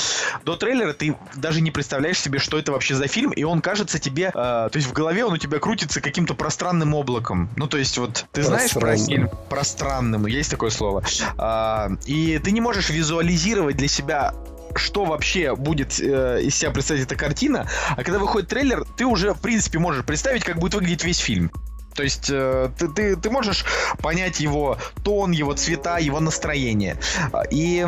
до 0.44 0.56
трейлера 0.56 0.94
ты 0.94 1.16
даже 1.36 1.62
не 1.62 1.72
представляешь 1.72 2.20
себе, 2.20 2.40
что 2.40 2.58
это 2.58 2.72
вообще 2.72 2.96
за 2.96 3.08
фильм, 3.08 3.32
и 3.32 3.44
он 3.44 3.62
кажется 3.62 4.00
тебе... 4.00 4.32
А, 4.34 4.70
то 4.70 4.78
есть 4.78 4.88
в 4.88 4.94
голове 4.94 5.26
он 5.26 5.34
у 5.34 5.38
тебя 5.38 5.60
крутится 5.60 6.02
каким-то 6.02 6.34
пространным 6.34 6.94
облаком. 6.94 7.50
Ну, 7.56 7.68
то 7.68 7.78
есть 7.78 7.98
вот 7.98 8.26
ты 8.32 8.44
знаешь 8.44 8.72
про 8.72 8.98
фильм? 8.98 9.30
Пространным, 9.50 10.26
есть 10.26 10.52
такое 10.52 10.70
слово. 10.70 11.04
А, 11.38 11.90
и 12.06 12.40
ты 12.44 12.52
не 12.52 12.62
можешь 12.62 12.90
визуализировать 12.90 13.78
для 13.78 13.88
себя 13.88 14.34
что 14.78 15.06
вообще 15.06 15.56
будет 15.56 16.00
э, 16.00 16.42
из 16.44 16.56
себя 16.56 16.72
представить 16.72 17.04
эта 17.04 17.16
картина, 17.16 17.68
а 17.92 18.04
когда 18.04 18.20
выходит 18.20 18.50
трейлер, 18.50 18.84
ты 18.98 19.06
уже, 19.06 19.34
в 19.34 19.40
принципе, 19.40 19.80
можешь 19.80 20.04
представить, 20.04 20.44
как 20.44 20.60
будет 20.60 20.74
выглядеть 20.74 21.04
весь 21.04 21.20
фильм. 21.20 21.52
То 21.96 22.04
есть 22.04 22.30
э, 22.30 22.70
ты, 22.78 22.90
ты, 22.90 23.16
ты 23.16 23.30
можешь 23.30 23.66
понять 24.02 24.42
его 24.42 24.78
тон, 25.04 25.32
его 25.32 25.54
цвета, 25.54 25.98
его 25.98 26.20
настроение. 26.20 26.98
И 27.50 27.88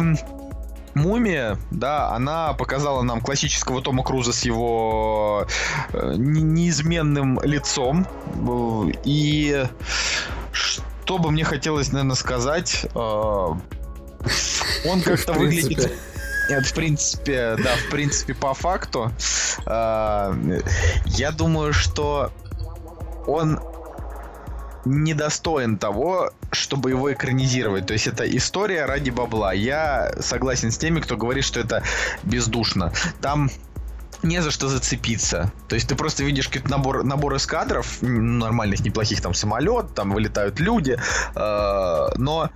Мумия, 0.94 1.58
да, 1.72 2.12
она 2.12 2.54
показала 2.54 3.02
нам 3.04 3.20
классического 3.22 3.82
Тома 3.82 4.04
Круза 4.04 4.32
с 4.32 4.44
его 4.44 5.46
э, 5.92 6.14
неизменным 6.18 7.40
лицом. 7.44 8.08
И 9.04 9.66
что 10.54 11.18
бы 11.18 11.32
мне 11.32 11.44
хотелось, 11.44 11.92
наверное, 11.92 12.16
сказать, 12.16 12.86
э, 12.86 12.98
он 12.98 13.60
как-то 15.04 15.34
выглядит... 15.34 15.92
Нет, 16.50 16.66
в 16.66 16.74
принципе, 16.74 17.58
да, 17.62 17.76
в 17.76 17.92
принципе, 17.92 18.34
по 18.34 18.54
факту, 18.54 19.12
я 19.66 21.32
думаю, 21.36 21.74
что 21.74 22.32
он 23.28 23.60
недостоин 24.90 25.78
того, 25.78 26.32
чтобы 26.52 26.90
его 26.90 27.12
экранизировать. 27.12 27.86
То 27.86 27.94
есть 27.94 28.08
это 28.08 28.24
история 28.38 28.86
ради 28.86 29.10
бабла. 29.10 29.54
Я 29.54 30.12
согласен 30.20 30.72
с 30.72 30.78
теми, 30.78 31.00
кто 31.00 31.18
говорит, 31.18 31.44
что 31.44 31.60
это 31.60 31.84
бездушно. 32.24 32.94
Там 33.22 33.50
не 34.24 34.42
за 34.42 34.52
что 34.52 34.68
зацепиться. 34.68 35.52
То 35.68 35.76
есть 35.76 35.88
ты 35.88 35.96
просто 35.96 36.24
видишь 36.24 36.48
какой-то 36.48 36.70
набор, 36.70 37.04
набор 37.04 37.36
из 37.36 37.46
кадров, 37.46 38.02
нормальных, 38.02 38.80
неплохих, 38.82 39.22
там 39.22 39.34
самолет, 39.34 39.94
там 39.94 40.12
вылетают 40.12 40.60
люди, 40.60 40.98
э, 41.36 42.08
но 42.16 42.50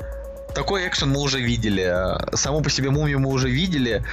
такой 0.53 0.87
экшен 0.87 1.09
мы 1.09 1.19
уже 1.19 1.39
видели. 1.39 1.93
Саму 2.35 2.61
по 2.61 2.69
себе 2.69 2.89
мумию 2.89 3.19
мы 3.19 3.29
уже 3.29 3.49
видели. 3.49 4.03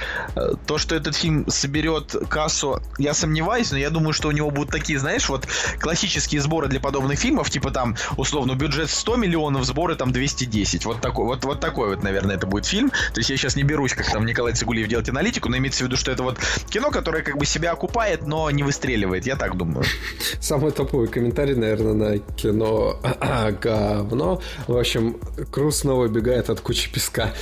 То, 0.65 0.77
что 0.77 0.95
этот 0.95 1.15
фильм 1.15 1.49
соберет 1.49 2.15
кассу, 2.29 2.81
я 2.97 3.13
сомневаюсь, 3.13 3.71
но 3.71 3.77
я 3.77 3.89
думаю, 3.89 4.13
что 4.13 4.29
у 4.29 4.31
него 4.31 4.49
будут 4.49 4.71
такие, 4.71 4.99
знаешь, 4.99 5.29
вот 5.29 5.47
классические 5.79 6.41
сборы 6.41 6.67
для 6.67 6.79
подобных 6.79 7.19
фильмов, 7.19 7.49
типа 7.49 7.71
там, 7.71 7.95
условно, 8.17 8.55
бюджет 8.55 8.89
100 8.89 9.15
миллионов, 9.17 9.65
сборы 9.65 9.95
там 9.95 10.11
210. 10.11 10.85
Вот 10.85 11.01
такой, 11.01 11.25
вот, 11.25 11.43
вот 11.45 11.59
такой 11.59 11.89
вот, 11.89 12.03
наверное, 12.03 12.35
это 12.35 12.47
будет 12.47 12.65
фильм. 12.65 12.89
То 12.89 13.19
есть 13.19 13.29
я 13.29 13.37
сейчас 13.37 13.55
не 13.55 13.63
берусь, 13.63 13.93
как 13.93 14.09
там 14.11 14.25
Николай 14.25 14.53
Цигулиев 14.53 14.87
делать 14.87 15.09
аналитику, 15.09 15.49
но 15.49 15.57
имеется 15.57 15.83
в 15.83 15.87
виду, 15.87 15.97
что 15.97 16.11
это 16.11 16.23
вот 16.23 16.39
кино, 16.69 16.89
которое 16.91 17.23
как 17.23 17.37
бы 17.37 17.45
себя 17.45 17.71
окупает, 17.71 18.25
но 18.25 18.49
не 18.51 18.63
выстреливает. 18.63 19.25
Я 19.25 19.35
так 19.35 19.57
думаю. 19.57 19.85
Самый 20.39 20.71
топовый 20.71 21.07
комментарий, 21.07 21.55
наверное, 21.55 21.93
на 21.93 22.17
кино 22.17 22.99
говно. 23.61 24.41
В 24.67 24.77
общем, 24.77 25.17
Круз 25.51 25.79
снова 25.79 26.07
бегает 26.07 26.28
убегает 26.29 26.49
от 26.49 26.61
кучи 26.61 26.91
песка. 26.91 27.33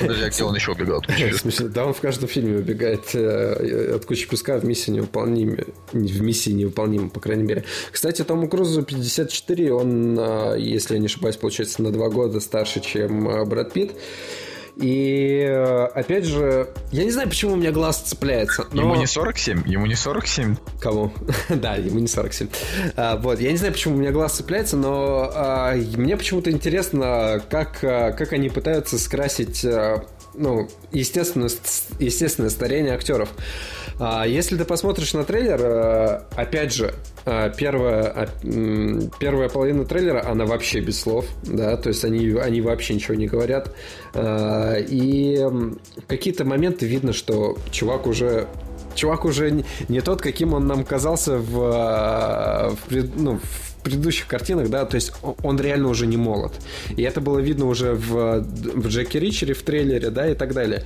Подожди, 0.00 0.24
а 0.24 0.28
где 0.28 0.44
он 0.44 0.54
еще 0.54 0.72
убегал 0.72 0.98
от 0.98 1.06
кучи 1.06 1.30
песка? 1.30 1.64
Да, 1.68 1.86
он 1.86 1.94
в 1.94 2.00
каждом 2.00 2.28
фильме 2.28 2.58
убегает 2.58 3.14
э, 3.14 3.94
от 3.94 4.04
кучи 4.04 4.28
песка 4.28 4.58
в 4.58 4.64
миссии 4.64 4.90
невыполниме. 4.90 5.64
В 5.92 6.20
миссии 6.20 6.50
невыполнима, 6.50 7.08
по 7.08 7.20
крайней 7.20 7.44
мере. 7.44 7.64
Кстати, 7.92 8.24
Тому 8.24 8.48
Крузу 8.48 8.82
54, 8.82 9.72
он, 9.72 10.18
э, 10.18 10.56
если 10.58 10.94
я 10.94 11.00
не 11.00 11.06
ошибаюсь, 11.06 11.36
получается 11.36 11.82
на 11.82 11.92
два 11.92 12.08
года 12.08 12.40
старше, 12.40 12.80
чем 12.80 13.28
э, 13.28 13.44
Брэд 13.44 13.72
Питт. 13.72 13.92
И 14.78 15.42
опять 15.94 16.24
же, 16.24 16.68
я 16.92 17.04
не 17.04 17.10
знаю, 17.10 17.28
почему 17.28 17.54
у 17.54 17.56
меня 17.56 17.72
глаз 17.72 17.98
цепляется. 17.98 18.66
Но... 18.72 18.82
Ему 18.82 18.94
не 18.94 19.06
47? 19.06 19.64
Ему 19.66 19.86
не 19.86 19.96
47? 19.96 20.56
Кому? 20.80 21.12
да, 21.48 21.74
ему 21.74 21.98
не 21.98 22.06
47. 22.06 22.48
А, 22.96 23.16
вот, 23.16 23.40
я 23.40 23.50
не 23.50 23.56
знаю, 23.56 23.72
почему 23.72 23.96
у 23.96 23.98
меня 23.98 24.12
глаз 24.12 24.34
цепляется, 24.34 24.76
но 24.76 25.30
а, 25.34 25.74
мне 25.74 26.16
почему-то 26.16 26.50
интересно, 26.52 27.42
как, 27.50 27.82
а, 27.82 28.12
как 28.12 28.32
они 28.32 28.48
пытаются 28.50 28.98
скрасить 28.98 29.64
а, 29.64 30.04
ну, 30.38 30.68
естественное, 30.92 31.50
естественное 31.98 32.50
старение 32.50 32.94
актеров. 32.94 33.30
А, 33.98 34.26
если 34.26 34.56
ты 34.56 34.64
посмотришь 34.64 35.12
на 35.12 35.24
трейлер, 35.24 35.60
а, 35.60 36.26
опять 36.36 36.72
же, 36.72 36.94
а, 37.24 37.50
первая, 37.50 38.28
первая 39.18 39.48
половина 39.48 39.84
трейлера, 39.84 40.24
она 40.26 40.46
вообще 40.46 40.80
без 40.80 41.00
слов, 41.00 41.26
да, 41.42 41.76
то 41.76 41.88
есть 41.88 42.04
они, 42.04 42.38
они 42.38 42.60
вообще 42.60 42.94
ничего 42.94 43.14
не 43.14 43.26
говорят. 43.26 43.74
И 44.14 45.38
в 45.40 46.06
какие-то 46.06 46.44
моменты 46.44 46.86
видно, 46.86 47.12
что 47.12 47.58
чувак 47.70 48.06
уже 48.06 48.46
чувак 48.94 49.24
уже 49.24 49.64
не 49.88 50.00
тот, 50.00 50.20
каким 50.20 50.54
он 50.54 50.66
нам 50.66 50.84
казался 50.84 51.38
в, 51.38 52.76
в, 52.88 53.16
ну, 53.16 53.38
в 53.38 53.67
предыдущих 53.82 54.26
картинах, 54.26 54.70
да, 54.70 54.84
то 54.84 54.96
есть 54.96 55.12
он 55.42 55.60
реально 55.60 55.88
уже 55.88 56.06
не 56.06 56.16
молод. 56.16 56.52
И 56.96 57.02
это 57.02 57.20
было 57.20 57.38
видно 57.38 57.66
уже 57.66 57.92
в, 57.92 58.40
в 58.40 58.88
Джеки 58.88 59.16
Ричере, 59.18 59.54
в 59.54 59.62
трейлере, 59.62 60.10
да, 60.10 60.28
и 60.28 60.34
так 60.34 60.54
далее. 60.54 60.84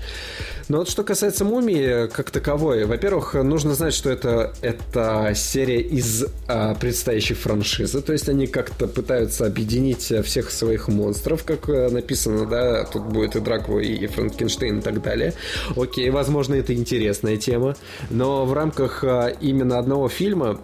Но 0.68 0.78
вот 0.78 0.88
что 0.88 1.02
касается 1.02 1.44
мумии 1.44 2.06
как 2.08 2.30
таковой, 2.30 2.84
во-первых, 2.84 3.34
нужно 3.34 3.74
знать, 3.74 3.94
что 3.94 4.10
это, 4.10 4.54
это 4.62 5.32
серия 5.34 5.80
из 5.80 6.24
а, 6.48 6.74
предстоящей 6.74 7.34
франшизы, 7.34 8.00
то 8.00 8.12
есть 8.12 8.28
они 8.28 8.46
как-то 8.46 8.86
пытаются 8.86 9.46
объединить 9.46 10.12
всех 10.24 10.50
своих 10.50 10.88
монстров, 10.88 11.44
как 11.44 11.68
э, 11.68 11.88
написано, 11.88 12.46
да, 12.46 12.84
тут 12.84 13.04
будет 13.04 13.36
и 13.36 13.40
Дракула, 13.40 13.80
и 13.80 14.06
Франкенштейн 14.06 14.78
и 14.78 14.82
так 14.82 15.02
далее. 15.02 15.34
Окей, 15.76 16.10
возможно, 16.10 16.54
это 16.54 16.74
интересная 16.74 17.36
тема, 17.36 17.76
но 18.10 18.44
в 18.44 18.52
рамках 18.52 19.04
а, 19.04 19.28
именно 19.28 19.78
одного 19.78 20.08
фильма 20.08 20.60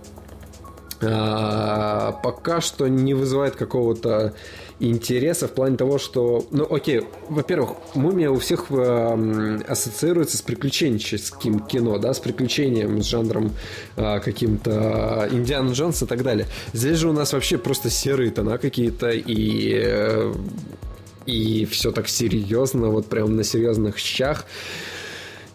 а, 1.01 2.13
пока 2.23 2.61
что 2.61 2.89
не 2.89 3.15
вызывает 3.15 3.57
какого-то 3.57 4.35
интереса 4.81 5.49
в 5.49 5.53
плане 5.53 5.77
того, 5.77 5.99
что, 5.99 6.47
ну, 6.51 6.67
окей, 6.69 7.03
во-первых, 7.29 7.71
мумия 7.95 8.31
у 8.31 8.39
всех 8.39 8.67
э, 8.71 9.61
ассоциируется 9.67 10.37
с 10.37 10.43
приключенческим 10.43 11.61
кино, 11.61 11.99
да, 11.99 12.15
с 12.15 12.21
приключением, 12.21 13.03
с 13.03 13.07
жанром 13.07 13.53
э, 13.97 14.21
каким-то 14.21 15.29
Индиана 15.33 15.73
Джонс 15.73 16.03
и 16.03 16.07
так 16.07 16.23
далее. 16.23 16.47
Здесь 16.73 16.99
же 16.99 17.09
у 17.09 17.13
нас 17.13 17.33
вообще 17.33 17.59
просто 17.59 17.91
серые 17.91 18.31
тона 18.31 18.59
какие-то 18.59 19.11
и 19.11 19.83
э, 19.85 20.33
и 21.27 21.67
все 21.67 21.93
так 21.93 22.09
серьезно, 22.09 22.89
вот 22.89 23.07
прям 23.07 23.37
на 23.37 23.45
серьезных 23.45 23.99
щах. 23.99 24.47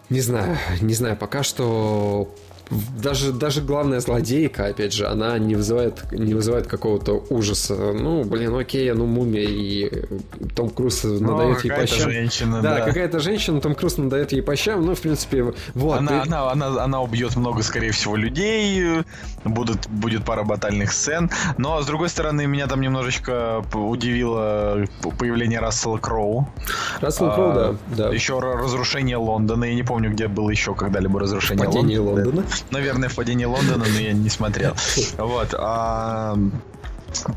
Не 0.09 0.21
знаю, 0.21 0.57
не 0.81 0.93
знаю, 0.93 1.17
пока 1.17 1.43
что 1.43 2.33
даже, 3.01 3.31
даже 3.31 3.61
главная 3.61 3.99
злодейка, 3.99 4.67
опять 4.67 4.93
же, 4.93 5.07
она 5.07 5.37
не 5.37 5.55
вызывает, 5.55 6.11
не 6.11 6.33
вызывает 6.33 6.67
какого-то 6.67 7.23
ужаса. 7.29 7.75
Ну, 7.93 8.23
блин, 8.23 8.55
окей, 8.55 8.91
ну, 8.93 9.05
мумия, 9.05 9.47
и 9.47 10.07
Том 10.55 10.69
Круз 10.69 11.03
надает 11.03 11.63
ей 11.63 11.71
по 11.71 11.87
щам. 11.87 12.11
женщина, 12.11 12.61
да. 12.61 12.79
Да, 12.79 12.85
какая-то 12.85 13.19
женщина, 13.19 13.61
Том 13.61 13.75
Круз 13.75 13.97
надает 13.97 14.31
ей 14.31 14.41
по 14.41 14.55
щам, 14.55 14.85
ну, 14.85 14.95
в 14.95 15.01
принципе, 15.01 15.53
вот. 15.73 15.99
Она, 15.99 16.21
ты... 16.21 16.27
она, 16.27 16.51
она, 16.51 16.83
она 16.83 17.01
убьет 17.01 17.35
много, 17.35 17.63
скорее 17.63 17.91
всего, 17.91 18.15
людей, 18.15 19.03
будут, 19.43 19.87
будет 19.89 20.25
пара 20.25 20.43
батальных 20.43 20.91
сцен, 20.91 21.29
но, 21.57 21.81
с 21.81 21.85
другой 21.85 22.09
стороны, 22.09 22.47
меня 22.47 22.67
там 22.67 22.81
немножечко 22.81 23.63
удивило 23.73 24.85
появление 25.17 25.59
Рассела 25.59 25.97
Кроу. 25.97 26.47
Рассел 27.01 27.27
а, 27.27 27.35
Кроу, 27.35 27.53
да, 27.53 27.75
да. 27.95 28.13
Еще 28.13 28.39
разрушение 28.39 29.17
Лондона, 29.17 29.65
я 29.65 29.75
не 29.75 29.83
помню, 29.83 30.11
где 30.11 30.27
было 30.27 30.49
еще 30.49 30.73
когда-либо 30.73 31.19
разрушение 31.19 31.65
Падение 31.65 31.99
Лондона. 31.99 32.25
Лондона. 32.25 32.43
Наверное, 32.71 33.09
в 33.09 33.15
падении 33.15 33.45
Лондона, 33.45 33.85
но 33.87 33.99
я 33.99 34.13
не 34.13 34.29
смотрел. 34.29 34.75
Вот. 35.17 35.53
А... 35.57 36.37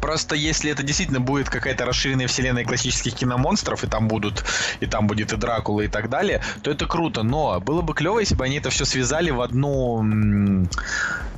Просто 0.00 0.34
если 0.34 0.70
это 0.70 0.82
действительно 0.82 1.20
будет 1.20 1.48
какая-то 1.48 1.84
расширенная 1.84 2.26
вселенная 2.26 2.64
классических 2.64 3.14
киномонстров, 3.14 3.84
и 3.84 3.86
там 3.86 4.08
будут, 4.08 4.44
и 4.80 4.86
там 4.86 5.06
будет 5.06 5.32
и 5.32 5.36
Дракула 5.36 5.82
и 5.82 5.88
так 5.88 6.08
далее, 6.08 6.42
то 6.62 6.70
это 6.70 6.86
круто. 6.86 7.22
Но 7.22 7.60
было 7.60 7.82
бы 7.82 7.94
клево, 7.94 8.20
если 8.20 8.34
бы 8.34 8.44
они 8.44 8.56
это 8.56 8.70
все 8.70 8.84
связали 8.84 9.30
в 9.30 9.40
одну. 9.40 10.66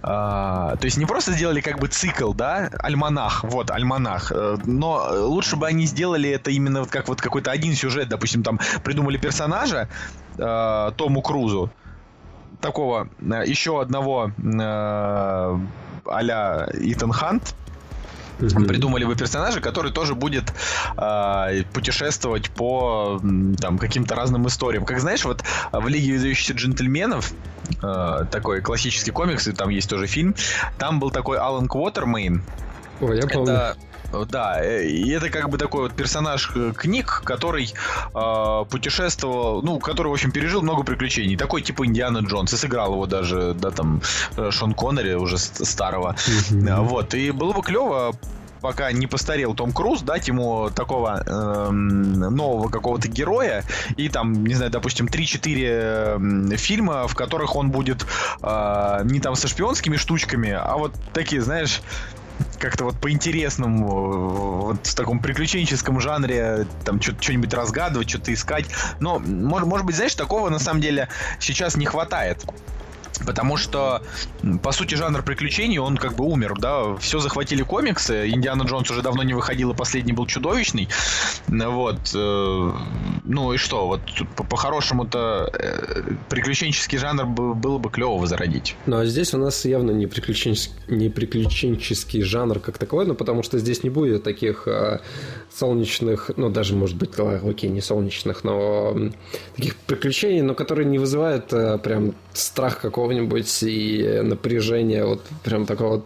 А, 0.02 0.76
то 0.76 0.84
есть 0.84 0.96
не 0.96 1.06
просто 1.06 1.32
сделали 1.32 1.60
как 1.60 1.80
бы 1.80 1.88
цикл, 1.88 2.32
да, 2.32 2.70
альманах, 2.78 3.42
вот, 3.44 3.70
альманах. 3.70 4.30
Э, 4.32 4.56
но 4.64 5.08
лучше 5.10 5.56
бы 5.56 5.66
они 5.66 5.86
сделали 5.86 6.30
это 6.30 6.50
именно 6.50 6.80
вот 6.80 6.90
как 6.90 7.08
вот 7.08 7.20
какой-то 7.20 7.50
один 7.50 7.74
сюжет, 7.74 8.08
допустим, 8.08 8.44
там 8.44 8.60
придумали 8.84 9.16
персонажа 9.16 9.88
э, 10.36 10.92
Тому 10.96 11.20
Крузу 11.20 11.72
такого 12.60 13.08
э, 13.20 13.42
еще 13.46 13.80
одного 13.80 14.32
э, 14.36 15.58
а-ля 16.06 16.68
Итан 16.74 17.12
Хант, 17.12 17.54
угу. 18.40 18.64
придумали 18.64 19.04
бы 19.04 19.14
персонажа, 19.16 19.60
который 19.60 19.92
тоже 19.92 20.14
будет 20.14 20.52
э, 20.96 21.62
путешествовать 21.72 22.50
по 22.50 23.20
там 23.60 23.78
каким-то 23.78 24.14
разным 24.14 24.46
историям. 24.46 24.84
Как 24.84 25.00
знаешь, 25.00 25.24
вот 25.24 25.42
в 25.72 25.88
Лиге 25.88 26.14
выдающихся 26.14 26.54
джентльменов 26.54 27.32
э, 27.82 28.24
такой 28.30 28.60
классический 28.60 29.10
комикс, 29.10 29.46
и 29.48 29.52
там 29.52 29.68
есть 29.68 29.88
тоже 29.88 30.06
фильм. 30.06 30.34
Там 30.78 31.00
был 31.00 31.10
такой 31.10 31.38
Алан 31.38 31.68
Квотермейн. 31.68 32.42
Ой, 33.00 33.16
я 33.16 33.26
помню. 33.26 33.52
Это 33.52 33.76
да, 34.12 34.62
э, 34.62 34.86
и 34.86 35.10
это 35.10 35.30
как 35.30 35.50
бы 35.50 35.58
такой 35.58 35.82
вот 35.82 35.94
персонаж 35.94 36.50
э, 36.54 36.72
книг, 36.76 37.22
который 37.24 37.72
э, 38.14 38.64
путешествовал, 38.70 39.62
ну, 39.62 39.78
который, 39.78 40.08
в 40.08 40.12
общем, 40.12 40.30
пережил 40.30 40.62
много 40.62 40.82
приключений. 40.82 41.36
Такой 41.36 41.62
типа 41.62 41.86
Индиана 41.86 42.18
Джонс. 42.18 42.52
И 42.52 42.56
сыграл 42.56 42.92
его 42.92 43.06
даже, 43.06 43.54
да, 43.54 43.70
там, 43.70 44.00
э, 44.36 44.50
Шон 44.50 44.74
Коннери, 44.74 45.14
уже 45.14 45.38
старого. 45.38 46.16
Mm-hmm. 46.18 46.80
Вот. 46.82 47.14
И 47.14 47.30
было 47.30 47.52
бы 47.52 47.62
клево 47.62 48.14
пока 48.60 48.90
не 48.92 49.06
постарел 49.06 49.54
Том 49.54 49.72
Круз, 49.72 50.02
дать 50.02 50.28
ему 50.28 50.70
такого 50.70 51.22
э, 51.24 51.70
нового 51.70 52.68
какого-то 52.68 53.08
героя 53.08 53.64
и 53.96 54.08
там, 54.08 54.44
не 54.44 54.54
знаю, 54.54 54.70
допустим, 54.70 55.06
3-4 55.06 56.56
фильма, 56.56 57.06
в 57.06 57.14
которых 57.14 57.56
он 57.56 57.70
будет 57.70 58.04
э, 58.42 59.00
не 59.04 59.20
там 59.20 59.36
со 59.36 59.48
шпионскими 59.48 59.96
штучками, 59.96 60.50
а 60.50 60.76
вот 60.76 60.92
такие, 61.12 61.40
знаешь, 61.40 61.82
как-то 62.58 62.84
вот 62.84 62.98
по-интересному, 63.00 63.86
вот 64.66 64.86
в 64.86 64.94
таком 64.94 65.20
приключенческом 65.20 66.00
жанре, 66.00 66.66
там 66.84 67.00
что-нибудь 67.00 67.52
разгадывать, 67.54 68.08
что-то 68.08 68.32
искать. 68.32 68.66
Но, 69.00 69.18
может, 69.18 69.84
быть, 69.84 69.96
знаешь, 69.96 70.14
такого 70.14 70.48
на 70.48 70.58
самом 70.58 70.80
деле 70.80 71.08
сейчас 71.40 71.76
не 71.76 71.86
хватает. 71.86 72.44
Потому 73.26 73.56
что, 73.56 74.02
по 74.62 74.72
сути, 74.72 74.94
жанр 74.94 75.22
приключений, 75.22 75.78
он 75.78 75.96
как 75.96 76.14
бы 76.14 76.24
умер, 76.24 76.54
да, 76.58 76.96
все 76.96 77.18
захватили 77.18 77.62
комиксы, 77.62 78.28
Индиана 78.28 78.62
Джонс 78.62 78.90
уже 78.90 79.02
давно 79.02 79.22
не 79.22 79.34
выходил, 79.34 79.70
и 79.72 79.74
последний 79.74 80.12
был 80.12 80.26
чудовищный, 80.26 80.88
вот, 81.48 81.98
э, 82.14 82.72
ну 83.24 83.52
и 83.52 83.56
что, 83.56 83.86
вот 83.86 84.00
по-хорошему-то 84.48 85.50
э, 85.52 86.02
приключенческий 86.28 86.98
жанр 86.98 87.26
было 87.26 87.78
бы 87.78 87.90
клево 87.90 88.18
возродить. 88.18 88.76
Ну 88.86 88.98
а 88.98 89.06
здесь 89.06 89.34
у 89.34 89.38
нас 89.38 89.64
явно 89.64 89.90
не 89.90 90.06
приключенческий, 90.06 90.74
не 90.88 91.08
приключенческий 91.08 92.22
жанр 92.22 92.60
как 92.60 92.78
таковой, 92.78 93.06
но 93.06 93.14
потому 93.14 93.42
что 93.42 93.58
здесь 93.58 93.82
не 93.82 93.90
будет 93.90 94.22
таких 94.22 94.66
э, 94.66 95.00
солнечных, 95.54 96.30
ну 96.36 96.50
даже, 96.50 96.74
может 96.74 96.96
быть, 96.96 97.10
окей, 97.18 97.70
не 97.70 97.80
солнечных, 97.80 98.44
но 98.44 98.96
таких 99.56 99.76
приключений, 99.76 100.42
но 100.42 100.54
которые 100.54 100.86
не 100.86 100.98
вызывают 100.98 101.52
э, 101.52 101.78
прям 101.78 102.14
страх 102.32 102.80
какого-нибудь 103.08 103.62
и 103.62 104.20
напряжение 104.22 105.04
вот 105.04 105.22
прям 105.44 105.66
такого. 105.66 106.02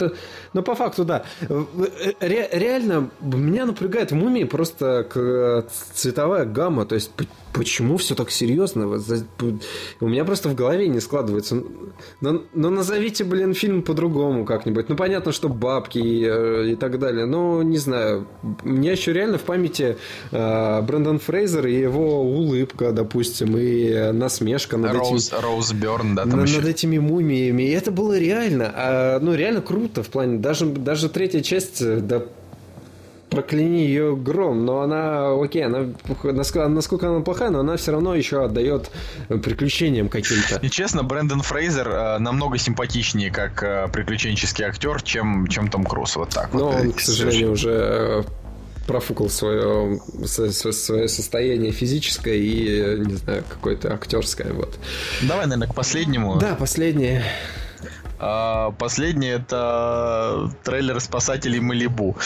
Но 0.53 0.63
по 0.63 0.75
факту, 0.75 1.05
да. 1.05 1.25
Ре- 2.21 2.49
реально 2.53 3.11
меня 3.21 3.67
напрягает 3.67 4.13
в 4.13 4.15
мумии 4.15 4.45
просто 4.45 5.07
цветовая 5.95 6.45
гамма. 6.45 6.87
То 6.87 6.95
есть 6.95 7.11
почему 7.53 7.97
все 7.97 8.15
так 8.15 8.31
серьезно? 8.31 9.01
У 10.01 10.09
меня 10.09 10.25
просто 10.25 10.49
в 10.49 10.55
голове 10.55 10.89
не 10.89 11.01
складывается. 11.01 11.63
Но, 12.21 12.43
но 12.55 12.71
назовите, 12.71 13.25
блин, 13.25 13.55
фильм 13.55 13.83
по-другому 13.83 14.45
как-нибудь. 14.45 14.89
Ну, 14.89 14.97
понятно, 14.97 15.33
что 15.33 15.49
бабки 15.49 15.99
и, 15.99 16.25
э, 16.25 16.71
и 16.73 16.77
так 16.77 16.99
далее. 16.99 17.27
Но, 17.27 17.63
не 17.63 17.79
знаю, 17.79 18.27
у 18.43 18.69
меня 18.69 18.93
еще 18.93 19.13
реально 19.13 19.39
в 19.39 19.43
памяти 19.43 19.97
э, 20.31 20.83
Брэндон 20.83 21.19
Фрейзер 21.19 21.67
и 21.67 21.75
его 21.75 22.23
улыбка, 22.23 22.93
допустим, 22.93 23.57
и 23.57 24.13
насмешка 24.13 24.77
над 24.77 24.95
Роуз, 24.95 25.29
этими... 25.29 25.41
Роуз 25.41 25.73
Бёрн, 25.73 26.15
да, 26.15 26.23
там 26.23 26.41
над, 26.41 26.49
еще. 26.49 26.59
над 26.59 26.69
этими 26.69 26.99
мумиями. 26.99 27.63
И 27.63 27.71
это 27.71 27.91
было 27.91 28.19
реально. 28.19 28.73
А, 28.75 29.21
ну, 29.21 29.35
реально 29.35 29.61
круто 29.61 30.03
в 30.03 30.09
плане. 30.09 30.39
Даже, 30.39 30.67
даже 30.67 31.09
третья 31.09 31.41
часть, 31.41 31.83
да 32.07 32.23
прокляни 33.33 33.81
ее 33.81 34.15
гром, 34.15 34.65
но 34.65 34.81
она, 34.81 35.33
окей, 35.43 35.65
она, 35.65 35.87
насколько, 36.23 37.09
она 37.09 37.21
плохая, 37.21 37.51
но 37.51 37.61
она 37.61 37.77
все 37.77 37.93
равно 37.93 38.15
еще 38.15 38.45
отдает 38.45 38.91
приключениям 39.29 40.09
каким-то. 40.09 40.59
И 40.63 40.71
честно, 40.71 41.03
Брэндон 41.03 41.43
Фрейзер 41.43 41.89
э, 41.89 42.19
намного 42.19 42.59
симпатичнее 42.59 43.31
как 43.31 43.63
э, 43.63 43.89
приключенческий 43.93 44.65
актер, 44.65 45.03
чем, 45.03 45.47
чем 45.49 45.69
Том 45.69 45.85
Круз, 45.85 46.17
вот 46.17 46.31
так 46.31 46.53
но 46.53 46.71
вот. 46.71 46.81
он, 46.81 46.93
к 46.93 47.01
сожалению, 47.01 47.53
уже 47.53 47.71
э, 47.71 48.23
профукал 48.87 49.29
свое, 49.29 50.01
свое 50.25 51.09
состояние 51.09 51.73
физическое 51.73 52.37
и, 52.37 52.99
не 53.05 53.15
знаю, 53.15 53.45
какое-то 53.49 53.93
актерское. 53.95 54.53
Вот. 54.53 54.79
Давай, 55.23 55.47
наверное, 55.47 55.69
к 55.69 55.75
последнему. 55.75 56.39
Да, 56.39 56.55
последнее. 56.55 57.25
А 58.25 58.71
последний 58.79 59.27
это 59.27 60.49
трейлер 60.63 61.01
спасателей 61.01 61.59
Малибу. 61.59 62.17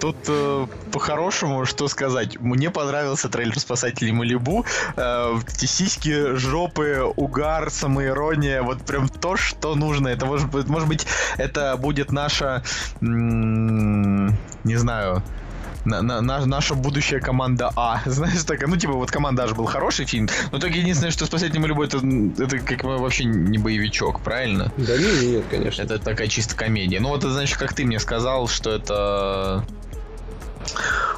Тут 0.00 0.16
э, 0.26 0.66
по-хорошему, 0.90 1.64
что 1.64 1.86
сказать, 1.86 2.40
мне 2.40 2.70
понравился 2.70 3.28
трейлер 3.28 3.56
спасателей 3.60 4.10
Малибу. 4.10 4.66
Э, 4.96 5.38
сиськи, 5.46 6.34
жопы, 6.34 7.02
угар, 7.14 7.70
самоирония, 7.70 8.62
вот 8.62 8.82
прям 8.82 9.08
то, 9.08 9.36
что 9.36 9.76
нужно. 9.76 10.08
Это 10.08 10.26
может 10.26 10.50
быть, 10.50 10.66
может 10.66 10.88
быть, 10.88 11.06
это 11.36 11.76
будет 11.76 12.10
наша, 12.10 12.64
не 13.00 14.76
знаю, 14.76 15.22
на, 15.84 16.02
на, 16.02 16.20
на, 16.20 16.46
наша 16.46 16.74
будущая 16.74 17.20
команда 17.20 17.72
А. 17.76 18.00
Знаешь, 18.06 18.44
такая, 18.44 18.68
ну, 18.68 18.76
типа, 18.76 18.92
вот 18.92 19.10
команда 19.10 19.44
А 19.44 19.48
же 19.48 19.54
был 19.54 19.66
хороший 19.66 20.06
фильм, 20.06 20.28
но 20.52 20.58
только 20.58 20.76
единственное, 20.76 21.10
что 21.10 21.26
«Спасатель 21.26 21.58
любой» 21.58 21.86
это, 21.86 21.98
это 21.98 22.58
как 22.58 22.84
вообще 22.84 23.24
не 23.24 23.58
боевичок, 23.58 24.20
правильно? 24.20 24.72
Да 24.76 24.96
нет, 24.96 25.22
нет, 25.22 25.44
конечно. 25.50 25.82
Это 25.82 25.98
такая 25.98 26.28
чисто 26.28 26.54
комедия. 26.54 27.00
Ну, 27.00 27.08
вот 27.08 27.22
значит, 27.22 27.56
как 27.56 27.72
ты 27.72 27.84
мне 27.84 27.98
сказал, 27.98 28.48
что 28.48 28.70
это 28.70 29.64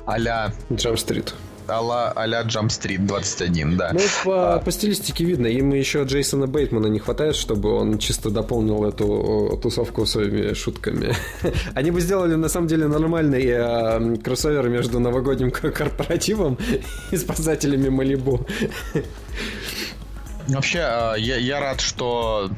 а-ля... 0.07 0.53
Джамп-стрит 0.73 1.35
а-ля, 1.71 2.13
а-ля 2.15 2.43
Jump 2.43 2.69
Street 2.69 3.07
21, 3.07 3.77
да. 3.77 3.91
Ну, 3.93 4.01
по, 4.25 4.55
а... 4.55 4.59
по 4.59 4.71
стилистике 4.71 5.25
видно. 5.25 5.47
Им 5.47 5.73
еще 5.73 6.03
Джейсона 6.03 6.47
Бейтмана 6.47 6.89
не 6.89 6.99
хватает, 6.99 7.37
чтобы 7.37 7.73
он 7.73 7.99
чисто 7.99 8.31
дополнил 8.31 8.85
эту 8.85 9.59
тусовку 9.63 10.07
своими 10.07 10.55
шутками. 10.55 11.15
Они 11.75 11.91
бы 11.91 12.01
сделали, 12.01 12.35
на 12.35 12.49
самом 12.49 12.67
деле, 12.67 12.89
нормальный 12.89 13.45
э, 13.47 14.17
кроссовер 14.17 14.69
между 14.69 15.01
новогодним 15.01 15.51
корпоративом 15.51 16.59
и 17.11 17.17
спасателями 17.17 17.89
Малибу. 17.89 18.47
Вообще, 20.49 20.81
а, 20.81 21.15
я, 21.15 21.37
я 21.37 21.61
рад, 21.61 21.81
что 21.81 22.51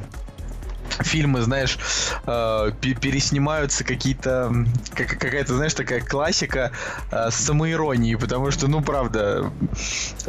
фильмы, 1.01 1.41
знаешь, 1.41 1.77
э, 2.25 2.71
переснимаются 2.81 3.83
какие-то, 3.83 4.53
какая-то, 4.95 5.55
знаешь, 5.55 5.73
такая 5.73 6.01
классика 6.01 6.71
э, 7.11 7.29
с 7.31 7.35
самоиронией, 7.35 8.17
потому 8.17 8.51
что, 8.51 8.67
ну, 8.67 8.81
правда, 8.81 9.51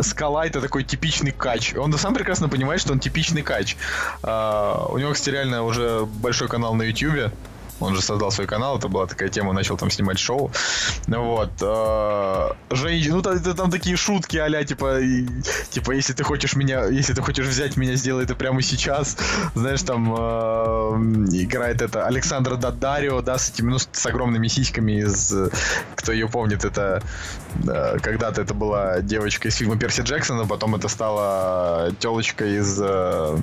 Скала 0.00 0.46
это 0.46 0.60
такой 0.60 0.84
типичный 0.84 1.32
кач. 1.32 1.74
Он 1.74 1.92
сам 1.98 2.14
прекрасно 2.14 2.48
понимает, 2.48 2.80
что 2.80 2.92
он 2.92 3.00
типичный 3.00 3.42
кач. 3.42 3.76
Э, 4.22 4.86
у 4.88 4.98
него, 4.98 5.12
кстати, 5.12 5.30
реально 5.30 5.62
уже 5.62 6.06
большой 6.06 6.48
канал 6.48 6.74
на 6.74 6.82
YouTube. 6.82 7.32
Он 7.80 7.94
же 7.94 8.02
создал 8.02 8.30
свой 8.30 8.46
канал, 8.46 8.78
это 8.78 8.88
была 8.88 9.06
такая 9.06 9.28
тема, 9.28 9.52
начал 9.52 9.76
там 9.76 9.90
снимать 9.90 10.18
шоу. 10.18 10.50
Вот. 11.06 11.50
Э, 11.60 12.50
Женщина, 12.70 13.16
ну 13.16 13.22
там, 13.22 13.40
там 13.40 13.70
такие 13.70 13.96
шутки 13.96 14.36
а 14.36 14.64
типа, 14.64 15.00
типа, 15.70 15.92
если 15.92 16.12
ты 16.12 16.22
хочешь 16.24 16.56
меня, 16.56 16.84
если 16.86 17.12
ты 17.14 17.22
хочешь 17.22 17.46
взять 17.46 17.76
меня, 17.76 17.96
сделай 17.96 18.24
это 18.24 18.34
прямо 18.34 18.62
сейчас. 18.62 19.16
Знаешь, 19.54 19.82
там 19.82 20.14
э, 20.16 20.18
играет 21.32 21.82
это 21.82 22.06
Александра 22.06 22.56
Дадарио, 22.56 23.20
да, 23.20 23.38
с 23.38 23.50
этими, 23.50 23.70
ну, 23.70 23.78
с 23.78 24.06
огромными 24.06 24.48
сиськами 24.48 25.00
из, 25.00 25.34
кто 25.96 26.12
ее 26.12 26.28
помнит, 26.28 26.64
это 26.64 27.02
э, 27.66 27.98
когда-то 28.00 28.42
это 28.42 28.54
была 28.54 29.00
девочка 29.00 29.48
из 29.48 29.56
фильма 29.56 29.76
Перси 29.76 30.02
Джексона, 30.02 30.46
потом 30.46 30.74
это 30.74 30.88
стала 30.88 31.90
телочка 31.98 32.44
из, 32.44 32.78
э, 32.80 33.36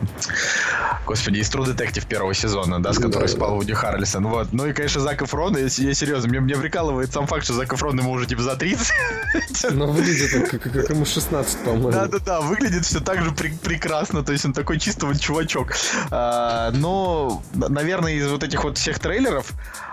господи, 1.05 1.39
из 1.39 1.49
True 1.49 1.65
Detective 1.65 2.07
первого 2.07 2.33
сезона, 2.33 2.81
да, 2.81 2.93
с 2.93 2.97
которой 2.97 3.27
да, 3.27 3.33
спал 3.33 3.49
да. 3.49 3.55
Вуди 3.55 3.73
Харрельсон. 3.73 4.20
Джексон, 4.22 4.27
вот. 4.27 4.53
Ну 4.53 4.68
и, 4.68 4.73
конечно, 4.73 5.02
Зак 5.02 5.22
Эфрон, 5.22 5.57
я, 5.57 5.64
я 5.64 5.93
серьезно, 5.93 6.30
мне, 6.30 6.39
мне 6.39 6.56
прикалывает 6.56 7.11
сам 7.11 7.27
факт, 7.27 7.43
что 7.43 7.53
Зак 7.53 7.73
Эфрон 7.73 7.99
ему 7.99 8.11
уже 8.11 8.26
типа 8.26 8.41
за 8.41 8.56
30. 8.56 8.91
Но 9.72 9.88
выглядит 9.88 10.34
он 10.34 10.48
как, 10.48 10.61
как 10.61 10.89
ему 10.89 11.06
16, 11.06 11.60
по-моему. 11.60 11.91
Да-да-да, 11.91 12.41
выглядит 12.41 12.85
все 12.85 12.99
так 12.99 13.23
же 13.23 13.31
при, 13.31 13.49
прекрасно, 13.49 14.23
то 14.23 14.31
есть 14.31 14.45
он 14.45 14.53
такой 14.53 14.80
чисто 14.80 15.06
вот 15.06 15.19
чувачок. 15.19 15.73
А, 16.10 16.72
но, 16.72 17.41
наверное, 17.53 18.14
из 18.14 18.27
вот 18.27 18.43
этих 18.43 18.64
вот 18.64 18.77
всех 18.77 18.99
трейлеров 18.99 19.52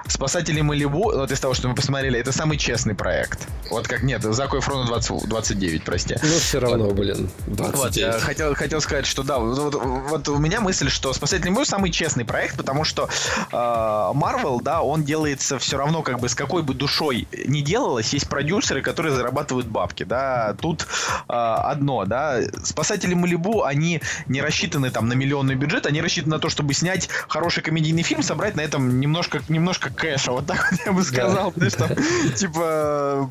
Спасатели 0.08 0.60
Малибу, 0.62 1.12
вот 1.12 1.30
из 1.30 1.38
того, 1.38 1.54
что 1.54 1.68
мы 1.68 1.74
посмотрели, 1.74 2.18
это 2.18 2.32
самый 2.32 2.56
честный 2.56 2.94
проект. 2.94 3.46
Вот 3.70 3.86
как, 3.86 4.02
нет, 4.02 4.22
Заку 4.22 4.58
Эфрону 4.58 4.86
20, 4.86 5.28
29, 5.28 5.84
прости. 5.84 6.16
Ну, 6.22 6.38
все 6.38 6.58
равно, 6.58 6.84
вот. 6.84 6.94
блин, 6.94 7.30
29. 7.46 8.14
Вот, 8.14 8.22
хотел, 8.22 8.54
хотел 8.54 8.80
сказать, 8.80 9.06
что 9.06 9.22
да, 9.22 9.38
вот, 9.38 9.74
вот 9.74 10.28
у 10.28 10.38
меня 10.38 10.60
мысль, 10.60 10.88
что 10.88 11.12
Спасатели 11.12 11.50
Малибу 11.50 11.64
самый 11.66 11.90
честный 11.90 12.24
проект, 12.24 12.56
потому 12.56 12.84
что 12.84 13.08
Марвел, 13.52 14.60
э, 14.60 14.62
да, 14.62 14.82
он 14.82 15.04
делается 15.04 15.58
все 15.58 15.76
равно 15.76 16.02
как 16.02 16.20
бы 16.20 16.28
с 16.28 16.34
какой 16.34 16.62
бы 16.62 16.74
душой 16.74 17.28
не 17.46 17.62
делалось, 17.62 18.12
есть 18.14 18.28
продюсеры, 18.28 18.80
которые 18.80 19.14
зарабатывают 19.14 19.66
бабки, 19.66 20.04
да, 20.04 20.56
тут 20.60 20.86
э, 21.28 21.32
одно, 21.32 22.04
да, 22.06 22.40
Спасатели 22.64 23.14
Малибу, 23.14 23.64
они 23.64 24.00
не 24.26 24.40
рассчитаны 24.40 24.90
там 24.90 25.08
на 25.08 25.12
миллионный 25.12 25.54
бюджет, 25.54 25.86
они 25.86 26.00
рассчитаны 26.00 26.36
на 26.36 26.40
то, 26.40 26.48
чтобы 26.48 26.72
снять 26.72 27.08
хороший 27.28 27.62
комедийный 27.62 28.02
фильм, 28.02 28.22
собрать 28.22 28.56
на 28.56 28.62
этом 28.62 29.00
немножко, 29.00 29.42
немножко 29.48 29.90
кэша, 29.98 30.32
вот 30.32 30.46
так 30.46 30.70
вот 30.70 30.80
я 30.86 30.92
бы 30.92 31.02
сказал, 31.02 31.52
да. 31.56 31.70
что, 31.70 31.88
типа, 32.36 33.28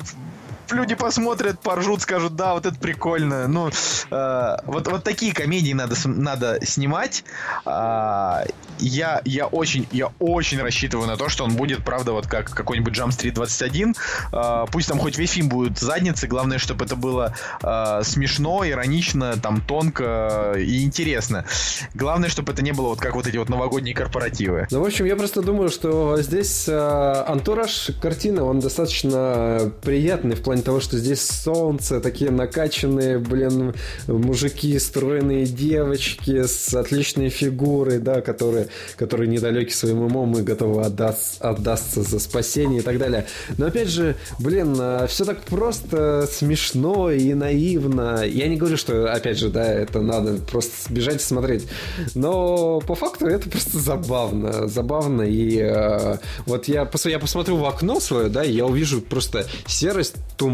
люди 0.72 0.94
посмотрят, 0.94 1.60
поржут, 1.60 2.02
скажут, 2.02 2.36
да, 2.36 2.54
вот 2.54 2.66
это 2.66 2.78
прикольно. 2.78 3.48
Ну, 3.48 3.68
э, 3.68 4.56
вот, 4.64 4.88
вот 4.88 5.04
такие 5.04 5.32
комедии 5.32 5.72
надо, 5.72 5.96
надо 6.04 6.58
снимать. 6.64 7.24
Э, 7.66 8.44
я, 8.78 9.20
я, 9.24 9.46
очень, 9.46 9.86
я 9.92 10.12
очень 10.18 10.60
рассчитываю 10.60 11.06
на 11.06 11.16
то, 11.16 11.28
что 11.28 11.44
он 11.44 11.56
будет, 11.56 11.84
правда, 11.84 12.12
вот 12.12 12.26
как 12.26 12.50
какой-нибудь 12.50 12.96
Jump 12.96 13.08
Street 13.08 13.32
21. 13.32 13.94
Э, 14.32 14.64
пусть 14.70 14.88
там 14.88 14.98
хоть 14.98 15.18
весь 15.18 15.32
фильм 15.32 15.48
будет 15.48 15.78
задницы, 15.78 16.26
главное, 16.26 16.58
чтобы 16.58 16.84
это 16.84 16.96
было 16.96 17.34
э, 17.62 18.00
смешно, 18.04 18.66
иронично, 18.66 19.36
там, 19.36 19.60
тонко 19.60 20.54
и 20.58 20.84
интересно. 20.84 21.44
Главное, 21.94 22.28
чтобы 22.28 22.52
это 22.52 22.62
не 22.62 22.72
было 22.72 22.88
вот 22.88 23.00
как 23.00 23.14
вот 23.14 23.26
эти 23.26 23.36
вот 23.36 23.48
новогодние 23.48 23.94
корпоративы. 23.94 24.66
Ну, 24.70 24.80
в 24.80 24.86
общем, 24.86 25.04
я 25.04 25.16
просто 25.16 25.42
думаю, 25.42 25.68
что 25.70 26.20
здесь 26.20 26.68
э, 26.68 27.24
антураж 27.26 27.90
картины, 28.00 28.42
он 28.42 28.60
достаточно 28.60 29.72
приятный 29.82 30.36
в 30.36 30.42
плане 30.42 30.57
плане 30.58 30.62
того, 30.62 30.80
что 30.80 30.98
здесь 30.98 31.22
солнце, 31.22 32.00
такие 32.00 32.30
накачанные, 32.30 33.18
блин, 33.18 33.74
мужики, 34.06 34.78
стройные 34.78 35.46
девочки 35.46 36.46
с 36.46 36.74
отличной 36.74 37.28
фигурой, 37.28 37.98
да, 37.98 38.20
которые, 38.20 38.68
которые 38.96 39.28
недалеки 39.28 39.72
своим 39.72 40.02
умом 40.02 40.36
и 40.38 40.42
готовы 40.42 40.82
отдаться, 40.82 41.38
отдаться 41.40 42.02
за 42.02 42.18
спасение 42.18 42.80
и 42.80 42.82
так 42.82 42.98
далее. 42.98 43.26
Но 43.56 43.66
опять 43.66 43.88
же, 43.88 44.16
блин, 44.38 44.76
а, 44.78 45.06
все 45.06 45.24
так 45.24 45.42
просто 45.42 46.28
смешно 46.30 47.10
и 47.10 47.34
наивно. 47.34 48.24
Я 48.24 48.48
не 48.48 48.56
говорю, 48.56 48.76
что, 48.76 49.12
опять 49.12 49.38
же, 49.38 49.48
да, 49.48 49.64
это 49.64 50.00
надо 50.00 50.38
просто 50.50 50.72
сбежать 50.88 51.16
и 51.16 51.24
смотреть. 51.24 51.66
Но 52.14 52.80
по 52.80 52.94
факту 52.94 53.26
это 53.26 53.48
просто 53.48 53.78
забавно. 53.78 54.68
Забавно. 54.68 55.22
И 55.22 55.58
э, 55.58 56.18
вот 56.46 56.68
я, 56.68 56.88
я 57.04 57.18
посмотрю 57.18 57.56
в 57.56 57.64
окно 57.64 58.00
свое, 58.00 58.28
да, 58.28 58.44
и 58.44 58.52
я 58.52 58.66
увижу 58.66 59.00
просто 59.00 59.46
серость, 59.66 60.14
туман, 60.36 60.47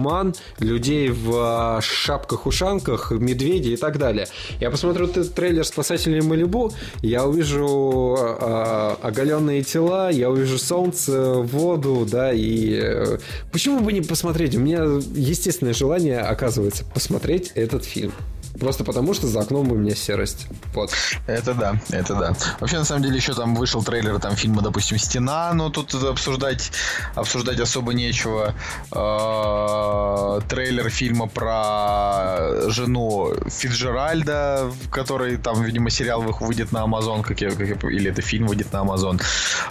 людей 0.58 1.08
в 1.08 1.32
а, 1.34 1.80
шапках-ушанках, 1.80 3.10
медведи 3.12 3.70
и 3.70 3.76
так 3.76 3.98
далее. 3.98 4.26
Я 4.60 4.70
посмотрю 4.70 5.06
трейлер 5.06 5.64
«Спасатели 5.64 6.20
Малибу», 6.20 6.72
я 7.02 7.24
увижу 7.24 8.16
э, 8.18 8.96
оголенные 9.02 9.62
тела, 9.62 10.10
я 10.10 10.30
увижу 10.30 10.58
солнце, 10.58 11.34
воду, 11.34 12.06
да, 12.10 12.32
и 12.32 12.74
э, 12.74 13.18
почему 13.52 13.80
бы 13.80 13.92
не 13.92 14.00
посмотреть? 14.00 14.56
У 14.56 14.60
меня 14.60 14.82
естественное 15.14 15.74
желание, 15.74 16.20
оказывается, 16.20 16.84
посмотреть 16.92 17.52
этот 17.54 17.84
фильм. 17.84 18.12
Просто 18.58 18.84
потому, 18.84 19.14
что 19.14 19.26
за 19.26 19.40
окном 19.40 19.72
у 19.72 19.74
меня 19.74 19.94
серость. 19.94 20.46
Вот. 20.74 20.90
Это 21.26 21.54
да, 21.54 21.76
это 21.90 22.14
да. 22.14 22.36
Вообще, 22.60 22.78
на 22.78 22.84
самом 22.84 23.02
деле, 23.02 23.16
еще 23.16 23.34
там 23.34 23.54
вышел 23.54 23.82
трейлер 23.82 24.18
там 24.20 24.36
фильма, 24.36 24.62
допустим, 24.62 24.98
«Стена», 24.98 25.52
но 25.54 25.70
тут 25.70 25.92
обсуждать, 25.94 26.70
обсуждать 27.14 27.60
особо 27.60 27.94
нечего. 27.94 28.54
Э-э- 28.92 30.40
трейлер 30.48 30.90
фильма 30.90 31.26
про 31.26 32.70
жену 32.70 33.34
Фиджеральда, 33.48 34.70
который 34.90 35.36
там, 35.36 35.62
видимо, 35.62 35.90
сериал 35.90 36.22
выйдет 36.22 36.72
на 36.72 36.82
Амазон, 36.82 37.22
как 37.22 37.40
я, 37.40 37.50
как 37.50 37.68
я, 37.68 37.74
или 37.90 38.10
это 38.10 38.22
фильм 38.22 38.46
выйдет 38.46 38.72
на 38.72 38.80
Амазон. 38.80 39.20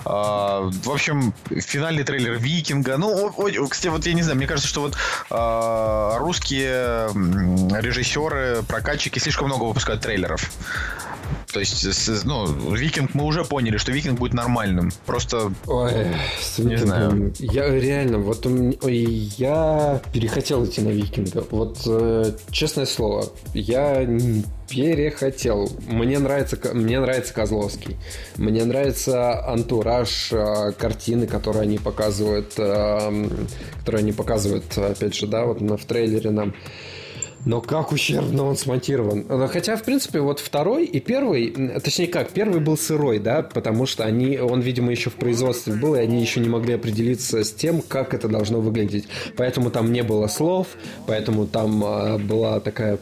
В 0.03 0.91
общем, 0.91 1.34
финальный 1.49 2.03
трейлер 2.03 2.34
«Викинга». 2.34 2.97
Ну, 2.97 3.31
кстати, 3.69 3.88
вот 3.88 4.05
я 4.05 4.14
не 4.14 4.23
знаю, 4.23 4.38
мне 4.38 4.47
кажется, 4.47 4.68
что 4.68 4.81
вот 4.81 4.95
э- 5.30 6.18
русские 6.19 7.10
режиссеры 7.81 8.64
прокатчики 8.74 9.20
слишком 9.20 9.48
много 9.48 9.66
выпускают 9.66 10.02
трейлеров. 10.02 10.52
То 11.52 11.60
есть, 11.60 12.26
ну, 12.26 12.48
Викинг 12.74 13.14
мы 13.14 13.26
уже 13.26 13.45
поняли, 13.45 13.78
что 13.78 13.91
Викинг 13.91 14.18
будет 14.18 14.34
нормальным. 14.34 14.91
Просто 15.06 15.54
Ой, 15.68 16.08
не 16.58 16.76
знаю. 16.78 17.32
Я 17.38 17.70
реально, 17.70 18.18
вот 18.18 18.48
я 18.88 20.02
перехотел 20.12 20.66
идти 20.66 20.82
на 20.82 20.90
Викинга. 20.90 21.45
Вот 21.52 21.82
э, 21.86 22.32
честное 22.50 22.88
слово, 22.88 23.28
я 23.54 24.08
перехотел. 24.68 25.70
Мне 25.88 26.18
нравится, 26.18 26.58
мне 26.74 27.00
нравится 27.00 27.32
Козловский. 27.36 27.98
Мне 28.38 28.66
нравится 28.66 29.48
антураж 29.48 30.30
э, 30.32 30.72
картины, 30.72 31.28
которые 31.28 31.62
они 31.62 31.78
показывают, 31.78 32.54
э, 32.58 33.30
которые 33.78 34.00
они 34.00 34.14
показывают, 34.14 34.76
опять 34.76 35.14
же, 35.14 35.28
да, 35.28 35.45
вот 35.45 35.62
в 35.62 35.86
трейлере 35.86 36.32
нам. 36.32 36.56
Но 37.45 37.61
как 37.61 37.91
ущербно 37.91 38.45
он 38.45 38.56
смонтирован. 38.56 39.26
Хотя, 39.49 39.76
в 39.76 39.84
принципе, 39.84 40.20
вот 40.20 40.40
второй 40.40 40.86
и 40.86 40.99
первый, 40.99 41.52
точнее 41.84 42.07
как, 42.07 42.32
первый 42.32 42.61
был 42.61 42.78
сырой, 42.78 43.20
да, 43.20 43.41
потому 43.41 43.86
что 43.86 44.03
они, 44.06 44.38
он, 44.38 44.61
видимо, 44.61 44.91
еще 44.91 45.10
в 45.10 45.15
производстве 45.15 45.74
был, 45.74 45.95
и 45.95 45.99
они 45.99 46.22
еще 46.22 46.40
не 46.40 46.49
могли 46.49 46.76
определиться 46.76 47.44
с 47.44 47.52
тем, 47.52 47.82
как 47.82 48.14
это 48.14 48.28
должно 48.28 48.61
выглядеть. 48.61 49.07
Поэтому 49.36 49.72
там 49.72 49.91
не 49.91 50.03
было 50.03 50.28
слов, 50.28 50.68
поэтому 51.07 51.45
там 51.45 51.84
а, 51.84 52.18
была 52.18 52.60
такая 52.60 52.98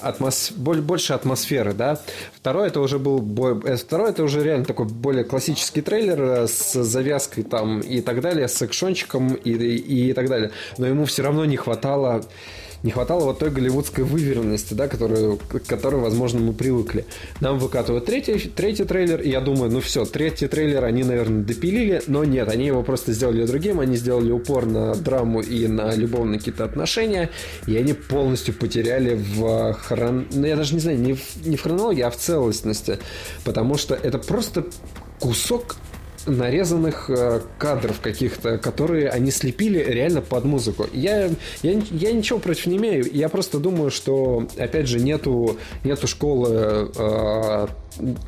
атмос... 0.00 0.52
больше 0.52 1.12
атмосферы, 1.12 1.72
да. 1.72 2.00
Второй 2.32 2.68
это 2.68 2.80
уже 2.80 2.98
был 2.98 3.18
бой... 3.18 3.60
Э, 3.64 3.76
второй 3.76 4.10
это 4.10 4.22
уже 4.22 4.42
реально 4.42 4.64
такой 4.64 4.86
более 4.86 5.24
классический 5.24 5.80
трейлер 5.80 6.22
э, 6.22 6.46
с 6.46 6.82
завязкой 6.82 7.44
там 7.44 7.80
и 7.80 8.00
так 8.00 8.20
далее, 8.20 8.48
с 8.48 8.62
экшончиком 8.62 9.34
и, 9.34 9.50
и, 9.50 10.10
и 10.10 10.12
так 10.12 10.28
далее. 10.28 10.52
Но 10.78 10.86
ему 10.86 11.04
все 11.04 11.22
равно 11.22 11.44
не 11.44 11.56
хватало 11.56 12.24
не 12.82 12.90
хватало 12.90 13.24
вот 13.24 13.38
той 13.38 13.50
голливудской 13.50 14.04
выверенности, 14.04 14.74
да, 14.74 14.88
которую, 14.88 15.36
к 15.36 15.62
которой, 15.66 16.00
возможно, 16.00 16.40
мы 16.40 16.52
привыкли. 16.52 17.04
Нам 17.40 17.58
выкатывают 17.58 18.06
третий, 18.06 18.38
третий 18.38 18.84
трейлер, 18.84 19.20
и 19.20 19.28
я 19.28 19.40
думаю, 19.40 19.70
ну 19.70 19.80
все, 19.80 20.04
третий 20.04 20.46
трейлер 20.46 20.84
они, 20.84 21.04
наверное, 21.04 21.42
допилили, 21.42 22.02
но 22.06 22.24
нет, 22.24 22.48
они 22.48 22.66
его 22.66 22.82
просто 22.82 23.12
сделали 23.12 23.44
другим, 23.44 23.80
они 23.80 23.96
сделали 23.96 24.30
упор 24.32 24.66
на 24.66 24.94
драму 24.94 25.40
и 25.40 25.66
на 25.66 25.94
любовные 25.94 26.38
какие-то 26.38 26.64
отношения, 26.64 27.30
и 27.66 27.76
они 27.76 27.92
полностью 27.92 28.54
потеряли 28.54 29.14
в 29.14 29.74
хрон... 29.74 30.26
Ну, 30.32 30.46
я 30.46 30.56
даже 30.56 30.74
не 30.74 30.80
знаю, 30.80 30.98
не 30.98 31.14
в, 31.14 31.46
не 31.46 31.56
в 31.56 31.62
хронологии, 31.62 32.02
а 32.02 32.10
в 32.10 32.16
целостности, 32.16 32.98
потому 33.44 33.76
что 33.76 33.94
это 33.94 34.18
просто 34.18 34.66
кусок 35.18 35.76
нарезанных 36.26 37.10
э, 37.10 37.40
кадров 37.58 38.00
каких-то, 38.00 38.58
которые 38.58 39.08
они 39.08 39.30
слепили 39.30 39.78
реально 39.78 40.20
под 40.20 40.44
музыку. 40.44 40.86
Я, 40.92 41.30
я, 41.62 41.82
я 41.90 42.12
ничего 42.12 42.38
против 42.38 42.66
не 42.66 42.76
имею, 42.76 43.08
я 43.12 43.28
просто 43.28 43.58
думаю, 43.58 43.90
что, 43.90 44.46
опять 44.56 44.86
же, 44.86 45.00
нету, 45.00 45.58
нету 45.84 46.06
школы 46.06 46.90
э, 46.96 47.66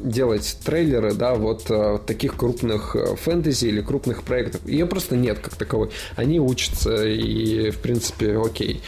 делать 0.01 0.59
трейлеры, 0.65 1.15
да, 1.15 1.35
вот 1.35 1.71
э, 1.71 1.99
таких 2.07 2.37
крупных 2.37 2.97
э, 2.97 3.17
фэнтези 3.17 3.67
или 3.67 3.81
крупных 3.81 4.23
проектов. 4.23 4.67
Ее 4.67 4.87
просто 4.87 5.17
нет 5.17 5.39
как 5.39 5.55
таковой. 5.57 5.91
Они 6.17 6.41
учатся, 6.41 7.05
и, 7.05 7.71
в 7.71 7.79
принципе, 7.79 8.39
окей. 8.39 8.83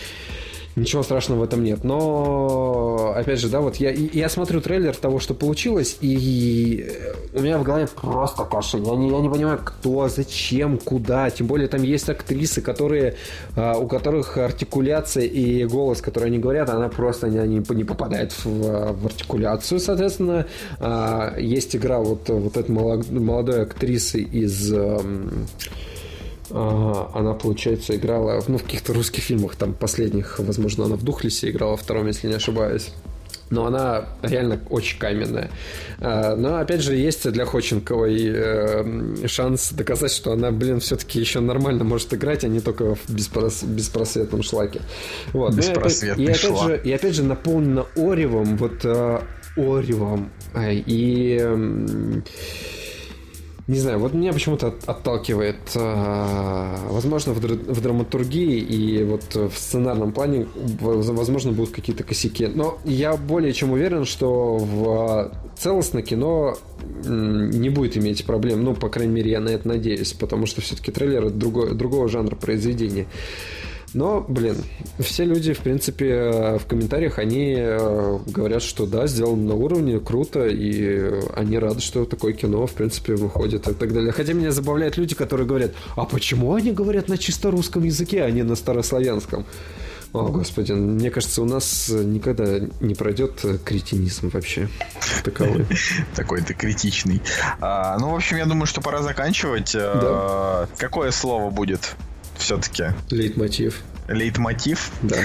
Ничего 0.77 1.05
страшного 1.05 1.41
в 1.41 1.43
этом 1.45 1.63
нет. 1.63 1.85
Но, 1.85 3.15
опять 3.17 3.39
же, 3.39 3.49
да, 3.49 3.61
вот 3.61 3.77
я, 3.77 3.91
я 3.91 4.29
смотрю 4.29 4.61
трейлер 4.61 4.97
того, 4.97 5.21
что 5.21 5.33
получилось, 5.33 5.99
и 6.01 6.91
у 7.33 7.41
меня 7.41 7.59
в 7.59 7.63
голове 7.63 7.87
просто 7.87 8.45
каша. 8.45 8.79
Я 8.79 8.97
не, 8.97 9.09
я 9.09 9.21
не 9.21 9.29
понимаю, 9.29 9.61
кто, 9.65 10.09
зачем, 10.09 10.79
куда. 10.79 11.31
Тем 11.31 11.47
более 11.47 11.69
там 11.69 11.83
есть 11.83 12.09
актрисы, 12.09 12.61
которые, 12.61 13.15
а, 13.57 13.79
у 13.79 13.87
которых 13.87 14.37
артикуляция 14.37 15.25
и 15.25 15.65
голос, 15.65 16.01
который 16.01 16.27
они 16.27 16.39
говорят, 16.39 16.69
она 16.69 16.89
просто 16.89 17.29
не, 17.29 17.39
не, 17.47 17.75
не 17.75 17.85
попадает 17.85 18.33
в, 18.45 18.95
в 18.95 19.07
артикуляцию. 19.07 19.79
Соответственно, 19.79 20.47
а, 20.81 21.39
есть 21.39 21.77
игра 21.77 22.01
вот, 22.01 22.29
вот 22.29 22.57
этой 22.57 22.71
молодой 22.73 23.63
актрисы 23.63 24.23
из 24.23 24.75
она, 26.55 27.35
получается, 27.35 27.97
играла 27.97 28.43
ну, 28.47 28.59
в 28.59 28.63
каких-то 28.63 28.93
русских 28.93 29.25
фильмах, 29.25 29.57
там 29.57 29.75
последних, 29.75 30.39
возможно, 30.39 30.85
она 30.85 30.97
в 30.97 31.03
Духлисе 31.03 31.51
играла 31.51 31.77
втором, 31.77 32.07
если 32.07 32.29
не 32.29 32.35
ошибаюсь. 32.35 32.91
Но 33.51 33.67
она 33.67 34.07
реально 34.23 34.61
очень 34.71 34.99
каменная. 34.99 35.51
А, 36.01 36.35
но, 36.35 36.57
опять 36.57 36.81
же, 36.81 36.97
есть 36.97 37.31
для 37.31 37.45
Ходченковой 37.45 38.17
э, 38.27 39.27
шанс 39.27 39.73
доказать, 39.73 40.13
что 40.13 40.33
она, 40.33 40.51
блин, 40.51 40.81
все-таки 40.81 41.21
еще 41.21 41.41
нормально 41.41 41.85
может 41.85 42.13
играть, 42.15 42.45
а 42.45 42.49
не 42.49 42.61
только 42.61 42.95
в 42.95 43.11
беспрос... 43.11 43.63
беспросветном 43.63 44.43
шлаке. 44.43 44.81
Вот. 45.33 45.55
Беспросветный 45.55 46.25
и, 46.25 46.29
опять, 46.29 46.45
и, 46.45 46.47
опять 46.47 46.63
же, 46.63 46.81
и 46.85 46.93
опять 46.93 47.15
же 47.15 47.23
наполнена 47.23 47.87
Оревом, 47.97 48.57
вот 48.57 48.85
э, 48.85 49.21
Оревом. 49.57 50.31
И... 50.57 52.23
Э, 53.67 53.71
не 53.73 53.79
знаю, 53.79 53.99
вот 53.99 54.15
меня 54.15 54.33
почему-то 54.33 54.75
отталкивает, 54.87 55.57
э, 55.75 56.77
возможно, 56.91 57.33
в, 57.33 57.39
в 57.39 57.81
драматургии 57.81 58.59
и 58.59 59.05
вот 59.05 59.35
в 59.35 59.57
сценарном 59.57 60.13
плане, 60.13 60.47
возможно, 60.81 61.53
будут 61.53 61.75
какие-то 61.75 62.05
косяки. 62.05 62.47
Но 62.47 62.79
я 62.85 63.17
более 63.17 63.53
чем 63.53 63.73
уверен, 63.73 64.05
что 64.05 64.57
в 64.57 65.33
целостно 65.57 66.03
кино 66.03 66.57
не 67.05 67.71
будет 67.71 67.97
иметь 67.97 68.25
проблем. 68.25 68.63
Ну, 68.65 68.75
по 68.75 68.89
крайней 68.89 69.13
мере, 69.13 69.31
я 69.31 69.41
на 69.41 69.49
это 69.49 69.67
надеюсь, 69.69 70.13
потому 70.13 70.47
что 70.47 70.61
все-таки 70.61 70.91
трейлер 70.91 71.31
другой, 71.31 71.75
другого 71.75 72.09
жанра 72.09 72.37
произведения. 72.37 73.07
Но, 73.95 74.25
блин, 74.29 74.57
все 74.99 75.25
люди, 75.25 75.53
в 75.53 75.61
принципе, 75.61 76.59
в 76.59 76.67
комментариях, 76.67 77.21
они 77.21 77.55
э, 77.57 78.19
говорят, 78.27 78.63
что 78.63 78.87
да, 78.87 79.07
сделано 79.07 79.45
на 79.45 79.55
уровне, 79.55 80.01
круто, 80.01 80.47
и 80.49 81.13
они 81.35 81.59
рады, 81.59 81.81
что 81.81 82.05
такое 82.05 82.33
кино, 82.33 82.67
в 82.67 82.73
принципе, 82.73 83.15
выходит 83.15 83.69
и 83.69 83.73
так 83.73 83.93
далее. 83.93 84.11
Хотя 84.11 84.33
меня 84.33 84.51
забавляют 84.51 84.97
люди, 84.97 85.15
которые 85.15 85.47
говорят, 85.47 85.73
а 85.95 86.05
почему 86.07 86.55
они 86.55 86.73
говорят 86.73 87.09
на 87.09 87.17
чисто 87.17 87.53
русском 87.53 87.85
языке, 87.85 88.25
а 88.25 88.31
не 88.33 88.43
на 88.43 88.57
старославянском? 88.57 89.47
О, 90.13 90.27
господи, 90.27 90.73
мне 90.73 91.11
кажется, 91.11 91.43
у 91.43 91.45
нас 91.45 91.89
никогда 91.89 92.61
не 92.81 92.95
пройдет 92.95 93.45
кретинизм 93.65 94.31
вообще 94.31 94.69
таковой. 95.23 95.67
Такой 96.17 96.43
то 96.43 96.55
критичный. 96.55 97.21
А, 97.61 97.97
ну, 97.99 98.11
в 98.11 98.15
общем, 98.17 98.39
я 98.39 98.47
думаю, 98.47 98.67
что 98.67 98.81
пора 98.81 99.03
заканчивать. 99.03 99.75
А, 99.77 100.69
какое 100.79 101.11
слово 101.13 101.51
будет 101.51 101.97
все-таки? 102.37 102.87
Лейтмотив. 103.11 103.83
Лейтмотив? 104.09 104.91
Да. 105.03 105.17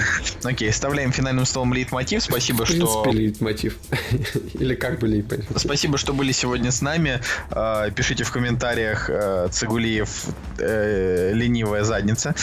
Окей, 0.43 0.69
оставляем 0.69 1.11
финальным 1.11 1.45
словом 1.45 1.73
лейтмотив. 1.73 2.23
Спасибо, 2.23 2.65
что... 2.65 3.01
В 3.01 3.03
принципе, 3.03 3.25
лейтмотив. 3.25 3.77
Или 4.53 4.75
как 4.75 4.99
бы 4.99 5.07
лейтмотив. 5.07 5.45
Спасибо, 5.57 5.97
что 5.97 6.13
были 6.13 6.31
сегодня 6.31 6.71
с 6.71 6.81
нами. 6.81 7.19
А, 7.51 7.89
пишите 7.89 8.23
в 8.23 8.31
комментариях 8.31 9.09
а, 9.09 9.49
Цигулиев 9.49 10.27
э, 10.59 11.33
ленивая 11.33 11.83
задница. 11.83 12.35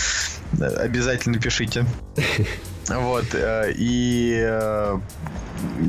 Обязательно 0.60 1.38
пишите. 1.38 1.86
Вот. 2.88 3.34
Э, 3.34 3.72
и 3.74 4.38
э, 4.38 4.98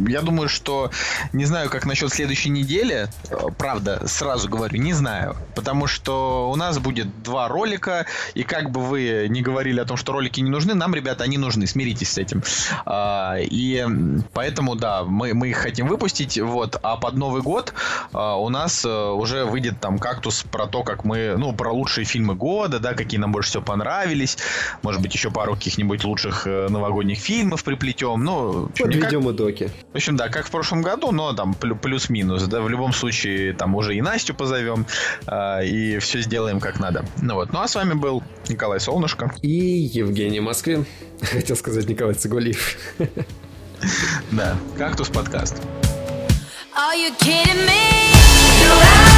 я 0.07 0.21
думаю, 0.21 0.49
что 0.49 0.91
не 1.33 1.45
знаю, 1.45 1.69
как 1.69 1.85
насчет 1.85 2.11
следующей 2.11 2.49
недели. 2.49 3.09
Правда, 3.57 4.07
сразу 4.07 4.49
говорю, 4.49 4.77
не 4.77 4.93
знаю. 4.93 5.35
Потому 5.55 5.87
что 5.87 6.49
у 6.49 6.55
нас 6.55 6.79
будет 6.79 7.23
два 7.23 7.47
ролика, 7.47 8.05
и 8.33 8.43
как 8.43 8.71
бы 8.71 8.81
вы 8.81 9.27
не 9.29 9.41
говорили 9.41 9.79
о 9.79 9.85
том, 9.85 9.97
что 9.97 10.13
ролики 10.13 10.39
не 10.39 10.49
нужны, 10.49 10.73
нам, 10.73 10.95
ребята, 10.95 11.23
они 11.23 11.37
нужны. 11.37 11.67
Смиритесь 11.67 12.11
с 12.11 12.17
этим. 12.17 12.43
А, 12.85 13.35
и 13.39 13.85
поэтому, 14.33 14.75
да, 14.75 15.03
мы, 15.03 15.33
мы 15.33 15.49
их 15.49 15.57
хотим 15.57 15.87
выпустить. 15.87 16.39
Вот. 16.39 16.79
А 16.81 16.97
под 16.97 17.15
Новый 17.15 17.41
год 17.41 17.73
у 18.13 18.49
нас 18.49 18.85
э, 18.85 18.89
уже 18.89 19.45
выйдет 19.45 19.79
там 19.79 19.99
кактус 19.99 20.43
про 20.43 20.67
то, 20.67 20.83
как 20.83 21.03
мы, 21.03 21.35
ну, 21.37 21.53
про 21.53 21.71
лучшие 21.71 22.05
фильмы 22.05 22.35
года, 22.35 22.79
да, 22.79 22.93
какие 22.93 23.19
нам 23.19 23.31
больше 23.31 23.49
всего 23.49 23.63
понравились. 23.63 24.37
Может 24.81 25.01
быть, 25.01 25.13
еще 25.13 25.31
пару 25.31 25.55
каких-нибудь 25.55 26.03
лучших 26.03 26.47
э, 26.47 26.67
новогодних 26.87 27.19
фильмов 27.19 27.63
приплетем. 27.63 28.23
Ну, 28.23 28.69
Подведем 28.79 29.23
как... 29.23 29.35
итоги. 29.35 29.69
В 29.91 29.95
общем, 29.95 30.15
да, 30.15 30.29
как 30.29 30.45
в 30.45 30.51
прошлом 30.51 30.81
году, 30.81 31.11
но 31.11 31.33
там 31.33 31.53
плюс-минус. 31.53 32.43
Да, 32.43 32.61
в 32.61 32.69
любом 32.69 32.93
случае, 32.93 33.53
там 33.53 33.75
уже 33.75 33.95
и 33.95 34.01
Настю 34.01 34.33
позовем, 34.33 34.85
э, 35.27 35.65
и 35.65 35.99
все 35.99 36.21
сделаем 36.21 36.59
как 36.59 36.79
надо. 36.79 37.05
Ну 37.21 37.35
вот. 37.35 37.51
Ну 37.51 37.59
а 37.59 37.67
с 37.67 37.75
вами 37.75 37.93
был 37.93 38.23
Николай 38.47 38.79
Солнышко. 38.79 39.33
И 39.41 39.49
Евгений 39.49 40.39
Москвин. 40.39 40.85
Хотел 41.21 41.55
сказать 41.55 41.87
Николай 41.87 42.13
Цигулиев. 42.13 42.77
Да, 44.31 44.57
кактус 44.75 45.09
подкаст. 45.09 45.61
Are 46.75 46.95
you 46.95 47.15
kidding 47.19 47.67
me? 47.67 49.16